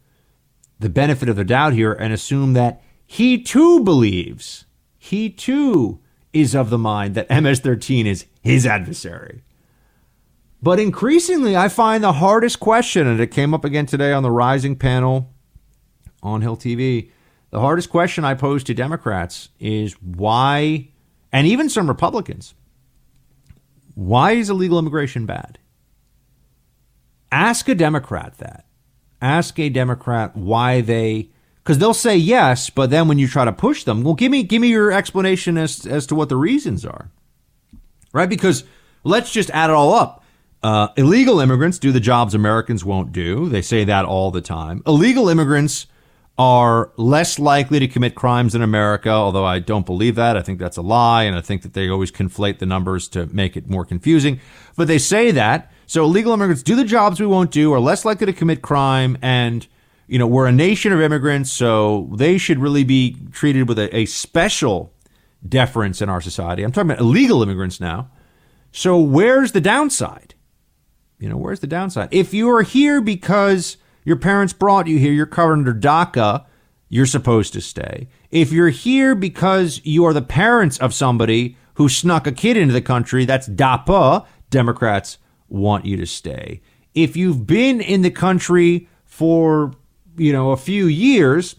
the 0.79 0.91
benefit 0.91 1.29
of 1.29 1.37
the 1.37 1.45
doubt 1.45 1.73
here 1.73 1.93
and 1.93 2.13
assume 2.13 2.53
that 2.53 2.83
he 3.07 3.43
too 3.43 3.81
believes, 3.81 4.67
he 4.99 5.31
too 5.31 6.02
is 6.33 6.55
of 6.55 6.71
the 6.71 6.79
mind 6.79 7.15
that 7.15 7.31
MS 7.31 7.61
13 7.61 8.07
is 8.07 8.27
his 8.41 8.67
adversary. 8.67 9.43
But 10.63 10.79
increasingly, 10.79 11.57
I 11.57 11.69
find 11.69 12.05
the 12.05 12.13
hardest 12.13 12.61
question, 12.61 13.07
and 13.07 13.21
it 13.21 13.33
came 13.33 13.53
up 13.53 13.65
again 13.65 13.87
today 13.87 14.13
on 14.13 14.23
the 14.23 14.31
Rising 14.31 14.77
panel 14.77 15.33
on 16.23 16.41
Hill 16.41 16.57
TV, 16.57 17.11
The 17.51 17.61
hardest 17.61 17.91
question 17.91 18.25
I 18.25 18.33
pose 18.35 18.65
to 18.65 18.75
Democrats 18.75 19.51
is 19.61 19.93
why, 20.01 20.89
and 21.33 21.47
even 21.47 21.69
some 21.69 21.87
Republicans, 21.87 22.55
why 23.95 24.33
is 24.33 24.49
illegal 24.49 24.79
immigration 24.79 25.27
bad? 25.27 25.59
Ask 27.31 27.69
a 27.69 27.75
Democrat 27.75 28.39
that. 28.39 28.65
Ask 29.21 29.59
a 29.59 29.69
Democrat 29.69 30.35
why 30.35 30.81
they 30.81 31.32
because 31.63 31.79
they'll 31.79 31.95
say 31.95 32.17
yes, 32.17 32.71
but 32.71 32.91
then 32.91 33.09
when 33.09 33.19
you 33.19 33.29
try 33.29 33.45
to 33.45 33.53
push 33.53 33.85
them, 33.85 34.03
well, 34.03 34.15
give 34.15 34.31
me 34.31 34.43
give 34.43 34.61
me 34.61 34.69
your 34.69 34.93
explanation 34.93 35.57
as 35.57 35.87
as 35.87 36.07
to 36.07 36.15
what 36.15 36.29
the 36.29 36.37
reasons 36.37 36.85
are, 36.85 37.11
right? 38.13 38.29
Because 38.29 38.65
let's 39.05 39.31
just 39.31 39.51
add 39.51 39.71
it 39.71 39.75
all 39.75 39.95
up. 39.95 40.25
Uh, 40.63 40.89
illegal 40.97 41.41
immigrants 41.41 41.79
do 41.79 41.91
the 41.91 42.01
jobs 42.01 42.35
Americans 42.35 42.85
won't 42.85 43.13
do. 43.13 43.49
They 43.49 43.63
say 43.63 43.85
that 43.85 44.05
all 44.05 44.31
the 44.31 44.41
time. 44.41 44.83
Illegal 44.87 45.29
immigrants 45.29 45.87
are 46.39 46.93
less 46.97 47.39
likely 47.39 47.79
to 47.79 47.89
commit 47.89 48.15
crimes 48.15 48.55
in 48.55 48.63
America, 48.63 49.11
although 49.11 49.45
I 49.45 49.59
don't 49.59 49.85
believe 49.85 50.15
that. 50.15 50.37
I 50.37 50.43
think 50.43 50.59
that's 50.59 50.77
a 50.77 50.83
lie, 50.83 51.25
and 51.25 51.37
I 51.37 51.41
think 51.41 51.63
that 51.63 51.75
they 51.75 51.89
always 51.89 52.11
conflate 52.11 52.59
the 52.59 52.67
numbers 52.67 53.09
to 53.09 53.27
make 53.27 53.57
it 53.57 53.69
more 53.69 53.85
confusing. 53.85 54.41
But 54.77 54.89
they 54.89 54.99
say 54.99 55.31
that. 55.33 55.71
So 55.87 56.05
illegal 56.05 56.33
immigrants 56.33 56.63
do 56.63 56.75
the 56.75 56.85
jobs 56.85 57.21
we 57.21 57.27
won't 57.27 57.51
do, 57.51 57.73
are 57.73 57.81
less 57.81 58.05
likely 58.05 58.27
to 58.27 58.33
commit 58.33 58.63
crime, 58.63 59.19
and 59.21 59.67
you 60.13 60.19
know, 60.19 60.27
we're 60.27 60.47
a 60.47 60.53
nation 60.53 60.93
of 60.93 61.01
immigrants, 61.01 61.51
so 61.51 62.11
they 62.15 62.37
should 62.37 62.59
really 62.59 62.85
be 62.85 63.17
treated 63.31 63.67
with 63.67 63.79
a, 63.79 63.97
a 63.97 64.05
special 64.05 64.93
deference 65.49 66.03
in 66.03 66.11
our 66.11 66.21
society. 66.21 66.63
I'm 66.63 66.71
talking 66.71 66.91
about 66.91 67.01
illegal 67.01 67.43
immigrants 67.43 67.81
now. 67.81 68.11
So 68.73 68.99
where's 68.99 69.53
the 69.53 69.61
downside? 69.63 70.35
You 71.19 71.31
know, 71.31 71.39
where's 71.39 71.61
the 71.61 71.67
downside? 71.67 72.11
If 72.11 72.35
you 72.35 72.51
are 72.51 72.61
here 72.61 73.01
because 73.01 73.79
your 74.05 74.17
parents 74.17 74.53
brought 74.53 74.87
you 74.87 74.99
here, 74.99 75.15
you're 75.15 75.25
covered 75.25 75.55
under 75.55 75.73
DACA, 75.73 76.45
you're 76.91 77.07
supposed 77.07 77.55
to 77.55 77.63
stay. 77.63 78.07
If 78.31 78.53
you're 78.53 78.69
here 78.69 79.15
because 79.15 79.81
you 79.83 80.05
are 80.05 80.13
the 80.13 80.21
parents 80.21 80.77
of 80.77 80.93
somebody 80.93 81.57
who 81.77 81.89
snuck 81.89 82.27
a 82.27 82.33
kid 82.33 82.59
into 82.59 82.75
the 82.75 82.83
country, 82.83 83.25
that's 83.25 83.49
DAPA, 83.49 84.27
Democrats 84.51 85.17
want 85.49 85.87
you 85.87 85.97
to 85.97 86.07
stay. 86.07 86.61
If 86.95 87.17
you've 87.17 87.47
been 87.47 87.81
in 87.81 88.03
the 88.03 88.11
country 88.11 88.91
for 89.07 89.73
you 90.17 90.33
know, 90.33 90.51
a 90.51 90.57
few 90.57 90.87
years, 90.87 91.57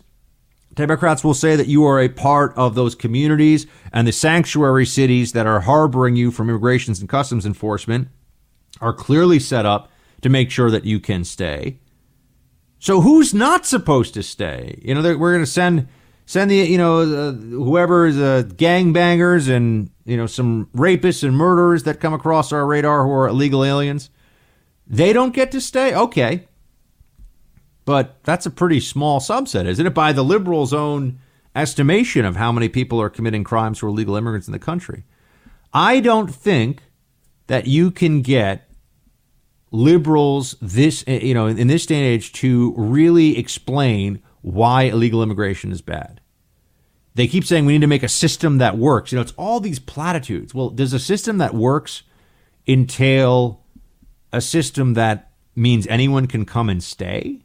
Democrats 0.73 1.23
will 1.23 1.33
say 1.33 1.55
that 1.55 1.67
you 1.67 1.85
are 1.85 1.99
a 1.99 2.09
part 2.09 2.53
of 2.57 2.75
those 2.75 2.95
communities 2.95 3.67
and 3.91 4.07
the 4.07 4.11
sanctuary 4.11 4.85
cities 4.85 5.33
that 5.33 5.45
are 5.45 5.61
harboring 5.61 6.15
you 6.15 6.31
from 6.31 6.49
immigrations 6.49 6.99
and 6.99 7.09
customs 7.09 7.45
enforcement 7.45 8.07
are 8.81 8.93
clearly 8.93 9.39
set 9.39 9.65
up 9.65 9.89
to 10.21 10.29
make 10.29 10.49
sure 10.49 10.71
that 10.71 10.85
you 10.85 10.99
can 10.99 11.23
stay. 11.23 11.79
So 12.79 13.01
who's 13.01 13.33
not 13.33 13.65
supposed 13.65 14.13
to 14.15 14.23
stay? 14.23 14.79
You 14.83 14.95
know, 14.95 15.01
we're 15.17 15.33
going 15.33 15.45
to 15.45 15.49
send 15.49 15.87
send 16.25 16.49
the 16.49 16.55
you 16.55 16.77
know 16.77 16.99
uh, 17.01 17.31
whoever 17.31 18.05
is 18.05 18.17
uh, 18.17 18.43
gangbangers 18.55 19.49
and 19.49 19.89
you 20.05 20.17
know 20.17 20.25
some 20.25 20.67
rapists 20.75 21.23
and 21.23 21.35
murderers 21.35 21.83
that 21.83 21.99
come 21.99 22.13
across 22.13 22.51
our 22.51 22.65
radar 22.65 23.03
who 23.03 23.11
are 23.11 23.27
illegal 23.27 23.63
aliens. 23.63 24.09
They 24.87 25.13
don't 25.13 25.33
get 25.33 25.51
to 25.51 25.61
stay. 25.61 25.93
Okay, 25.95 26.47
but 27.85 28.23
that's 28.23 28.45
a 28.45 28.51
pretty 28.51 28.79
small 28.79 29.19
subset, 29.19 29.65
isn't 29.65 29.85
it? 29.85 29.93
By 29.93 30.13
the 30.13 30.23
liberals' 30.23 30.73
own 30.73 31.19
estimation 31.55 32.25
of 32.25 32.35
how 32.35 32.51
many 32.51 32.69
people 32.69 33.01
are 33.01 33.09
committing 33.09 33.43
crimes 33.43 33.79
who 33.79 33.87
are 33.87 33.89
illegal 33.89 34.15
immigrants 34.15 34.47
in 34.47 34.53
the 34.53 34.59
country. 34.59 35.03
I 35.73 35.99
don't 35.99 36.33
think 36.33 36.83
that 37.47 37.67
you 37.67 37.91
can 37.91 38.21
get 38.21 38.69
liberals 39.71 40.55
this 40.61 41.03
eh, 41.07 41.19
you 41.23 41.33
know 41.33 41.47
in 41.47 41.67
this 41.67 41.87
day 41.87 41.95
and 41.95 42.05
age 42.05 42.31
to 42.31 42.75
really 42.77 43.37
explain 43.37 44.21
why 44.41 44.83
illegal 44.83 45.23
immigration 45.23 45.71
is 45.71 45.81
bad. 45.81 46.21
They 47.15 47.27
keep 47.27 47.45
saying 47.45 47.65
we 47.65 47.73
need 47.73 47.81
to 47.81 47.87
make 47.87 48.03
a 48.03 48.09
system 48.09 48.57
that 48.57 48.77
works. 48.77 49.11
You 49.11 49.17
know, 49.17 49.21
it's 49.21 49.33
all 49.37 49.59
these 49.59 49.79
platitudes. 49.79 50.53
Well, 50.53 50.69
does 50.69 50.93
a 50.93 50.99
system 50.99 51.37
that 51.37 51.53
works 51.53 52.03
entail 52.67 53.63
a 54.31 54.41
system 54.41 54.95
that 54.95 55.31
means 55.55 55.85
anyone 55.87 56.25
can 56.25 56.45
come 56.45 56.69
and 56.69 56.83
stay? 56.83 57.42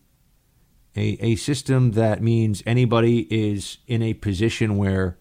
A, 0.99 1.17
a 1.21 1.37
system 1.37 1.93
that 1.93 2.21
means 2.21 2.63
anybody 2.67 3.21
is 3.31 3.79
in 3.87 4.03
a 4.03 4.15
position 4.15 4.77
where 4.77 5.17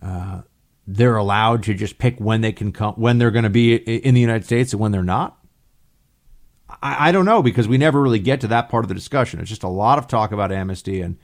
uh, 0.00 0.40
they're 0.86 1.16
allowed 1.16 1.62
to 1.64 1.74
just 1.74 1.98
pick 1.98 2.18
when 2.18 2.40
they 2.40 2.52
can 2.52 2.72
come, 2.72 2.94
when 2.94 3.18
they're 3.18 3.30
going 3.30 3.44
to 3.44 3.50
be 3.50 3.74
in 3.74 4.14
the 4.14 4.20
United 4.20 4.44
States 4.44 4.72
and 4.72 4.80
when 4.80 4.90
they're 4.90 5.02
not? 5.02 5.38
I, 6.82 7.08
I 7.08 7.12
don't 7.12 7.26
know 7.26 7.42
because 7.42 7.68
we 7.68 7.76
never 7.76 8.00
really 8.00 8.18
get 8.18 8.40
to 8.40 8.48
that 8.48 8.70
part 8.70 8.84
of 8.84 8.88
the 8.88 8.94
discussion. 8.94 9.38
It's 9.38 9.50
just 9.50 9.62
a 9.62 9.68
lot 9.68 9.98
of 9.98 10.08
talk 10.08 10.32
about 10.32 10.50
amnesty 10.50 11.02
and 11.02 11.18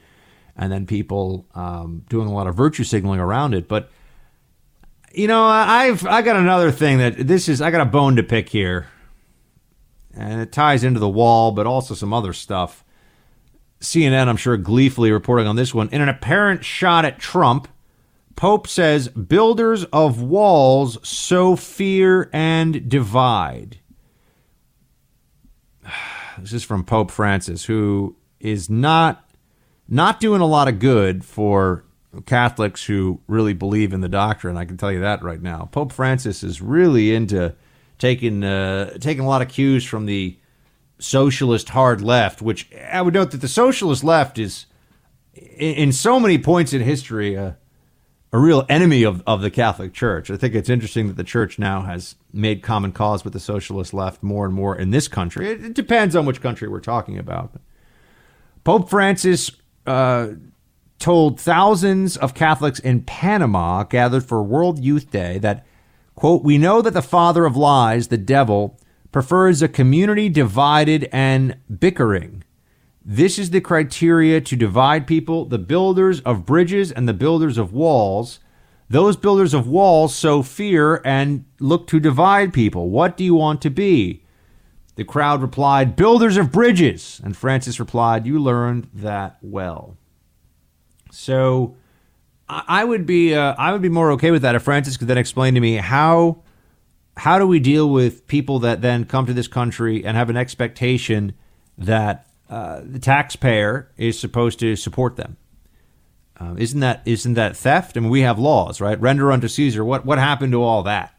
and 0.55 0.73
then 0.73 0.87
people 0.87 1.47
um, 1.55 2.05
doing 2.11 2.27
a 2.29 2.35
lot 2.35 2.49
of 2.49 2.57
virtue 2.57 2.85
signaling 2.85 3.21
around 3.21 3.55
it. 3.55 3.69
But 3.69 3.91
you 5.13 5.29
know, 5.29 5.45
I've 5.45 6.05
I 6.07 6.21
got 6.21 6.37
another 6.37 6.71
thing 6.73 6.99
that 6.99 7.17
this 7.17 7.49
is 7.49 7.63
I 7.63 7.71
got 7.71 7.81
a 7.81 7.87
bone 7.87 8.17
to 8.17 8.23
pick 8.23 8.51
here, 8.51 8.89
and 10.15 10.43
it 10.43 10.53
ties 10.53 10.85
into 10.85 11.01
the 11.01 11.09
wall, 11.09 11.53
but 11.53 11.67
also 11.67 11.95
some 11.95 12.13
other 12.13 12.35
stuff. 12.35 12.85
CNN, 13.81 14.29
I'm 14.29 14.37
sure, 14.37 14.57
gleefully 14.57 15.13
reporting 15.13 15.47
on 15.47 15.57
this 15.57 15.75
one. 15.75 15.89
In 15.91 16.01
an 16.01 16.09
apparent 16.09 16.65
shot 16.65 17.05
at 17.05 17.19
Trump, 17.19 17.69
Pope 18.35 18.67
says 18.67 19.09
builders 19.09 19.85
of 19.87 20.23
walls 20.23 20.99
sow 21.07 21.57
fear 21.57 22.31
and 22.33 22.89
divide. 22.89 23.79
This 26.39 26.53
is 26.53 26.63
from 26.63 26.85
Pope 26.85 27.11
Francis, 27.11 27.65
who 27.65 28.15
is 28.39 28.71
not 28.71 29.29
not 29.89 30.21
doing 30.21 30.41
a 30.41 30.47
lot 30.47 30.69
of 30.69 30.79
good 30.79 31.25
for 31.25 31.85
Catholics 32.27 32.85
who 32.85 33.21
really 33.27 33.55
believe 33.55 33.93
in 33.93 34.03
the 34.03 34.09
doctrine. 34.09 34.57
I 34.57 34.65
can 34.65 34.77
tell 34.77 34.93
you 34.93 35.01
that 35.01 35.21
right 35.23 35.43
now. 35.43 35.69
Pope 35.73 35.93
Francis 35.93 36.45
is 36.45 36.63
really 36.63 37.13
into 37.13 37.57
taking 37.99 38.45
uh, 38.45 38.99
taking 38.99 39.25
a 39.25 39.29
lot 39.29 39.43
of 39.43 39.49
cues 39.49 39.85
from 39.85 40.07
the 40.07 40.38
socialist 40.99 41.71
hard 41.71 42.01
left, 42.01 42.43
which 42.43 42.69
I 42.91 43.03
would 43.03 43.15
note 43.15 43.31
that 43.31 43.41
the 43.41 43.49
socialist 43.49 44.03
left 44.05 44.39
is, 44.39 44.67
in, 45.35 45.93
so 45.93 46.19
many 46.19 46.39
points 46.39 46.73
in 46.73 46.83
history, 46.83 47.37
uh, 47.37 47.53
a 48.33 48.39
real 48.39 48.67
enemy 48.69 49.05
of, 49.05 49.23
of 49.27 49.41
the 49.41 49.51
Catholic 49.51 49.95
Church. 49.95 50.31
I 50.31 50.37
think 50.37 50.55
it's 50.55 50.69
interesting 50.69 51.07
that 51.07 51.17
the 51.17 51.25
church 51.25 51.59
now 51.59 51.83
has 51.83 52.17
made 52.33 52.63
common 52.63 52.93
cause 52.93 53.25
with 53.25 53.33
the 53.33 53.41
socialist 53.41 53.95
left 53.95 54.23
more 54.23 54.45
and 54.45 54.55
more 54.55 54.77
in 54.77 54.91
this 54.91 55.09
country. 55.09 55.49
It, 55.49 55.65
it 55.65 55.75
depends 55.75 56.15
on 56.15 56.27
which 56.27 56.43
country 56.43 56.69
we're 56.69 56.81
talking 56.81 57.19
about. 57.19 57.53
Pope 58.65 58.91
Francis 58.91 59.51
uh, 59.87 60.29
told 60.99 61.41
thousands 61.41 62.17
of 62.17 62.35
Catholics 62.35 62.79
in 62.81 63.03
Panama 63.03 63.85
gathered 63.85 64.25
for 64.25 64.43
World 64.43 64.79
Youth 64.79 65.11
Day 65.11 65.39
that, 65.39 65.65
quote, 66.15 66.43
we 66.43 66.59
know 66.59 66.83
that 66.83 66.93
the 66.93 67.01
father 67.01 67.47
of 67.47 67.57
lies, 67.57 68.09
the 68.09 68.19
devil, 68.19 68.79
prefers 69.19 69.61
a 69.63 69.67
community 69.67 70.29
divided 70.29 71.09
and 71.11 71.57
bickering. 71.81 72.45
This 73.05 73.37
is 73.37 73.51
the 73.51 73.61
criteria 73.61 74.41
to 74.43 74.55
divide 74.55 75.09
people 75.09 75.45
the 75.45 75.59
builders 75.59 76.21
of 76.21 76.47
bridges 76.47 76.93
and 76.93 77.09
the 77.09 77.13
builders 77.13 77.59
of 77.59 77.73
walls. 77.73 78.39
Those 78.89 79.17
builders 79.17 79.55
of 79.55 79.67
walls 79.67 80.15
sow 80.15 80.45
fear 80.45 81.03
and 81.05 81.47
look 81.59 81.89
to 81.89 81.99
divide 81.99 82.53
people. 82.53 82.91
What 82.91 83.17
do 83.17 83.25
you 83.25 83.35
want 83.35 83.61
to 83.63 83.71
be? 83.71 84.23
The 84.95 85.03
crowd 85.03 85.43
replied, 85.43 85.97
Builders 85.97 86.37
of 86.37 86.53
bridges. 86.53 87.21
And 87.25 87.37
Francis 87.37 87.81
replied, 87.81 88.25
You 88.25 88.39
learned 88.39 88.89
that 88.95 89.39
well. 89.43 89.97
So 91.11 91.75
I 92.49 92.85
would 92.85 93.05
be 93.05 93.35
uh, 93.35 93.57
I 93.59 93.73
would 93.73 93.83
be 93.83 93.89
more 93.89 94.13
okay 94.13 94.31
with 94.31 94.43
that 94.43 94.55
if 94.55 94.63
Francis 94.63 94.97
could 94.97 95.09
then 95.09 95.19
explain 95.19 95.55
to 95.55 95.61
me 95.61 95.75
how 95.75 96.45
how 97.19 97.39
do 97.39 97.47
we 97.47 97.59
deal 97.59 97.91
with 97.91 98.27
people 98.27 98.61
that 98.61 98.81
then 98.81 99.05
come 99.05 99.27
to 99.27 99.33
this 99.33 99.49
country 99.49 100.05
and 100.05 100.17
have 100.17 100.31
an 100.31 100.37
expectation 100.37 101.35
that 101.77 102.27
uh, 102.49 102.81
the 102.85 102.99
taxpayer 102.99 103.91
is 103.97 104.19
supposed 104.19 104.59
to 104.61 104.77
support 104.77 105.17
them? 105.17 105.37
Um, 106.41 106.57
isn't 106.59 106.81
that 106.81 107.03
isn't 107.05 107.35
that 107.35 107.57
theft? 107.57 107.97
I 107.97 108.01
mean, 108.01 108.11
we 108.11 108.21
have 108.21 108.39
laws, 108.39 108.81
right? 108.81 109.01
Render 109.01 109.33
unto 109.33 109.49
Caesar. 109.49 109.85
What 109.85 110.07
what 110.07 110.19
happened 110.19 110.53
to 110.53 110.63
all 110.63 110.85
that? 110.85 111.15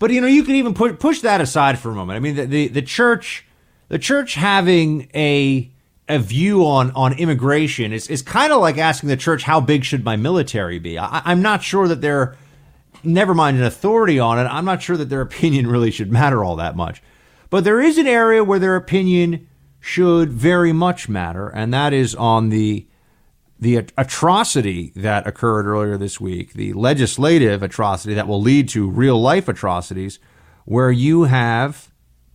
But 0.00 0.10
you 0.10 0.20
know, 0.20 0.26
you 0.26 0.42
can 0.42 0.56
even 0.56 0.74
put 0.74 0.98
push 0.98 1.20
that 1.20 1.40
aside 1.40 1.78
for 1.78 1.90
a 1.90 1.94
moment. 1.94 2.16
I 2.16 2.20
mean, 2.20 2.34
the 2.34 2.46
the, 2.46 2.68
the 2.68 2.82
church, 2.82 3.46
the 3.88 3.98
church 3.98 4.34
having 4.34 5.08
a 5.14 5.70
a 6.08 6.18
view 6.18 6.66
on 6.66 6.90
on 6.92 7.12
immigration 7.12 7.92
is 7.92 8.08
is 8.08 8.20
kind 8.22 8.52
of 8.52 8.60
like 8.60 8.78
asking 8.78 9.08
the 9.08 9.16
church 9.16 9.44
how 9.44 9.60
big 9.60 9.84
should 9.84 10.04
my 10.04 10.16
military 10.16 10.80
be. 10.80 10.98
I, 10.98 11.22
I'm 11.24 11.42
not 11.42 11.62
sure 11.62 11.86
that 11.86 12.00
they're 12.00 12.36
never 13.04 13.34
mind 13.34 13.56
an 13.56 13.64
authority 13.64 14.18
on 14.18 14.38
it, 14.38 14.44
I'm 14.44 14.64
not 14.64 14.82
sure 14.82 14.96
that 14.96 15.08
their 15.08 15.20
opinion 15.30 15.66
really 15.66 15.90
should 15.90 16.12
matter 16.12 16.44
all 16.44 16.56
that 16.56 16.76
much. 16.76 17.02
But 17.48 17.64
there 17.64 17.80
is 17.80 17.98
an 17.98 18.06
area 18.06 18.44
where 18.44 18.58
their 18.58 18.76
opinion 18.76 19.48
should 19.80 20.30
very 20.30 20.72
much 20.72 21.08
matter, 21.08 21.48
and 21.48 21.72
that 21.74 21.92
is 21.92 22.14
on 22.14 22.50
the 22.50 22.86
the 23.58 23.76
atrocity 23.76 24.90
that 24.96 25.26
occurred 25.26 25.66
earlier 25.66 25.98
this 25.98 26.18
week, 26.18 26.54
the 26.54 26.72
legislative 26.72 27.62
atrocity 27.62 28.14
that 28.14 28.26
will 28.26 28.40
lead 28.40 28.70
to 28.70 28.88
real 28.88 29.20
life 29.20 29.48
atrocities, 29.48 30.18
where 30.64 30.90
you 30.90 31.24
have 31.24 31.90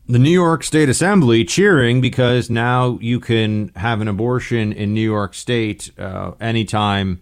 the 0.08 0.20
New 0.20 0.30
York 0.30 0.64
State 0.64 0.88
Assembly 0.88 1.44
cheering 1.44 2.00
because 2.00 2.50
now 2.50 3.00
you 3.02 3.20
can 3.20 3.72
have 3.76 4.02
an 4.02 4.08
abortion 4.08 4.72
in 4.72 4.94
New 4.94 5.02
York 5.02 5.34
State 5.34 5.90
uh, 5.98 6.34
anytime 6.40 7.22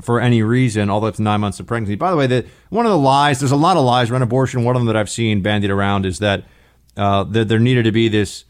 for 0.00 0.20
any 0.20 0.42
reason, 0.42 0.90
up 0.90 1.14
to 1.14 1.22
nine 1.22 1.40
months 1.40 1.60
of 1.60 1.66
pregnancy. 1.66 1.94
By 1.94 2.10
the 2.10 2.16
way, 2.16 2.26
the, 2.26 2.46
one 2.70 2.86
of 2.86 2.90
the 2.90 2.98
lies, 2.98 3.38
there's 3.38 3.52
a 3.52 3.56
lot 3.56 3.76
of 3.76 3.84
lies 3.84 4.10
around 4.10 4.22
abortion. 4.22 4.64
One 4.64 4.76
of 4.76 4.80
them 4.80 4.86
that 4.86 4.96
I've 4.96 5.10
seen 5.10 5.42
bandied 5.42 5.70
around 5.70 6.06
is 6.06 6.18
that, 6.20 6.44
uh, 6.96 7.24
that 7.24 7.48
there 7.48 7.58
needed 7.58 7.84
to 7.84 7.92
be 7.92 8.08
this 8.08 8.44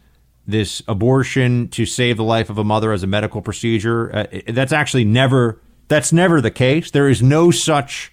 this 0.46 0.82
abortion 0.86 1.68
to 1.68 1.86
save 1.86 2.16
the 2.16 2.24
life 2.24 2.50
of 2.50 2.58
a 2.58 2.64
mother 2.64 2.92
as 2.92 3.02
a 3.02 3.06
medical 3.06 3.40
procedure. 3.40 4.14
Uh, 4.14 4.40
that's 4.48 4.72
actually 4.72 5.04
never 5.04 5.60
that's 5.88 6.12
never 6.12 6.40
the 6.40 6.50
case. 6.50 6.90
There 6.90 7.08
is 7.08 7.22
no 7.22 7.50
such 7.50 8.12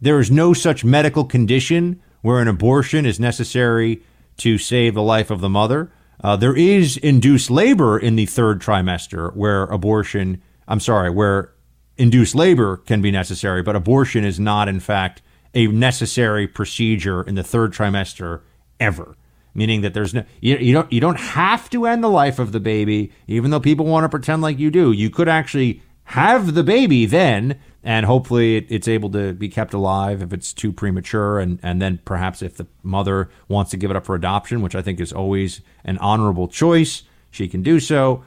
there 0.00 0.20
is 0.20 0.30
no 0.30 0.52
such 0.52 0.84
medical 0.84 1.24
condition 1.24 2.02
where 2.20 2.40
an 2.40 2.48
abortion 2.48 3.06
is 3.06 3.18
necessary 3.18 4.02
to 4.38 4.58
save 4.58 4.94
the 4.94 5.02
life 5.02 5.30
of 5.30 5.40
the 5.40 5.48
mother. 5.48 5.90
Uh, 6.22 6.36
there 6.36 6.56
is 6.56 6.96
induced 6.98 7.50
labor 7.50 7.98
in 7.98 8.16
the 8.16 8.26
third 8.26 8.60
trimester 8.60 9.34
where 9.34 9.64
abortion, 9.64 10.42
I'm 10.68 10.80
sorry, 10.80 11.10
where 11.10 11.52
induced 11.98 12.34
labor 12.34 12.78
can 12.78 13.00
be 13.00 13.10
necessary, 13.10 13.62
but 13.62 13.76
abortion 13.76 14.24
is 14.24 14.38
not, 14.38 14.68
in 14.68 14.80
fact, 14.80 15.22
a 15.54 15.66
necessary 15.68 16.46
procedure 16.46 17.22
in 17.22 17.34
the 17.34 17.42
third 17.42 17.72
trimester 17.72 18.42
ever. 18.78 19.16
Meaning 19.54 19.80
that 19.80 19.94
there's 19.94 20.12
no 20.12 20.22
you, 20.40 20.58
you 20.58 20.74
don't 20.74 20.92
you 20.92 21.00
don't 21.00 21.18
have 21.18 21.70
to 21.70 21.86
end 21.86 22.04
the 22.04 22.10
life 22.10 22.38
of 22.38 22.52
the 22.52 22.60
baby, 22.60 23.10
even 23.26 23.50
though 23.50 23.60
people 23.60 23.86
want 23.86 24.04
to 24.04 24.08
pretend 24.08 24.42
like 24.42 24.58
you 24.58 24.70
do. 24.70 24.92
You 24.92 25.08
could 25.08 25.28
actually 25.28 25.80
have 26.04 26.54
the 26.54 26.62
baby 26.62 27.04
then 27.04 27.58
and 27.82 28.04
hopefully 28.06 28.56
it, 28.56 28.66
it's 28.68 28.86
able 28.86 29.10
to 29.10 29.32
be 29.32 29.48
kept 29.48 29.72
alive 29.74 30.22
if 30.22 30.32
it's 30.32 30.52
too 30.52 30.72
premature 30.72 31.40
and, 31.40 31.58
and 31.62 31.82
then 31.82 31.98
perhaps 32.04 32.42
if 32.42 32.56
the 32.56 32.66
mother 32.82 33.28
wants 33.48 33.72
to 33.72 33.76
give 33.76 33.90
it 33.90 33.96
up 33.96 34.04
for 34.04 34.14
adoption 34.14 34.62
which 34.62 34.76
i 34.76 34.82
think 34.82 35.00
is 35.00 35.12
always 35.12 35.62
an 35.84 35.98
honorable 35.98 36.46
choice 36.46 37.02
she 37.30 37.48
can 37.48 37.60
do 37.60 37.80
so 37.80 38.22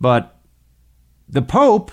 but 0.00 0.40
the 1.28 1.42
pope 1.42 1.92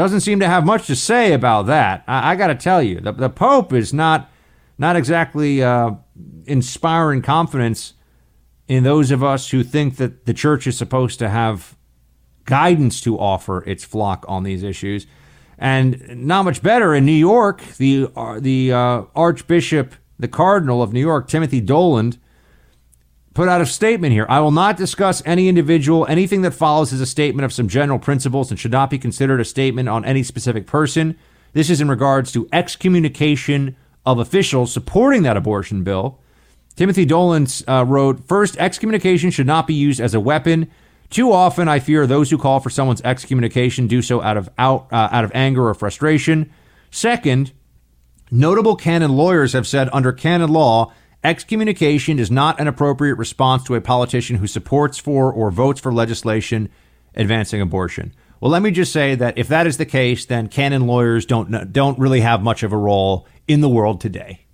doesn't 0.00 0.20
seem 0.20 0.40
to 0.40 0.46
have 0.46 0.64
much 0.64 0.86
to 0.86 0.96
say 0.96 1.32
about 1.34 1.66
that. 1.66 2.04
I, 2.08 2.32
I 2.32 2.36
got 2.36 2.46
to 2.46 2.54
tell 2.54 2.82
you 2.82 3.00
the, 3.00 3.12
the 3.12 3.28
pope 3.28 3.72
is 3.72 3.92
not 3.92 4.30
not 4.78 4.96
exactly 4.96 5.62
uh, 5.62 5.90
inspiring 6.46 7.20
confidence 7.20 7.92
in 8.66 8.82
those 8.82 9.10
of 9.10 9.22
us 9.22 9.50
who 9.50 9.62
think 9.62 9.96
that 9.96 10.24
the 10.24 10.32
church 10.32 10.66
is 10.66 10.78
supposed 10.78 11.18
to 11.18 11.28
have 11.28 11.76
guidance 12.44 13.02
to 13.02 13.18
offer 13.18 13.62
its 13.64 13.84
flock 13.84 14.24
on 14.26 14.42
these 14.42 14.62
issues. 14.62 15.06
And 15.58 16.24
not 16.26 16.46
much 16.46 16.62
better 16.62 16.94
in 16.94 17.04
New 17.04 17.12
York, 17.12 17.62
the 17.76 18.08
uh, 18.16 18.40
the 18.40 18.72
uh, 18.72 19.02
Archbishop, 19.14 19.94
the 20.18 20.28
Cardinal 20.28 20.82
of 20.82 20.94
New 20.94 21.00
York, 21.00 21.28
Timothy 21.28 21.60
Dolan, 21.60 22.18
put 23.34 23.48
out 23.48 23.60
a 23.60 23.66
statement 23.66 24.12
here. 24.12 24.26
I 24.28 24.40
will 24.40 24.50
not 24.50 24.76
discuss 24.76 25.22
any 25.24 25.48
individual. 25.48 26.06
Anything 26.06 26.42
that 26.42 26.52
follows 26.52 26.92
is 26.92 27.00
a 27.00 27.06
statement 27.06 27.44
of 27.44 27.52
some 27.52 27.68
general 27.68 27.98
principles 27.98 28.50
and 28.50 28.58
should 28.58 28.72
not 28.72 28.90
be 28.90 28.98
considered 28.98 29.40
a 29.40 29.44
statement 29.44 29.88
on 29.88 30.04
any 30.04 30.22
specific 30.22 30.66
person. 30.66 31.16
This 31.52 31.70
is 31.70 31.80
in 31.80 31.88
regards 31.88 32.32
to 32.32 32.48
excommunication 32.52 33.76
of 34.06 34.18
officials 34.18 34.72
supporting 34.72 35.22
that 35.22 35.36
abortion 35.36 35.84
bill. 35.84 36.20
Timothy 36.76 37.04
Dolan 37.04 37.46
uh, 37.68 37.84
wrote, 37.86 38.26
First, 38.26 38.56
excommunication 38.56 39.30
should 39.30 39.46
not 39.46 39.66
be 39.66 39.74
used 39.74 40.00
as 40.00 40.14
a 40.14 40.20
weapon 40.20 40.70
too 41.10 41.32
often, 41.32 41.66
I 41.66 41.80
fear 41.80 42.06
those 42.06 42.30
who 42.30 42.38
call 42.38 42.60
for 42.60 42.70
someone's 42.70 43.02
excommunication 43.02 43.88
do 43.88 44.00
so 44.00 44.22
out 44.22 44.36
of 44.36 44.48
out, 44.56 44.86
uh, 44.92 45.08
out 45.10 45.24
of 45.24 45.32
anger 45.34 45.68
or 45.68 45.74
frustration. 45.74 46.52
Second, 46.92 47.52
notable 48.30 48.76
canon 48.76 49.16
lawyers 49.16 49.52
have 49.52 49.66
said 49.66 49.90
under 49.92 50.12
canon 50.12 50.50
law, 50.50 50.92
excommunication 51.22 52.18
is 52.18 52.30
not 52.30 52.60
an 52.60 52.68
appropriate 52.68 53.16
response 53.16 53.64
to 53.64 53.74
a 53.74 53.80
politician 53.80 54.36
who 54.36 54.46
supports 54.46 54.98
for 54.98 55.32
or 55.32 55.50
votes 55.50 55.80
for 55.80 55.92
legislation 55.92 56.68
advancing 57.14 57.60
abortion. 57.60 58.14
Well, 58.40 58.50
let 58.50 58.62
me 58.62 58.70
just 58.70 58.92
say 58.92 59.14
that 59.16 59.36
if 59.36 59.48
that 59.48 59.66
is 59.66 59.76
the 59.76 59.84
case, 59.84 60.24
then 60.24 60.48
canon 60.48 60.86
lawyers 60.86 61.26
don't 61.26 61.72
don't 61.72 61.98
really 61.98 62.20
have 62.20 62.42
much 62.42 62.62
of 62.62 62.72
a 62.72 62.78
role 62.78 63.26
in 63.46 63.60
the 63.60 63.68
world 63.68 64.00
today. 64.00 64.46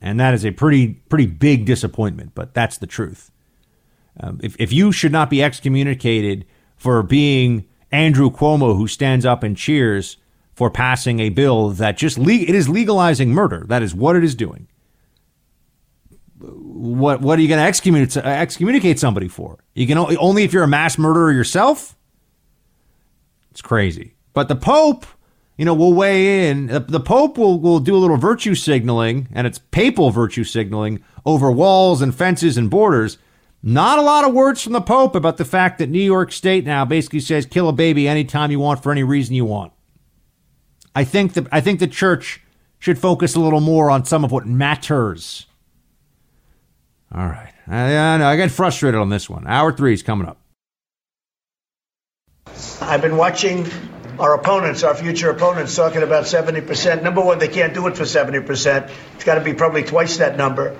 And 0.00 0.20
that 0.20 0.32
is 0.32 0.46
a 0.46 0.52
pretty 0.52 0.94
pretty 1.08 1.26
big 1.26 1.64
disappointment, 1.64 2.32
but 2.34 2.54
that's 2.54 2.78
the 2.78 2.86
truth. 2.86 3.32
Um, 4.20 4.40
if, 4.42 4.56
if 4.58 4.72
you 4.72 4.92
should 4.92 5.12
not 5.12 5.30
be 5.30 5.42
excommunicated 5.42 6.44
for 6.76 7.02
being 7.02 7.66
Andrew 7.90 8.30
Cuomo, 8.30 8.76
who 8.76 8.86
stands 8.86 9.24
up 9.24 9.42
and 9.42 9.56
cheers 9.56 10.16
for 10.54 10.70
passing 10.70 11.20
a 11.20 11.28
bill 11.30 11.70
that 11.70 11.96
just 11.96 12.18
le- 12.18 12.32
it 12.32 12.54
is 12.54 12.68
legalizing 12.68 13.30
murder. 13.30 13.64
That 13.68 13.82
is 13.82 13.94
what 13.94 14.16
it 14.16 14.24
is 14.24 14.34
doing. 14.34 14.68
What 16.78 17.20
what 17.20 17.38
are 17.38 17.42
you 17.42 17.48
going 17.48 17.60
to 17.60 17.66
excommunicate 17.66 18.24
excommunicate 18.24 18.98
somebody 18.98 19.28
for? 19.28 19.58
You 19.74 19.86
can 19.86 19.98
only, 19.98 20.16
only 20.16 20.44
if 20.44 20.52
you're 20.52 20.62
a 20.62 20.68
mass 20.68 20.96
murderer 20.98 21.32
yourself. 21.32 21.96
It's 23.50 23.62
crazy. 23.62 24.14
But 24.32 24.48
the 24.48 24.56
Pope, 24.56 25.06
you 25.56 25.64
know, 25.64 25.74
will 25.74 25.94
weigh 25.94 26.48
in. 26.48 26.66
The, 26.66 26.80
the 26.80 27.00
Pope 27.00 27.36
will 27.36 27.58
will 27.60 27.80
do 27.80 27.96
a 27.96 27.98
little 27.98 28.16
virtue 28.16 28.54
signaling, 28.54 29.28
and 29.32 29.46
it's 29.46 29.58
papal 29.58 30.10
virtue 30.10 30.44
signaling 30.44 31.02
over 31.26 31.50
walls 31.50 32.00
and 32.00 32.14
fences 32.14 32.56
and 32.56 32.70
borders 32.70 33.18
not 33.62 33.98
a 33.98 34.02
lot 34.02 34.24
of 34.24 34.32
words 34.32 34.62
from 34.62 34.72
the 34.72 34.80
Pope 34.80 35.14
about 35.14 35.36
the 35.36 35.44
fact 35.44 35.78
that 35.78 35.88
New 35.88 35.98
York 35.98 36.30
State 36.30 36.64
now 36.64 36.84
basically 36.84 37.20
says 37.20 37.44
kill 37.44 37.68
a 37.68 37.72
baby 37.72 38.06
anytime 38.06 38.50
you 38.50 38.60
want 38.60 38.82
for 38.82 38.92
any 38.92 39.02
reason 39.02 39.34
you 39.34 39.44
want. 39.44 39.72
I 40.94 41.04
think 41.04 41.34
that 41.34 41.46
I 41.50 41.60
think 41.60 41.80
the 41.80 41.88
church 41.88 42.40
should 42.78 42.98
focus 42.98 43.34
a 43.34 43.40
little 43.40 43.60
more 43.60 43.90
on 43.90 44.04
some 44.04 44.24
of 44.24 44.30
what 44.30 44.46
matters. 44.46 45.46
All 47.14 47.26
right. 47.26 47.52
I, 47.66 47.96
I, 47.96 48.16
know, 48.18 48.26
I 48.26 48.36
get 48.36 48.50
frustrated 48.50 49.00
on 49.00 49.08
this 49.08 49.28
one. 49.28 49.46
Hour 49.46 49.72
three 49.72 49.94
is 49.94 50.02
coming 50.02 50.28
up. 50.28 50.38
I've 52.80 53.02
been 53.02 53.16
watching 53.16 53.66
our 54.18 54.34
opponents, 54.34 54.82
our 54.82 54.94
future 54.94 55.30
opponents, 55.30 55.76
talking 55.76 56.02
about 56.02 56.24
70%. 56.24 57.02
Number 57.02 57.20
one, 57.20 57.38
they 57.38 57.48
can't 57.48 57.72
do 57.74 57.86
it 57.86 57.96
for 57.96 58.04
70%. 58.04 58.90
It's 59.14 59.24
got 59.24 59.34
to 59.36 59.40
be 59.40 59.54
probably 59.54 59.84
twice 59.84 60.16
that 60.18 60.36
number. 60.36 60.76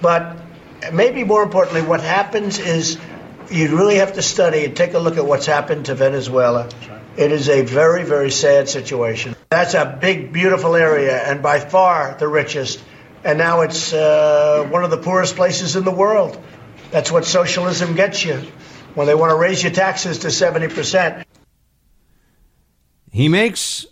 But 0.00 0.36
maybe 0.92 1.24
more 1.24 1.42
importantly, 1.42 1.82
what 1.82 2.00
happens 2.00 2.58
is 2.58 2.98
you 3.50 3.76
really 3.76 3.96
have 3.96 4.14
to 4.14 4.22
study 4.22 4.64
and 4.64 4.76
take 4.76 4.94
a 4.94 4.98
look 4.98 5.16
at 5.16 5.26
what's 5.26 5.46
happened 5.46 5.86
to 5.86 5.94
Venezuela. 5.94 6.68
It 7.16 7.32
is 7.32 7.48
a 7.48 7.62
very, 7.62 8.04
very 8.04 8.30
sad 8.30 8.68
situation. 8.68 9.34
That's 9.50 9.74
a 9.74 9.98
big, 10.00 10.32
beautiful 10.32 10.76
area, 10.76 11.16
and 11.18 11.42
by 11.42 11.58
far 11.58 12.16
the 12.18 12.28
richest. 12.28 12.82
And 13.24 13.38
now 13.38 13.62
it's 13.62 13.92
uh, 13.92 14.66
one 14.70 14.84
of 14.84 14.90
the 14.90 14.98
poorest 14.98 15.36
places 15.36 15.76
in 15.76 15.84
the 15.84 15.90
world. 15.90 16.40
That's 16.90 17.10
what 17.10 17.24
socialism 17.24 17.94
gets 17.94 18.24
you 18.24 18.36
when 18.94 19.06
they 19.06 19.14
want 19.14 19.30
to 19.30 19.36
raise 19.36 19.62
your 19.62 19.72
taxes 19.72 20.20
to 20.20 20.28
70%. 20.28 21.24
He 23.10 23.28
makes 23.28 23.86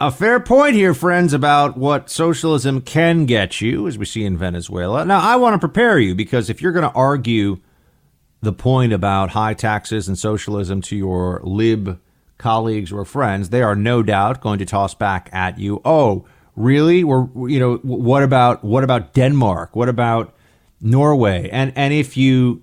a 0.00 0.10
fair 0.10 0.40
point 0.40 0.74
here, 0.74 0.94
friends, 0.94 1.32
about 1.32 1.76
what 1.76 2.10
socialism 2.10 2.80
can 2.80 3.24
get 3.24 3.60
you, 3.60 3.86
as 3.86 3.96
we 3.96 4.04
see 4.04 4.24
in 4.24 4.36
Venezuela. 4.36 5.04
Now, 5.04 5.20
I 5.20 5.36
want 5.36 5.54
to 5.54 5.58
prepare 5.58 5.98
you 5.98 6.14
because 6.14 6.50
if 6.50 6.60
you're 6.60 6.72
going 6.72 6.88
to 6.88 6.94
argue 6.94 7.60
the 8.40 8.52
point 8.52 8.92
about 8.92 9.30
high 9.30 9.54
taxes 9.54 10.08
and 10.08 10.18
socialism 10.18 10.82
to 10.82 10.96
your 10.96 11.40
lib 11.44 12.00
colleagues 12.36 12.90
or 12.90 13.04
friends, 13.04 13.50
they 13.50 13.62
are 13.62 13.76
no 13.76 14.02
doubt 14.02 14.40
going 14.40 14.58
to 14.58 14.66
toss 14.66 14.94
back 14.94 15.30
at 15.32 15.58
you. 15.58 15.80
Oh, 15.84 16.26
really? 16.56 17.04
We're, 17.04 17.26
you 17.48 17.58
know, 17.58 17.76
what 17.82 18.22
about 18.22 18.64
what 18.64 18.84
about 18.84 19.14
Denmark? 19.14 19.76
What 19.76 19.88
about 19.88 20.34
Norway? 20.80 21.48
And 21.50 21.72
and 21.76 21.92
if 21.94 22.16
you 22.16 22.62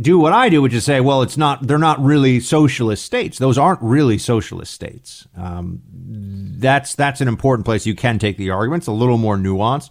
do 0.00 0.18
what 0.18 0.32
I 0.32 0.48
do, 0.48 0.62
which 0.62 0.72
is 0.72 0.84
say, 0.84 1.00
well, 1.00 1.22
it's 1.22 1.36
not, 1.36 1.66
they're 1.66 1.78
not 1.78 2.02
really 2.02 2.40
socialist 2.40 3.04
states. 3.04 3.38
Those 3.38 3.58
aren't 3.58 3.82
really 3.82 4.16
socialist 4.16 4.72
states. 4.72 5.26
Um, 5.36 5.82
that's, 5.92 6.94
that's 6.94 7.20
an 7.20 7.28
important 7.28 7.66
place. 7.66 7.84
You 7.84 7.94
can 7.94 8.18
take 8.18 8.38
the 8.38 8.50
arguments 8.50 8.86
a 8.86 8.92
little 8.92 9.18
more 9.18 9.36
nuanced. 9.36 9.90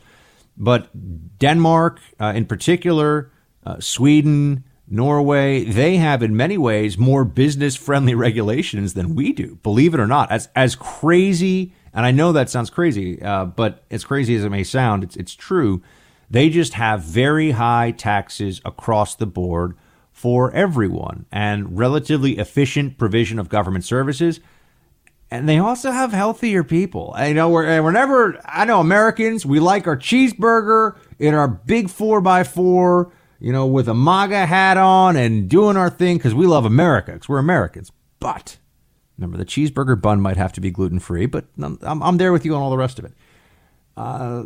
But 0.58 0.90
Denmark, 1.38 2.00
uh, 2.20 2.34
in 2.36 2.46
particular, 2.46 3.32
uh, 3.64 3.80
Sweden, 3.80 4.64
Norway, 4.88 5.64
they 5.64 5.98
have 5.98 6.24
in 6.24 6.36
many 6.36 6.58
ways 6.58 6.98
more 6.98 7.24
business 7.24 7.76
friendly 7.76 8.16
regulations 8.28 8.96
than 8.96 9.14
we 9.14 9.34
do, 9.34 9.60
believe 9.62 9.94
it 9.94 10.00
or 10.00 10.08
not. 10.08 10.32
As, 10.32 10.50
as 10.56 10.76
crazy, 10.76 11.74
and 11.94 12.06
I 12.06 12.12
know 12.12 12.32
that 12.32 12.50
sounds 12.50 12.70
crazy, 12.70 13.22
uh, 13.22 13.46
but 13.46 13.84
as 13.92 14.04
crazy 14.04 14.36
as 14.36 14.44
it 14.44 14.50
may 14.50 14.64
sound, 14.64 15.04
it's, 15.04 15.16
it's 15.18 15.36
true. 15.36 15.82
They 16.30 16.50
just 16.50 16.74
have 16.74 17.04
very 17.04 17.52
high 17.52 17.92
taxes 17.92 18.62
across 18.64 19.16
the 19.16 19.26
board 19.26 19.76
for 20.12 20.52
everyone 20.52 21.26
and 21.32 21.78
relatively 21.78 22.38
efficient 22.38 22.98
provision 22.98 23.40
of 23.40 23.50
government 23.50 23.84
services. 23.84 24.40
And 25.30 25.48
they 25.48 25.58
also 25.58 25.92
have 25.92 26.12
healthier 26.12 26.64
people. 26.64 27.16
You 27.20 27.34
know, 27.34 27.50
whenever 27.50 28.40
I 28.46 28.66
know 28.66 28.80
Americans, 28.80 29.46
we 29.46 29.60
like 29.60 29.88
our 29.88 29.98
cheeseburger 29.98 30.98
in 31.20 31.34
our 31.34 31.48
big 31.48 31.90
four 31.90 32.22
by 32.22 32.44
four, 32.44 33.12
you 33.40 33.52
know, 33.52 33.66
with 33.66 33.88
a 33.88 33.94
MAGA 33.94 34.46
hat 34.46 34.78
on 34.78 35.16
and 35.16 35.50
doing 35.50 35.78
our 35.78 35.90
thing 35.90 36.18
because 36.18 36.36
we 36.36 36.46
love 36.46 36.66
America 36.66 37.14
because 37.14 37.30
we're 37.30 37.40
Americans. 37.40 37.92
But 38.20 38.58
remember, 39.18 39.38
the 39.38 39.46
cheeseburger 39.46 40.00
bun 40.00 40.22
might 40.22 40.38
have 40.38 40.54
to 40.54 40.62
be 40.62 40.72
gluten 40.72 41.00
free, 41.00 41.26
but 41.26 41.46
I'm, 41.62 41.78
I'm, 41.82 42.18
there 42.18 42.32
with 42.32 42.46
you 42.46 42.56
on 42.56 42.62
all 42.62 42.70
the 42.70 42.78
rest 42.78 43.00
of 43.00 43.06
it. 43.06 43.14
Uh, 43.96 44.44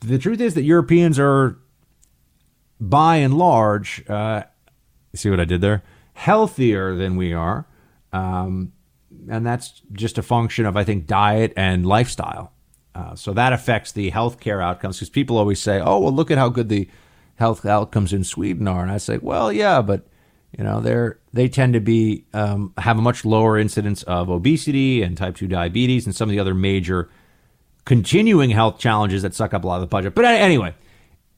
the 0.00 0.18
truth 0.18 0.40
is 0.40 0.54
that 0.54 0.62
Europeans 0.62 1.18
are 1.18 1.58
by 2.80 3.16
and 3.16 3.36
large, 3.36 4.08
uh, 4.08 4.44
see 5.14 5.30
what 5.30 5.40
I 5.40 5.44
did 5.44 5.60
there? 5.60 5.82
Healthier 6.14 6.94
than 6.94 7.16
we 7.16 7.32
are. 7.32 7.66
Um, 8.12 8.72
and 9.28 9.46
that's 9.46 9.82
just 9.92 10.18
a 10.18 10.22
function 10.22 10.66
of, 10.66 10.76
I 10.76 10.84
think, 10.84 11.06
diet 11.06 11.52
and 11.56 11.86
lifestyle. 11.86 12.52
Uh, 12.94 13.14
so 13.14 13.32
that 13.32 13.52
affects 13.52 13.92
the 13.92 14.10
healthcare 14.10 14.62
outcomes 14.62 14.96
because 14.96 15.10
people 15.10 15.36
always 15.36 15.60
say, 15.60 15.80
oh, 15.80 15.98
well, 16.00 16.12
look 16.12 16.30
at 16.30 16.38
how 16.38 16.48
good 16.48 16.68
the 16.68 16.88
health 17.36 17.66
outcomes 17.66 18.12
in 18.12 18.24
Sweden 18.24 18.66
are. 18.68 18.82
And 18.82 18.90
I 18.90 18.98
say, 18.98 19.18
well, 19.18 19.52
yeah, 19.52 19.82
but 19.82 20.06
you 20.56 20.64
know, 20.64 20.80
they're 20.80 21.18
they 21.32 21.48
tend 21.48 21.74
to 21.74 21.80
be 21.80 22.24
um, 22.32 22.72
have 22.78 22.98
a 22.98 23.02
much 23.02 23.24
lower 23.24 23.58
incidence 23.58 24.02
of 24.04 24.30
obesity 24.30 25.02
and 25.02 25.16
type 25.16 25.36
two 25.36 25.46
diabetes 25.46 26.06
and 26.06 26.14
some 26.14 26.28
of 26.28 26.32
the 26.32 26.40
other 26.40 26.54
major 26.54 27.10
continuing 27.84 28.50
health 28.50 28.78
challenges 28.78 29.22
that 29.22 29.34
suck 29.34 29.52
up 29.52 29.64
a 29.64 29.66
lot 29.66 29.76
of 29.76 29.80
the 29.82 29.86
budget. 29.86 30.14
But 30.14 30.24
anyway, 30.24 30.74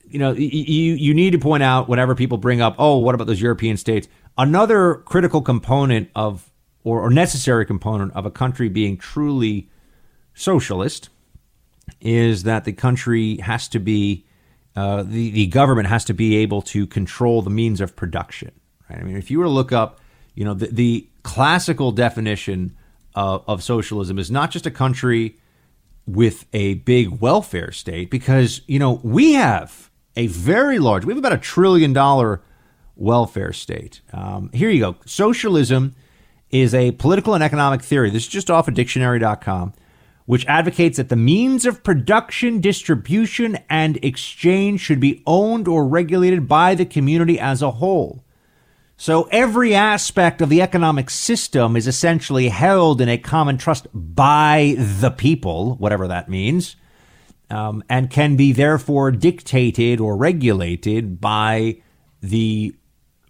you 0.09 0.20
know, 0.20 0.32
you 0.32 0.95
you 0.95 1.15
need 1.15 1.32
to 1.32 1.39
point 1.39 1.65
out 1.65 1.89
whenever 1.89 2.15
people 2.15 2.39
bring 2.39 2.61
up, 2.61 2.77
oh, 2.78 2.99
what 2.99 3.15
about 3.15 3.27
those 3.27 3.40
European 3.40 3.77
states? 3.77 4.09
Another 4.36 4.95
critical 4.95 5.43
component 5.43 6.11
of 6.15 6.49
or, 6.85 7.03
or 7.03 7.11
necessary 7.11 7.66
component 7.66 8.12
of 8.15 8.24
a 8.24 8.31
country 8.31 8.69
being 8.69 8.97
truly 8.97 9.69
socialist 10.32 11.09
is 12.01 12.45
that 12.45 12.65
the 12.65 12.73
country 12.73 13.39
has 13.39 13.66
to 13.69 13.81
be 13.81 14.24
uh, 14.77 15.03
the 15.03 15.31
the 15.31 15.47
government 15.49 15.89
has 15.89 16.05
to 16.05 16.15
be 16.15 16.36
able 16.36 16.62
to 16.62 16.86
control 16.86 17.43
the 17.43 17.51
means 17.51 17.81
of 17.81 17.97
production. 17.97 18.53
Right? 18.89 18.98
I 18.98 19.02
mean, 19.02 19.16
if 19.16 19.31
you 19.31 19.39
were 19.39 19.44
to 19.44 19.51
look 19.51 19.73
up, 19.73 20.01
you 20.35 20.44
know, 20.44 20.55
the, 20.55 20.66
the 20.69 21.09
classical 21.23 21.93
definition 21.93 22.77
of, 23.15 23.44
of 23.47 23.62
socialism 23.62 24.19
is 24.19 24.31
not 24.31 24.51
just 24.51 24.66
a 24.66 24.70
country 24.70 25.36
with 26.06 26.47
a 26.52 26.74
big 26.74 27.20
welfare 27.20 27.70
state, 27.70 28.10
because 28.10 28.62
you 28.66 28.78
know 28.78 29.01
we 29.02 29.35
have 29.35 29.90
a 30.16 30.27
very 30.28 30.78
large, 30.78 31.05
we 31.05 31.12
have 31.12 31.19
about 31.19 31.32
a 31.32 31.39
trillion 31.39 31.93
dollar 31.93 32.43
welfare 32.97 33.52
state. 33.52 34.01
Um, 34.12 34.51
here 34.52 34.70
you 34.70 34.81
go. 34.81 34.97
Socialism 35.06 35.94
is 36.51 36.74
a 36.74 36.93
political 36.93 37.35
and 37.35 37.44
economic 37.44 37.82
theory. 37.82 38.10
This 38.10 38.23
is 38.23 38.28
just 38.28 38.51
off 38.51 38.69
of 38.69 38.74
dictionary.com, 38.74 39.74
which 40.24 40.47
advocates 40.47 40.97
that 40.97 41.09
the 41.09 41.16
means 41.16 41.66
of 41.66 41.85
production, 41.85 42.60
distribution, 42.60 43.59
and 43.69 44.02
exchange 44.02 44.81
should 44.81 45.01
be 45.01 45.23
owned 45.27 45.69
or 45.69 45.86
regulated 45.86 46.48
by 46.48 46.74
the 46.74 46.86
community 46.86 47.39
as 47.39 47.60
a 47.60 47.73
whole. 47.73 48.24
So 49.01 49.29
every 49.31 49.77
aspect 49.77 50.43
of 50.43 50.49
the 50.49 50.61
economic 50.61 51.09
system 51.09 51.77
is 51.77 51.87
essentially 51.87 52.49
held 52.49 53.01
in 53.01 53.09
a 53.09 53.16
common 53.16 53.57
trust 53.57 53.87
by 53.95 54.75
the 54.77 55.11
people, 55.11 55.77
whatever 55.77 56.09
that 56.09 56.29
means, 56.29 56.75
um, 57.49 57.85
and 57.89 58.11
can 58.11 58.35
be 58.35 58.51
therefore 58.51 59.12
dictated 59.12 60.01
or 60.01 60.16
regulated 60.16 61.20
by 61.20 61.81
the 62.20 62.75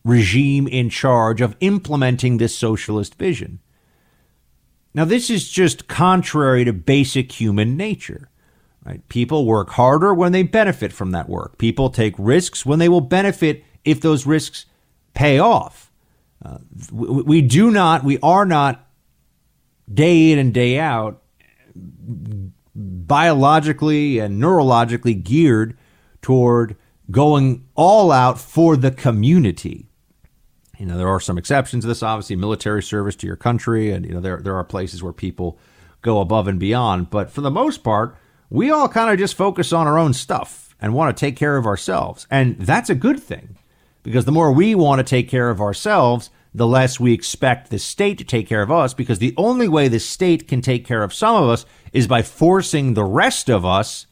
regime 0.07 0.67
in 0.69 0.89
charge 0.89 1.43
of 1.43 1.55
implementing 1.61 2.39
this 2.39 2.57
socialist 2.57 3.17
vision. 3.17 3.61
Now, 4.95 5.05
this 5.05 5.29
is 5.29 5.51
just 5.51 5.87
contrary 5.87 6.65
to 6.65 6.73
basic 6.73 7.31
human 7.31 7.77
nature. 7.77 8.31
Right? 8.87 9.07
People 9.11 9.45
work 9.45 9.69
harder 9.69 10.15
when 10.15 10.33
they 10.33 10.45
benefit 10.45 10.95
from 10.95 11.11
that 11.11 11.29
work. 11.29 11.59
People 11.59 11.91
take 11.91 12.15
risks 12.17 12.65
when 12.65 12.79
they 12.79 12.89
will 12.89 13.03
benefit 13.03 13.63
if 13.85 14.01
those 14.01 14.25
risks 14.25 14.65
pay 15.19 15.41
off. 15.41 15.91
Uh, 16.45 16.59
we, 16.93 17.23
we 17.23 17.43
do 17.43 17.73
not, 17.73 18.05
we 18.05 18.21
are 18.23 18.47
not 18.47 18.87
day 19.93 20.31
in 20.31 20.39
and 20.39 20.55
day 20.55 20.79
out 20.79 21.21
biologically 22.73 24.21
and 24.21 24.41
neurologically 24.41 25.21
geared 25.21 25.77
toward 26.23 26.77
going 27.11 27.67
all 27.75 28.13
out 28.13 28.39
for 28.39 28.77
the 28.77 28.93
community. 28.93 29.89
You 30.79 30.87
know, 30.87 30.97
there 30.97 31.09
are 31.09 31.19
some 31.19 31.37
exceptions 31.37 31.83
to 31.83 31.89
this, 31.89 32.05
obviously, 32.05 32.37
military 32.37 32.85
service 32.85 33.17
to 33.17 33.27
your 33.27 33.35
country, 33.35 33.91
and 33.91 34.07
you 34.07 34.13
know, 34.13 34.21
there 34.21 34.41
there 34.41 34.55
are 34.55 34.63
places 34.63 35.03
where 35.03 35.13
people 35.13 35.59
go 36.03 36.21
above 36.21 36.47
and 36.47 36.61
beyond. 36.61 37.11
But 37.11 37.33
for 37.33 37.41
the 37.41 37.51
most 37.51 37.83
part, 37.83 38.17
we 38.51 38.71
all 38.71 38.89
kind 38.89 39.11
of 39.11 39.19
just 39.19 39.35
focus 39.35 39.73
on 39.73 39.89
our 39.89 39.99
own 39.99 40.15
stuff 40.15 40.77
and 40.81 40.95
want 40.95 41.17
to 41.17 41.21
take 41.21 41.35
care 41.35 41.57
of 41.57 41.67
ourselves. 41.67 42.29
And 42.31 42.57
that's 42.61 42.89
a 42.89 42.95
good 42.95 43.21
thing 43.21 43.58
because 44.09 44.25
the 44.25 44.33
more 44.33 44.51
we 44.51 44.75
want 44.75 45.01
to 45.01 45.05
take 45.05 45.29
care 45.29 45.51
of 45.51 45.61
ourselves, 45.61 46.31
the 46.55 46.67
less 46.67 46.99
we 46.99 47.13
expect 47.13 47.69
the 47.69 47.79
state 47.79 48.17
to 48.17 48.25
take 48.25 48.49
care 48.49 48.63
of 48.63 48.71
us 48.71 48.95
because 48.95 49.19
the 49.19 49.35
only 49.37 49.69
way 49.69 49.87
the 49.87 50.01
state 50.01 50.49
can 50.49 50.63
take 50.63 50.87
care 50.87 51.03
of 51.03 51.13
some 51.13 51.37
of 51.37 51.51
us 51.51 51.67
is 51.93 52.07
by 52.07 52.23
forcing 52.23 52.95
the 52.95 53.05
rest 53.05 53.51
of 53.51 53.67
us 53.67 54.07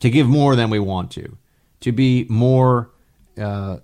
to 0.00 0.08
give 0.08 0.26
more 0.26 0.56
than 0.56 0.70
we 0.70 0.78
want 0.78 1.10
to, 1.10 1.36
to 1.80 1.92
be 1.92 2.26
more 2.30 2.90
uh, 3.38 3.76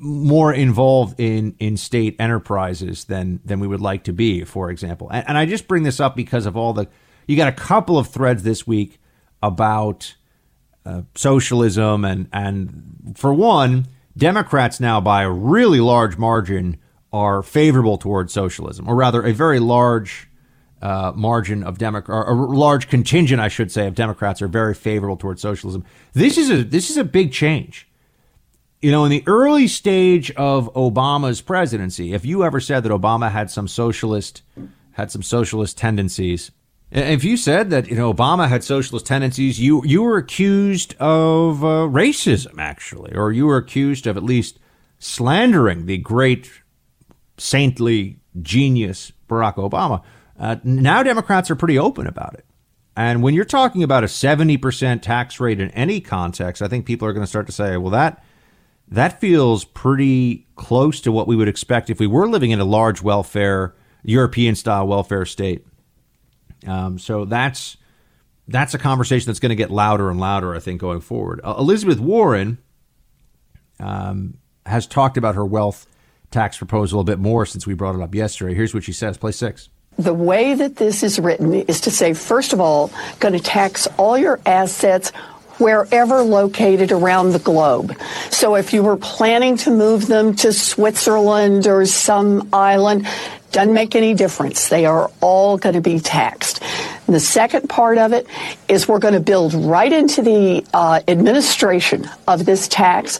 more 0.00 0.52
involved 0.52 1.20
in 1.20 1.54
in 1.60 1.76
state 1.76 2.16
enterprises 2.18 3.04
than 3.04 3.38
than 3.44 3.60
we 3.60 3.68
would 3.68 3.80
like 3.80 4.02
to 4.02 4.12
be, 4.12 4.42
for 4.42 4.68
example. 4.68 5.08
And, 5.10 5.28
and 5.28 5.38
I 5.38 5.46
just 5.46 5.68
bring 5.68 5.84
this 5.84 6.00
up 6.00 6.16
because 6.16 6.44
of 6.44 6.56
all 6.56 6.72
the 6.72 6.88
you 7.28 7.36
got 7.36 7.46
a 7.46 7.52
couple 7.52 7.98
of 7.98 8.08
threads 8.08 8.42
this 8.42 8.66
week 8.66 8.98
about 9.42 10.16
uh, 10.84 11.02
socialism 11.14 12.04
and 12.04 12.28
and 12.32 13.14
for 13.14 13.32
one 13.32 13.86
Democrats 14.20 14.78
now, 14.78 15.00
by 15.00 15.22
a 15.22 15.30
really 15.30 15.80
large 15.80 16.18
margin, 16.18 16.78
are 17.12 17.42
favorable 17.42 17.96
towards 17.98 18.32
socialism, 18.32 18.88
or 18.88 18.94
rather, 18.94 19.22
a 19.22 19.32
very 19.32 19.58
large 19.58 20.28
uh, 20.82 21.12
margin 21.16 21.62
of 21.62 21.78
Democrat, 21.78 22.28
a 22.28 22.32
large 22.32 22.88
contingent, 22.88 23.40
I 23.40 23.48
should 23.48 23.72
say, 23.72 23.86
of 23.86 23.94
Democrats 23.94 24.40
are 24.40 24.48
very 24.48 24.74
favorable 24.74 25.16
towards 25.16 25.42
socialism. 25.42 25.84
This 26.12 26.38
is 26.38 26.50
a 26.50 26.62
this 26.62 26.90
is 26.90 26.96
a 26.96 27.04
big 27.04 27.32
change. 27.32 27.88
You 28.80 28.90
know, 28.90 29.04
in 29.04 29.10
the 29.10 29.24
early 29.26 29.66
stage 29.68 30.30
of 30.32 30.72
Obama's 30.74 31.40
presidency, 31.40 32.12
if 32.14 32.24
you 32.24 32.44
ever 32.44 32.60
said 32.60 32.82
that 32.84 32.92
Obama 32.92 33.30
had 33.30 33.50
some 33.50 33.68
socialist 33.68 34.42
had 34.92 35.10
some 35.10 35.22
socialist 35.22 35.78
tendencies, 35.78 36.50
if 36.90 37.22
you 37.22 37.36
said 37.36 37.70
that 37.70 37.88
you 37.88 37.96
know 37.96 38.12
Obama 38.12 38.48
had 38.48 38.64
socialist 38.64 39.06
tendencies, 39.06 39.60
you 39.60 39.82
you 39.84 40.02
were 40.02 40.16
accused 40.16 40.94
of 40.98 41.62
uh, 41.62 41.86
racism, 41.88 42.58
actually, 42.58 43.14
or 43.14 43.30
you 43.30 43.46
were 43.46 43.56
accused 43.56 44.06
of 44.06 44.16
at 44.16 44.22
least 44.22 44.58
slandering 44.98 45.86
the 45.86 45.98
great 45.98 46.50
saintly 47.38 48.18
genius 48.42 49.12
Barack 49.28 49.54
Obama. 49.54 50.02
Uh, 50.38 50.56
now 50.64 51.02
Democrats 51.02 51.50
are 51.50 51.56
pretty 51.56 51.78
open 51.78 52.06
about 52.06 52.34
it, 52.34 52.44
and 52.96 53.22
when 53.22 53.34
you're 53.34 53.44
talking 53.44 53.82
about 53.82 54.02
a 54.02 54.08
seventy 54.08 54.56
percent 54.56 55.02
tax 55.02 55.38
rate 55.38 55.60
in 55.60 55.70
any 55.70 56.00
context, 56.00 56.60
I 56.60 56.68
think 56.68 56.86
people 56.86 57.06
are 57.06 57.12
going 57.12 57.24
to 57.24 57.30
start 57.30 57.46
to 57.46 57.52
say, 57.52 57.76
well, 57.76 57.90
that 57.92 58.24
that 58.88 59.20
feels 59.20 59.64
pretty 59.64 60.48
close 60.56 61.00
to 61.02 61.12
what 61.12 61.28
we 61.28 61.36
would 61.36 61.48
expect 61.48 61.88
if 61.88 62.00
we 62.00 62.08
were 62.08 62.28
living 62.28 62.50
in 62.50 62.58
a 62.58 62.64
large 62.64 63.00
welfare 63.00 63.76
European 64.02 64.56
style 64.56 64.88
welfare 64.88 65.24
state. 65.24 65.64
Um, 66.66 66.98
so 66.98 67.24
that's 67.24 67.76
that's 68.48 68.74
a 68.74 68.78
conversation 68.78 69.26
that's 69.26 69.38
going 69.38 69.50
to 69.50 69.56
get 69.56 69.70
louder 69.70 70.10
and 70.10 70.18
louder, 70.18 70.54
I 70.54 70.58
think, 70.58 70.80
going 70.80 71.00
forward. 71.00 71.40
Uh, 71.44 71.54
Elizabeth 71.58 72.00
Warren 72.00 72.58
um, 73.78 74.38
has 74.66 74.86
talked 74.86 75.16
about 75.16 75.36
her 75.36 75.44
wealth 75.44 75.86
tax 76.30 76.58
proposal 76.58 77.00
a 77.00 77.04
bit 77.04 77.18
more 77.18 77.46
since 77.46 77.66
we 77.66 77.74
brought 77.74 77.94
it 77.94 78.00
up 78.00 78.14
yesterday. 78.14 78.54
Here's 78.54 78.74
what 78.74 78.84
she 78.84 78.92
says. 78.92 79.16
Play 79.16 79.32
six. 79.32 79.68
The 79.98 80.14
way 80.14 80.54
that 80.54 80.76
this 80.76 81.02
is 81.02 81.18
written 81.18 81.52
is 81.52 81.80
to 81.82 81.90
say, 81.90 82.14
first 82.14 82.52
of 82.52 82.60
all, 82.60 82.90
going 83.18 83.34
to 83.34 83.40
tax 83.40 83.86
all 83.98 84.16
your 84.16 84.40
assets 84.46 85.10
wherever 85.58 86.22
located 86.22 86.90
around 86.90 87.32
the 87.32 87.38
globe. 87.38 87.94
So 88.30 88.54
if 88.54 88.72
you 88.72 88.82
were 88.82 88.96
planning 88.96 89.58
to 89.58 89.70
move 89.70 90.06
them 90.06 90.34
to 90.36 90.52
Switzerland 90.52 91.66
or 91.66 91.84
some 91.84 92.48
island, 92.52 93.06
doesn't 93.52 93.74
make 93.74 93.94
any 93.96 94.14
difference. 94.14 94.68
They 94.68 94.86
are 94.86 95.10
all 95.20 95.58
going 95.58 95.74
to 95.74 95.80
be 95.80 96.00
taxed. 96.00 96.62
And 97.06 97.14
the 97.14 97.20
second 97.20 97.68
part 97.68 97.98
of 97.98 98.12
it 98.12 98.26
is 98.68 98.86
we're 98.86 99.00
going 99.00 99.14
to 99.14 99.20
build 99.20 99.52
right 99.54 99.92
into 99.92 100.22
the 100.22 100.64
uh, 100.72 101.00
administration 101.08 102.08
of 102.28 102.44
this 102.44 102.68
tax 102.68 103.18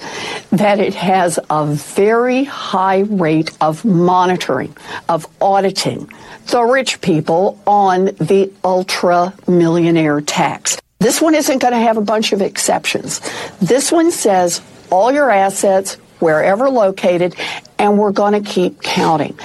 that 0.51 0.79
it 0.79 0.95
has 0.95 1.39
a 1.51 1.67
very 1.67 2.45
high 2.45 3.01
rate 3.01 3.51
of 3.61 3.85
monitoring, 3.85 4.77
of 5.09 5.27
auditing 5.41 6.09
the 6.47 6.63
rich 6.63 7.01
people 7.01 7.61
on 7.67 8.07
the 8.07 8.53
ultra 8.65 9.35
millionaire 9.49 10.21
tax. 10.21 10.79
This 11.01 11.21
one 11.21 11.35
isn't 11.35 11.59
going 11.59 11.73
to 11.73 11.81
have 11.81 11.97
a 11.97 12.03
bunch 12.03 12.33
of 12.33 12.43
exceptions. 12.43 13.21
This 13.61 13.91
one 13.91 14.11
says 14.11 14.61
all 14.91 15.11
your 15.11 15.31
assets, 15.31 15.97
wherever 16.21 16.69
located, 16.69 17.35
and 17.79 17.99
we're 17.99 18.13
going 18.13 18.43
to 18.43 18.49
keep 18.49 18.83
counting. 18.83 19.39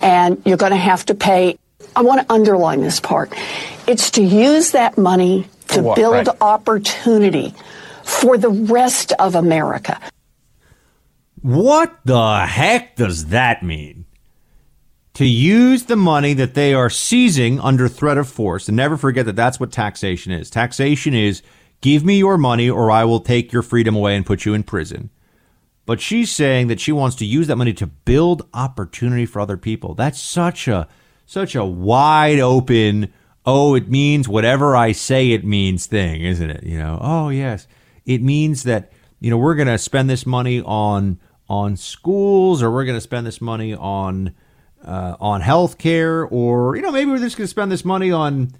And 0.00 0.40
you're 0.44 0.56
going 0.56 0.72
to 0.72 0.76
have 0.76 1.06
to 1.06 1.14
pay. 1.14 1.58
I 1.96 2.02
want 2.02 2.20
to 2.26 2.32
underline 2.32 2.80
this 2.80 3.00
part. 3.00 3.32
It's 3.86 4.10
to 4.12 4.22
use 4.22 4.72
that 4.72 4.98
money 4.98 5.46
to 5.68 5.82
what, 5.82 5.96
build 5.96 6.26
right. 6.26 6.28
opportunity 6.40 7.54
for 8.04 8.38
the 8.38 8.50
rest 8.50 9.12
of 9.18 9.34
America. 9.34 10.00
What 11.42 11.98
the 12.04 12.46
heck 12.46 12.96
does 12.96 13.26
that 13.26 13.62
mean? 13.62 14.06
To 15.14 15.26
use 15.26 15.84
the 15.84 15.96
money 15.96 16.32
that 16.34 16.54
they 16.54 16.74
are 16.74 16.90
seizing 16.90 17.58
under 17.60 17.88
threat 17.88 18.18
of 18.18 18.28
force, 18.28 18.68
and 18.68 18.76
never 18.76 18.96
forget 18.96 19.26
that 19.26 19.36
that's 19.36 19.58
what 19.58 19.72
taxation 19.72 20.32
is. 20.32 20.48
Taxation 20.48 21.14
is 21.14 21.42
give 21.80 22.04
me 22.04 22.18
your 22.18 22.38
money 22.38 22.70
or 22.70 22.90
I 22.90 23.04
will 23.04 23.20
take 23.20 23.52
your 23.52 23.62
freedom 23.62 23.96
away 23.96 24.16
and 24.16 24.26
put 24.26 24.44
you 24.44 24.54
in 24.54 24.62
prison. 24.62 25.10
But 25.88 26.02
she's 26.02 26.30
saying 26.30 26.66
that 26.66 26.78
she 26.78 26.92
wants 26.92 27.16
to 27.16 27.24
use 27.24 27.46
that 27.46 27.56
money 27.56 27.72
to 27.72 27.86
build 27.86 28.46
opportunity 28.52 29.24
for 29.24 29.40
other 29.40 29.56
people. 29.56 29.94
That's 29.94 30.20
such 30.20 30.68
a 30.68 30.86
such 31.24 31.54
a 31.54 31.64
wide 31.64 32.38
open 32.40 33.10
oh 33.46 33.74
it 33.74 33.88
means 33.88 34.28
whatever 34.28 34.76
I 34.76 34.92
say 34.92 35.30
it 35.30 35.46
means 35.46 35.86
thing, 35.86 36.20
isn't 36.20 36.50
it? 36.50 36.62
You 36.62 36.76
know, 36.78 36.98
oh 37.00 37.30
yes. 37.30 37.66
It 38.04 38.20
means 38.20 38.64
that 38.64 38.92
you 39.18 39.30
know 39.30 39.38
we're 39.38 39.54
going 39.54 39.68
to 39.68 39.78
spend 39.78 40.10
this 40.10 40.26
money 40.26 40.60
on 40.60 41.20
on 41.48 41.74
schools 41.78 42.62
or 42.62 42.70
we're 42.70 42.84
going 42.84 42.98
to 42.98 43.00
spend 43.00 43.26
this 43.26 43.40
money 43.40 43.72
on 43.72 44.34
uh, 44.84 45.16
on 45.18 45.40
healthcare 45.40 46.30
or 46.30 46.76
you 46.76 46.82
know 46.82 46.92
maybe 46.92 47.10
we're 47.10 47.16
just 47.16 47.38
going 47.38 47.46
to 47.46 47.50
spend 47.50 47.72
this 47.72 47.86
money 47.86 48.12
on 48.12 48.52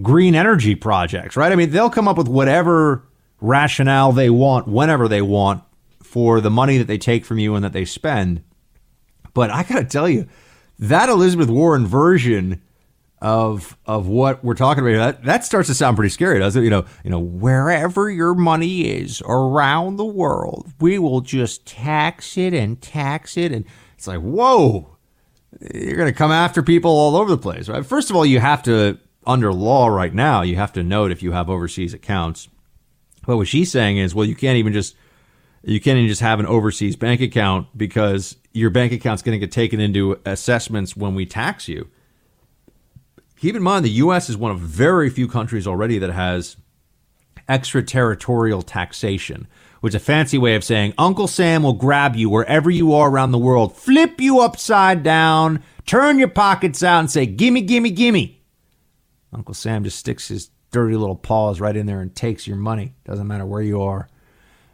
green 0.00 0.36
energy 0.36 0.76
projects, 0.76 1.36
right? 1.36 1.50
I 1.50 1.56
mean, 1.56 1.70
they'll 1.70 1.90
come 1.90 2.06
up 2.06 2.18
with 2.18 2.28
whatever 2.28 3.02
rationale 3.40 4.12
they 4.12 4.30
want 4.30 4.68
whenever 4.68 5.08
they 5.08 5.22
want 5.22 5.64
for 6.12 6.42
the 6.42 6.50
money 6.50 6.76
that 6.76 6.86
they 6.86 6.98
take 6.98 7.24
from 7.24 7.38
you 7.38 7.54
and 7.54 7.64
that 7.64 7.72
they 7.72 7.86
spend. 7.86 8.44
But 9.32 9.48
I 9.48 9.62
got 9.62 9.78
to 9.78 9.84
tell 9.84 10.10
you, 10.10 10.28
that 10.78 11.08
Elizabeth 11.08 11.48
Warren 11.48 11.86
version 11.86 12.60
of 13.22 13.78
of 13.86 14.08
what 14.08 14.44
we're 14.44 14.52
talking 14.52 14.86
about 14.86 14.98
that, 14.98 15.24
that 15.24 15.44
starts 15.46 15.68
to 15.68 15.74
sound 15.74 15.96
pretty 15.96 16.10
scary, 16.10 16.38
doesn't 16.38 16.60
it? 16.60 16.64
You 16.64 16.70
know, 16.70 16.84
you 17.02 17.10
know, 17.10 17.18
wherever 17.18 18.10
your 18.10 18.34
money 18.34 18.82
is 18.82 19.22
around 19.24 19.96
the 19.96 20.04
world, 20.04 20.70
we 20.80 20.98
will 20.98 21.22
just 21.22 21.64
tax 21.64 22.36
it 22.36 22.52
and 22.52 22.78
tax 22.82 23.38
it, 23.38 23.50
and 23.50 23.64
it's 23.96 24.06
like, 24.06 24.20
whoa, 24.20 24.98
you're 25.72 25.96
going 25.96 26.12
to 26.12 26.18
come 26.18 26.32
after 26.32 26.62
people 26.62 26.90
all 26.90 27.16
over 27.16 27.30
the 27.30 27.38
place, 27.38 27.70
right? 27.70 27.86
First 27.86 28.10
of 28.10 28.16
all, 28.16 28.26
you 28.26 28.38
have 28.38 28.62
to 28.64 28.98
under 29.26 29.50
law 29.50 29.86
right 29.86 30.12
now, 30.12 30.42
you 30.42 30.56
have 30.56 30.74
to 30.74 30.82
note 30.82 31.10
if 31.10 31.22
you 31.22 31.32
have 31.32 31.48
overseas 31.48 31.94
accounts. 31.94 32.48
But 33.26 33.38
what 33.38 33.48
she's 33.48 33.72
saying 33.72 33.96
is, 33.96 34.14
well, 34.14 34.26
you 34.26 34.36
can't 34.36 34.58
even 34.58 34.74
just 34.74 34.94
you 35.64 35.80
can't 35.80 35.96
even 35.96 36.08
just 36.08 36.20
have 36.20 36.40
an 36.40 36.46
overseas 36.46 36.96
bank 36.96 37.20
account 37.20 37.68
because 37.76 38.36
your 38.52 38.70
bank 38.70 38.92
account's 38.92 39.22
going 39.22 39.38
to 39.38 39.44
get 39.44 39.52
taken 39.52 39.80
into 39.80 40.18
assessments 40.26 40.96
when 40.96 41.14
we 41.14 41.26
tax 41.26 41.68
you. 41.68 41.88
Keep 43.36 43.56
in 43.56 43.62
mind, 43.62 43.84
the 43.84 43.90
U.S. 43.90 44.28
is 44.28 44.36
one 44.36 44.50
of 44.52 44.60
very 44.60 45.10
few 45.10 45.26
countries 45.26 45.66
already 45.66 45.98
that 45.98 46.12
has 46.12 46.56
extraterritorial 47.48 48.62
taxation, 48.62 49.46
which 49.80 49.92
is 49.92 49.96
a 49.96 50.04
fancy 50.04 50.38
way 50.38 50.54
of 50.54 50.62
saying 50.62 50.94
Uncle 50.96 51.26
Sam 51.26 51.62
will 51.62 51.72
grab 51.72 52.14
you 52.14 52.30
wherever 52.30 52.70
you 52.70 52.92
are 52.94 53.10
around 53.10 53.32
the 53.32 53.38
world, 53.38 53.76
flip 53.76 54.20
you 54.20 54.40
upside 54.40 55.02
down, 55.02 55.62
turn 55.86 56.18
your 56.18 56.28
pockets 56.28 56.82
out, 56.82 57.00
and 57.00 57.10
say, 57.10 57.26
Gimme, 57.26 57.62
gimme, 57.62 57.90
gimme. 57.90 58.42
Uncle 59.32 59.54
Sam 59.54 59.82
just 59.82 59.98
sticks 59.98 60.28
his 60.28 60.50
dirty 60.70 60.96
little 60.96 61.16
paws 61.16 61.60
right 61.60 61.76
in 61.76 61.86
there 61.86 62.00
and 62.00 62.14
takes 62.14 62.46
your 62.46 62.56
money. 62.56 62.94
Doesn't 63.04 63.26
matter 63.26 63.46
where 63.46 63.62
you 63.62 63.82
are. 63.82 64.08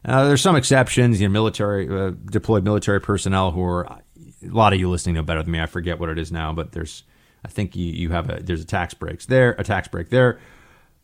Uh, 0.05 0.27
there's 0.27 0.41
some 0.41 0.57
exceptions, 0.57 1.21
you 1.21 1.29
know, 1.29 1.33
military 1.33 1.89
uh, 1.89 2.13
deployed 2.31 2.65
military 2.65 3.01
personnel 3.01 3.51
who 3.51 3.63
are 3.63 3.83
a 3.85 4.01
lot 4.43 4.73
of 4.73 4.79
you 4.79 4.89
listening 4.89 5.17
know 5.17 5.23
better 5.23 5.43
than 5.43 5.53
me. 5.53 5.61
I 5.61 5.67
forget 5.67 5.99
what 5.99 6.09
it 6.09 6.19
is 6.19 6.31
now, 6.31 6.53
but 6.53 6.73
there's 6.73 7.03
I 7.45 7.49
think 7.49 7.77
you, 7.77 7.87
you 7.87 8.11
have 8.11 8.31
a 8.31 8.43
there's 8.43 8.63
a 8.63 8.67
tax 8.67 8.95
breaks 8.95 9.27
there, 9.27 9.53
a 9.59 9.65
tax 9.65 9.89
break 9.89 10.11
there. 10.11 10.39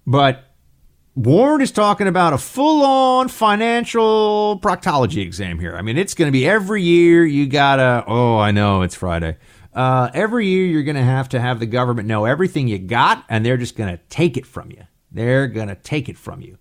But 0.06 0.44
Warren 1.16 1.60
is 1.60 1.70
talking 1.70 2.08
about 2.08 2.32
a 2.32 2.38
full 2.38 2.84
on 2.84 3.28
financial 3.28 4.58
proctology 4.60 5.22
exam 5.22 5.60
here. 5.60 5.76
I 5.76 5.82
mean, 5.82 5.96
it's 5.96 6.12
going 6.12 6.26
to 6.28 6.32
be 6.32 6.46
every 6.46 6.82
year 6.82 7.24
you 7.24 7.46
got 7.46 7.76
to, 7.76 8.04
oh, 8.08 8.38
I 8.38 8.50
know 8.50 8.82
it's 8.82 8.96
Friday. 8.96 9.36
Uh, 9.72 10.10
every 10.12 10.48
year 10.48 10.66
you're 10.66 10.82
going 10.82 10.96
to 10.96 11.04
have 11.04 11.28
to 11.30 11.40
have 11.40 11.60
the 11.60 11.66
government 11.66 12.08
know 12.08 12.24
everything 12.24 12.66
you 12.66 12.78
got, 12.78 13.24
and 13.28 13.46
they're 13.46 13.56
just 13.56 13.76
going 13.76 13.96
to 13.96 14.02
take 14.08 14.36
it 14.36 14.44
from 14.44 14.72
you. 14.72 14.82
They're 15.12 15.46
going 15.46 15.68
to 15.68 15.76
take 15.76 16.08
it 16.08 16.18
from 16.18 16.40
you. 16.40 16.58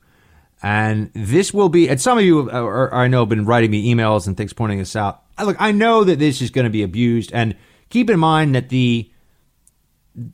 And 0.63 1.11
this 1.13 1.53
will 1.53 1.69
be, 1.69 1.89
and 1.89 1.99
some 1.99 2.17
of 2.17 2.23
you 2.23 2.49
uh, 2.49 2.53
are, 2.53 2.93
I 2.93 3.07
know 3.07 3.19
have 3.19 3.29
been 3.29 3.45
writing 3.45 3.69
me 3.69 3.93
emails 3.93 4.27
and 4.27 4.37
things 4.37 4.53
pointing 4.53 4.79
this 4.79 4.95
out. 4.95 5.21
I, 5.37 5.43
Look, 5.43 5.57
I 5.59 5.73
know 5.73 6.05
that 6.05 6.19
this 6.19 6.41
is 6.41 6.49
going 6.49 6.63
to 6.63 6.71
be 6.71 6.83
abused, 6.83 7.31
and 7.33 7.57
keep 7.89 8.09
in 8.09 8.17
mind 8.17 8.55
that 8.55 8.69
the, 8.69 9.11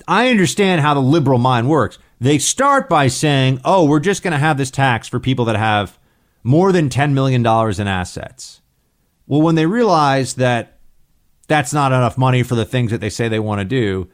I 0.07 0.30
understand 0.30 0.81
how 0.81 0.93
the 0.93 0.99
liberal 0.99 1.39
mind 1.39 1.68
works. 1.68 1.97
They 2.19 2.38
start 2.38 2.88
by 2.88 3.07
saying, 3.07 3.61
oh, 3.65 3.85
we're 3.85 3.99
just 3.99 4.22
going 4.22 4.34
to 4.34 4.38
have 4.38 4.57
this 4.57 4.69
tax 4.69 5.07
for 5.07 5.19
people 5.19 5.45
that 5.45 5.56
have 5.56 5.97
more 6.43 6.72
than 6.72 6.89
$10 6.89 7.14
million 7.14 7.41
in 7.41 7.88
assets. 7.88 8.61
Well, 9.26 9.41
when 9.41 9.56
they 9.56 9.65
realize 9.65 10.35
that 10.35 10.80
that's 11.49 11.73
not 11.73 11.91
enough 11.91 12.18
money 12.18 12.43
for 12.43 12.56
the 12.56 12.64
things 12.64 12.91
that 12.91 13.01
they 13.01 13.10
say 13.10 13.27
they 13.27 13.39
want 13.39 13.60
to 13.60 13.65
do. 13.65 14.07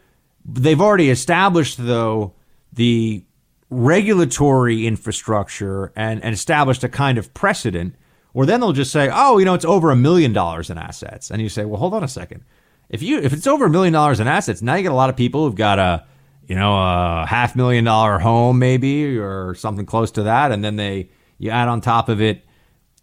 They've 0.46 0.82
already 0.82 1.10
established, 1.10 1.78
though, 1.78 2.34
the 2.74 3.26
regulatory 3.70 4.86
infrastructure 4.86 5.92
and, 5.96 6.24
and 6.24 6.34
established 6.34 6.84
a 6.84 6.90
kind 6.90 7.18
of 7.18 7.34
precedent 7.34 7.96
where 8.34 8.46
then 8.46 8.60
they'll 8.60 8.74
just 8.74 8.92
say, 8.92 9.10
oh, 9.12 9.38
you 9.38 9.46
know, 9.46 9.54
it's 9.54 9.66
over 9.66 9.92
a 9.92 9.96
million 9.96 10.34
dollars 10.34 10.70
in 10.70 10.78
assets. 10.78 11.32
And 11.32 11.42
you 11.42 11.50
say, 11.50 11.66
well, 11.66 11.80
hold 11.80 11.94
on 11.94 12.04
a 12.04 12.08
second. 12.08 12.44
If 12.90 13.02
you 13.02 13.20
if 13.20 13.34
it's 13.34 13.48
over 13.48 13.66
a 13.66 13.70
million 13.70 13.94
dollars 13.94 14.20
in 14.20 14.28
assets, 14.28 14.62
now 14.62 14.76
you 14.76 14.84
get 14.84 14.92
a 14.92 14.96
lot 14.96 15.10
of 15.10 15.16
people 15.16 15.46
who've 15.46 15.56
got 15.56 15.80
a 15.80 16.06
you 16.46 16.56
know 16.56 16.76
a 16.76 17.26
half 17.28 17.56
million 17.56 17.84
dollar 17.84 18.20
home 18.20 18.60
maybe 18.60 19.18
or 19.18 19.56
something 19.56 19.86
close 19.86 20.12
to 20.12 20.24
that, 20.24 20.52
and 20.52 20.64
then 20.64 20.76
they 20.76 21.10
you 21.40 21.50
add 21.50 21.68
on 21.68 21.82
top 21.82 22.10
of 22.10 22.22
it 22.22 22.46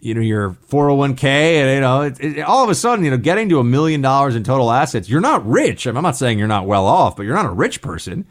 you 0.02 0.14
know 0.14 0.20
your 0.20 0.50
401k 0.50 1.24
and 1.24 1.74
you 1.74 1.80
know 1.80 2.02
it, 2.02 2.20
it, 2.20 2.42
all 2.42 2.64
of 2.64 2.70
a 2.70 2.74
sudden 2.74 3.04
you 3.04 3.10
know 3.10 3.16
getting 3.16 3.48
to 3.48 3.60
a 3.60 3.64
million 3.64 4.00
dollars 4.00 4.34
in 4.34 4.42
total 4.42 4.70
assets 4.72 5.08
you're 5.08 5.20
not 5.20 5.46
rich 5.46 5.86
i'm 5.86 5.94
not 6.02 6.16
saying 6.16 6.40
you're 6.40 6.48
not 6.48 6.66
well 6.66 6.86
off 6.86 7.14
but 7.14 7.22
you're 7.22 7.36
not 7.36 7.46
a 7.46 7.50
rich 7.50 7.80
person 7.80 8.26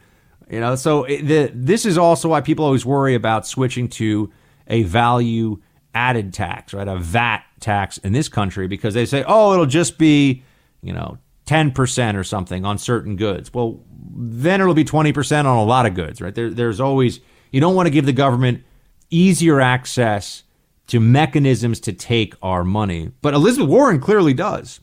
you 0.52 0.60
know 0.60 0.76
so 0.76 1.04
the, 1.04 1.50
this 1.52 1.84
is 1.84 1.98
also 1.98 2.28
why 2.28 2.40
people 2.40 2.64
always 2.64 2.86
worry 2.86 3.14
about 3.14 3.46
switching 3.46 3.88
to 3.88 4.30
a 4.68 4.82
value 4.84 5.60
added 5.94 6.32
tax 6.32 6.72
right 6.72 6.86
a 6.86 6.96
vat 6.96 7.42
tax 7.58 7.98
in 7.98 8.12
this 8.12 8.28
country 8.28 8.68
because 8.68 8.94
they 8.94 9.04
say 9.04 9.24
oh 9.26 9.52
it'll 9.52 9.66
just 9.66 9.98
be 9.98 10.42
you 10.82 10.92
know 10.92 11.18
10% 11.46 12.14
or 12.14 12.22
something 12.22 12.64
on 12.64 12.78
certain 12.78 13.16
goods 13.16 13.52
well 13.52 13.80
then 14.14 14.60
it'll 14.60 14.74
be 14.74 14.84
20% 14.84 15.38
on 15.40 15.46
a 15.46 15.64
lot 15.64 15.86
of 15.86 15.94
goods 15.94 16.20
right 16.20 16.34
there, 16.34 16.50
there's 16.50 16.80
always 16.80 17.18
you 17.50 17.60
don't 17.60 17.74
want 17.74 17.86
to 17.86 17.90
give 17.90 18.06
the 18.06 18.12
government 18.12 18.62
easier 19.10 19.60
access 19.60 20.44
to 20.88 20.98
mechanisms 20.98 21.80
to 21.80 21.92
take 21.92 22.34
our 22.42 22.64
money. 22.64 23.12
But 23.20 23.34
Elizabeth 23.34 23.68
Warren 23.68 24.00
clearly 24.00 24.34
does. 24.34 24.80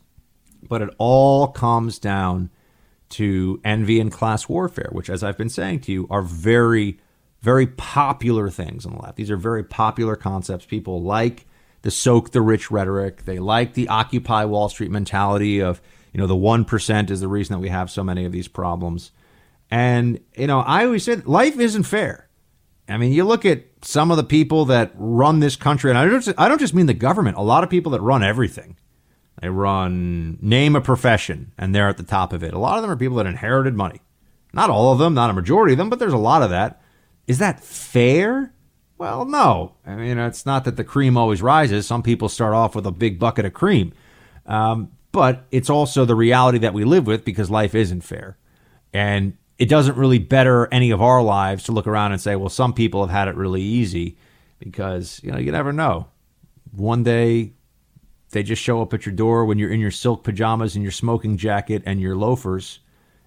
But 0.68 0.82
it 0.82 0.90
all 0.98 1.48
comes 1.48 2.00
down 2.00 2.50
to 3.10 3.60
envy 3.64 4.00
and 4.00 4.12
class 4.12 4.48
warfare, 4.48 4.90
which, 4.92 5.10
as 5.10 5.24
I've 5.24 5.38
been 5.38 5.50
saying 5.50 5.82
to 5.82 5.92
you, 5.92 6.08
are 6.10 6.22
very, 6.22 7.00
very 7.42 7.68
popular 7.68 8.50
things 8.50 8.86
on 8.86 8.94
the 8.94 9.02
left. 9.02 9.18
These 9.18 9.32
are 9.32 9.38
very 9.38 9.64
popular 9.64 10.16
concepts. 10.16 10.66
People 10.66 11.02
like 11.02 11.46
the 11.82 11.92
soak 11.92 12.32
the 12.32 12.42
rich 12.42 12.70
rhetoric. 12.70 13.26
They 13.26 13.40
like 13.40 13.74
the 13.74 13.88
Occupy 13.88 14.46
Wall 14.46 14.70
Street 14.70 14.92
mentality 14.92 15.60
of, 15.60 15.82
you 16.14 16.20
know, 16.20 16.28
the 16.28 16.36
1% 16.36 17.10
is 17.10 17.22
the 17.22 17.28
reason 17.28 17.54
that 17.54 17.60
we 17.60 17.70
have 17.70 17.90
so 17.90 18.04
many 18.04 18.26
of 18.26 18.32
these 18.32 18.48
problems. 18.48 19.12
And, 19.72 20.20
you 20.36 20.48
know, 20.48 20.60
I 20.62 20.86
always 20.86 21.04
said 21.04 21.28
life 21.28 21.60
isn't 21.60 21.84
fair. 21.84 22.28
I 22.88 22.98
mean, 22.98 23.14
you 23.14 23.24
look 23.24 23.46
at 23.46 23.66
some 23.84 24.10
of 24.10 24.18
the 24.18 24.24
people 24.24 24.66
that 24.66 24.92
run 24.96 25.40
this 25.40 25.56
country, 25.56 25.92
and 25.92 25.98
I 25.98 26.06
don't, 26.06 26.28
I 26.38 26.48
don't 26.48 26.60
just 26.60 26.74
mean 26.74 26.88
the 26.88 26.94
government, 26.94 27.38
a 27.38 27.42
lot 27.42 27.64
of 27.64 27.70
people 27.70 27.92
that 27.92 28.02
run 28.02 28.24
everything. 28.24 28.78
They 29.42 29.50
run, 29.50 30.38
name 30.42 30.76
a 30.76 30.82
profession, 30.82 31.54
and 31.58 31.74
they're 31.74 31.88
at 31.88 31.98
the 31.98 32.04
top 32.04 32.34
of 32.34 32.44
it. 32.44 32.54
A 32.54 32.60
lot 32.60 32.78
of 32.78 32.82
them 32.82 32.92
are 32.92 32.98
people 32.98 33.18
that 33.18 33.26
inherited 33.26 33.74
money. 33.74 34.02
Not 34.52 34.70
all 34.70 34.92
of 34.92 35.00
them, 35.00 35.14
not 35.14 35.30
a 35.30 35.34
majority 35.34 35.74
of 35.74 35.78
them, 35.78 35.90
but 35.90 36.00
there's 36.00 36.14
a 36.14 36.18
lot 36.18 36.42
of 36.42 36.50
that. 36.50 36.82
Is 37.28 37.38
that 37.38 37.64
fair? 37.64 38.54
Well, 38.98 39.24
no. 39.24 39.76
I 39.86 39.96
mean, 39.96 40.18
it's 40.18 40.46
not 40.46 40.66
that 40.66 40.76
the 40.76 40.84
cream 40.84 41.16
always 41.16 41.42
rises. 41.42 41.88
Some 41.88 42.04
people 42.04 42.28
start 42.28 42.54
off 42.54 42.76
with 42.76 42.86
a 42.86 42.92
big 42.92 43.18
bucket 43.18 43.46
of 43.46 43.54
cream. 43.54 43.94
Um, 44.46 44.92
but 45.12 45.46
it's 45.52 45.70
also 45.70 46.04
the 46.04 46.16
reality 46.16 46.58
that 46.60 46.74
we 46.74 46.84
live 46.84 47.08
with 47.08 47.24
because 47.24 47.50
life 47.50 47.76
isn't 47.76 48.02
fair. 48.02 48.38
And 48.94 49.38
it 49.58 49.70
doesn't 49.70 49.96
really 49.96 50.20
better 50.20 50.68
any 50.74 50.92
of 50.92 51.02
our 51.02 51.22
lives 51.22 51.64
to 51.66 51.72
look 51.72 51.88
around 51.88 52.12
and 52.12 52.20
say, 52.20 52.36
well, 52.36 52.50
some 52.50 52.74
people 52.74 53.02
have 53.02 53.16
had 53.16 53.28
it 53.28 53.36
really 53.36 53.62
easy 53.62 54.18
because, 54.58 55.22
you 55.24 55.32
know, 55.32 55.38
you 55.38 55.52
never 55.52 55.72
know. 55.72 56.08
One 56.72 57.04
day 57.04 57.54
they 58.32 58.44
just 58.44 58.62
show 58.62 58.82
up 58.82 58.94
at 58.94 59.06
your 59.06 59.16
door 59.16 59.46
when 59.46 59.58
you're 59.58 59.72
in 59.72 59.80
your 59.80 59.92
silk 59.92 60.24
pajamas 60.24 60.76
and 60.76 60.84
your 60.84 60.92
smoking 60.92 61.38
jacket 61.38 61.84
and 61.86 62.00
your 62.00 62.16
loafers, 62.16 62.80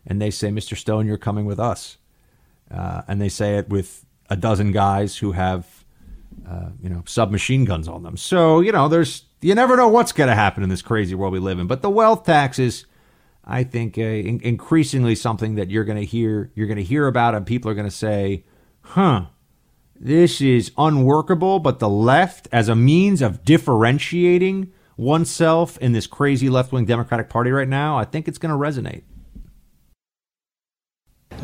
and 0.06 0.20
they 0.20 0.30
say, 0.30 0.48
Mr. 0.48 0.76
Stone, 0.76 1.06
you're 1.06 1.18
coming 1.18 1.44
with 1.44 1.60
us. 1.60 1.98
Uh, 2.70 3.02
and 3.08 3.20
they 3.20 3.28
say 3.28 3.58
it 3.58 3.68
with 3.68 4.06
a 4.30 4.36
dozen 4.36 4.72
guys 4.72 5.16
who 5.18 5.32
have, 5.32 5.84
uh, 6.48 6.70
you 6.80 6.88
know, 6.88 7.02
submachine 7.06 7.64
guns 7.64 7.86
on 7.86 8.02
them. 8.02 8.16
So, 8.16 8.60
you 8.60 8.72
know, 8.72 8.88
there's, 8.88 9.24
you 9.40 9.54
never 9.54 9.76
know 9.76 9.88
what's 9.88 10.12
going 10.12 10.28
to 10.28 10.34
happen 10.34 10.62
in 10.62 10.68
this 10.68 10.82
crazy 10.82 11.14
world 11.14 11.32
we 11.32 11.38
live 11.38 11.58
in. 11.58 11.66
But 11.66 11.82
the 11.82 11.90
wealth 11.90 12.24
taxes 12.24 12.86
I 13.44 13.64
think 13.64 13.98
uh, 13.98 14.02
in- 14.02 14.40
increasingly 14.40 15.14
something 15.14 15.56
that 15.56 15.70
you're 15.70 15.84
going 15.84 15.98
to 15.98 16.04
hear 16.04 16.50
you're 16.54 16.66
going 16.66 16.78
to 16.78 16.84
hear 16.84 17.06
about 17.06 17.34
and 17.34 17.46
people 17.46 17.70
are 17.70 17.74
going 17.74 17.88
to 17.88 17.90
say, 17.90 18.44
"Huh, 18.82 19.26
this 19.98 20.40
is 20.40 20.70
unworkable." 20.78 21.58
But 21.58 21.78
the 21.78 21.88
left, 21.88 22.48
as 22.52 22.68
a 22.68 22.76
means 22.76 23.20
of 23.20 23.44
differentiating 23.44 24.72
oneself 24.96 25.78
in 25.78 25.92
this 25.92 26.06
crazy 26.06 26.48
left-wing 26.48 26.84
Democratic 26.84 27.28
Party 27.28 27.50
right 27.50 27.68
now, 27.68 27.98
I 27.98 28.04
think 28.04 28.28
it's 28.28 28.38
going 28.38 28.52
to 28.52 28.58
resonate. 28.58 29.02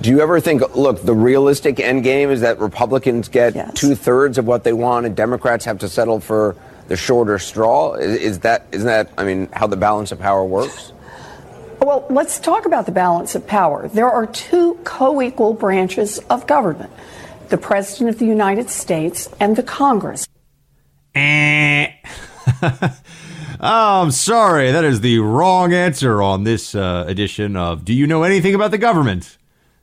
Do 0.01 0.11
you 0.11 0.20
ever 0.20 0.39
think, 0.39 0.77
look, 0.77 1.03
the 1.03 1.15
realistic 1.15 1.81
end 1.81 2.05
game 2.05 2.31
is 2.31 2.43
that 2.43 2.61
Republicans 2.61 3.29
get 3.29 3.55
yes. 3.55 3.75
two 3.75 3.95
thirds 3.95 4.39
of 4.39 4.47
what 4.47 4.62
they 4.62 4.73
want 4.73 5.07
and 5.07 5.16
Democrats 5.16 5.65
have 5.65 5.79
to 5.81 5.89
settle 5.89 6.20
for 6.20 6.55
the 6.87 6.97
shorter 6.97 7.39
straw? 7.39 7.95
Is, 7.95 8.16
is 8.20 8.39
that 8.41 8.66
isn't 8.70 8.87
that 8.87 9.11
I 9.19 9.25
mean 9.25 9.49
how 9.53 9.66
the 9.66 9.77
balance 9.77 10.12
of 10.12 10.19
power 10.19 10.45
works? 10.45 10.93
Well, 11.81 12.05
let's 12.11 12.41
talk 12.41 12.66
about 12.66 12.87
the 12.87 12.93
balance 12.93 13.37
of 13.37 13.47
power. 13.47 13.87
There 13.87 14.11
are 14.11 14.27
two 14.27 14.75
co 14.83 15.23
equal 15.23 15.55
branches 15.55 16.19
of 16.29 16.45
government 16.49 16.91
the 17.51 17.57
President 17.57 18.11
of 18.11 18.19
the 18.19 18.27
United 18.27 18.69
States 18.69 19.29
and 19.39 19.55
the 19.55 19.62
Congress. 19.62 20.27
Eh. 21.15 21.93
oh, 23.60 24.02
I'm 24.02 24.10
sorry. 24.10 24.70
That 24.70 24.85
is 24.85 25.01
the 25.01 25.18
wrong 25.18 25.72
answer 25.72 26.22
on 26.22 26.44
this 26.44 26.74
uh, 26.74 27.05
edition 27.06 27.56
of 27.56 27.85
Do 27.85 27.93
You 27.93 28.06
Know 28.06 28.22
Anything 28.22 28.55
About 28.55 28.70
the 28.70 28.78
Government? 28.78 29.39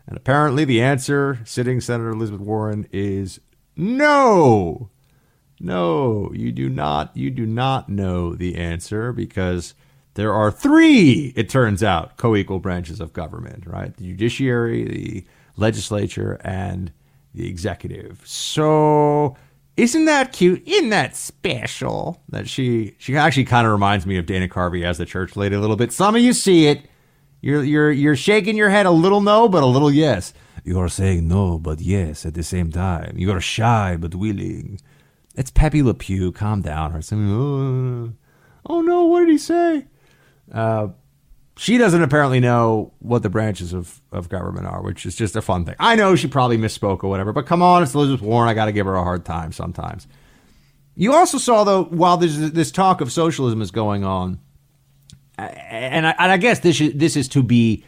And 0.08 0.16
apparently, 0.16 0.66
the 0.66 0.82
answer, 0.82 1.40
sitting 1.46 1.82
Senator 1.82 2.12
Elizabeth 2.12 2.42
Warren, 2.42 2.88
is 2.92 3.40
no. 3.76 4.90
No, 5.60 6.32
you 6.34 6.52
do 6.52 6.70
not. 6.70 7.16
You 7.16 7.32
do 7.32 7.46
not 7.46 7.90
know 7.90 8.36
the 8.36 8.56
answer 8.56 9.12
because 9.12 9.74
there 10.14 10.34
are 10.34 10.52
three, 10.52 11.34
it 11.36 11.50
turns 11.50 11.84
out, 11.84 12.18
co 12.18 12.36
equal 12.36 12.60
branches 12.60 13.00
of 13.00 13.14
government, 13.14 13.66
right? 13.66 13.96
The 13.96 14.06
judiciary, 14.06 14.84
the 14.86 15.26
legislature, 15.58 16.40
and 16.44 16.92
the 17.34 17.48
executive. 17.50 18.22
So 18.26 19.36
isn't 19.78 20.06
that 20.06 20.32
cute? 20.32 20.66
Isn't 20.68 20.90
that 20.90 21.16
special? 21.16 22.22
That 22.30 22.48
she 22.48 22.96
she 22.98 23.18
actually 23.18 23.46
kind 23.46 23.68
of 23.68 23.74
reminds 23.74 24.06
me 24.06 24.18
of 24.18 24.26
Dana 24.26 24.48
Carvey 24.48 24.86
as 24.86 24.98
the 24.98 25.06
church 25.06 25.36
lady 25.36 25.56
a 25.56 25.60
little 25.60 25.76
bit. 25.76 25.92
Some 25.92 26.16
of 26.16 26.22
you 26.22 26.34
see 26.34 26.68
it. 26.68 26.86
You're 27.42 27.64
you're 27.64 27.92
you're 27.92 28.16
shaking 28.16 28.56
your 28.56 28.70
head 28.70 28.86
a 28.86 28.92
little 28.92 29.22
no, 29.22 29.50
but 29.50 29.64
a 29.64 29.68
little 29.68 29.92
yes. 29.92 30.34
You're 30.64 30.90
saying 30.90 31.28
no, 31.28 31.60
but 31.60 31.80
yes 31.82 32.26
at 32.26 32.34
the 32.34 32.44
same 32.44 32.72
time. 32.72 33.16
You're 33.18 33.42
shy 33.42 33.98
but 34.00 34.16
willing. 34.16 34.80
It's 35.36 35.52
Pepe 35.52 35.84
Le 35.84 35.94
Pew. 35.94 36.32
Calm 36.32 36.62
down. 36.62 36.96
Or 36.96 37.02
something. 37.02 37.30
Oh, 37.30 38.14
oh 38.66 38.82
no, 38.82 39.06
what 39.06 39.20
did 39.20 39.30
he 39.30 39.38
say? 39.38 39.86
Uh, 40.52 40.88
she 41.58 41.78
doesn't 41.78 42.02
apparently 42.02 42.40
know 42.40 42.92
what 43.00 43.24
the 43.24 43.30
branches 43.30 43.74
of, 43.74 44.02
of 44.12 44.28
government 44.28 44.68
are, 44.68 44.82
which 44.82 45.06
is 45.06 45.16
just 45.16 45.36
a 45.36 45.42
fun 45.42 45.66
thing. 45.66 45.76
I 45.80 45.96
know 45.96 46.16
she 46.16 46.28
probably 46.28 46.58
misspoke 46.58 47.04
or 47.04 47.10
whatever, 47.10 47.32
but 47.32 47.46
come 47.46 47.62
on, 47.62 47.82
it's 47.82 47.96
Elizabeth 47.96 48.22
Warren. 48.22 48.50
I 48.50 48.54
got 48.54 48.66
to 48.66 48.74
give 48.74 48.86
her 48.86 48.96
a 48.96 49.04
hard 49.04 49.26
time 49.26 49.52
sometimes. 49.52 50.08
You 50.96 51.14
also 51.14 51.38
saw, 51.38 51.64
though, 51.64 51.86
while 51.86 52.18
this, 52.18 52.38
this 52.38 52.72
talk 52.72 53.02
of 53.02 53.12
socialism 53.12 53.62
is 53.62 53.72
going 53.72 54.04
on, 54.04 54.40
and 55.38 56.08
I, 56.08 56.16
and 56.18 56.32
I 56.32 56.38
guess 56.38 56.60
this 56.60 56.80
is, 56.80 56.94
this 56.94 57.16
is 57.16 57.28
to 57.30 57.44
be 57.44 57.84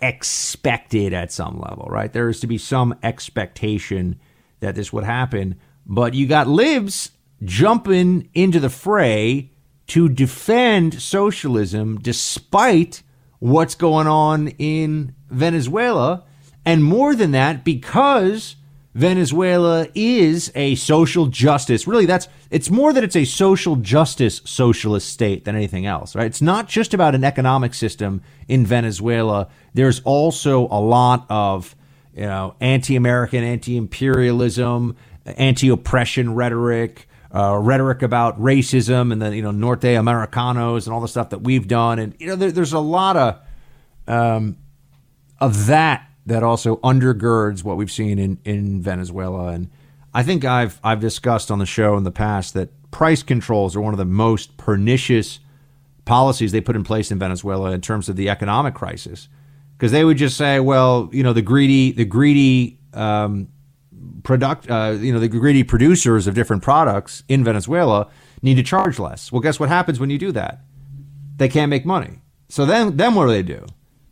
expected 0.00 1.12
at 1.12 1.32
some 1.32 1.60
level, 1.60 1.86
right? 1.88 2.12
There 2.12 2.28
is 2.28 2.40
to 2.40 2.46
be 2.46 2.58
some 2.58 2.96
expectation 3.02 4.20
that 4.60 4.74
this 4.74 4.92
would 4.92 5.04
happen, 5.04 5.56
but 5.86 6.14
you 6.14 6.26
got 6.26 6.48
libs 6.48 7.12
jumping 7.44 8.28
into 8.34 8.58
the 8.60 8.70
fray 8.70 9.50
to 9.88 10.08
defend 10.08 11.00
socialism 11.00 11.98
despite 11.98 13.02
what's 13.38 13.74
going 13.74 14.06
on 14.06 14.48
in 14.58 15.14
Venezuela. 15.30 16.24
And 16.64 16.84
more 16.84 17.14
than 17.14 17.30
that, 17.32 17.64
because 17.64 18.56
Venezuela 18.94 19.86
is 19.94 20.50
a 20.54 20.74
social 20.74 21.26
justice, 21.26 21.86
really, 21.86 22.06
that's 22.06 22.28
it's 22.50 22.70
more 22.70 22.92
that 22.92 23.04
it's 23.04 23.16
a 23.16 23.24
social 23.24 23.76
justice 23.76 24.40
socialist 24.44 25.08
state 25.08 25.44
than 25.44 25.54
anything 25.54 25.86
else, 25.86 26.16
right? 26.16 26.26
It's 26.26 26.42
not 26.42 26.68
just 26.68 26.94
about 26.94 27.14
an 27.14 27.24
economic 27.24 27.74
system 27.74 28.22
in 28.48 28.66
Venezuela. 28.66 29.48
There's 29.74 30.00
also 30.00 30.66
a 30.68 30.80
lot 30.80 31.26
of 31.28 31.76
you 32.14 32.22
know 32.22 32.56
anti-American, 32.60 33.44
anti-imperialism, 33.44 34.96
anti-oppression 35.26 36.34
rhetoric 36.34 37.08
uh, 37.34 37.58
rhetoric 37.60 38.02
about 38.02 38.40
racism 38.40 39.12
and 39.12 39.20
the 39.20 39.34
you 39.36 39.42
know 39.42 39.50
Norte 39.50 39.84
Americanos 39.84 40.86
and 40.86 40.94
all 40.94 41.00
the 41.00 41.08
stuff 41.08 41.30
that 41.30 41.42
we've 41.42 41.68
done, 41.68 41.98
and 41.98 42.14
you 42.18 42.26
know 42.26 42.36
there, 42.36 42.50
there's 42.50 42.72
a 42.72 42.78
lot 42.78 43.16
of 43.16 43.40
um, 44.06 44.56
of 45.38 45.66
that 45.66 46.08
that 46.26 46.42
also 46.42 46.76
undergirds 46.76 47.62
what 47.62 47.76
we've 47.76 47.90
seen 47.90 48.18
in 48.18 48.38
in 48.44 48.80
Venezuela, 48.80 49.48
and 49.48 49.70
I 50.14 50.22
think 50.22 50.44
I've 50.44 50.80
I've 50.82 51.00
discussed 51.00 51.50
on 51.50 51.58
the 51.58 51.66
show 51.66 51.96
in 51.96 52.04
the 52.04 52.10
past 52.10 52.54
that 52.54 52.70
price 52.90 53.22
controls 53.22 53.76
are 53.76 53.80
one 53.80 53.92
of 53.92 53.98
the 53.98 54.06
most 54.06 54.56
pernicious 54.56 55.40
policies 56.06 56.52
they 56.52 56.60
put 56.62 56.74
in 56.74 56.84
place 56.84 57.10
in 57.10 57.18
Venezuela 57.18 57.72
in 57.72 57.82
terms 57.82 58.08
of 58.08 58.16
the 58.16 58.30
economic 58.30 58.74
crisis, 58.74 59.28
because 59.76 59.92
they 59.92 60.04
would 60.04 60.16
just 60.16 60.38
say, 60.38 60.60
well, 60.60 61.10
you 61.12 61.22
know, 61.22 61.34
the 61.34 61.42
greedy 61.42 61.92
the 61.92 62.06
greedy 62.06 62.78
um, 62.94 63.48
product, 64.22 64.70
uh, 64.70 64.96
you 64.98 65.12
know, 65.12 65.18
the 65.18 65.28
greedy 65.28 65.64
producers 65.64 66.26
of 66.26 66.34
different 66.34 66.62
products 66.62 67.22
in 67.28 67.44
Venezuela 67.44 68.08
need 68.42 68.54
to 68.56 68.62
charge 68.62 68.98
less. 68.98 69.32
Well, 69.32 69.40
guess 69.40 69.58
what 69.58 69.68
happens 69.68 69.98
when 70.00 70.10
you 70.10 70.18
do 70.18 70.32
that? 70.32 70.60
They 71.36 71.48
can't 71.48 71.70
make 71.70 71.84
money. 71.84 72.20
So 72.48 72.66
then, 72.66 72.96
then 72.96 73.14
what 73.14 73.26
do 73.26 73.32
they 73.32 73.42
do? 73.42 73.64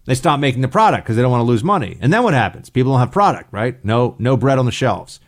They 0.04 0.14
stop 0.14 0.38
making 0.38 0.62
the 0.62 0.68
product 0.68 1.04
because 1.04 1.16
they 1.16 1.22
don't 1.22 1.32
want 1.32 1.40
to 1.40 1.46
lose 1.46 1.64
money. 1.64 1.98
And 2.00 2.12
then 2.12 2.22
what 2.22 2.34
happens? 2.34 2.70
People 2.70 2.92
don't 2.92 3.00
have 3.00 3.10
product, 3.10 3.52
right? 3.52 3.84
No, 3.84 4.14
no 4.18 4.36
bread 4.36 4.58
on 4.58 4.66
the 4.66 4.72
shelves. 4.72 5.20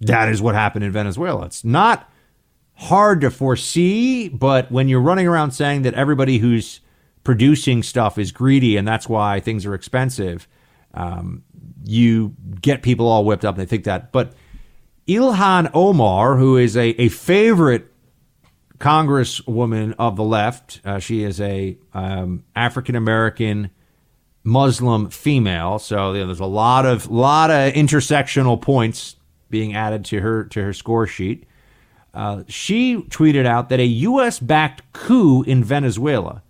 That 0.00 0.28
is 0.28 0.42
what 0.42 0.54
happened 0.54 0.84
in 0.84 0.90
Venezuela. 0.90 1.46
It's 1.46 1.64
not 1.64 2.10
hard 2.74 3.20
to 3.20 3.30
foresee, 3.30 4.28
but 4.28 4.70
when 4.72 4.88
you're 4.88 5.00
running 5.00 5.28
around 5.28 5.52
saying 5.52 5.82
that 5.82 5.94
everybody 5.94 6.38
who's 6.38 6.80
producing 7.22 7.82
stuff 7.82 8.18
is 8.18 8.32
greedy 8.32 8.76
and 8.76 8.86
that's 8.86 9.08
why 9.08 9.40
things 9.40 9.64
are 9.64 9.74
expensive, 9.74 10.48
um, 10.94 11.44
you 11.84 12.34
get 12.60 12.82
people 12.82 13.06
all 13.06 13.24
whipped 13.24 13.44
up 13.44 13.56
and 13.56 13.62
they 13.62 13.68
think 13.68 13.84
that. 13.84 14.12
But 14.12 14.32
Ilhan 15.06 15.70
Omar, 15.74 16.36
who 16.36 16.56
is 16.56 16.76
a, 16.76 16.88
a 17.00 17.08
favorite 17.08 17.90
congresswoman 18.78 19.94
of 19.98 20.16
the 20.16 20.24
left, 20.24 20.80
uh, 20.84 20.98
she 20.98 21.22
is 21.22 21.40
a 21.40 21.78
um, 21.92 22.44
African 22.56 22.96
American 22.96 23.70
Muslim 24.42 25.10
female. 25.10 25.78
So 25.78 26.12
you 26.12 26.20
know, 26.20 26.26
there's 26.26 26.40
a 26.40 26.46
lot 26.46 26.86
of 26.86 27.10
lot 27.10 27.50
of 27.50 27.72
intersectional 27.74 28.60
points 28.60 29.16
being 29.50 29.74
added 29.74 30.04
to 30.06 30.20
her 30.20 30.44
to 30.44 30.62
her 30.62 30.72
score 30.72 31.06
sheet. 31.06 31.46
Uh, 32.12 32.44
she 32.46 32.96
tweeted 32.96 33.44
out 33.44 33.68
that 33.70 33.80
a 33.80 33.86
U.S. 33.86 34.38
backed 34.38 34.92
coup 34.92 35.42
in 35.42 35.64
Venezuela 35.64 36.42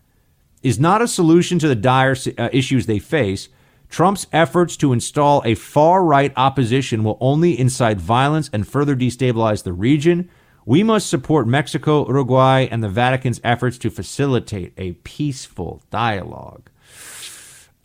is 0.62 0.78
not 0.78 1.00
a 1.00 1.08
solution 1.08 1.58
to 1.58 1.68
the 1.68 1.74
dire 1.74 2.16
uh, 2.36 2.48
issues 2.52 2.86
they 2.86 2.98
face, 2.98 3.48
Trump's 3.94 4.26
efforts 4.32 4.76
to 4.78 4.92
install 4.92 5.40
a 5.44 5.54
far 5.54 6.04
right 6.04 6.32
opposition 6.36 7.04
will 7.04 7.16
only 7.20 7.56
incite 7.56 7.96
violence 7.96 8.50
and 8.52 8.66
further 8.66 8.96
destabilize 8.96 9.62
the 9.62 9.72
region. 9.72 10.28
We 10.66 10.82
must 10.82 11.08
support 11.08 11.46
Mexico, 11.46 12.04
Uruguay, 12.04 12.66
and 12.68 12.82
the 12.82 12.88
Vatican's 12.88 13.40
efforts 13.44 13.78
to 13.78 13.90
facilitate 13.90 14.72
a 14.76 14.94
peaceful 15.04 15.80
dialogue. 15.92 16.70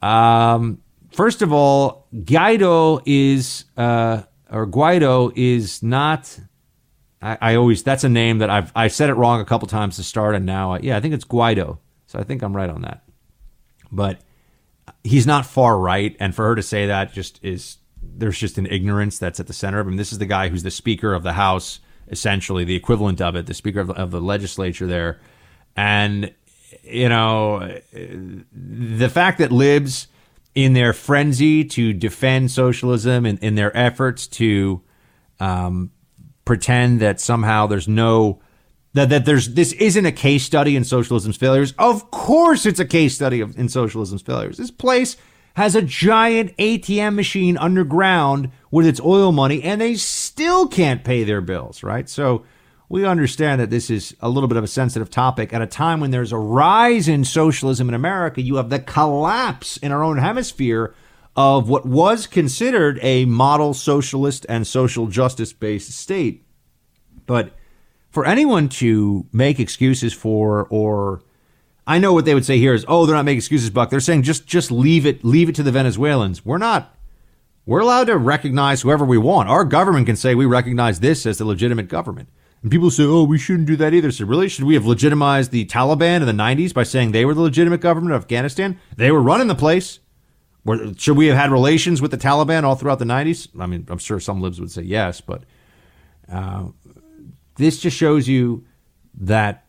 Um, 0.02 0.81
first 1.11 1.44
of 1.44 1.53
all, 1.53 2.07
Guaido 2.11 3.03
is, 3.06 3.65
uh, 3.77 4.23
or 4.49 4.65
Guaido 4.65 5.31
is 5.36 5.84
not. 5.84 6.40
I, 7.22 7.38
I, 7.40 7.56
always 7.56 7.84
that's 7.84 8.03
a 8.03 8.10
name 8.10 8.40
that 8.40 8.49
I've 8.49 8.72
I 8.76 8.88
said 8.88 9.11
it 9.11 9.14
wrong 9.14 9.41
a 9.41 9.45
couple 9.45 9.68
times 9.68 9.98
to 9.98 10.03
start, 10.03 10.34
and 10.34 10.48
now 10.48 10.73
I, 10.73 10.80
yeah, 10.80 10.98
I 10.98 11.02
think 11.02 11.14
it's 11.14 11.26
Guaido. 11.26 11.77
So 12.07 12.18
I 12.18 12.23
think 12.23 12.41
I'm 12.41 12.56
right 12.56 12.72
on 12.72 12.81
that. 12.81 13.03
But 13.91 14.22
he's 15.03 15.27
not 15.27 15.45
far 15.45 15.77
right, 15.77 16.15
and 16.19 16.35
for 16.35 16.45
her 16.45 16.55
to 16.55 16.63
say 16.63 16.87
that 16.87 17.13
just 17.13 17.39
is 17.43 17.77
there's 18.01 18.37
just 18.37 18.57
an 18.57 18.65
ignorance 18.67 19.19
that's 19.19 19.39
at 19.39 19.47
the 19.47 19.53
center 19.53 19.79
of 19.79 19.87
him. 19.87 19.97
This 19.97 20.11
is 20.11 20.19
the 20.19 20.25
guy 20.25 20.49
who's 20.49 20.63
the 20.63 20.71
Speaker 20.71 21.13
of 21.13 21.23
the 21.23 21.33
House, 21.33 21.79
essentially 22.09 22.63
the 22.63 22.75
equivalent 22.75 23.21
of 23.21 23.35
it, 23.35 23.45
the 23.45 23.53
Speaker 23.53 23.81
of 23.81 23.87
the, 23.87 23.93
of 23.93 24.11
the 24.11 24.21
legislature 24.21 24.87
there, 24.87 25.19
and 25.75 26.33
you 26.83 27.09
know 27.09 27.79
the 27.91 29.09
fact 29.09 29.39
that 29.39 29.51
libs 29.51 30.07
in 30.55 30.73
their 30.73 30.93
frenzy 30.93 31.63
to 31.63 31.93
defend 31.93 32.51
socialism 32.51 33.25
and 33.25 33.39
in 33.39 33.55
their 33.55 33.75
efforts 33.77 34.27
to 34.27 34.81
um, 35.39 35.91
pretend 36.45 36.99
that 36.99 37.19
somehow 37.19 37.67
there's 37.67 37.87
no 37.87 38.41
that, 38.93 39.09
that 39.09 39.25
there's 39.25 39.53
this 39.53 39.73
isn't 39.73 40.05
a 40.05 40.11
case 40.11 40.43
study 40.43 40.75
in 40.75 40.83
socialism's 40.83 41.37
failures. 41.37 41.73
Of 41.77 42.11
course, 42.11 42.65
it's 42.65 42.79
a 42.79 42.85
case 42.85 43.15
study 43.15 43.41
of, 43.41 43.57
in 43.57 43.69
socialism's 43.69 44.21
failures. 44.21 44.57
This 44.57 44.71
place 44.71 45.15
has 45.55 45.75
a 45.75 45.81
giant 45.81 46.55
ATM 46.57 47.15
machine 47.15 47.57
underground 47.57 48.51
with 48.71 48.85
its 48.85 49.01
oil 49.01 49.31
money, 49.31 49.61
and 49.61 49.81
they 49.81 49.95
still 49.95 50.67
can't 50.67 51.03
pay 51.03 51.23
their 51.23 51.41
bills, 51.41 51.83
right? 51.83 52.07
So 52.07 52.45
we 52.87 53.05
understand 53.05 53.61
that 53.61 53.69
this 53.69 53.89
is 53.89 54.15
a 54.19 54.29
little 54.29 54.47
bit 54.47 54.57
of 54.57 54.63
a 54.63 54.67
sensitive 54.67 55.09
topic 55.09 55.53
at 55.53 55.61
a 55.61 55.67
time 55.67 55.99
when 55.99 56.11
there's 56.11 56.31
a 56.31 56.37
rise 56.37 57.07
in 57.07 57.23
socialism 57.23 57.89
in 57.89 57.93
America. 57.93 58.41
You 58.41 58.55
have 58.55 58.69
the 58.69 58.79
collapse 58.79 59.77
in 59.77 59.91
our 59.91 60.03
own 60.03 60.17
hemisphere 60.17 60.95
of 61.35 61.69
what 61.69 61.85
was 61.85 62.25
considered 62.25 62.99
a 63.03 63.25
model 63.25 63.73
socialist 63.73 64.45
and 64.49 64.65
social 64.65 65.07
justice 65.07 65.53
based 65.53 65.91
state. 65.91 66.45
But 67.27 67.53
for 68.10 68.26
anyone 68.26 68.69
to 68.69 69.26
make 69.31 69.60
excuses 69.60 70.14
for 70.14 70.65
or 70.69 71.22
I 71.86 71.98
know 71.98 72.14
what 72.14 72.26
they 72.26 72.36
would 72.36 72.45
say 72.45 72.60
here 72.60 72.76
is, 72.76 72.86
oh, 72.88 73.07
they're 73.07 73.15
not 73.15 73.26
making 73.26 73.40
excuses, 73.40 73.72
Buck. 73.72 73.90
They're 73.90 73.99
saying 73.99 74.22
just 74.22 74.45
just 74.45 74.72
leave 74.72 75.07
it, 75.07 75.23
leave 75.23 75.49
it 75.49 75.56
to 75.56 75.64
the 75.64 75.72
Venezuelans. 75.72 76.45
We're 76.45 76.60
not. 76.60 76.95
We're 77.65 77.80
allowed 77.80 78.06
to 78.06 78.18
recognize 78.18 78.81
whoever 78.81 79.06
we 79.06 79.18
want. 79.18 79.49
Our 79.49 79.64
government 79.64 80.06
can 80.06 80.15
say 80.15 80.36
we 80.36 80.45
recognize 80.45 80.99
this 80.99 81.26
as 81.26 81.38
the 81.38 81.45
legitimate 81.45 81.88
government. 81.88 82.30
And 82.61 82.72
people 82.72 82.91
say, 82.91 83.03
oh, 83.03 83.23
we 83.23 83.38
shouldn't 83.38 83.68
do 83.68 83.76
that 83.77 83.94
either. 83.94 84.11
So, 84.11 84.26
really? 84.26 84.49
Should 84.49 84.65
we 84.65 84.73
have 84.73 84.86
legitimized 84.86 85.52
the 85.52 85.65
Taliban 85.65 86.22
in 86.22 86.26
the 86.26 86.31
90s 86.31 86.73
by 86.73 86.84
saying 86.84 87.11
they 87.11 87.26
were 87.26 87.34
the 87.34 87.41
legitimate 87.41 87.80
government 87.81 88.14
of 88.14 88.22
Afghanistan? 88.23 88.80
They 88.95 89.11
were 89.11 89.22
running 89.22 89.48
the 89.48 89.56
place. 89.56 89.99
Should 90.98 91.15
we 91.15 91.27
have 91.27 91.38
had 91.38 91.52
relations 91.52 92.02
with 92.02 92.11
the 92.11 92.18
Taliban 92.18 92.64
all 92.64 92.76
throughout 92.76 92.99
the 92.99 93.06
90s? 93.06 93.48
I 93.60 93.65
mean, 93.65 93.88
I'm 93.90 93.98
sure 93.98 94.19
some 94.19 94.41
libs 94.41 94.60
would 94.60 94.72
say 94.72 94.81
yes, 94.81 95.22
but 95.22 95.44
uh, 96.31 96.65
this 97.60 97.80
just 97.80 97.95
shows 97.95 98.27
you 98.27 98.65
that 99.14 99.65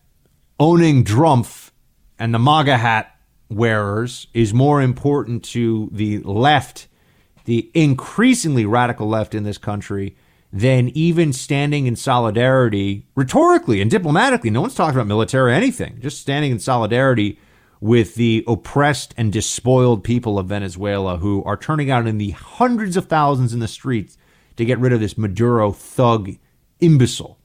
owning 0.58 1.04
Drumpf 1.04 1.72
and 2.18 2.32
the 2.32 2.38
MAGA 2.38 2.78
hat 2.78 3.14
wearers 3.48 4.28
is 4.32 4.54
more 4.54 4.80
important 4.80 5.42
to 5.44 5.90
the 5.92 6.18
left, 6.20 6.86
the 7.46 7.70
increasingly 7.74 8.64
radical 8.64 9.08
left 9.08 9.34
in 9.34 9.42
this 9.42 9.58
country, 9.58 10.16
than 10.52 10.88
even 10.90 11.32
standing 11.32 11.86
in 11.86 11.96
solidarity 11.96 13.08
rhetorically 13.16 13.80
and 13.80 13.90
diplomatically. 13.90 14.50
No 14.50 14.60
one's 14.60 14.74
talking 14.74 14.96
about 14.96 15.06
military 15.06 15.50
or 15.50 15.54
anything, 15.54 15.98
just 16.00 16.20
standing 16.20 16.52
in 16.52 16.60
solidarity 16.60 17.38
with 17.80 18.14
the 18.14 18.44
oppressed 18.46 19.14
and 19.16 19.32
despoiled 19.32 20.04
people 20.04 20.38
of 20.38 20.46
Venezuela 20.46 21.16
who 21.16 21.42
are 21.42 21.56
turning 21.56 21.90
out 21.90 22.06
in 22.06 22.18
the 22.18 22.30
hundreds 22.30 22.96
of 22.96 23.06
thousands 23.06 23.52
in 23.52 23.58
the 23.58 23.66
streets 23.66 24.16
to 24.56 24.64
get 24.64 24.78
rid 24.78 24.92
of 24.92 25.00
this 25.00 25.18
Maduro 25.18 25.72
thug 25.72 26.36
imbecile. 26.80 27.39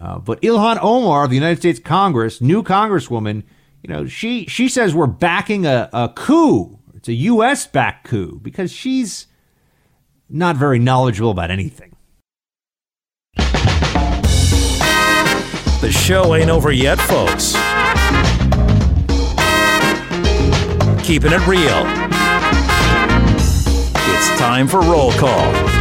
Uh, 0.00 0.18
but 0.18 0.40
Ilhan 0.40 0.78
Omar 0.80 1.24
of 1.24 1.30
the 1.30 1.36
United 1.36 1.58
States 1.58 1.78
Congress, 1.78 2.40
new 2.40 2.62
congresswoman, 2.62 3.42
you 3.82 3.92
know, 3.92 4.06
she 4.06 4.46
she 4.46 4.68
says 4.68 4.94
we're 4.94 5.06
backing 5.06 5.66
a, 5.66 5.90
a 5.92 6.08
coup. 6.08 6.78
It's 6.94 7.08
a 7.08 7.12
U.S. 7.14 7.66
backed 7.66 8.08
coup 8.08 8.38
because 8.42 8.72
she's 8.72 9.26
not 10.28 10.56
very 10.56 10.78
knowledgeable 10.78 11.30
about 11.30 11.50
anything. 11.50 11.96
The 15.80 15.90
show 15.90 16.34
ain't 16.34 16.50
over 16.50 16.70
yet, 16.70 16.98
folks. 17.00 17.54
Keeping 21.06 21.32
it 21.32 21.46
real. 21.46 21.84
It's 24.14 24.38
time 24.38 24.68
for 24.68 24.80
roll 24.80 25.12
call. 25.12 25.79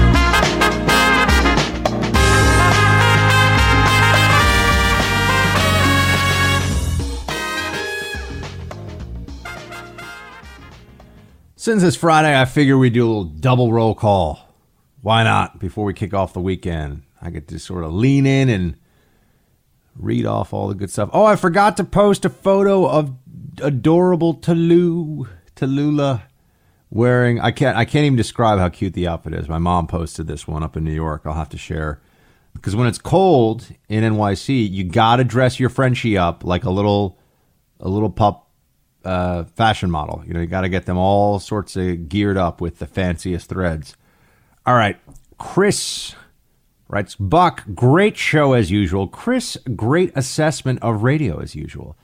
Since 11.62 11.84
it's 11.84 11.98
Friday, 11.98 12.40
I 12.40 12.46
figure 12.46 12.78
we 12.78 12.90
do 12.90 13.06
a 13.06 13.10
little 13.10 13.24
double 13.26 13.74
roll 13.74 13.94
call. 13.94 14.40
Why 15.02 15.26
not? 15.26 15.60
Before 15.60 15.84
we 15.84 15.94
kick 15.94 16.14
off 16.14 16.32
the 16.32 16.40
weekend, 16.40 17.04
I 17.22 17.32
get 17.32 17.50
to 17.50 17.60
sort 17.60 17.84
of 17.84 17.92
lean 17.92 18.26
in 18.26 18.48
and 18.48 18.78
read 19.94 20.26
off 20.26 20.54
all 20.54 20.70
the 20.70 20.74
good 20.74 20.90
stuff. 20.90 21.10
Oh, 21.12 21.26
I 21.26 21.36
forgot 21.36 21.76
to 21.76 21.84
post 21.84 22.24
a 22.24 22.30
photo 22.30 22.88
of 22.88 23.14
adorable 23.62 24.36
Tallulah, 24.36 25.28
Tallulah 25.58 26.22
wearing. 26.90 27.42
I 27.42 27.52
can't. 27.52 27.76
I 27.76 27.84
can't 27.84 28.06
even 28.06 28.16
describe 28.16 28.58
how 28.58 28.70
cute 28.70 28.94
the 28.94 29.10
outfit 29.10 29.34
is. 29.34 29.50
My 29.50 29.58
mom 29.58 29.86
posted 29.86 30.28
this 30.28 30.48
one 30.48 30.64
up 30.64 30.78
in 30.78 30.86
New 30.86 30.94
York. 30.94 31.24
I'll 31.26 31.34
have 31.34 31.50
to 31.50 31.58
share 31.58 32.00
because 32.54 32.74
when 32.74 32.88
it's 32.88 33.00
cold 33.00 33.68
in 33.90 34.06
NYC, 34.06 34.72
you 34.72 34.86
gotta 34.86 35.26
dress 35.26 35.60
your 35.60 35.70
Frenchie 35.70 36.18
up 36.18 36.46
like 36.46 36.64
a 36.64 36.72
little, 36.72 37.20
a 37.82 37.90
little 37.90 38.10
pup 38.10 38.49
uh, 39.04 39.46
fashion 39.56 39.90
model. 39.92 40.24
You 40.26 40.34
know, 40.34 40.42
you 40.42 40.48
got 40.48 40.62
to 40.62 40.70
get 40.70 40.86
them 40.86 40.98
all 40.98 41.40
sorts 41.40 41.76
of 41.76 42.10
geared 42.10 42.38
up 42.38 42.62
with 42.62 42.80
the 42.80 42.88
fanciest 42.88 43.50
threads. 43.50 43.96
All 44.66 44.76
right, 44.76 44.98
Chris 45.38 46.16
writes 46.88 47.16
Buck, 47.16 47.64
great 47.74 48.18
show 48.18 48.54
as 48.54 48.72
usual. 48.72 49.08
Chris, 49.08 49.58
great 49.76 50.12
assessment 50.16 50.80
of 50.82 51.04
radio 51.04 51.40
as 51.40 51.56
usual. 51.56 51.96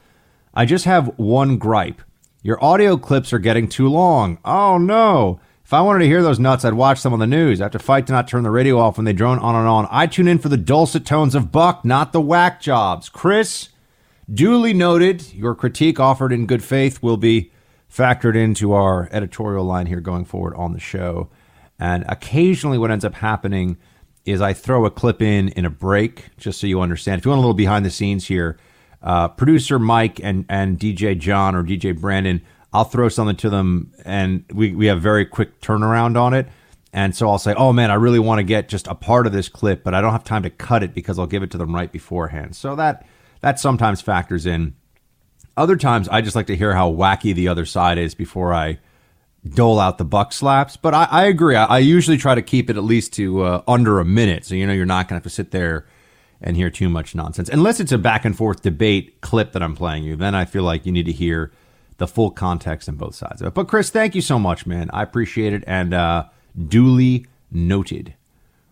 I 0.53 0.65
just 0.65 0.85
have 0.85 1.07
one 1.17 1.57
gripe. 1.57 2.01
Your 2.41 2.63
audio 2.63 2.95
clips 2.95 3.33
are 3.33 3.39
getting 3.39 3.67
too 3.67 3.89
long. 3.89 4.37
Oh 4.45 4.77
no. 4.77 5.39
If 5.65 5.73
I 5.73 5.81
wanted 5.81 5.99
to 5.99 6.05
hear 6.05 6.21
those 6.21 6.39
nuts, 6.39 6.63
I'd 6.63 6.75
watch 6.75 7.01
them 7.01 7.11
on 7.11 7.17
the 7.17 7.25
news. 7.25 7.59
I 7.59 7.65
have 7.65 7.71
to 7.71 7.79
fight 7.79 8.05
to 8.05 8.13
not 8.13 8.27
turn 8.27 8.43
the 8.43 8.51
radio 8.51 8.77
off 8.77 8.97
when 8.97 9.05
they 9.05 9.13
drone 9.13 9.39
on 9.39 9.55
and 9.55 9.67
on. 9.67 9.87
I 9.89 10.05
tune 10.05 10.27
in 10.27 10.37
for 10.37 10.47
the 10.47 10.57
dulcet 10.57 11.07
tones 11.07 11.33
of 11.33 11.51
Buck, 11.51 11.83
not 11.83 12.13
the 12.13 12.21
whack 12.21 12.61
jobs. 12.61 13.09
Chris, 13.09 13.69
Duly 14.31 14.73
noted, 14.73 15.33
your 15.33 15.53
critique 15.53 15.99
offered 15.99 16.33
in 16.33 16.47
good 16.47 16.63
faith 16.63 17.03
will 17.03 17.17
be 17.17 17.51
factored 17.93 18.35
into 18.35 18.73
our 18.73 19.07
editorial 19.11 19.63
line 19.63 19.85
here 19.85 20.01
going 20.01 20.25
forward 20.25 20.55
on 20.55 20.73
the 20.73 20.79
show. 20.79 21.29
And 21.77 22.03
occasionally, 22.07 22.77
what 22.77 22.89
ends 22.89 23.05
up 23.05 23.15
happening 23.15 23.77
is 24.25 24.41
I 24.41 24.53
throw 24.53 24.85
a 24.85 24.91
clip 24.91 25.21
in 25.21 25.49
in 25.49 25.65
a 25.65 25.69
break, 25.69 26.35
just 26.37 26.59
so 26.59 26.65
you 26.65 26.81
understand. 26.81 27.19
If 27.19 27.25
you 27.25 27.29
want 27.29 27.39
a 27.39 27.41
little 27.41 27.53
behind 27.53 27.85
the 27.85 27.91
scenes 27.91 28.25
here, 28.25 28.57
uh, 29.03 29.27
producer 29.27 29.77
Mike 29.77 30.19
and, 30.23 30.45
and 30.49 30.79
DJ 30.79 31.17
John 31.17 31.53
or 31.53 31.63
DJ 31.63 31.99
Brandon, 31.99 32.41
I'll 32.73 32.85
throw 32.85 33.07
something 33.07 33.35
to 33.37 33.49
them, 33.51 33.93
and 34.03 34.43
we, 34.51 34.73
we 34.73 34.87
have 34.87 35.01
very 35.01 35.25
quick 35.25 35.61
turnaround 35.61 36.19
on 36.19 36.33
it. 36.33 36.47
And 36.91 37.15
so 37.15 37.29
I'll 37.29 37.37
say, 37.37 37.53
oh 37.55 37.73
man, 37.73 37.91
I 37.91 37.95
really 37.95 38.19
want 38.19 38.39
to 38.39 38.43
get 38.43 38.69
just 38.69 38.87
a 38.87 38.95
part 38.95 39.27
of 39.27 39.33
this 39.33 39.49
clip, 39.49 39.83
but 39.83 39.93
I 39.93 40.01
don't 40.01 40.13
have 40.13 40.23
time 40.23 40.43
to 40.43 40.49
cut 40.49 40.81
it 40.81 40.93
because 40.93 41.19
I'll 41.19 41.27
give 41.27 41.43
it 41.43 41.51
to 41.51 41.57
them 41.57 41.75
right 41.75 41.91
beforehand. 41.91 42.55
So 42.55 42.75
that 42.77 43.05
that 43.41 43.59
sometimes 43.59 44.01
factors 44.01 44.45
in. 44.45 44.75
Other 45.57 45.77
times, 45.77 46.09
I 46.09 46.21
just 46.21 46.35
like 46.35 46.47
to 46.47 46.55
hear 46.55 46.73
how 46.73 46.91
wacky 46.91 47.33
the 47.33 47.47
other 47.47 47.65
side 47.65 47.97
is 47.97 48.13
before 48.13 48.53
I 48.53 48.79
dole 49.47 49.79
out 49.79 49.97
the 49.97 50.05
buck 50.05 50.33
slaps. 50.33 50.77
But 50.77 50.93
I, 50.93 51.07
I 51.09 51.25
agree. 51.25 51.55
I, 51.55 51.65
I, 51.65 51.79
usually 51.79 52.17
try 52.17 52.35
to 52.35 52.41
keep 52.41 52.69
it 52.69 52.77
at 52.77 52.83
least 52.83 53.13
to 53.13 53.43
uh, 53.43 53.63
under 53.67 53.99
a 53.99 54.05
minute, 54.05 54.45
so 54.45 54.55
you 54.55 54.65
know 54.65 54.73
you're 54.73 54.85
not 54.85 55.07
going 55.07 55.19
to 55.19 55.23
have 55.23 55.23
to 55.23 55.29
sit 55.29 55.51
there 55.51 55.85
and 56.41 56.57
hear 56.57 56.69
too 56.69 56.89
much 56.89 57.15
nonsense, 57.15 57.49
unless 57.49 57.79
it's 57.79 57.91
a 57.91 57.97
back 57.97 58.25
and 58.25 58.35
forth 58.35 58.61
debate 58.61 59.21
clip 59.21 59.53
that 59.53 59.63
I'm 59.63 59.75
playing 59.75 60.03
you. 60.03 60.15
Then 60.15 60.35
I 60.35 60.45
feel 60.45 60.63
like 60.63 60.85
you 60.85 60.91
need 60.91 61.05
to 61.05 61.11
hear 61.11 61.51
the 61.97 62.07
full 62.07 62.31
context 62.31 62.89
on 62.89 62.95
both 62.95 63.15
sides 63.15 63.41
of 63.41 63.47
it. 63.47 63.53
But 63.53 63.67
Chris, 63.67 63.89
thank 63.89 64.15
you 64.15 64.21
so 64.21 64.37
much, 64.37 64.65
man. 64.65 64.89
I 64.91 65.03
appreciate 65.03 65.53
it, 65.53 65.63
and 65.65 65.93
uh, 65.93 66.25
duly 66.67 67.25
noted. 67.51 68.15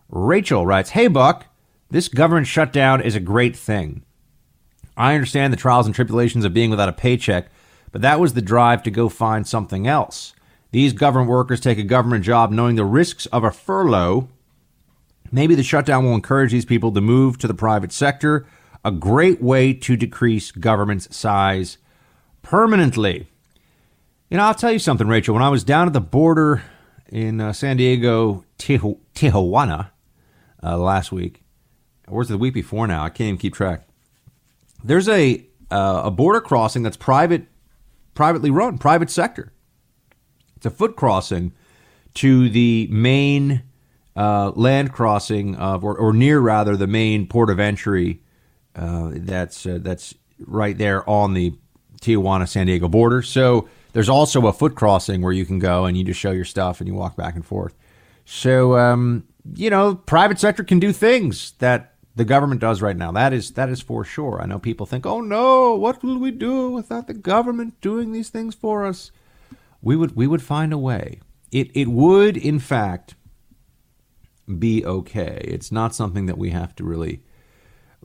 Rachel 0.09 0.65
writes, 0.65 0.91
"Hey 0.91 1.07
Buck, 1.07 1.45
this 1.89 2.07
government 2.07 2.47
shutdown 2.47 3.01
is 3.01 3.15
a 3.15 3.19
great 3.19 3.55
thing." 3.55 4.03
I 4.95 5.13
understand 5.13 5.51
the 5.51 5.57
trials 5.57 5.85
and 5.85 5.95
tribulations 5.95 6.45
of 6.45 6.53
being 6.53 6.69
without 6.69 6.89
a 6.89 6.93
paycheck, 6.93 7.47
but 7.91 8.01
that 8.01 8.19
was 8.19 8.33
the 8.33 8.41
drive 8.41 8.83
to 8.83 8.91
go 8.91 9.09
find 9.09 9.47
something 9.47 9.87
else. 9.87 10.33
These 10.71 10.93
government 10.93 11.29
workers 11.29 11.59
take 11.59 11.77
a 11.77 11.83
government 11.83 12.23
job 12.23 12.51
knowing 12.51 12.75
the 12.75 12.85
risks 12.85 13.25
of 13.27 13.43
a 13.43 13.51
furlough. 13.51 14.27
Maybe 15.31 15.55
the 15.55 15.63
shutdown 15.63 16.03
will 16.03 16.15
encourage 16.15 16.51
these 16.51 16.65
people 16.65 16.91
to 16.91 17.01
move 17.01 17.37
to 17.39 17.47
the 17.47 17.53
private 17.53 17.91
sector, 17.91 18.45
a 18.83 18.91
great 18.91 19.41
way 19.41 19.73
to 19.73 19.95
decrease 19.95 20.51
government's 20.51 21.15
size 21.15 21.77
permanently. 22.41 23.27
You 24.29 24.37
know, 24.37 24.43
I'll 24.43 24.55
tell 24.55 24.71
you 24.71 24.79
something, 24.79 25.07
Rachel. 25.07 25.35
When 25.35 25.43
I 25.43 25.49
was 25.49 25.63
down 25.63 25.87
at 25.87 25.93
the 25.93 26.01
border 26.01 26.63
in 27.07 27.39
uh, 27.39 27.53
San 27.53 27.77
Diego, 27.77 28.43
Tijuana, 28.57 29.91
uh, 30.63 30.77
last 30.77 31.11
week, 31.11 31.43
or 32.07 32.17
was 32.17 32.29
it 32.29 32.33
the 32.33 32.37
week 32.37 32.53
before 32.53 32.87
now? 32.87 33.03
I 33.03 33.09
can't 33.09 33.27
even 33.27 33.37
keep 33.37 33.53
track 33.53 33.87
there's 34.83 35.07
a 35.07 35.45
uh, 35.71 36.03
a 36.05 36.11
border 36.11 36.39
crossing 36.39 36.83
that's 36.83 36.97
private, 36.97 37.47
privately 38.13 38.51
run, 38.51 38.77
private 38.77 39.09
sector. 39.09 39.51
It's 40.55 40.65
a 40.65 40.69
foot 40.69 40.95
crossing 40.95 41.53
to 42.15 42.49
the 42.49 42.87
main 42.91 43.63
uh, 44.15 44.51
land 44.51 44.93
crossing 44.93 45.55
of, 45.55 45.83
or, 45.83 45.97
or, 45.97 46.13
near 46.13 46.39
rather, 46.39 46.77
the 46.77 46.85
main 46.85 47.25
port 47.27 47.49
of 47.49 47.59
entry. 47.59 48.21
Uh, 48.75 49.11
that's 49.13 49.65
uh, 49.65 49.79
that's 49.81 50.13
right 50.39 50.77
there 50.77 51.07
on 51.09 51.33
the 51.33 51.53
Tijuana 52.01 52.47
San 52.47 52.67
Diego 52.67 52.87
border. 52.87 53.21
So 53.21 53.67
there's 53.93 54.09
also 54.09 54.45
a 54.47 54.53
foot 54.53 54.75
crossing 54.75 55.21
where 55.21 55.33
you 55.33 55.45
can 55.45 55.59
go 55.59 55.85
and 55.85 55.97
you 55.97 56.03
just 56.03 56.19
show 56.19 56.31
your 56.31 56.45
stuff 56.45 56.79
and 56.79 56.87
you 56.87 56.93
walk 56.93 57.15
back 57.15 57.35
and 57.35 57.45
forth. 57.45 57.75
So 58.25 58.77
um, 58.77 59.25
you 59.55 59.69
know, 59.69 59.95
private 59.95 60.39
sector 60.39 60.63
can 60.63 60.79
do 60.79 60.91
things 60.91 61.53
that 61.59 61.92
the 62.15 62.25
government 62.25 62.61
does 62.61 62.81
right 62.81 62.97
now. 62.97 63.11
That 63.11 63.33
is 63.33 63.51
that 63.51 63.69
is 63.69 63.81
for 63.81 64.03
sure. 64.03 64.41
I 64.41 64.45
know 64.45 64.59
people 64.59 64.85
think, 64.85 65.05
"Oh 65.05 65.21
no, 65.21 65.75
what 65.75 66.03
will 66.03 66.17
we 66.17 66.31
do 66.31 66.69
without 66.69 67.07
the 67.07 67.13
government 67.13 67.81
doing 67.81 68.11
these 68.11 68.29
things 68.29 68.55
for 68.55 68.85
us?" 68.85 69.11
We 69.81 69.95
would 69.95 70.15
we 70.15 70.27
would 70.27 70.41
find 70.41 70.71
a 70.71 70.77
way. 70.77 71.19
It 71.51 71.71
it 71.73 71.87
would 71.87 72.37
in 72.37 72.59
fact 72.59 73.15
be 74.59 74.85
okay. 74.85 75.41
It's 75.45 75.71
not 75.71 75.95
something 75.95 76.25
that 76.27 76.37
we 76.37 76.51
have 76.51 76.75
to 76.75 76.83
really 76.83 77.23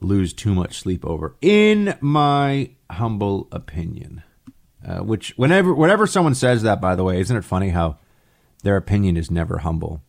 lose 0.01 0.33
too 0.33 0.53
much 0.53 0.79
sleep 0.79 1.05
over, 1.05 1.35
in 1.41 1.95
my 1.99 2.71
humble 2.89 3.47
opinion. 3.51 4.23
Uh, 4.85 4.99
which 4.99 5.33
whenever 5.37 5.73
whenever 5.73 6.07
someone 6.07 6.35
says 6.35 6.63
that, 6.63 6.81
by 6.81 6.95
the 6.95 7.03
way, 7.03 7.19
isn't 7.19 7.35
it 7.35 7.43
funny 7.43 7.69
how 7.69 7.97
their 8.63 8.77
opinion 8.77 9.17
is 9.17 9.29
never 9.29 9.59
humble? 9.59 10.01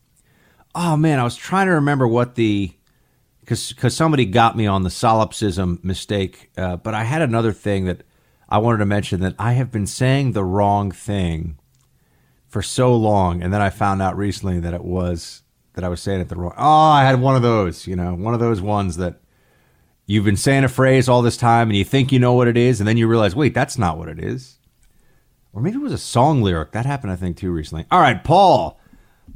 Oh 0.75 0.97
man, 0.97 1.19
I 1.19 1.25
was 1.25 1.37
trying 1.37 1.67
to 1.67 1.73
remember 1.75 2.07
what 2.07 2.37
the 2.37 2.73
because 3.51 3.97
somebody 3.97 4.25
got 4.25 4.57
me 4.57 4.67
on 4.67 4.83
the 4.83 4.91
solipsism 4.91 5.81
mistake. 5.83 6.51
Uh, 6.57 6.77
but 6.77 6.95
I 6.95 7.05
had 7.05 7.23
another 7.23 7.53
thing 7.53 7.87
that 7.87 8.03
I 8.49 8.59
wanted 8.59 8.79
to 8.79 8.87
mention 8.87 9.21
that 9.21 9.35
I 9.39 9.53
have 9.53 9.71
been 9.71 9.87
saying 9.87 10.33
the 10.33 10.45
wrong 10.45 10.91
thing 10.91 11.59
for 12.47 12.63
so 12.63 12.95
long, 12.95 13.43
and 13.43 13.53
then 13.53 13.61
I 13.61 13.71
found 13.71 14.03
out 14.03 14.17
recently 14.17 14.61
that 14.61 14.75
it 14.75 14.85
was 14.85 15.43
that 15.75 15.85
I 15.85 15.89
was 15.89 16.01
saying 16.01 16.21
it 16.21 16.29
the 16.29 16.37
wrong. 16.37 16.55
Oh, 16.57 16.91
I 16.91 17.05
had 17.05 17.21
one 17.21 17.37
of 17.37 17.43
those, 17.43 17.87
you 17.87 17.95
know, 17.95 18.15
one 18.15 18.35
of 18.35 18.41
those 18.41 18.61
ones 18.61 18.97
that 18.97 19.21
you've 20.07 20.25
been 20.25 20.37
saying 20.37 20.65
a 20.65 20.69
phrase 20.69 21.09
all 21.09 21.23
this 21.23 21.37
time 21.37 21.69
and 21.69 21.77
you 21.77 21.85
think 21.85 22.11
you 22.11 22.19
know 22.19 22.35
what 22.35 22.49
it 22.49 22.57
is, 22.57 22.81
and 22.81 22.89
then 22.89 22.97
you 22.97 23.07
realize, 23.07 23.37
wait, 23.37 23.55
that's 23.55 23.79
not 23.79 23.99
what 23.99 24.09
it 24.09 24.19
is. 24.19 24.59
Or 25.53 25.63
maybe 25.63 25.77
it 25.77 25.83
was 25.83 25.93
a 25.93 25.99
song 25.99 26.43
lyric. 26.43 26.73
That 26.73 26.87
happened, 26.87 27.13
I 27.13 27.17
think, 27.17 27.37
too 27.37 27.51
recently. 27.51 27.87
All 27.91 28.01
right, 28.01 28.23
Paul. 28.23 28.80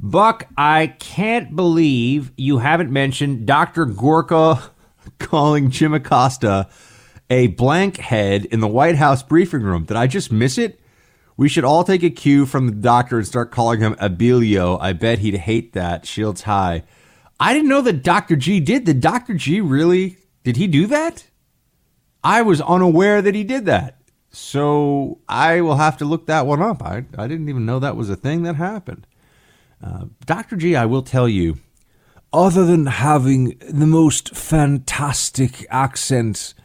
Buck, 0.05 0.47
I 0.55 0.93
can't 0.99 1.55
believe 1.55 2.31
you 2.37 2.59
haven't 2.59 2.91
mentioned 2.91 3.47
Dr. 3.47 3.85
Gorka 3.85 4.61
calling 5.17 5.71
Jim 5.71 5.95
Acosta 5.95 6.69
a 7.27 7.47
blank 7.47 7.97
head 7.97 8.45
in 8.45 8.59
the 8.59 8.67
White 8.67 8.97
House 8.97 9.23
briefing 9.23 9.63
room. 9.63 9.85
Did 9.85 9.97
I 9.97 10.05
just 10.05 10.31
miss 10.31 10.59
it? 10.59 10.79
We 11.37 11.49
should 11.49 11.63
all 11.63 11.83
take 11.83 12.03
a 12.03 12.11
cue 12.11 12.45
from 12.45 12.67
the 12.67 12.73
doctor 12.73 13.17
and 13.17 13.25
start 13.25 13.49
calling 13.49 13.79
him 13.79 13.95
Abilio. 13.95 14.77
I 14.79 14.93
bet 14.93 15.19
he'd 15.19 15.37
hate 15.37 15.73
that. 15.73 16.05
Shields 16.05 16.43
high. 16.43 16.83
I 17.39 17.55
didn't 17.55 17.69
know 17.69 17.81
that 17.81 18.03
Dr. 18.03 18.35
G 18.35 18.59
did. 18.59 18.83
Did 18.83 19.01
Dr. 19.01 19.33
G 19.33 19.59
really? 19.59 20.17
Did 20.43 20.57
he 20.57 20.67
do 20.67 20.85
that? 20.85 21.25
I 22.23 22.43
was 22.43 22.61
unaware 22.61 23.23
that 23.23 23.33
he 23.33 23.43
did 23.43 23.65
that. 23.65 23.99
So 24.29 25.17
I 25.27 25.61
will 25.61 25.77
have 25.77 25.97
to 25.97 26.05
look 26.05 26.27
that 26.27 26.45
one 26.45 26.61
up. 26.61 26.83
I, 26.83 27.05
I 27.17 27.25
didn't 27.27 27.49
even 27.49 27.65
know 27.65 27.79
that 27.79 27.97
was 27.97 28.11
a 28.11 28.15
thing 28.15 28.43
that 28.43 28.57
happened. 28.57 29.07
Uh, 29.85 30.05
Dr. 30.25 30.55
G, 30.55 30.75
I 30.75 30.85
will 30.85 31.03
tell 31.03 31.29
you, 31.29 31.57
other 32.33 32.65
than 32.65 32.87
having 32.87 33.57
the 33.69 33.85
most 33.85 34.35
fantastic 34.35 35.65
accent, 35.69 36.55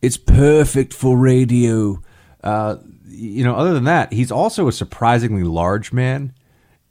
it's 0.00 0.16
perfect 0.16 0.94
for 0.94 1.18
radio. 1.18 2.00
Uh, 2.44 2.76
you 3.06 3.42
know, 3.42 3.56
other 3.56 3.74
than 3.74 3.84
that, 3.84 4.12
he's 4.12 4.30
also 4.30 4.68
a 4.68 4.72
surprisingly 4.72 5.42
large 5.42 5.92
man, 5.92 6.32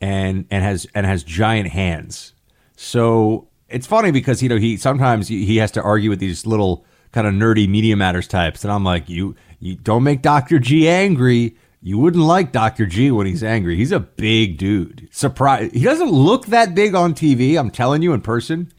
and 0.01 0.45
and 0.51 0.63
has 0.63 0.85
and 0.93 1.05
has 1.05 1.23
giant 1.23 1.69
hands. 1.69 2.33
So 2.75 3.47
it's 3.69 3.87
funny 3.87 4.11
because 4.11 4.43
you 4.43 4.49
know 4.49 4.57
he 4.57 4.75
sometimes 4.75 5.29
he 5.29 5.57
has 5.57 5.71
to 5.71 5.81
argue 5.81 6.09
with 6.09 6.19
these 6.19 6.45
little 6.45 6.85
kind 7.13 7.25
of 7.25 7.33
nerdy 7.33 7.69
media 7.69 7.95
matters 7.95 8.27
types, 8.27 8.63
and 8.63 8.71
I'm 8.71 8.83
like, 8.83 9.07
you 9.07 9.35
you 9.59 9.75
don't 9.75 10.03
make 10.03 10.21
Doctor 10.21 10.59
G 10.59 10.89
angry. 10.89 11.55
You 11.81 11.97
wouldn't 11.97 12.23
like 12.23 12.51
Dr. 12.51 12.85
G 12.85 13.09
when 13.09 13.25
he's 13.25 13.43
angry. 13.43 13.77
He's 13.77 13.93
a 13.93 14.01
big 14.01 14.57
dude. 14.57 15.07
Surprise. 15.11 15.71
He 15.71 15.83
doesn't 15.83 16.11
look 16.11 16.47
that 16.47 16.75
big 16.75 16.93
on 16.93 17.13
TV. 17.13 17.57
I'm 17.57 17.71
telling 17.71 18.01
you 18.01 18.11
in 18.13 18.21
person. 18.21 18.71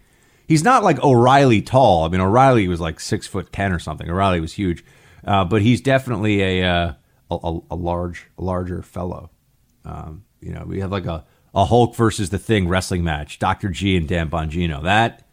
He's 0.47 0.65
not 0.65 0.85
like 0.85 1.03
O'Reilly 1.03 1.63
tall. 1.63 2.05
I 2.05 2.09
mean, 2.09 2.21
O'Reilly 2.21 2.69
was 2.69 2.81
like 2.81 3.01
six 3.01 3.27
foot 3.27 3.53
ten 3.53 3.73
or 3.73 3.79
something. 3.79 4.11
O'Reilly 4.11 4.41
was 4.41 4.53
huge, 4.53 4.85
uh, 5.25 5.45
but 5.45 5.63
he's 5.63 5.81
definitely 5.81 6.43
a, 6.43 6.69
uh, 6.69 6.93
a, 7.31 7.59
a 7.71 7.77
large, 7.77 8.27
larger 8.37 8.83
fellow. 8.83 9.31
Um, 9.85 10.25
you 10.41 10.53
know, 10.53 10.65
we 10.67 10.81
have 10.81 10.91
like 10.91 11.07
a, 11.07 11.25
a 11.55 11.65
Hulk 11.65 11.95
versus 11.95 12.31
the 12.31 12.39
Thing 12.39 12.69
wrestling 12.69 13.05
match. 13.05 13.39
Dr. 13.39 13.69
G 13.71 13.97
and 13.97 14.09
Dan 14.09 14.29
Bongino. 14.29 14.83
That 14.83 15.27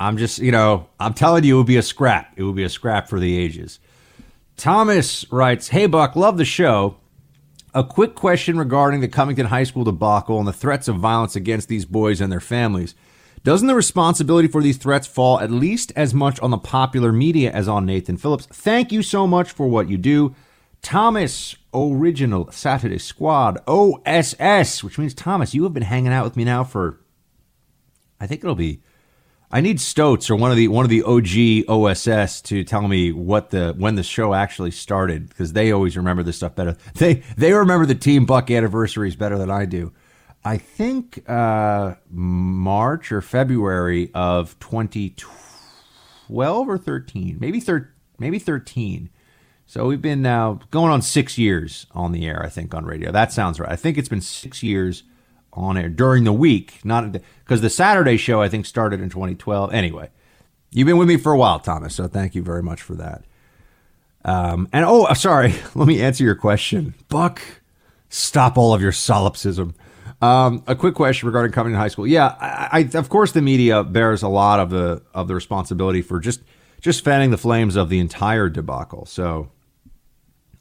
I'm 0.00 0.16
just, 0.16 0.38
you 0.38 0.50
know, 0.50 0.88
I'm 0.98 1.14
telling 1.14 1.44
you, 1.44 1.56
it 1.56 1.58
would 1.58 1.66
be 1.66 1.76
a 1.76 1.82
scrap. 1.82 2.32
It 2.36 2.42
would 2.42 2.56
be 2.56 2.64
a 2.64 2.68
scrap 2.68 3.08
for 3.08 3.20
the 3.20 3.36
ages. 3.36 3.78
Thomas 4.58 5.24
writes, 5.30 5.68
Hey, 5.68 5.86
Buck, 5.86 6.16
love 6.16 6.36
the 6.36 6.44
show. 6.44 6.96
A 7.74 7.84
quick 7.84 8.16
question 8.16 8.58
regarding 8.58 9.00
the 9.00 9.06
Covington 9.06 9.46
High 9.46 9.62
School 9.62 9.84
debacle 9.84 10.40
and 10.40 10.48
the 10.48 10.52
threats 10.52 10.88
of 10.88 10.96
violence 10.96 11.36
against 11.36 11.68
these 11.68 11.84
boys 11.84 12.20
and 12.20 12.32
their 12.32 12.40
families. 12.40 12.96
Doesn't 13.44 13.68
the 13.68 13.76
responsibility 13.76 14.48
for 14.48 14.60
these 14.60 14.76
threats 14.76 15.06
fall 15.06 15.38
at 15.38 15.52
least 15.52 15.92
as 15.94 16.12
much 16.12 16.40
on 16.40 16.50
the 16.50 16.58
popular 16.58 17.12
media 17.12 17.52
as 17.52 17.68
on 17.68 17.86
Nathan 17.86 18.16
Phillips? 18.16 18.46
Thank 18.46 18.90
you 18.90 19.00
so 19.00 19.28
much 19.28 19.52
for 19.52 19.68
what 19.68 19.88
you 19.88 19.96
do. 19.96 20.34
Thomas 20.82 21.54
Original 21.72 22.50
Saturday 22.50 22.98
Squad 22.98 23.58
OSS, 23.68 24.82
which 24.82 24.98
means 24.98 25.14
Thomas, 25.14 25.54
you 25.54 25.62
have 25.62 25.72
been 25.74 25.84
hanging 25.84 26.12
out 26.12 26.24
with 26.24 26.36
me 26.36 26.44
now 26.44 26.64
for 26.64 26.98
I 28.20 28.26
think 28.26 28.42
it'll 28.42 28.56
be 28.56 28.82
I 29.50 29.62
need 29.62 29.80
Stoats 29.80 30.28
or 30.28 30.36
one 30.36 30.50
of 30.50 30.58
the 30.58 30.68
one 30.68 30.84
of 30.84 30.90
the 30.90 31.02
OG 31.02 31.64
OSS 31.68 32.42
to 32.42 32.64
tell 32.64 32.86
me 32.86 33.12
what 33.12 33.48
the 33.50 33.74
when 33.78 33.94
the 33.94 34.02
show 34.02 34.34
actually 34.34 34.72
started 34.72 35.26
because 35.28 35.54
they 35.54 35.72
always 35.72 35.96
remember 35.96 36.22
this 36.22 36.36
stuff 36.36 36.54
better. 36.54 36.76
They 36.94 37.22
they 37.36 37.54
remember 37.54 37.86
the 37.86 37.94
Team 37.94 38.26
Buck 38.26 38.50
anniversaries 38.50 39.16
better 39.16 39.38
than 39.38 39.50
I 39.50 39.64
do. 39.64 39.92
I 40.44 40.58
think 40.58 41.24
uh, 41.28 41.94
March 42.10 43.10
or 43.10 43.22
February 43.22 44.10
of 44.14 44.56
2012 44.60 46.68
or 46.68 46.78
13, 46.78 47.38
maybe 47.40 47.58
thir- 47.60 47.90
maybe 48.18 48.38
13. 48.38 49.10
So 49.66 49.86
we've 49.86 50.00
been 50.00 50.22
now 50.22 50.60
going 50.70 50.92
on 50.92 51.02
six 51.02 51.36
years 51.36 51.86
on 51.92 52.12
the 52.12 52.26
air. 52.26 52.40
I 52.42 52.48
think 52.48 52.72
on 52.74 52.86
radio. 52.86 53.12
That 53.12 53.32
sounds 53.32 53.60
right. 53.60 53.70
I 53.70 53.76
think 53.76 53.98
it's 53.98 54.08
been 54.08 54.20
six 54.20 54.62
years 54.62 55.02
on 55.58 55.76
air 55.76 55.88
during 55.88 56.24
the 56.24 56.32
week, 56.32 56.80
not 56.84 57.12
because 57.44 57.60
the 57.60 57.70
Saturday 57.70 58.16
show 58.16 58.40
I 58.40 58.48
think 58.48 58.66
started 58.66 59.00
in 59.00 59.10
2012. 59.10 59.72
Anyway, 59.72 60.10
you've 60.70 60.86
been 60.86 60.98
with 60.98 61.08
me 61.08 61.16
for 61.16 61.32
a 61.32 61.38
while, 61.38 61.58
Thomas. 61.58 61.94
So 61.94 62.06
thank 62.06 62.34
you 62.34 62.42
very 62.42 62.62
much 62.62 62.80
for 62.80 62.94
that. 62.94 63.24
Um, 64.24 64.68
and 64.72 64.84
oh, 64.84 65.12
sorry, 65.14 65.54
let 65.74 65.88
me 65.88 66.00
answer 66.00 66.24
your 66.24 66.34
question, 66.34 66.94
Buck. 67.08 67.40
Stop 68.08 68.56
all 68.56 68.72
of 68.72 68.80
your 68.80 68.92
solipsism. 68.92 69.74
Um, 70.20 70.64
a 70.66 70.74
quick 70.74 70.94
question 70.94 71.26
regarding 71.26 71.52
Covington 71.52 71.78
High 71.78 71.88
School. 71.88 72.06
Yeah, 72.06 72.34
I, 72.40 72.68
I, 72.72 72.98
of 72.98 73.08
course 73.08 73.32
the 73.32 73.42
media 73.42 73.84
bears 73.84 74.22
a 74.22 74.28
lot 74.28 74.58
of 74.58 74.70
the 74.70 75.02
of 75.14 75.28
the 75.28 75.34
responsibility 75.34 76.02
for 76.02 76.18
just 76.18 76.40
just 76.80 77.04
fanning 77.04 77.30
the 77.30 77.38
flames 77.38 77.76
of 77.76 77.88
the 77.88 77.98
entire 77.98 78.48
debacle. 78.48 79.06
So, 79.06 79.50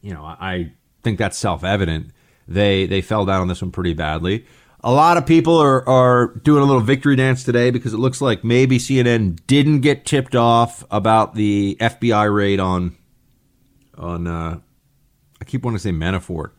you 0.01 0.13
know, 0.13 0.23
I 0.23 0.73
think 1.01 1.17
that's 1.17 1.37
self 1.37 1.63
evident. 1.63 2.11
They 2.47 2.85
they 2.85 3.01
fell 3.01 3.25
down 3.25 3.41
on 3.41 3.47
this 3.47 3.61
one 3.61 3.71
pretty 3.71 3.93
badly. 3.93 4.45
A 4.83 4.91
lot 4.91 5.17
of 5.17 5.25
people 5.25 5.57
are, 5.57 5.87
are 5.89 6.27
doing 6.27 6.61
a 6.61 6.65
little 6.65 6.81
victory 6.81 7.15
dance 7.15 7.43
today 7.43 7.71
because 7.71 7.93
it 7.93 7.97
looks 7.97 8.21
like 8.21 8.43
maybe 8.43 8.77
CNN 8.77 9.39
didn't 9.47 9.81
get 9.81 10.05
tipped 10.05 10.35
off 10.35 10.83
about 10.91 11.35
the 11.35 11.75
FBI 11.79 12.33
raid 12.33 12.59
on 12.59 12.95
on 13.97 14.27
uh, 14.27 14.59
I 15.41 15.45
keep 15.45 15.63
wanting 15.63 15.77
to 15.77 15.83
say 15.83 15.91
Manafort. 15.91 16.51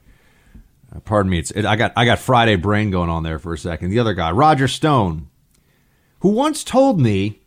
Uh, 0.95 1.01
pardon 1.01 1.31
me, 1.31 1.39
it's 1.39 1.51
it, 1.53 1.65
I 1.65 1.77
got 1.77 1.93
I 1.97 2.05
got 2.05 2.19
Friday 2.19 2.57
brain 2.57 2.91
going 2.91 3.11
on 3.11 3.23
there 3.23 3.39
for 3.39 3.53
a 3.53 3.59
second. 3.59 3.91
The 3.91 3.99
other 4.01 4.15
guy, 4.15 4.31
Roger 4.33 4.67
Stone, 4.67 5.29
who 6.21 6.31
once 6.31 6.65
told 6.65 7.01
me, 7.01 7.41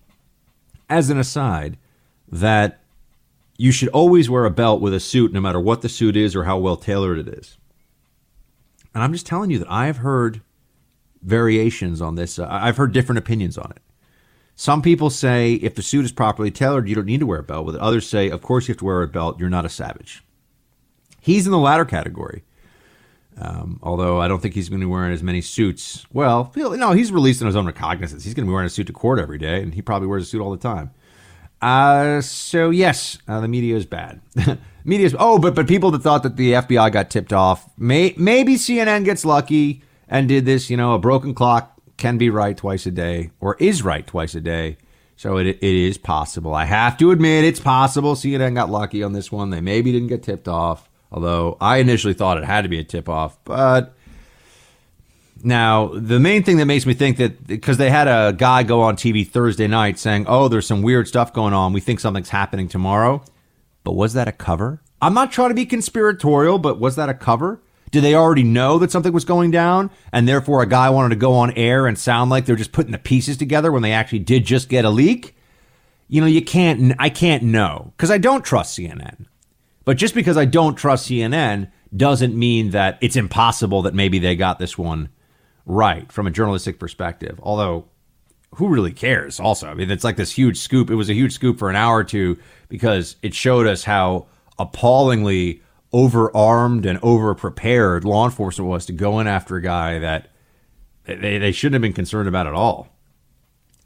as 0.90 1.10
an 1.10 1.20
aside, 1.20 1.78
that 2.32 2.80
you 3.58 3.72
should 3.72 3.90
always 3.90 4.30
wear 4.30 4.46
a 4.46 4.52
belt 4.52 4.82
with 4.82 4.94
a 4.94 5.00
suit, 5.00 5.34
no 5.34 5.42
matter 5.42 5.60
what 5.60 5.82
the 5.82 5.90
suit 5.90 6.16
is 6.16 6.36
or 6.36 6.46
how 6.46 6.58
well 6.58 6.78
tailored 6.78 7.18
it 7.18 7.28
is. 7.28 7.58
And 8.94 9.04
I'm 9.04 9.14
just 9.14 9.26
telling 9.26 9.52
you 9.52 9.60
that 9.60 9.72
I've 9.72 9.98
heard 9.98 10.42
variations 11.22 12.02
on 12.02 12.16
this. 12.16 12.40
Uh, 12.40 12.48
I've 12.50 12.78
heard 12.78 12.94
different 12.94 13.20
opinions 13.20 13.58
on 13.58 13.72
it. 13.72 13.82
Some 14.56 14.82
people 14.82 15.10
say 15.10 15.54
if 15.56 15.76
the 15.76 15.82
suit 15.82 16.06
is 16.06 16.12
properly 16.12 16.52
tailored, 16.52 16.88
you 16.88 16.96
don't 16.96 17.06
need 17.06 17.20
to 17.22 17.26
wear 17.26 17.40
a 17.40 17.44
belt 17.44 17.66
with 17.66 17.76
it. 17.76 17.82
Others 17.82 18.08
say, 18.08 18.30
of 18.30 18.42
course, 18.42 18.68
you 18.68 18.74
have 18.74 18.80
to 18.80 18.86
wear 18.86 19.02
a 19.02 19.08
belt. 19.08 19.40
You're 19.40 19.50
not 19.50 19.66
a 19.66 19.70
savage. 19.70 20.24
He's 21.20 21.46
in 21.46 21.52
the 21.52 21.58
latter 21.58 21.86
category. 21.86 22.44
Um, 23.38 23.80
although 23.82 24.20
I 24.20 24.28
don't 24.28 24.42
think 24.42 24.54
he's 24.54 24.70
going 24.70 24.82
to 24.82 24.86
be 24.86 24.92
wearing 24.92 25.14
as 25.14 25.24
many 25.24 25.42
suits. 25.42 26.06
Well, 26.12 26.52
no, 26.56 26.92
he's 26.92 27.12
released 27.12 27.42
on 27.42 27.48
his 27.48 27.56
own 27.56 27.66
recognizance. 27.66 28.24
He's 28.24 28.34
going 28.34 28.46
to 28.46 28.50
be 28.50 28.54
wearing 28.54 28.68
a 28.68 28.70
suit 28.70 28.88
to 28.88 28.94
court 28.94 29.20
every 29.20 29.38
day, 29.38 29.62
and 29.62 29.74
he 29.74 29.82
probably 29.82 30.08
wears 30.08 30.24
a 30.24 30.26
suit 30.26 30.42
all 30.42 30.52
the 30.52 30.58
time. 30.58 30.92
Uh, 31.62 32.22
so 32.22 32.72
yes, 32.72 33.20
uh, 33.28 33.40
the 33.40 33.48
media 33.48 33.76
is 33.76 33.86
bad. 33.86 34.20
media 34.84 35.06
is 35.06 35.16
oh, 35.18 35.38
but 35.38 35.54
but 35.56 35.68
people 35.68 35.92
that 35.92 36.02
thought 36.02 36.24
that 36.24 36.36
the 36.36 36.54
FBI 36.54 36.92
got 36.92 37.10
tipped 37.10 37.32
off, 37.32 37.70
may, 37.78 38.14
maybe 38.18 38.56
CNN 38.56 39.06
gets 39.06 39.24
lucky 39.24 39.84
and 40.12 40.28
did 40.28 40.46
this. 40.46 40.70
You 40.70 40.78
know, 40.78 40.94
a 40.94 41.00
broken 41.00 41.34
clock 41.34 41.74
can 41.98 42.20
be 42.20 42.30
right 42.30 42.56
twice 42.56 42.86
a 42.86 42.92
day 42.92 43.32
or 43.40 43.56
is 43.60 43.82
right 43.82 44.06
twice 44.06 44.36
a 44.36 44.42
day. 44.42 44.78
So 45.16 45.38
it, 45.38 45.48
it 45.48 45.64
is 45.64 45.98
possible. 45.98 46.54
I 46.54 46.66
have 46.66 46.98
to 46.98 47.12
admit 47.12 47.46
it's 47.46 47.60
possible. 47.60 48.16
CNN 48.16 48.56
got 48.56 48.70
lucky 48.70 49.04
on 49.04 49.14
this 49.14 49.32
one. 49.32 49.52
They 49.52 49.62
maybe 49.62 49.92
didn't 49.92 50.08
get 50.08 50.24
tipped 50.24 50.48
off, 50.48 50.90
although 51.12 51.58
I 51.62 51.78
initially 51.78 52.14
thought 52.14 52.38
it 52.38 52.44
had 52.44 52.64
to 52.64 52.70
be 52.70 52.80
a 52.80 52.84
tip 52.84 53.08
off. 53.08 53.38
But 53.44 53.94
now, 55.44 55.92
the 55.94 56.20
main 56.20 56.44
thing 56.44 56.58
that 56.58 56.66
makes 56.66 56.88
me 56.88 56.96
think 56.96 57.18
that 57.18 57.46
because 57.46 57.78
they 57.78 57.92
had 57.92 58.08
a 58.08 58.34
guy 58.34 58.64
go 58.64 58.82
on 58.82 58.96
TV 58.96 59.28
Thursday 59.28 59.68
night 59.68 60.00
saying, 60.00 60.26
oh, 60.28 60.48
there's 60.48 60.66
some 60.66 60.82
weird 60.82 61.08
stuff 61.08 61.34
going 61.34 61.54
on. 61.54 61.72
We 61.72 61.82
think 61.82 62.00
something's 62.00 62.30
happening 62.30 62.68
tomorrow. 62.68 63.24
But 63.84 63.94
was 63.94 64.14
that 64.14 64.28
a 64.28 64.32
cover? 64.32 64.82
I'm 65.02 65.14
not 65.14 65.32
trying 65.32 65.50
to 65.50 65.56
be 65.56 65.66
conspiratorial, 65.66 66.60
but 66.60 66.80
was 66.80 66.96
that 66.96 67.10
a 67.10 67.14
cover? 67.14 67.62
Did 67.92 68.04
they 68.04 68.16
already 68.16 68.44
know 68.44 68.80
that 68.80 68.92
something 68.92 69.12
was 69.12 69.26
going 69.26 69.52
down 69.52 69.92
and 70.14 70.28
therefore 70.28 70.62
a 70.62 70.68
guy 70.68 70.90
wanted 70.90 71.10
to 71.10 71.16
go 71.18 71.34
on 71.34 71.52
air 71.52 71.88
and 71.88 72.00
sound 72.00 72.30
like 72.30 72.46
they're 72.46 72.56
just 72.56 72.72
putting 72.72 72.94
the 72.94 72.98
pieces 72.98 73.38
together 73.38 73.72
when 73.72 73.82
they 73.82 73.92
actually 73.92 74.20
did 74.20 74.46
just 74.46 74.70
get 74.70 74.86
a 74.86 74.90
leak? 74.90 75.36
You 76.08 76.22
know, 76.22 76.28
you 76.28 76.42
can't, 76.42 76.94
I 77.00 77.10
can't 77.10 77.44
know 77.44 77.94
because 77.96 78.12
I 78.12 78.18
don't 78.18 78.46
trust 78.46 78.78
CNN. 78.78 79.26
But 79.84 79.98
just 79.98 80.14
because 80.14 80.38
I 80.38 80.46
don't 80.46 80.76
trust 80.76 81.10
CNN 81.10 81.72
doesn't 81.96 82.36
mean 82.36 82.72
that 82.72 82.98
it's 83.02 83.16
impossible 83.16 83.82
that 83.82 83.94
maybe 83.94 84.20
they 84.20 84.36
got 84.36 84.60
this 84.60 84.78
one 84.78 85.10
right 85.66 86.12
from 86.12 86.28
a 86.28 86.32
journalistic 86.32 86.80
perspective. 86.80 87.40
Although, 87.44 87.86
who 88.56 88.68
really 88.68 88.92
cares? 88.92 89.40
Also, 89.40 89.68
I 89.68 89.74
mean, 89.74 89.92
it's 89.92 90.04
like 90.04 90.18
this 90.18 90.32
huge 90.32 90.58
scoop. 90.58 90.90
It 90.90 90.96
was 90.96 91.10
a 91.10 91.14
huge 91.14 91.34
scoop 91.34 91.58
for 91.58 91.70
an 91.70 91.76
hour 91.76 91.98
or 91.98 92.04
two 92.04 92.38
because 92.70 93.16
it 93.22 93.34
showed 93.34 93.68
us 93.68 93.84
how 93.84 94.28
appallingly 94.60 95.62
overarmed 95.94 96.86
and 96.86 97.00
over 97.02 97.34
prepared 97.36 98.06
law 98.06 98.26
enforcement 98.26 98.70
was 98.70 98.86
to 98.86 98.94
go 98.94 99.20
in 99.20 99.28
after 99.28 99.56
a 99.56 99.62
guy 99.62 100.00
that 100.00 100.30
they, 101.06 101.38
they 101.38 101.52
shouldn't 101.52 101.76
have 101.76 101.82
been 101.82 101.94
concerned 101.94 102.28
about 102.28 102.48
at 102.48 102.54
all. 102.54 102.88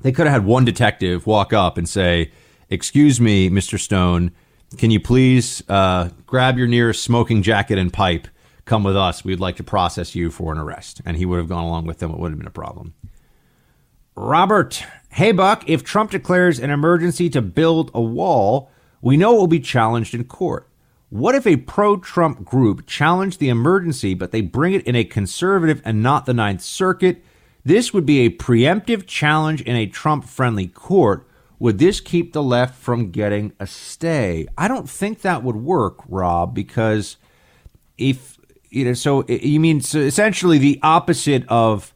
They 0.02 0.12
could 0.12 0.28
have 0.28 0.42
had 0.42 0.46
one 0.46 0.66
detective 0.66 1.26
walk 1.26 1.54
up 1.54 1.78
and 1.78 1.88
say, 1.88 2.32
Excuse 2.70 3.22
me, 3.22 3.50
Mr. 3.50 3.80
Stone. 3.80 4.32
Can 4.78 4.92
you 4.92 5.00
please 5.00 5.64
uh, 5.70 6.10
grab 6.26 6.58
your 6.58 6.68
nearest 6.68 7.04
smoking 7.04 7.44
jacket 7.44 7.78
and 7.78 7.94
pipe? 7.94 8.28
Come 8.66 8.84
with 8.84 8.98
us. 8.98 9.24
We'd 9.24 9.40
like 9.40 9.58
to 9.58 9.64
process 9.64 10.16
you 10.16 10.32
for 10.32 10.52
an 10.52 10.58
arrest. 10.58 11.02
And 11.06 11.16
he 11.18 11.26
would 11.26 11.38
have 11.38 11.48
gone 11.48 11.64
along 11.64 11.86
with 11.86 12.00
them. 12.00 12.12
It 12.12 12.18
wouldn't 12.18 12.34
have 12.34 12.40
been 12.40 12.48
a 12.48 12.52
problem. 12.52 12.96
Robert, 14.16 14.84
hey, 15.10 15.32
Buck, 15.32 15.70
if 15.70 15.84
Trump 15.84 16.12
declares 16.12 16.60
an 16.60 16.72
emergency 16.72 17.30
to 17.30 17.42
build 17.42 17.92
a 17.94 18.02
wall, 18.02 18.72
we 19.02 19.18
know 19.18 19.36
it 19.36 19.38
will 19.38 19.48
be 19.48 19.60
challenged 19.60 20.16
in 20.16 20.24
court. 20.24 20.68
What 21.10 21.36
if 21.36 21.46
a 21.46 21.58
pro 21.58 21.98
Trump 21.98 22.44
group 22.44 22.88
challenged 22.88 23.40
the 23.40 23.50
emergency, 23.50 24.14
but 24.14 24.32
they 24.32 24.42
bring 24.42 24.74
it 24.74 24.86
in 24.88 24.96
a 24.96 25.04
conservative 25.04 25.82
and 25.86 26.02
not 26.02 26.26
the 26.26 26.34
Ninth 26.34 26.62
Circuit? 26.62 27.24
This 27.64 27.94
would 27.94 28.06
be 28.06 28.20
a 28.20 28.30
preemptive 28.30 29.06
challenge 29.08 29.62
in 29.62 29.76
a 29.76 29.88
Trump 29.88 30.26
friendly 30.26 30.68
court. 30.68 31.28
Would 31.60 31.80
this 31.80 32.02
keep 32.02 32.34
the 32.34 32.44
left 32.44 32.76
from 32.76 33.12
getting 33.12 33.54
a 33.60 33.68
stay? 33.68 34.48
I 34.58 34.68
don't 34.68 34.90
think 34.90 35.22
that 35.22 35.44
would 35.44 35.56
work, 35.56 36.00
Rob, 36.08 36.54
because 36.54 37.18
if 37.98 38.38
you 38.70 38.86
know, 38.86 38.94
so 38.94 39.26
you 39.28 39.60
mean 39.60 39.82
so 39.82 40.00
essentially 40.00 40.58
the 40.58 40.80
opposite 40.84 41.46
of 41.48 41.94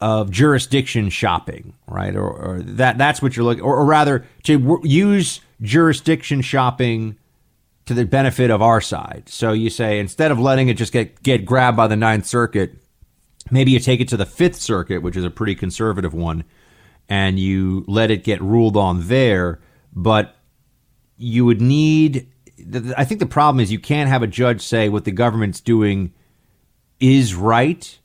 of 0.00 0.30
jurisdiction 0.30 1.08
shopping, 1.08 1.74
right? 1.86 2.16
Or, 2.16 2.30
or 2.30 2.62
that 2.62 2.98
that's 2.98 3.22
what 3.22 3.36
you're 3.36 3.44
looking, 3.44 3.62
or, 3.62 3.76
or 3.76 3.84
rather, 3.84 4.26
to 4.42 4.58
w- 4.58 4.82
use 4.82 5.40
jurisdiction 5.62 6.42
shopping 6.42 7.16
to 7.86 7.94
the 7.94 8.04
benefit 8.04 8.50
of 8.50 8.62
our 8.62 8.80
side. 8.80 9.24
So 9.28 9.52
you 9.52 9.70
say 9.70 9.98
instead 9.98 10.30
of 10.30 10.38
letting 10.38 10.68
it 10.68 10.74
just 10.74 10.92
get 10.92 11.22
get 11.22 11.44
grabbed 11.44 11.76
by 11.76 11.86
the 11.86 11.96
Ninth 11.96 12.26
Circuit, 12.26 12.76
maybe 13.50 13.70
you 13.70 13.80
take 13.80 14.00
it 14.00 14.08
to 14.08 14.16
the 14.16 14.26
Fifth 14.26 14.56
Circuit, 14.56 15.02
which 15.02 15.16
is 15.16 15.24
a 15.24 15.30
pretty 15.30 15.54
conservative 15.54 16.14
one, 16.14 16.44
and 17.08 17.38
you 17.38 17.84
let 17.86 18.10
it 18.10 18.24
get 18.24 18.40
ruled 18.42 18.76
on 18.76 19.08
there. 19.08 19.60
But 19.92 20.36
you 21.16 21.44
would 21.44 21.60
need. 21.60 22.28
I 22.96 23.04
think 23.04 23.20
the 23.20 23.26
problem 23.26 23.60
is 23.60 23.70
you 23.70 23.78
can't 23.78 24.08
have 24.08 24.22
a 24.22 24.26
judge 24.26 24.60
say 24.60 24.88
what 24.88 25.04
the 25.04 25.12
government's 25.12 25.60
doing 25.60 26.12
is 27.00 27.34
right 27.34 27.98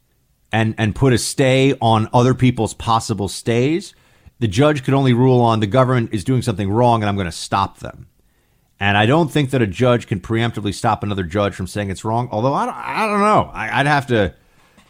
and 0.51 0.75
and 0.77 0.95
put 0.95 1.13
a 1.13 1.17
stay 1.17 1.73
on 1.81 2.09
other 2.13 2.33
people's 2.33 2.73
possible 2.73 3.27
stays. 3.27 3.93
The 4.39 4.47
judge 4.47 4.83
could 4.83 4.93
only 4.93 5.13
rule 5.13 5.41
on 5.41 5.59
the 5.59 5.67
government 5.67 6.13
is 6.13 6.23
doing 6.23 6.41
something 6.41 6.69
wrong 6.69 7.01
and 7.01 7.09
I'm 7.09 7.15
going 7.15 7.25
to 7.25 7.31
stop 7.31 7.79
them. 7.79 8.07
And 8.79 8.97
I 8.97 9.05
don't 9.05 9.29
think 9.29 9.49
that 9.49 9.61
a 9.61 9.67
judge 9.67 10.07
can 10.07 10.21
preemptively 10.21 10.73
stop 10.73 11.03
another 11.03 11.23
judge 11.23 11.53
from 11.53 11.67
saying 11.67 11.89
it's 11.89 12.05
wrong. 12.05 12.29
Although 12.31 12.53
I 12.53 12.65
don't, 12.65 12.75
I 12.75 13.07
don't 13.07 13.19
know. 13.19 13.51
I, 13.53 13.79
would 13.79 13.87
have 13.87 14.07
to. 14.07 14.33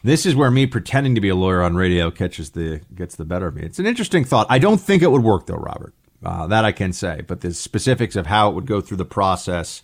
This 0.03 0.25
is 0.25 0.35
where 0.35 0.51
me 0.51 0.65
pretending 0.67 1.15
to 1.15 1.21
be 1.21 1.29
a 1.29 1.35
lawyer 1.35 1.61
on 1.61 1.75
radio 1.75 2.11
catches 2.11 2.51
the 2.51 2.81
gets 2.93 3.15
the 3.15 3.25
better 3.25 3.47
of 3.47 3.55
me. 3.55 3.63
It's 3.63 3.79
an 3.79 3.87
interesting 3.87 4.25
thought. 4.25 4.47
I 4.49 4.59
don't 4.59 4.79
think 4.79 5.01
it 5.01 5.11
would 5.11 5.23
work 5.23 5.47
though, 5.47 5.55
Robert. 5.55 5.93
Uh, 6.23 6.47
that 6.47 6.65
I 6.65 6.71
can 6.71 6.93
say. 6.93 7.21
But 7.25 7.41
the 7.41 7.53
specifics 7.53 8.15
of 8.15 8.27
how 8.27 8.49
it 8.49 8.55
would 8.55 8.67
go 8.67 8.81
through 8.81 8.97
the 8.97 9.05
process, 9.05 9.83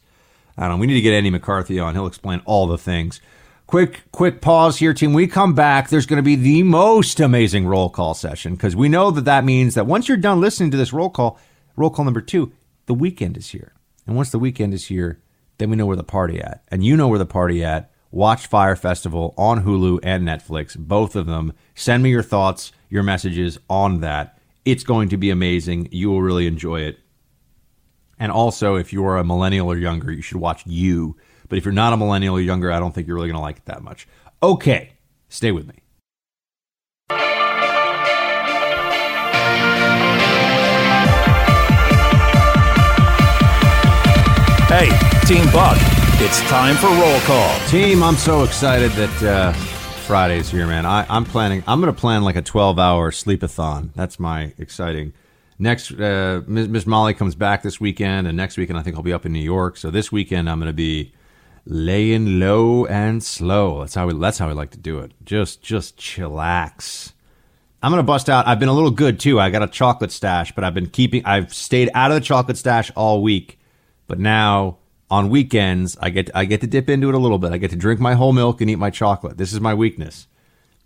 I 0.57 0.67
don't 0.67 0.71
know. 0.71 0.81
We 0.81 0.87
need 0.87 0.95
to 0.95 1.01
get 1.01 1.13
Andy 1.13 1.29
McCarthy 1.29 1.79
on. 1.79 1.95
He'll 1.95 2.07
explain 2.07 2.41
all 2.45 2.67
the 2.67 2.77
things. 2.77 3.21
Quick, 3.67 4.03
quick 4.11 4.41
pause 4.41 4.77
here, 4.77 4.93
team. 4.93 5.13
We 5.13 5.27
come 5.27 5.55
back. 5.55 5.89
There's 5.89 6.05
going 6.05 6.17
to 6.17 6.23
be 6.23 6.35
the 6.35 6.61
most 6.61 7.19
amazing 7.19 7.65
roll 7.65 7.89
call 7.89 8.13
session 8.13 8.53
because 8.53 8.75
we 8.75 8.89
know 8.89 9.09
that 9.11 9.25
that 9.25 9.43
means 9.43 9.73
that 9.73 9.87
once 9.87 10.07
you're 10.07 10.17
done 10.17 10.39
listening 10.39 10.69
to 10.71 10.77
this 10.77 10.93
roll 10.93 11.09
call, 11.09 11.39
roll 11.75 11.89
call 11.89 12.05
number 12.05 12.21
two, 12.21 12.53
the 12.85 12.93
weekend 12.93 13.37
is 13.37 13.49
here. 13.49 13.73
And 14.05 14.15
once 14.15 14.31
the 14.31 14.39
weekend 14.39 14.73
is 14.73 14.85
here, 14.85 15.21
then 15.57 15.69
we 15.69 15.75
know 15.75 15.85
where 15.85 15.95
the 15.95 16.03
party 16.03 16.39
at. 16.39 16.63
And 16.69 16.83
you 16.83 16.95
know 16.95 17.07
where 17.07 17.19
the 17.19 17.25
party 17.25 17.63
at. 17.63 17.91
Watch 18.11 18.47
Fyre 18.47 18.75
Festival 18.75 19.33
on 19.37 19.65
Hulu 19.65 19.99
and 20.01 20.25
Netflix, 20.25 20.77
both 20.77 21.15
of 21.15 21.25
them. 21.25 21.53
Send 21.73 22.01
me 22.01 22.11
your 22.11 22.23
thoughts, 22.23 22.71
your 22.89 23.03
messages 23.03 23.57
on 23.69 23.99
that. 24.01 24.39
It's 24.63 24.83
going 24.83 25.09
to 25.09 25.17
be 25.17 25.31
amazing. 25.31 25.89
You 25.91 26.09
will 26.09 26.21
really 26.21 26.47
enjoy 26.47 26.81
it. 26.81 26.99
And 28.17 28.31
also, 28.31 28.75
if 28.75 28.93
you 28.93 29.05
are 29.05 29.17
a 29.17 29.25
millennial 29.25 29.67
or 29.67 29.77
younger, 29.77 30.11
you 30.11 30.21
should 30.21 30.37
watch 30.37 30.65
You. 30.65 31.17
But 31.49 31.57
if 31.57 31.65
you're 31.65 31.73
not 31.73 31.93
a 31.93 31.97
millennial 31.97 32.37
or 32.37 32.41
younger, 32.41 32.71
I 32.71 32.79
don't 32.79 32.95
think 32.95 33.07
you're 33.07 33.15
really 33.15 33.27
going 33.27 33.37
to 33.37 33.41
like 33.41 33.57
it 33.57 33.65
that 33.65 33.83
much. 33.83 34.07
Okay, 34.41 34.93
stay 35.27 35.51
with 35.51 35.67
me. 35.67 35.84
Hey, 44.67 44.89
Team 45.27 45.45
Buck, 45.51 45.77
it's 46.19 46.41
time 46.49 46.75
for 46.77 46.87
roll 46.87 47.19
call. 47.19 47.59
Team, 47.67 48.01
I'm 48.01 48.15
so 48.15 48.43
excited 48.43 48.91
that 48.93 49.23
uh, 49.23 49.53
Friday's 49.53 50.49
here, 50.49 50.65
man. 50.65 50.87
I, 50.87 51.05
am 51.15 51.23
planning. 51.23 51.63
I'm 51.67 51.79
going 51.79 51.93
to 51.93 51.99
plan 51.99 52.23
like 52.23 52.35
a 52.35 52.41
12 52.41 52.79
hour 52.79 53.11
sleepathon. 53.11 53.91
That's 53.93 54.19
my 54.19 54.53
exciting. 54.57 55.13
Next, 55.59 55.91
uh, 55.91 56.41
Miss 56.47 56.87
Molly 56.87 57.13
comes 57.13 57.35
back 57.35 57.61
this 57.61 57.79
weekend, 57.79 58.25
and 58.25 58.35
next 58.35 58.57
weekend 58.57 58.79
I 58.79 58.81
think 58.81 58.95
I'll 58.95 59.03
be 59.03 59.13
up 59.13 59.23
in 59.23 59.33
New 59.33 59.39
York. 59.39 59.77
So 59.77 59.91
this 59.91 60.11
weekend 60.11 60.49
I'm 60.49 60.57
going 60.57 60.65
to 60.67 60.73
be 60.73 61.13
laying 61.67 62.39
low 62.39 62.87
and 62.87 63.23
slow. 63.23 63.81
That's 63.81 63.93
how 63.93 64.07
we. 64.07 64.19
That's 64.19 64.39
how 64.39 64.47
we 64.47 64.55
like 64.55 64.71
to 64.71 64.79
do 64.79 64.97
it. 64.97 65.11
Just, 65.23 65.61
just 65.61 65.95
chillax. 65.97 67.11
I'm 67.83 67.91
gonna 67.91 68.01
bust 68.01 68.31
out. 68.31 68.47
I've 68.47 68.59
been 68.59 68.69
a 68.69 68.73
little 68.73 68.89
good 68.89 69.19
too. 69.19 69.39
I 69.39 69.51
got 69.51 69.61
a 69.61 69.67
chocolate 69.67 70.11
stash, 70.11 70.55
but 70.55 70.63
I've 70.63 70.73
been 70.73 70.89
keeping. 70.89 71.23
I've 71.23 71.53
stayed 71.53 71.91
out 71.93 72.09
of 72.09 72.15
the 72.15 72.21
chocolate 72.21 72.57
stash 72.57 72.91
all 72.95 73.21
week 73.21 73.59
but 74.07 74.19
now 74.19 74.77
on 75.09 75.29
weekends, 75.29 75.97
I 76.01 76.09
get 76.09 76.29
I 76.35 76.45
get 76.45 76.61
to 76.61 76.67
dip 76.67 76.89
into 76.89 77.09
it 77.09 77.15
a 77.15 77.17
little 77.17 77.37
bit. 77.37 77.51
I 77.51 77.57
get 77.57 77.69
to 77.71 77.75
drink 77.75 77.99
my 77.99 78.13
whole 78.15 78.33
milk 78.33 78.61
and 78.61 78.69
eat 78.69 78.77
my 78.77 78.89
chocolate. 78.89 79.37
This 79.37 79.53
is 79.53 79.61
my 79.61 79.73
weakness, 79.73 80.27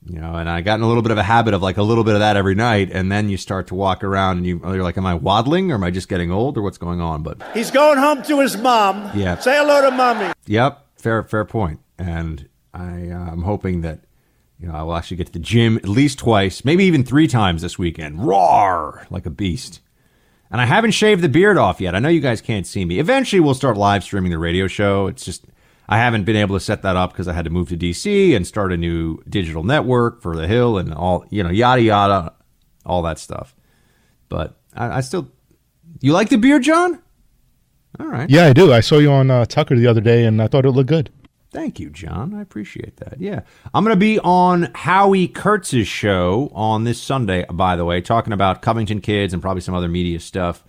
you 0.06 0.20
know. 0.20 0.36
And 0.36 0.50
I 0.50 0.62
got 0.62 0.76
in 0.76 0.82
a 0.82 0.88
little 0.88 1.02
bit 1.02 1.12
of 1.12 1.18
a 1.18 1.24
habit 1.24 1.54
of 1.54 1.62
like 1.62 1.78
a 1.78 1.84
little 1.84 2.04
bit 2.04 2.16
of 2.16 2.20
that 2.20 2.36
every 2.36 2.56
night, 2.56 2.90
and 2.92 3.12
then 3.12 3.30
you 3.30 3.38
start 3.38 3.68
to 3.68 3.76
walk 3.76 4.04
around 4.04 4.38
and 4.38 4.46
you 4.46 4.60
you're 4.64 4.84
like, 4.84 4.98
am 4.98 5.06
I 5.06 5.14
waddling 5.16 5.72
or 5.72 5.76
am 5.76 5.84
I 5.84 5.92
just 5.92 6.10
getting 6.10 6.32
old 6.32 6.58
or 6.58 6.62
what's 6.62 6.78
going 6.78 7.02
on? 7.02 7.24
But 7.24 7.42
he's 7.54 7.72
going 7.72 7.98
home 7.98 8.22
to 8.24 8.40
his 8.42 8.58
mom. 8.58 9.10
Yeah. 9.18 9.38
Say 9.40 9.56
hello 9.58 9.90
to 9.90 9.96
mommy. 9.96 10.34
Yep. 10.48 10.86
Fair 10.98 11.24
fair 11.24 11.46
point. 11.46 11.80
And 11.98 12.50
I 12.74 13.10
uh, 13.10 13.32
I'm 13.32 13.44
hoping 13.44 13.82
that. 13.82 14.02
You 14.62 14.68
know, 14.68 14.74
I 14.76 14.84
will 14.84 14.96
actually 14.96 15.16
get 15.16 15.28
to 15.28 15.32
the 15.32 15.40
gym 15.40 15.78
at 15.78 15.88
least 15.88 16.20
twice, 16.20 16.66
maybe 16.66 16.84
even 16.84 17.06
three 17.06 17.28
times 17.28 17.62
this 17.62 17.80
weekend. 17.80 18.26
Roar 18.28 19.08
like 19.10 19.26
a 19.26 19.30
beast. 19.30 19.80
And 20.52 20.60
I 20.60 20.66
haven't 20.66 20.92
shaved 20.92 21.22
the 21.22 21.30
beard 21.30 21.58
off 21.58 21.80
yet. 21.80 21.96
I 21.96 22.00
know 22.00 22.10
you 22.10 22.22
guys 22.22 22.42
can't 22.42 22.66
see 22.66 22.84
me. 22.84 23.00
Eventually, 23.00 23.40
we'll 23.40 23.54
start 23.54 23.78
live 23.78 24.04
streaming 24.04 24.32
the 24.32 24.40
radio 24.40 24.68
show. 24.68 25.08
It's 25.08 25.24
just, 25.24 25.46
I 25.88 25.98
haven't 25.98 26.24
been 26.24 26.36
able 26.36 26.56
to 26.56 26.60
set 26.60 26.82
that 26.82 26.96
up 26.96 27.12
because 27.12 27.28
I 27.28 27.34
had 27.34 27.46
to 27.46 27.52
move 27.52 27.70
to 27.70 27.78
DC 27.78 28.36
and 28.36 28.48
start 28.48 28.74
a 28.74 28.78
new 28.78 29.22
digital 29.30 29.64
network 29.64 30.22
for 30.22 30.36
the 30.36 30.48
Hill 30.48 30.78
and 30.78 30.94
all, 30.94 31.26
you 31.30 31.44
know, 31.44 31.52
yada, 31.52 31.82
yada, 31.82 32.34
all 32.86 33.04
that 33.04 33.20
stuff. 33.20 33.56
But 34.28 34.60
I, 34.74 34.98
I 34.98 35.02
still, 35.02 35.30
you 36.02 36.14
like 36.14 36.30
the 36.30 36.38
beard, 36.38 36.64
John? 36.64 37.00
All 38.00 38.08
right. 38.08 38.30
Yeah, 38.30 38.46
I 38.46 38.54
do. 38.54 38.74
I 38.74 38.80
saw 38.80 38.98
you 38.98 39.12
on 39.12 39.30
uh, 39.30 39.46
Tucker 39.46 39.76
the 39.76 39.88
other 39.88 40.02
day 40.02 40.26
and 40.26 40.42
I 40.42 40.48
thought 40.48 40.66
it 40.66 40.72
looked 40.72 40.90
good. 40.90 41.12
Thank 41.52 41.80
you, 41.80 41.90
John. 41.90 42.34
I 42.36 42.42
appreciate 42.42 42.98
that. 42.98 43.20
Yeah. 43.20 43.42
I'm 43.74 43.84
going 43.84 43.96
to 43.96 44.00
be 44.00 44.20
on 44.20 44.70
Howie 44.76 45.28
Kurtz's 45.28 45.88
show 45.88 46.52
on 46.54 46.84
this 46.84 47.02
Sunday, 47.02 47.46
by 47.52 47.76
the 47.76 47.86
way, 47.86 48.02
talking 48.02 48.34
about 48.34 48.62
Covington 48.62 49.02
kids 49.02 49.34
and 49.34 49.42
probably 49.42 49.62
some 49.62 49.74
other 49.74 49.88
media 49.88 50.20
stuff. 50.20 50.64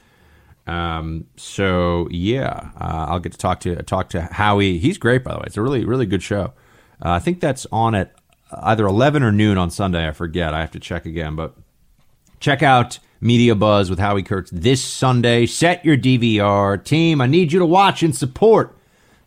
Um, 0.67 1.27
so 1.37 2.09
yeah, 2.11 2.71
uh, 2.81 3.07
I'll 3.09 3.19
get 3.19 3.33
to 3.33 3.39
talk 3.39 3.61
to 3.61 3.83
talk 3.83 4.11
to 4.11 4.23
Howie. 4.23 4.79
He's 4.79 4.99
great, 4.99 5.25
by 5.25 5.33
the 5.33 5.39
way. 5.39 5.45
It's 5.47 5.57
a 5.57 5.63
really 5.63 5.85
really 5.85 6.07
good 6.07 6.23
show. 6.23 6.53
Uh, 7.05 7.11
I 7.11 7.19
think 7.19 7.41
that's 7.41 7.67
on 7.73 7.95
at 7.95 8.15
either 8.53 8.87
11 8.87 9.23
or 9.23 9.33
noon 9.33 9.59
on 9.59 9.71
Sunday. 9.71 10.07
I 10.07 10.13
forget. 10.13 10.55
I 10.55 10.61
have 10.61 10.71
to 10.73 10.81
check 10.81 11.07
again, 11.07 11.35
but 11.35 11.57
check 12.41 12.63
out 12.63 12.99
Media 13.21 13.55
Buzz 13.55 13.91
with 13.91 13.99
Howie 13.99 14.23
Kurtz 14.23 14.51
this 14.51 14.85
Sunday. 14.85 15.47
Set 15.47 15.85
your 15.85 15.97
DVR 15.97 16.83
team. 16.83 17.21
I 17.21 17.27
need 17.27 17.53
you 17.53 17.59
to 17.59 17.67
watch 17.67 18.03
and 18.03 18.15
support 18.15 18.77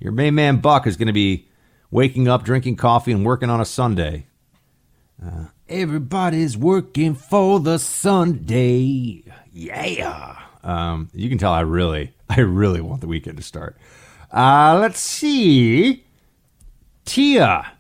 your 0.03 0.11
main 0.11 0.35
man 0.35 0.57
Buck 0.57 0.85
is 0.85 0.97
going 0.97 1.07
to 1.07 1.13
be 1.13 1.47
waking 1.89 2.27
up, 2.27 2.43
drinking 2.43 2.75
coffee, 2.75 3.13
and 3.13 3.25
working 3.25 3.49
on 3.49 3.61
a 3.61 3.65
Sunday. 3.65 4.27
Uh, 5.25 5.45
everybody's 5.69 6.57
working 6.57 7.15
for 7.15 7.61
the 7.61 7.79
Sunday. 7.79 9.23
Yeah. 9.53 10.39
Um, 10.61 11.09
you 11.13 11.29
can 11.29 11.37
tell 11.37 11.53
I 11.53 11.61
really, 11.61 12.13
I 12.29 12.41
really 12.41 12.81
want 12.81 12.99
the 12.99 13.07
weekend 13.07 13.37
to 13.37 13.43
start. 13.43 13.77
Uh, 14.29 14.77
let's 14.81 14.99
see. 14.99 16.03
Tia 17.05 17.71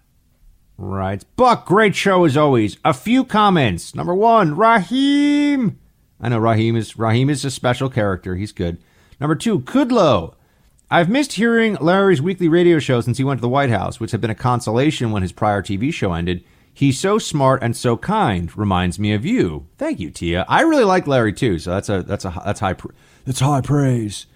writes, 0.77 1.25
Buck, 1.25 1.65
great 1.65 1.93
show 1.93 2.23
as 2.23 2.37
always. 2.37 2.77
A 2.85 2.93
few 2.93 3.25
comments. 3.25 3.93
Number 3.93 4.15
one, 4.15 4.55
Raheem. 4.55 5.77
I 6.21 6.29
know 6.29 6.39
Raheem 6.39 6.77
is 6.77 6.97
Raheem 6.97 7.29
is 7.29 7.43
a 7.43 7.51
special 7.51 7.89
character. 7.89 8.37
He's 8.37 8.53
good. 8.53 8.77
Number 9.19 9.35
two, 9.35 9.59
Kudlow. 9.59 10.35
I've 10.93 11.09
missed 11.09 11.33
hearing 11.33 11.73
Larry's 11.81 12.21
weekly 12.21 12.47
radio 12.47 12.77
show 12.77 13.01
since 13.01 13.17
he 13.17 13.23
went 13.23 13.39
to 13.39 13.41
the 13.41 13.49
White 13.49 13.71
House, 13.71 13.99
which 13.99 14.11
had 14.11 14.21
been 14.21 14.29
a 14.29 14.35
consolation 14.35 15.09
when 15.09 15.23
his 15.23 15.31
prior 15.31 15.63
TV 15.63 15.91
show 15.91 16.13
ended. 16.13 16.43
He's 16.71 16.99
so 16.99 17.17
smart 17.17 17.63
and 17.63 17.75
so 17.75 17.97
kind. 17.97 18.55
Reminds 18.55 18.99
me 18.99 19.11
of 19.13 19.25
you. 19.25 19.65
Thank 19.79 19.99
you, 19.99 20.11
Tia. 20.11 20.45
I 20.47 20.61
really 20.61 20.83
like 20.83 21.07
Larry 21.07 21.33
too, 21.33 21.57
so 21.57 21.71
that's 21.71 21.89
a 21.89 22.03
that's 22.03 22.25
a 22.25 22.41
that's 22.45 22.59
high 22.59 22.75
that's 23.25 23.39
high 23.39 23.61
praise. 23.61 24.27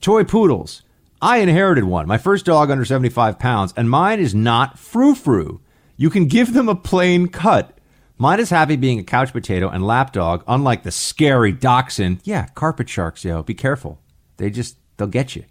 Toy 0.00 0.24
poodles. 0.24 0.82
I 1.20 1.36
inherited 1.36 1.84
one, 1.84 2.08
my 2.08 2.18
first 2.18 2.46
dog 2.46 2.72
under 2.72 2.84
75 2.84 3.38
pounds, 3.38 3.72
and 3.76 3.88
mine 3.88 4.18
is 4.18 4.34
not 4.34 4.80
frou 4.80 5.14
frou. 5.14 5.60
You 5.96 6.10
can 6.10 6.26
give 6.26 6.52
them 6.52 6.68
a 6.68 6.74
plain 6.74 7.28
cut. 7.28 7.78
Mine 8.18 8.40
is 8.40 8.50
happy 8.50 8.74
being 8.74 8.98
a 8.98 9.04
couch 9.04 9.30
potato 9.30 9.68
and 9.68 9.86
lapdog, 9.86 10.42
unlike 10.48 10.82
the 10.82 10.90
scary 10.90 11.52
dachshund. 11.52 12.22
Yeah, 12.24 12.46
carpet 12.56 12.88
sharks, 12.88 13.24
yo. 13.24 13.44
Be 13.44 13.54
careful. 13.54 14.00
They 14.38 14.50
just, 14.50 14.78
they'll 14.96 15.06
get 15.06 15.36
you. 15.36 15.44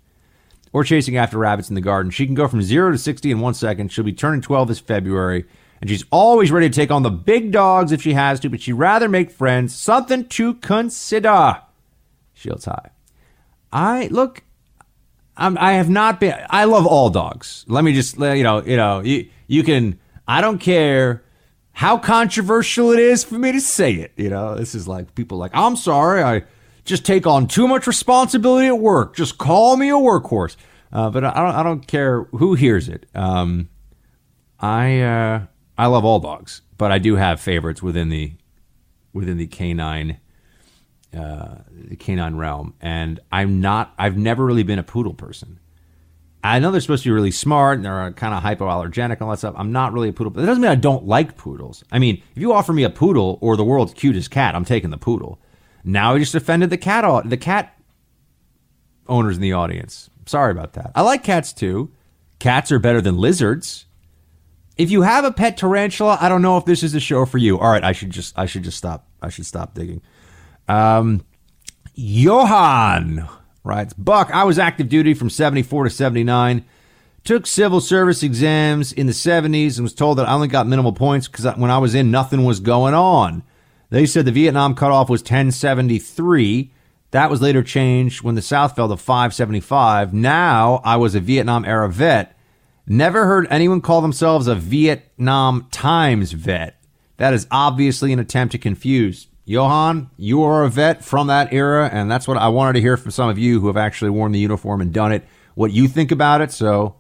Or 0.73 0.84
chasing 0.84 1.18
after 1.18 1.38
rabbits 1.38 1.69
in 1.69 1.76
the 1.76 1.81
garden. 1.81 2.11
She 2.11 2.26
can 2.26 2.35
go 2.35 2.48
from 2.48 2.61
0 2.61 2.91
to 2.91 2.98
60 2.98 3.30
in 3.30 3.39
one 3.39 3.53
second. 3.53 3.91
She'll 3.91 4.06
be 4.06 4.14
turning 4.14 4.41
12 4.41 4.69
this 4.69 4.80
February. 4.80 5.45
And 5.81 5.89
she's 5.89 6.06
always 6.11 6.52
ready 6.52 6.69
to 6.69 6.76
take 6.76 6.91
on 6.91 7.03
the 7.03 7.10
big 7.10 7.52
dogs 7.52 7.91
if 7.91 8.02
she 8.02 8.14
has 8.14 8.39
to, 8.41 8.49
but 8.49 8.61
she'd 8.61 8.73
rather 8.73 9.10
make 9.10 9.31
friends. 9.31 9.76
Something 9.76 10.27
to 10.30 10.53
consider. 10.56 11.61
Shields 12.34 12.65
high. 12.65 12.91
I, 13.73 14.07
look, 14.11 14.43
I 15.35 15.73
have 15.73 15.89
not 15.89 16.19
been. 16.19 16.35
I 16.49 16.65
love 16.65 16.85
all 16.85 17.10
dogs. 17.10 17.65
Let 17.68 17.84
me 17.84 17.93
just, 17.93 18.18
let 18.18 18.38
you 18.38 18.43
know, 18.43 18.61
you 18.64 18.77
know, 18.77 18.99
you, 18.99 19.30
you 19.48 19.64
can. 19.64 19.99
I 20.27 20.39
don't 20.39 20.60
care 20.60 21.23
how 21.73 21.98
controversial 21.98 22.91
it 22.91 22.99
is 22.99 23.23
for 23.23 23.39
me 23.39 23.52
to 23.52 23.61
say 23.61 23.93
it. 23.93 24.11
You 24.15 24.30
know, 24.30 24.56
this 24.56 24.76
is 24.76 24.88
like 24.88 25.15
people 25.15 25.38
like, 25.38 25.52
I'm 25.53 25.76
sorry, 25.76 26.22
I 26.22 26.43
just 26.86 27.06
take 27.06 27.28
on 27.28 27.48
too 27.48 27.68
much 27.68 27.88
responsibility 27.88 28.68
at 28.68 28.80
work. 28.80 29.16
Just 29.16 29.38
call 29.38 29.78
me 29.78 29.90
a 29.90 29.94
workhorse. 29.94 30.56
Uh, 30.91 31.10
but 31.10 31.24
I 31.24 31.34
don't. 31.34 31.56
I 31.56 31.64
don't 31.64 31.88
care 31.88 32.24
who 32.24 32.53
hears 32.53 32.90
it. 32.90 33.06
Um, 33.16 33.70
I 34.60 34.99
uh, 35.02 35.45
I 35.78 35.86
love 35.88 36.03
all 36.03 36.20
dogs, 36.20 36.62
but 36.78 36.91
I 36.91 36.99
do 36.99 37.16
have 37.16 37.40
favorites 37.40 37.82
within 37.82 38.10
the 38.10 38.34
within 39.14 39.38
the 39.38 39.48
canine 39.48 40.20
uh, 41.18 41.56
the 41.70 41.95
canine 41.95 42.36
realm, 42.36 42.74
and 42.82 43.20
I'm 43.32 43.62
not. 43.62 43.94
I've 43.98 44.18
never 44.18 44.45
really 44.45 44.64
been 44.64 44.80
a 44.80 44.84
poodle 44.84 45.14
person. 45.14 45.60
I 46.44 46.60
know 46.60 46.72
they're 46.72 46.82
supposed 46.82 47.03
to 47.03 47.10
be 47.10 47.14
really 47.14 47.32
smart 47.32 47.78
and 47.78 47.86
they're 47.86 48.12
kind 48.14 48.34
of 48.34 48.41
hypoallergenic 48.41 49.14
and 49.14 49.22
all 49.22 49.30
that 49.30 49.38
stuff. 49.38 49.53
I'm 49.58 49.72
not 49.72 49.94
really 49.94 50.10
a 50.10 50.14
poodle, 50.14 50.32
but 50.32 50.41
that 50.41 50.48
doesn't 50.48 50.62
mean 50.62 50.72
I 50.72 50.76
don't 50.76 51.06
like 51.06 51.38
poodles. 51.38 51.84
I 51.91 51.99
mean, 51.99 52.24
if 52.36 52.41
you 52.41 52.52
offer 52.52 52.74
me 52.74 52.84
a 52.84 52.90
poodle 52.90 53.38
or 53.41 53.56
the 53.56 53.64
world's 53.64 53.94
cutest 53.94 54.32
cat, 54.32 54.56
I'm 54.56 54.66
taking 54.66 54.90
the 54.90 54.98
poodle. 54.98 55.40
Now 55.84 56.14
I 56.14 56.20
just 56.20 56.36
offended 56.36 56.70
the 56.70 56.78
cat 56.78 57.30
the 57.30 57.38
cat 57.38 57.78
owners 59.08 59.36
in 59.36 59.41
the 59.41 59.53
audience. 59.53 60.10
Sorry 60.26 60.52
about 60.52 60.74
that. 60.74 60.91
I 60.95 61.02
like 61.02 61.24
cats 61.24 61.53
too. 61.53 61.91
Cats 62.40 62.72
are 62.72 62.80
better 62.80 63.02
than 63.02 63.18
lizards. 63.18 63.86
If 64.78 64.90
you 64.90 65.02
have 65.02 65.26
a 65.26 65.32
pet 65.32 65.58
tarantula, 65.58 66.18
I 66.20 66.30
don't 66.30 66.41
know 66.41 66.58
if 66.58 66.66
this 66.66 66.82
is 66.82 66.95
a 66.95 66.99
show 66.99 67.26
for 67.26 67.38
you. 67.38 67.60
All 67.60 67.70
right, 67.72 67.84
I 67.84 67.91
should 67.91 68.10
just 68.10 68.38
I 68.38 68.45
should 68.45 68.64
just 68.64 68.78
stop. 68.78 69.08
I 69.22 69.30
should 69.30 69.45
stop 69.45 69.76
digging. 69.76 70.02
Um, 70.68 71.24
Johan 71.94 73.28
writes 73.64 73.94
Buck, 73.94 74.32
I 74.32 74.44
was 74.44 74.58
active 74.58 74.90
duty 74.90 75.14
from 75.14 75.30
74 75.30 75.86
to 75.86 75.90
79. 75.90 76.66
Took 77.24 77.45
civil 77.45 77.82
service 77.82 78.24
exams 78.24 78.91
in 78.91 79.06
the 79.06 79.14
70s 79.14 79.76
and 79.78 79.84
was 79.84 79.94
told 79.94 80.18
that 80.18 80.28
I 80.28 80.34
only 80.34 80.48
got 80.48 80.66
minimal 80.66 80.94
points 80.94 81.28
because 81.28 81.45
when 81.58 81.70
I 81.70 81.78
was 81.78 81.94
in, 81.94 82.10
nothing 82.10 82.44
was 82.45 82.60
going 82.60 82.95
on. 82.95 83.44
They 83.91 84.05
said 84.05 84.26
the 84.26 84.31
Vietnam 84.31 84.73
cutoff 84.73 85.09
was 85.09 85.22
1073. 85.22 86.72
That 87.11 87.30
was 87.30 87.41
later 87.41 87.61
changed 87.61 88.23
when 88.23 88.35
the 88.35 88.41
South 88.41 88.73
fell 88.76 88.88
to 88.88 88.95
575. 88.95 90.13
Now 90.13 90.81
I 90.85 90.95
was 90.95 91.13
a 91.13 91.19
Vietnam 91.19 91.65
era 91.65 91.89
vet. 91.89 92.35
Never 92.88 93.26
heard 93.26 93.47
anyone 93.49 93.81
call 93.81 94.01
themselves 94.01 94.47
a 94.47 94.55
Vietnam 94.55 95.68
Times 95.72 96.31
vet. 96.31 96.81
That 97.18 97.34
is 97.34 97.47
obviously 97.51 98.13
an 98.13 98.19
attempt 98.19 98.53
to 98.53 98.57
confuse. 98.57 99.27
Johan, 99.43 100.09
you 100.15 100.41
are 100.41 100.63
a 100.63 100.69
vet 100.69 101.03
from 101.03 101.27
that 101.27 101.51
era, 101.51 101.89
and 101.91 102.09
that's 102.09 102.30
what 102.30 102.38
I 102.38 102.47
wanted 102.47 102.73
to 102.73 102.81
hear 102.81 102.95
from 102.95 103.11
some 103.11 103.30
of 103.30 103.38
you 103.38 103.59
who 103.59 103.68
have 103.68 103.77
actually 103.77 104.11
worn 104.11 104.31
the 104.31 104.39
uniform 104.39 104.80
and 104.80 104.93
done 104.93 105.11
it. 105.11 105.26
What 105.55 105.73
you 105.73 105.89
think 105.89 106.13
about 106.13 106.39
it? 106.39 106.53
So 106.53 106.95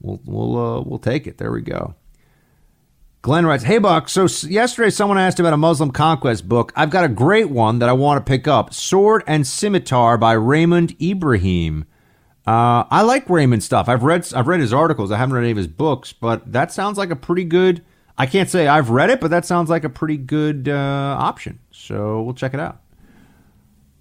we'll 0.00 0.20
we'll 0.24 0.56
uh, 0.56 0.80
we'll 0.80 0.98
take 0.98 1.26
it. 1.26 1.36
There 1.36 1.52
we 1.52 1.60
go. 1.60 1.94
Glenn 3.22 3.46
writes, 3.46 3.62
"Hey 3.62 3.78
Buck, 3.78 4.08
so 4.08 4.26
yesterday 4.48 4.90
someone 4.90 5.16
asked 5.16 5.38
about 5.38 5.52
a 5.52 5.56
Muslim 5.56 5.92
conquest 5.92 6.48
book. 6.48 6.72
I've 6.74 6.90
got 6.90 7.04
a 7.04 7.08
great 7.08 7.50
one 7.50 7.78
that 7.78 7.88
I 7.88 7.92
want 7.92 8.18
to 8.18 8.28
pick 8.28 8.48
up: 8.48 8.74
Sword 8.74 9.22
and 9.26 9.46
Scimitar 9.46 10.18
by 10.18 10.32
Raymond 10.32 10.96
Ibrahim. 11.00 11.84
Uh, 12.44 12.82
I 12.90 13.02
like 13.02 13.30
Raymond 13.30 13.62
stuff. 13.62 13.88
I've 13.88 14.02
read 14.02 14.32
I've 14.34 14.48
read 14.48 14.60
his 14.60 14.72
articles. 14.72 15.12
I 15.12 15.18
haven't 15.18 15.34
read 15.34 15.42
any 15.42 15.52
of 15.52 15.56
his 15.56 15.68
books, 15.68 16.12
but 16.12 16.52
that 16.52 16.72
sounds 16.72 16.98
like 16.98 17.10
a 17.10 17.16
pretty 17.16 17.44
good." 17.44 17.82
I 18.18 18.26
can't 18.26 18.50
say 18.50 18.68
I've 18.68 18.90
read 18.90 19.10
it, 19.10 19.20
but 19.20 19.30
that 19.30 19.46
sounds 19.46 19.70
like 19.70 19.84
a 19.84 19.88
pretty 19.88 20.18
good 20.18 20.68
uh, 20.68 21.16
option. 21.18 21.58
So 21.70 22.22
we'll 22.22 22.34
check 22.34 22.52
it 22.54 22.60
out. 22.60 22.80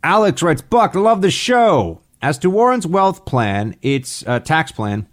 Alex 0.04 0.44
writes, 0.44 0.62
Buck, 0.62 0.96
love 0.96 1.22
the 1.22 1.32
show. 1.32 2.02
As 2.22 2.38
to 2.40 2.50
Warren's 2.50 2.86
wealth 2.86 3.26
plan, 3.26 3.76
its 3.82 4.24
uh, 4.28 4.40
tax 4.40 4.72
plan, 4.72 5.08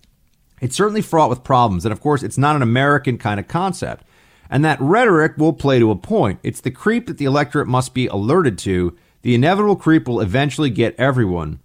it's 0.61 0.77
certainly 0.77 1.03
fraught 1.03 1.31
with 1.31 1.45
problems. 1.45 1.85
And 1.85 1.93
of 1.93 2.01
course, 2.01 2.23
it's 2.23 2.39
not 2.39 2.57
an 2.57 2.63
American 2.63 3.19
kind 3.19 3.39
of 3.39 3.49
concept. 3.49 4.05
And 4.51 4.65
that 4.65 4.81
rhetoric 4.81 5.37
will 5.37 5.53
play 5.53 5.79
to 5.79 5.91
a 5.91 5.97
point. 5.97 6.41
It's 6.43 6.61
the 6.61 6.71
creep 6.71 7.07
that 7.07 7.19
the 7.19 7.27
electorate 7.27 7.69
must 7.69 7.95
be 7.95 8.07
alerted 8.07 8.59
to. 8.59 8.97
The 9.23 9.35
inevitable 9.35 9.77
creep 9.77 10.09
will 10.09 10.21
eventually 10.21 10.71
get 10.71 10.95
everyone. 10.97 11.61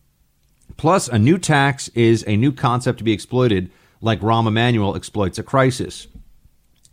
Plus, 0.75 1.07
a 1.07 1.19
new 1.19 1.37
tax 1.37 1.87
is 1.89 2.23
a 2.27 2.35
new 2.35 2.51
concept 2.51 2.97
to 2.97 3.03
be 3.03 3.13
exploited, 3.13 3.71
like 4.01 4.19
Rahm 4.21 4.47
Emanuel 4.47 4.95
exploits 4.95 5.37
a 5.37 5.43
crisis. 5.43 6.07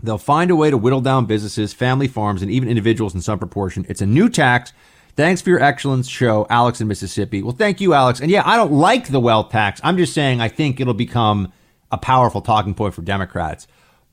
They'll 0.03 0.19
find 0.19 0.51
a 0.51 0.57
way 0.57 0.71
to 0.71 0.79
whittle 0.79 1.01
down 1.01 1.27
businesses, 1.27 1.73
family 1.73 2.09
farms, 2.09 2.43
and 2.43 2.51
even 2.51 2.69
individuals 2.69 3.15
in 3.15 3.21
some 3.21 3.39
proportion. 3.39 3.85
It's 3.89 4.01
a 4.01 4.07
new 4.07 4.29
tax. 4.29 4.73
Thanks 5.17 5.43
for 5.43 5.51
your 5.51 5.63
excellence 5.63 6.09
show, 6.09 6.47
Alex 6.49 6.81
in 6.81 6.89
Mississippi. 6.89 7.43
Well, 7.43 7.55
thank 7.55 7.81
you, 7.81 7.93
Alex. 7.95 8.21
And 8.21 8.31
yeah, 8.31 8.43
I 8.47 8.57
don't 8.57 8.73
like 8.73 9.09
the 9.09 9.21
wealth 9.21 9.51
tax. 9.51 9.81
I'm 9.83 9.97
just 9.97 10.15
saying 10.15 10.41
I 10.41 10.49
think 10.49 10.81
it'll 10.81 10.95
become 10.95 11.53
a 11.91 11.99
powerful 11.99 12.41
talking 12.41 12.75
point 12.75 12.95
for 12.95 13.03
Democrats. 13.03 13.67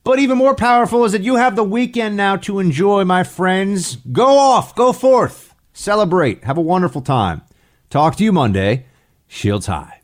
But 0.03 0.19
even 0.19 0.37
more 0.37 0.55
powerful 0.55 1.03
is 1.03 1.11
that 1.11 1.23
you 1.23 1.35
have 1.35 1.55
the 1.55 1.63
weekend 1.63 2.15
now 2.15 2.37
to 2.37 2.59
enjoy, 2.59 3.03
my 3.03 3.23
friends. 3.23 3.97
Go 3.97 4.37
off, 4.37 4.73
go 4.73 4.93
forth, 4.93 5.53
celebrate, 5.73 6.45
have 6.45 6.57
a 6.57 6.61
wonderful 6.61 7.01
time. 7.01 7.41
Talk 7.89 8.15
to 8.15 8.23
you 8.23 8.31
Monday. 8.31 8.85
Shields 9.27 9.65
high. 9.65 10.01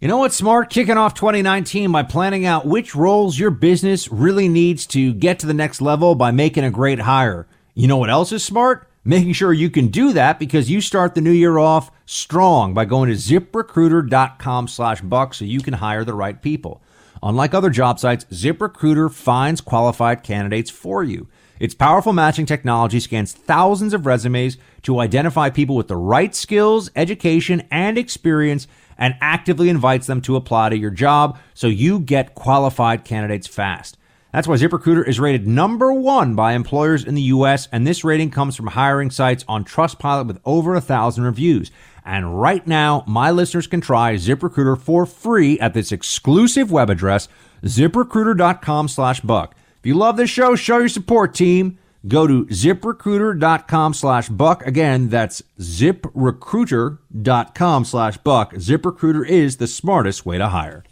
You 0.00 0.08
know 0.08 0.18
what's 0.18 0.36
smart? 0.36 0.70
Kicking 0.70 0.96
off 0.96 1.14
2019 1.14 1.92
by 1.92 2.02
planning 2.02 2.46
out 2.46 2.66
which 2.66 2.94
roles 2.94 3.38
your 3.38 3.50
business 3.50 4.10
really 4.10 4.48
needs 4.48 4.86
to 4.88 5.12
get 5.14 5.38
to 5.38 5.46
the 5.46 5.54
next 5.54 5.80
level 5.80 6.14
by 6.14 6.30
making 6.30 6.64
a 6.64 6.70
great 6.70 7.00
hire. 7.00 7.46
You 7.74 7.86
know 7.86 7.98
what 7.98 8.10
else 8.10 8.32
is 8.32 8.44
smart? 8.44 8.89
Making 9.04 9.32
sure 9.32 9.52
you 9.52 9.70
can 9.70 9.88
do 9.88 10.12
that 10.12 10.38
because 10.38 10.70
you 10.70 10.82
start 10.82 11.14
the 11.14 11.22
new 11.22 11.30
year 11.30 11.56
off 11.56 11.90
strong 12.04 12.74
by 12.74 12.84
going 12.84 13.08
to 13.08 13.16
ziprecruiter.com 13.16 14.68
slash 14.68 15.00
buck 15.00 15.32
so 15.32 15.46
you 15.46 15.60
can 15.60 15.74
hire 15.74 16.04
the 16.04 16.12
right 16.12 16.40
people. 16.42 16.82
Unlike 17.22 17.54
other 17.54 17.70
job 17.70 17.98
sites, 17.98 18.26
ZipRecruiter 18.26 19.10
finds 19.10 19.62
qualified 19.62 20.22
candidates 20.22 20.70
for 20.70 21.02
you. 21.02 21.28
Its 21.58 21.74
powerful 21.74 22.12
matching 22.12 22.44
technology 22.44 23.00
scans 23.00 23.32
thousands 23.32 23.94
of 23.94 24.04
resumes 24.04 24.58
to 24.82 25.00
identify 25.00 25.48
people 25.48 25.76
with 25.76 25.88
the 25.88 25.96
right 25.96 26.34
skills, 26.34 26.90
education, 26.94 27.66
and 27.70 27.96
experience 27.96 28.66
and 28.98 29.16
actively 29.22 29.70
invites 29.70 30.06
them 30.06 30.20
to 30.20 30.36
apply 30.36 30.68
to 30.68 30.76
your 30.76 30.90
job 30.90 31.38
so 31.54 31.66
you 31.66 32.00
get 32.00 32.34
qualified 32.34 33.04
candidates 33.04 33.46
fast. 33.46 33.96
That's 34.32 34.46
why 34.46 34.56
ZipRecruiter 34.56 35.06
is 35.06 35.18
rated 35.18 35.48
number 35.48 35.92
one 35.92 36.34
by 36.34 36.52
employers 36.52 37.04
in 37.04 37.14
the 37.14 37.22
US, 37.22 37.68
and 37.72 37.86
this 37.86 38.04
rating 38.04 38.30
comes 38.30 38.54
from 38.54 38.68
hiring 38.68 39.10
sites 39.10 39.44
on 39.48 39.64
Trustpilot 39.64 40.28
with 40.28 40.40
over 40.44 40.74
a 40.74 40.80
thousand 40.80 41.24
reviews. 41.24 41.70
And 42.04 42.40
right 42.40 42.66
now, 42.66 43.04
my 43.06 43.30
listeners 43.30 43.66
can 43.66 43.80
try 43.80 44.14
ZipRecruiter 44.14 44.80
for 44.80 45.04
free 45.04 45.58
at 45.58 45.74
this 45.74 45.92
exclusive 45.92 46.70
web 46.70 46.90
address, 46.90 47.28
ziprecruiter.com 47.62 48.88
slash 48.88 49.20
buck. 49.20 49.54
If 49.80 49.86
you 49.86 49.94
love 49.94 50.16
this 50.16 50.30
show, 50.30 50.54
show 50.54 50.78
your 50.78 50.88
support, 50.88 51.34
team. 51.34 51.78
Go 52.06 52.26
to 52.26 52.46
ziprecruiter.com 52.46 53.94
slash 53.94 54.28
buck. 54.28 54.66
Again, 54.66 55.08
that's 55.08 55.42
ziprecruiter.com 55.58 57.84
slash 57.84 58.16
buck. 58.18 58.54
ZipRecruiter 58.54 59.28
is 59.28 59.56
the 59.58 59.66
smartest 59.66 60.24
way 60.24 60.38
to 60.38 60.48
hire. 60.48 60.84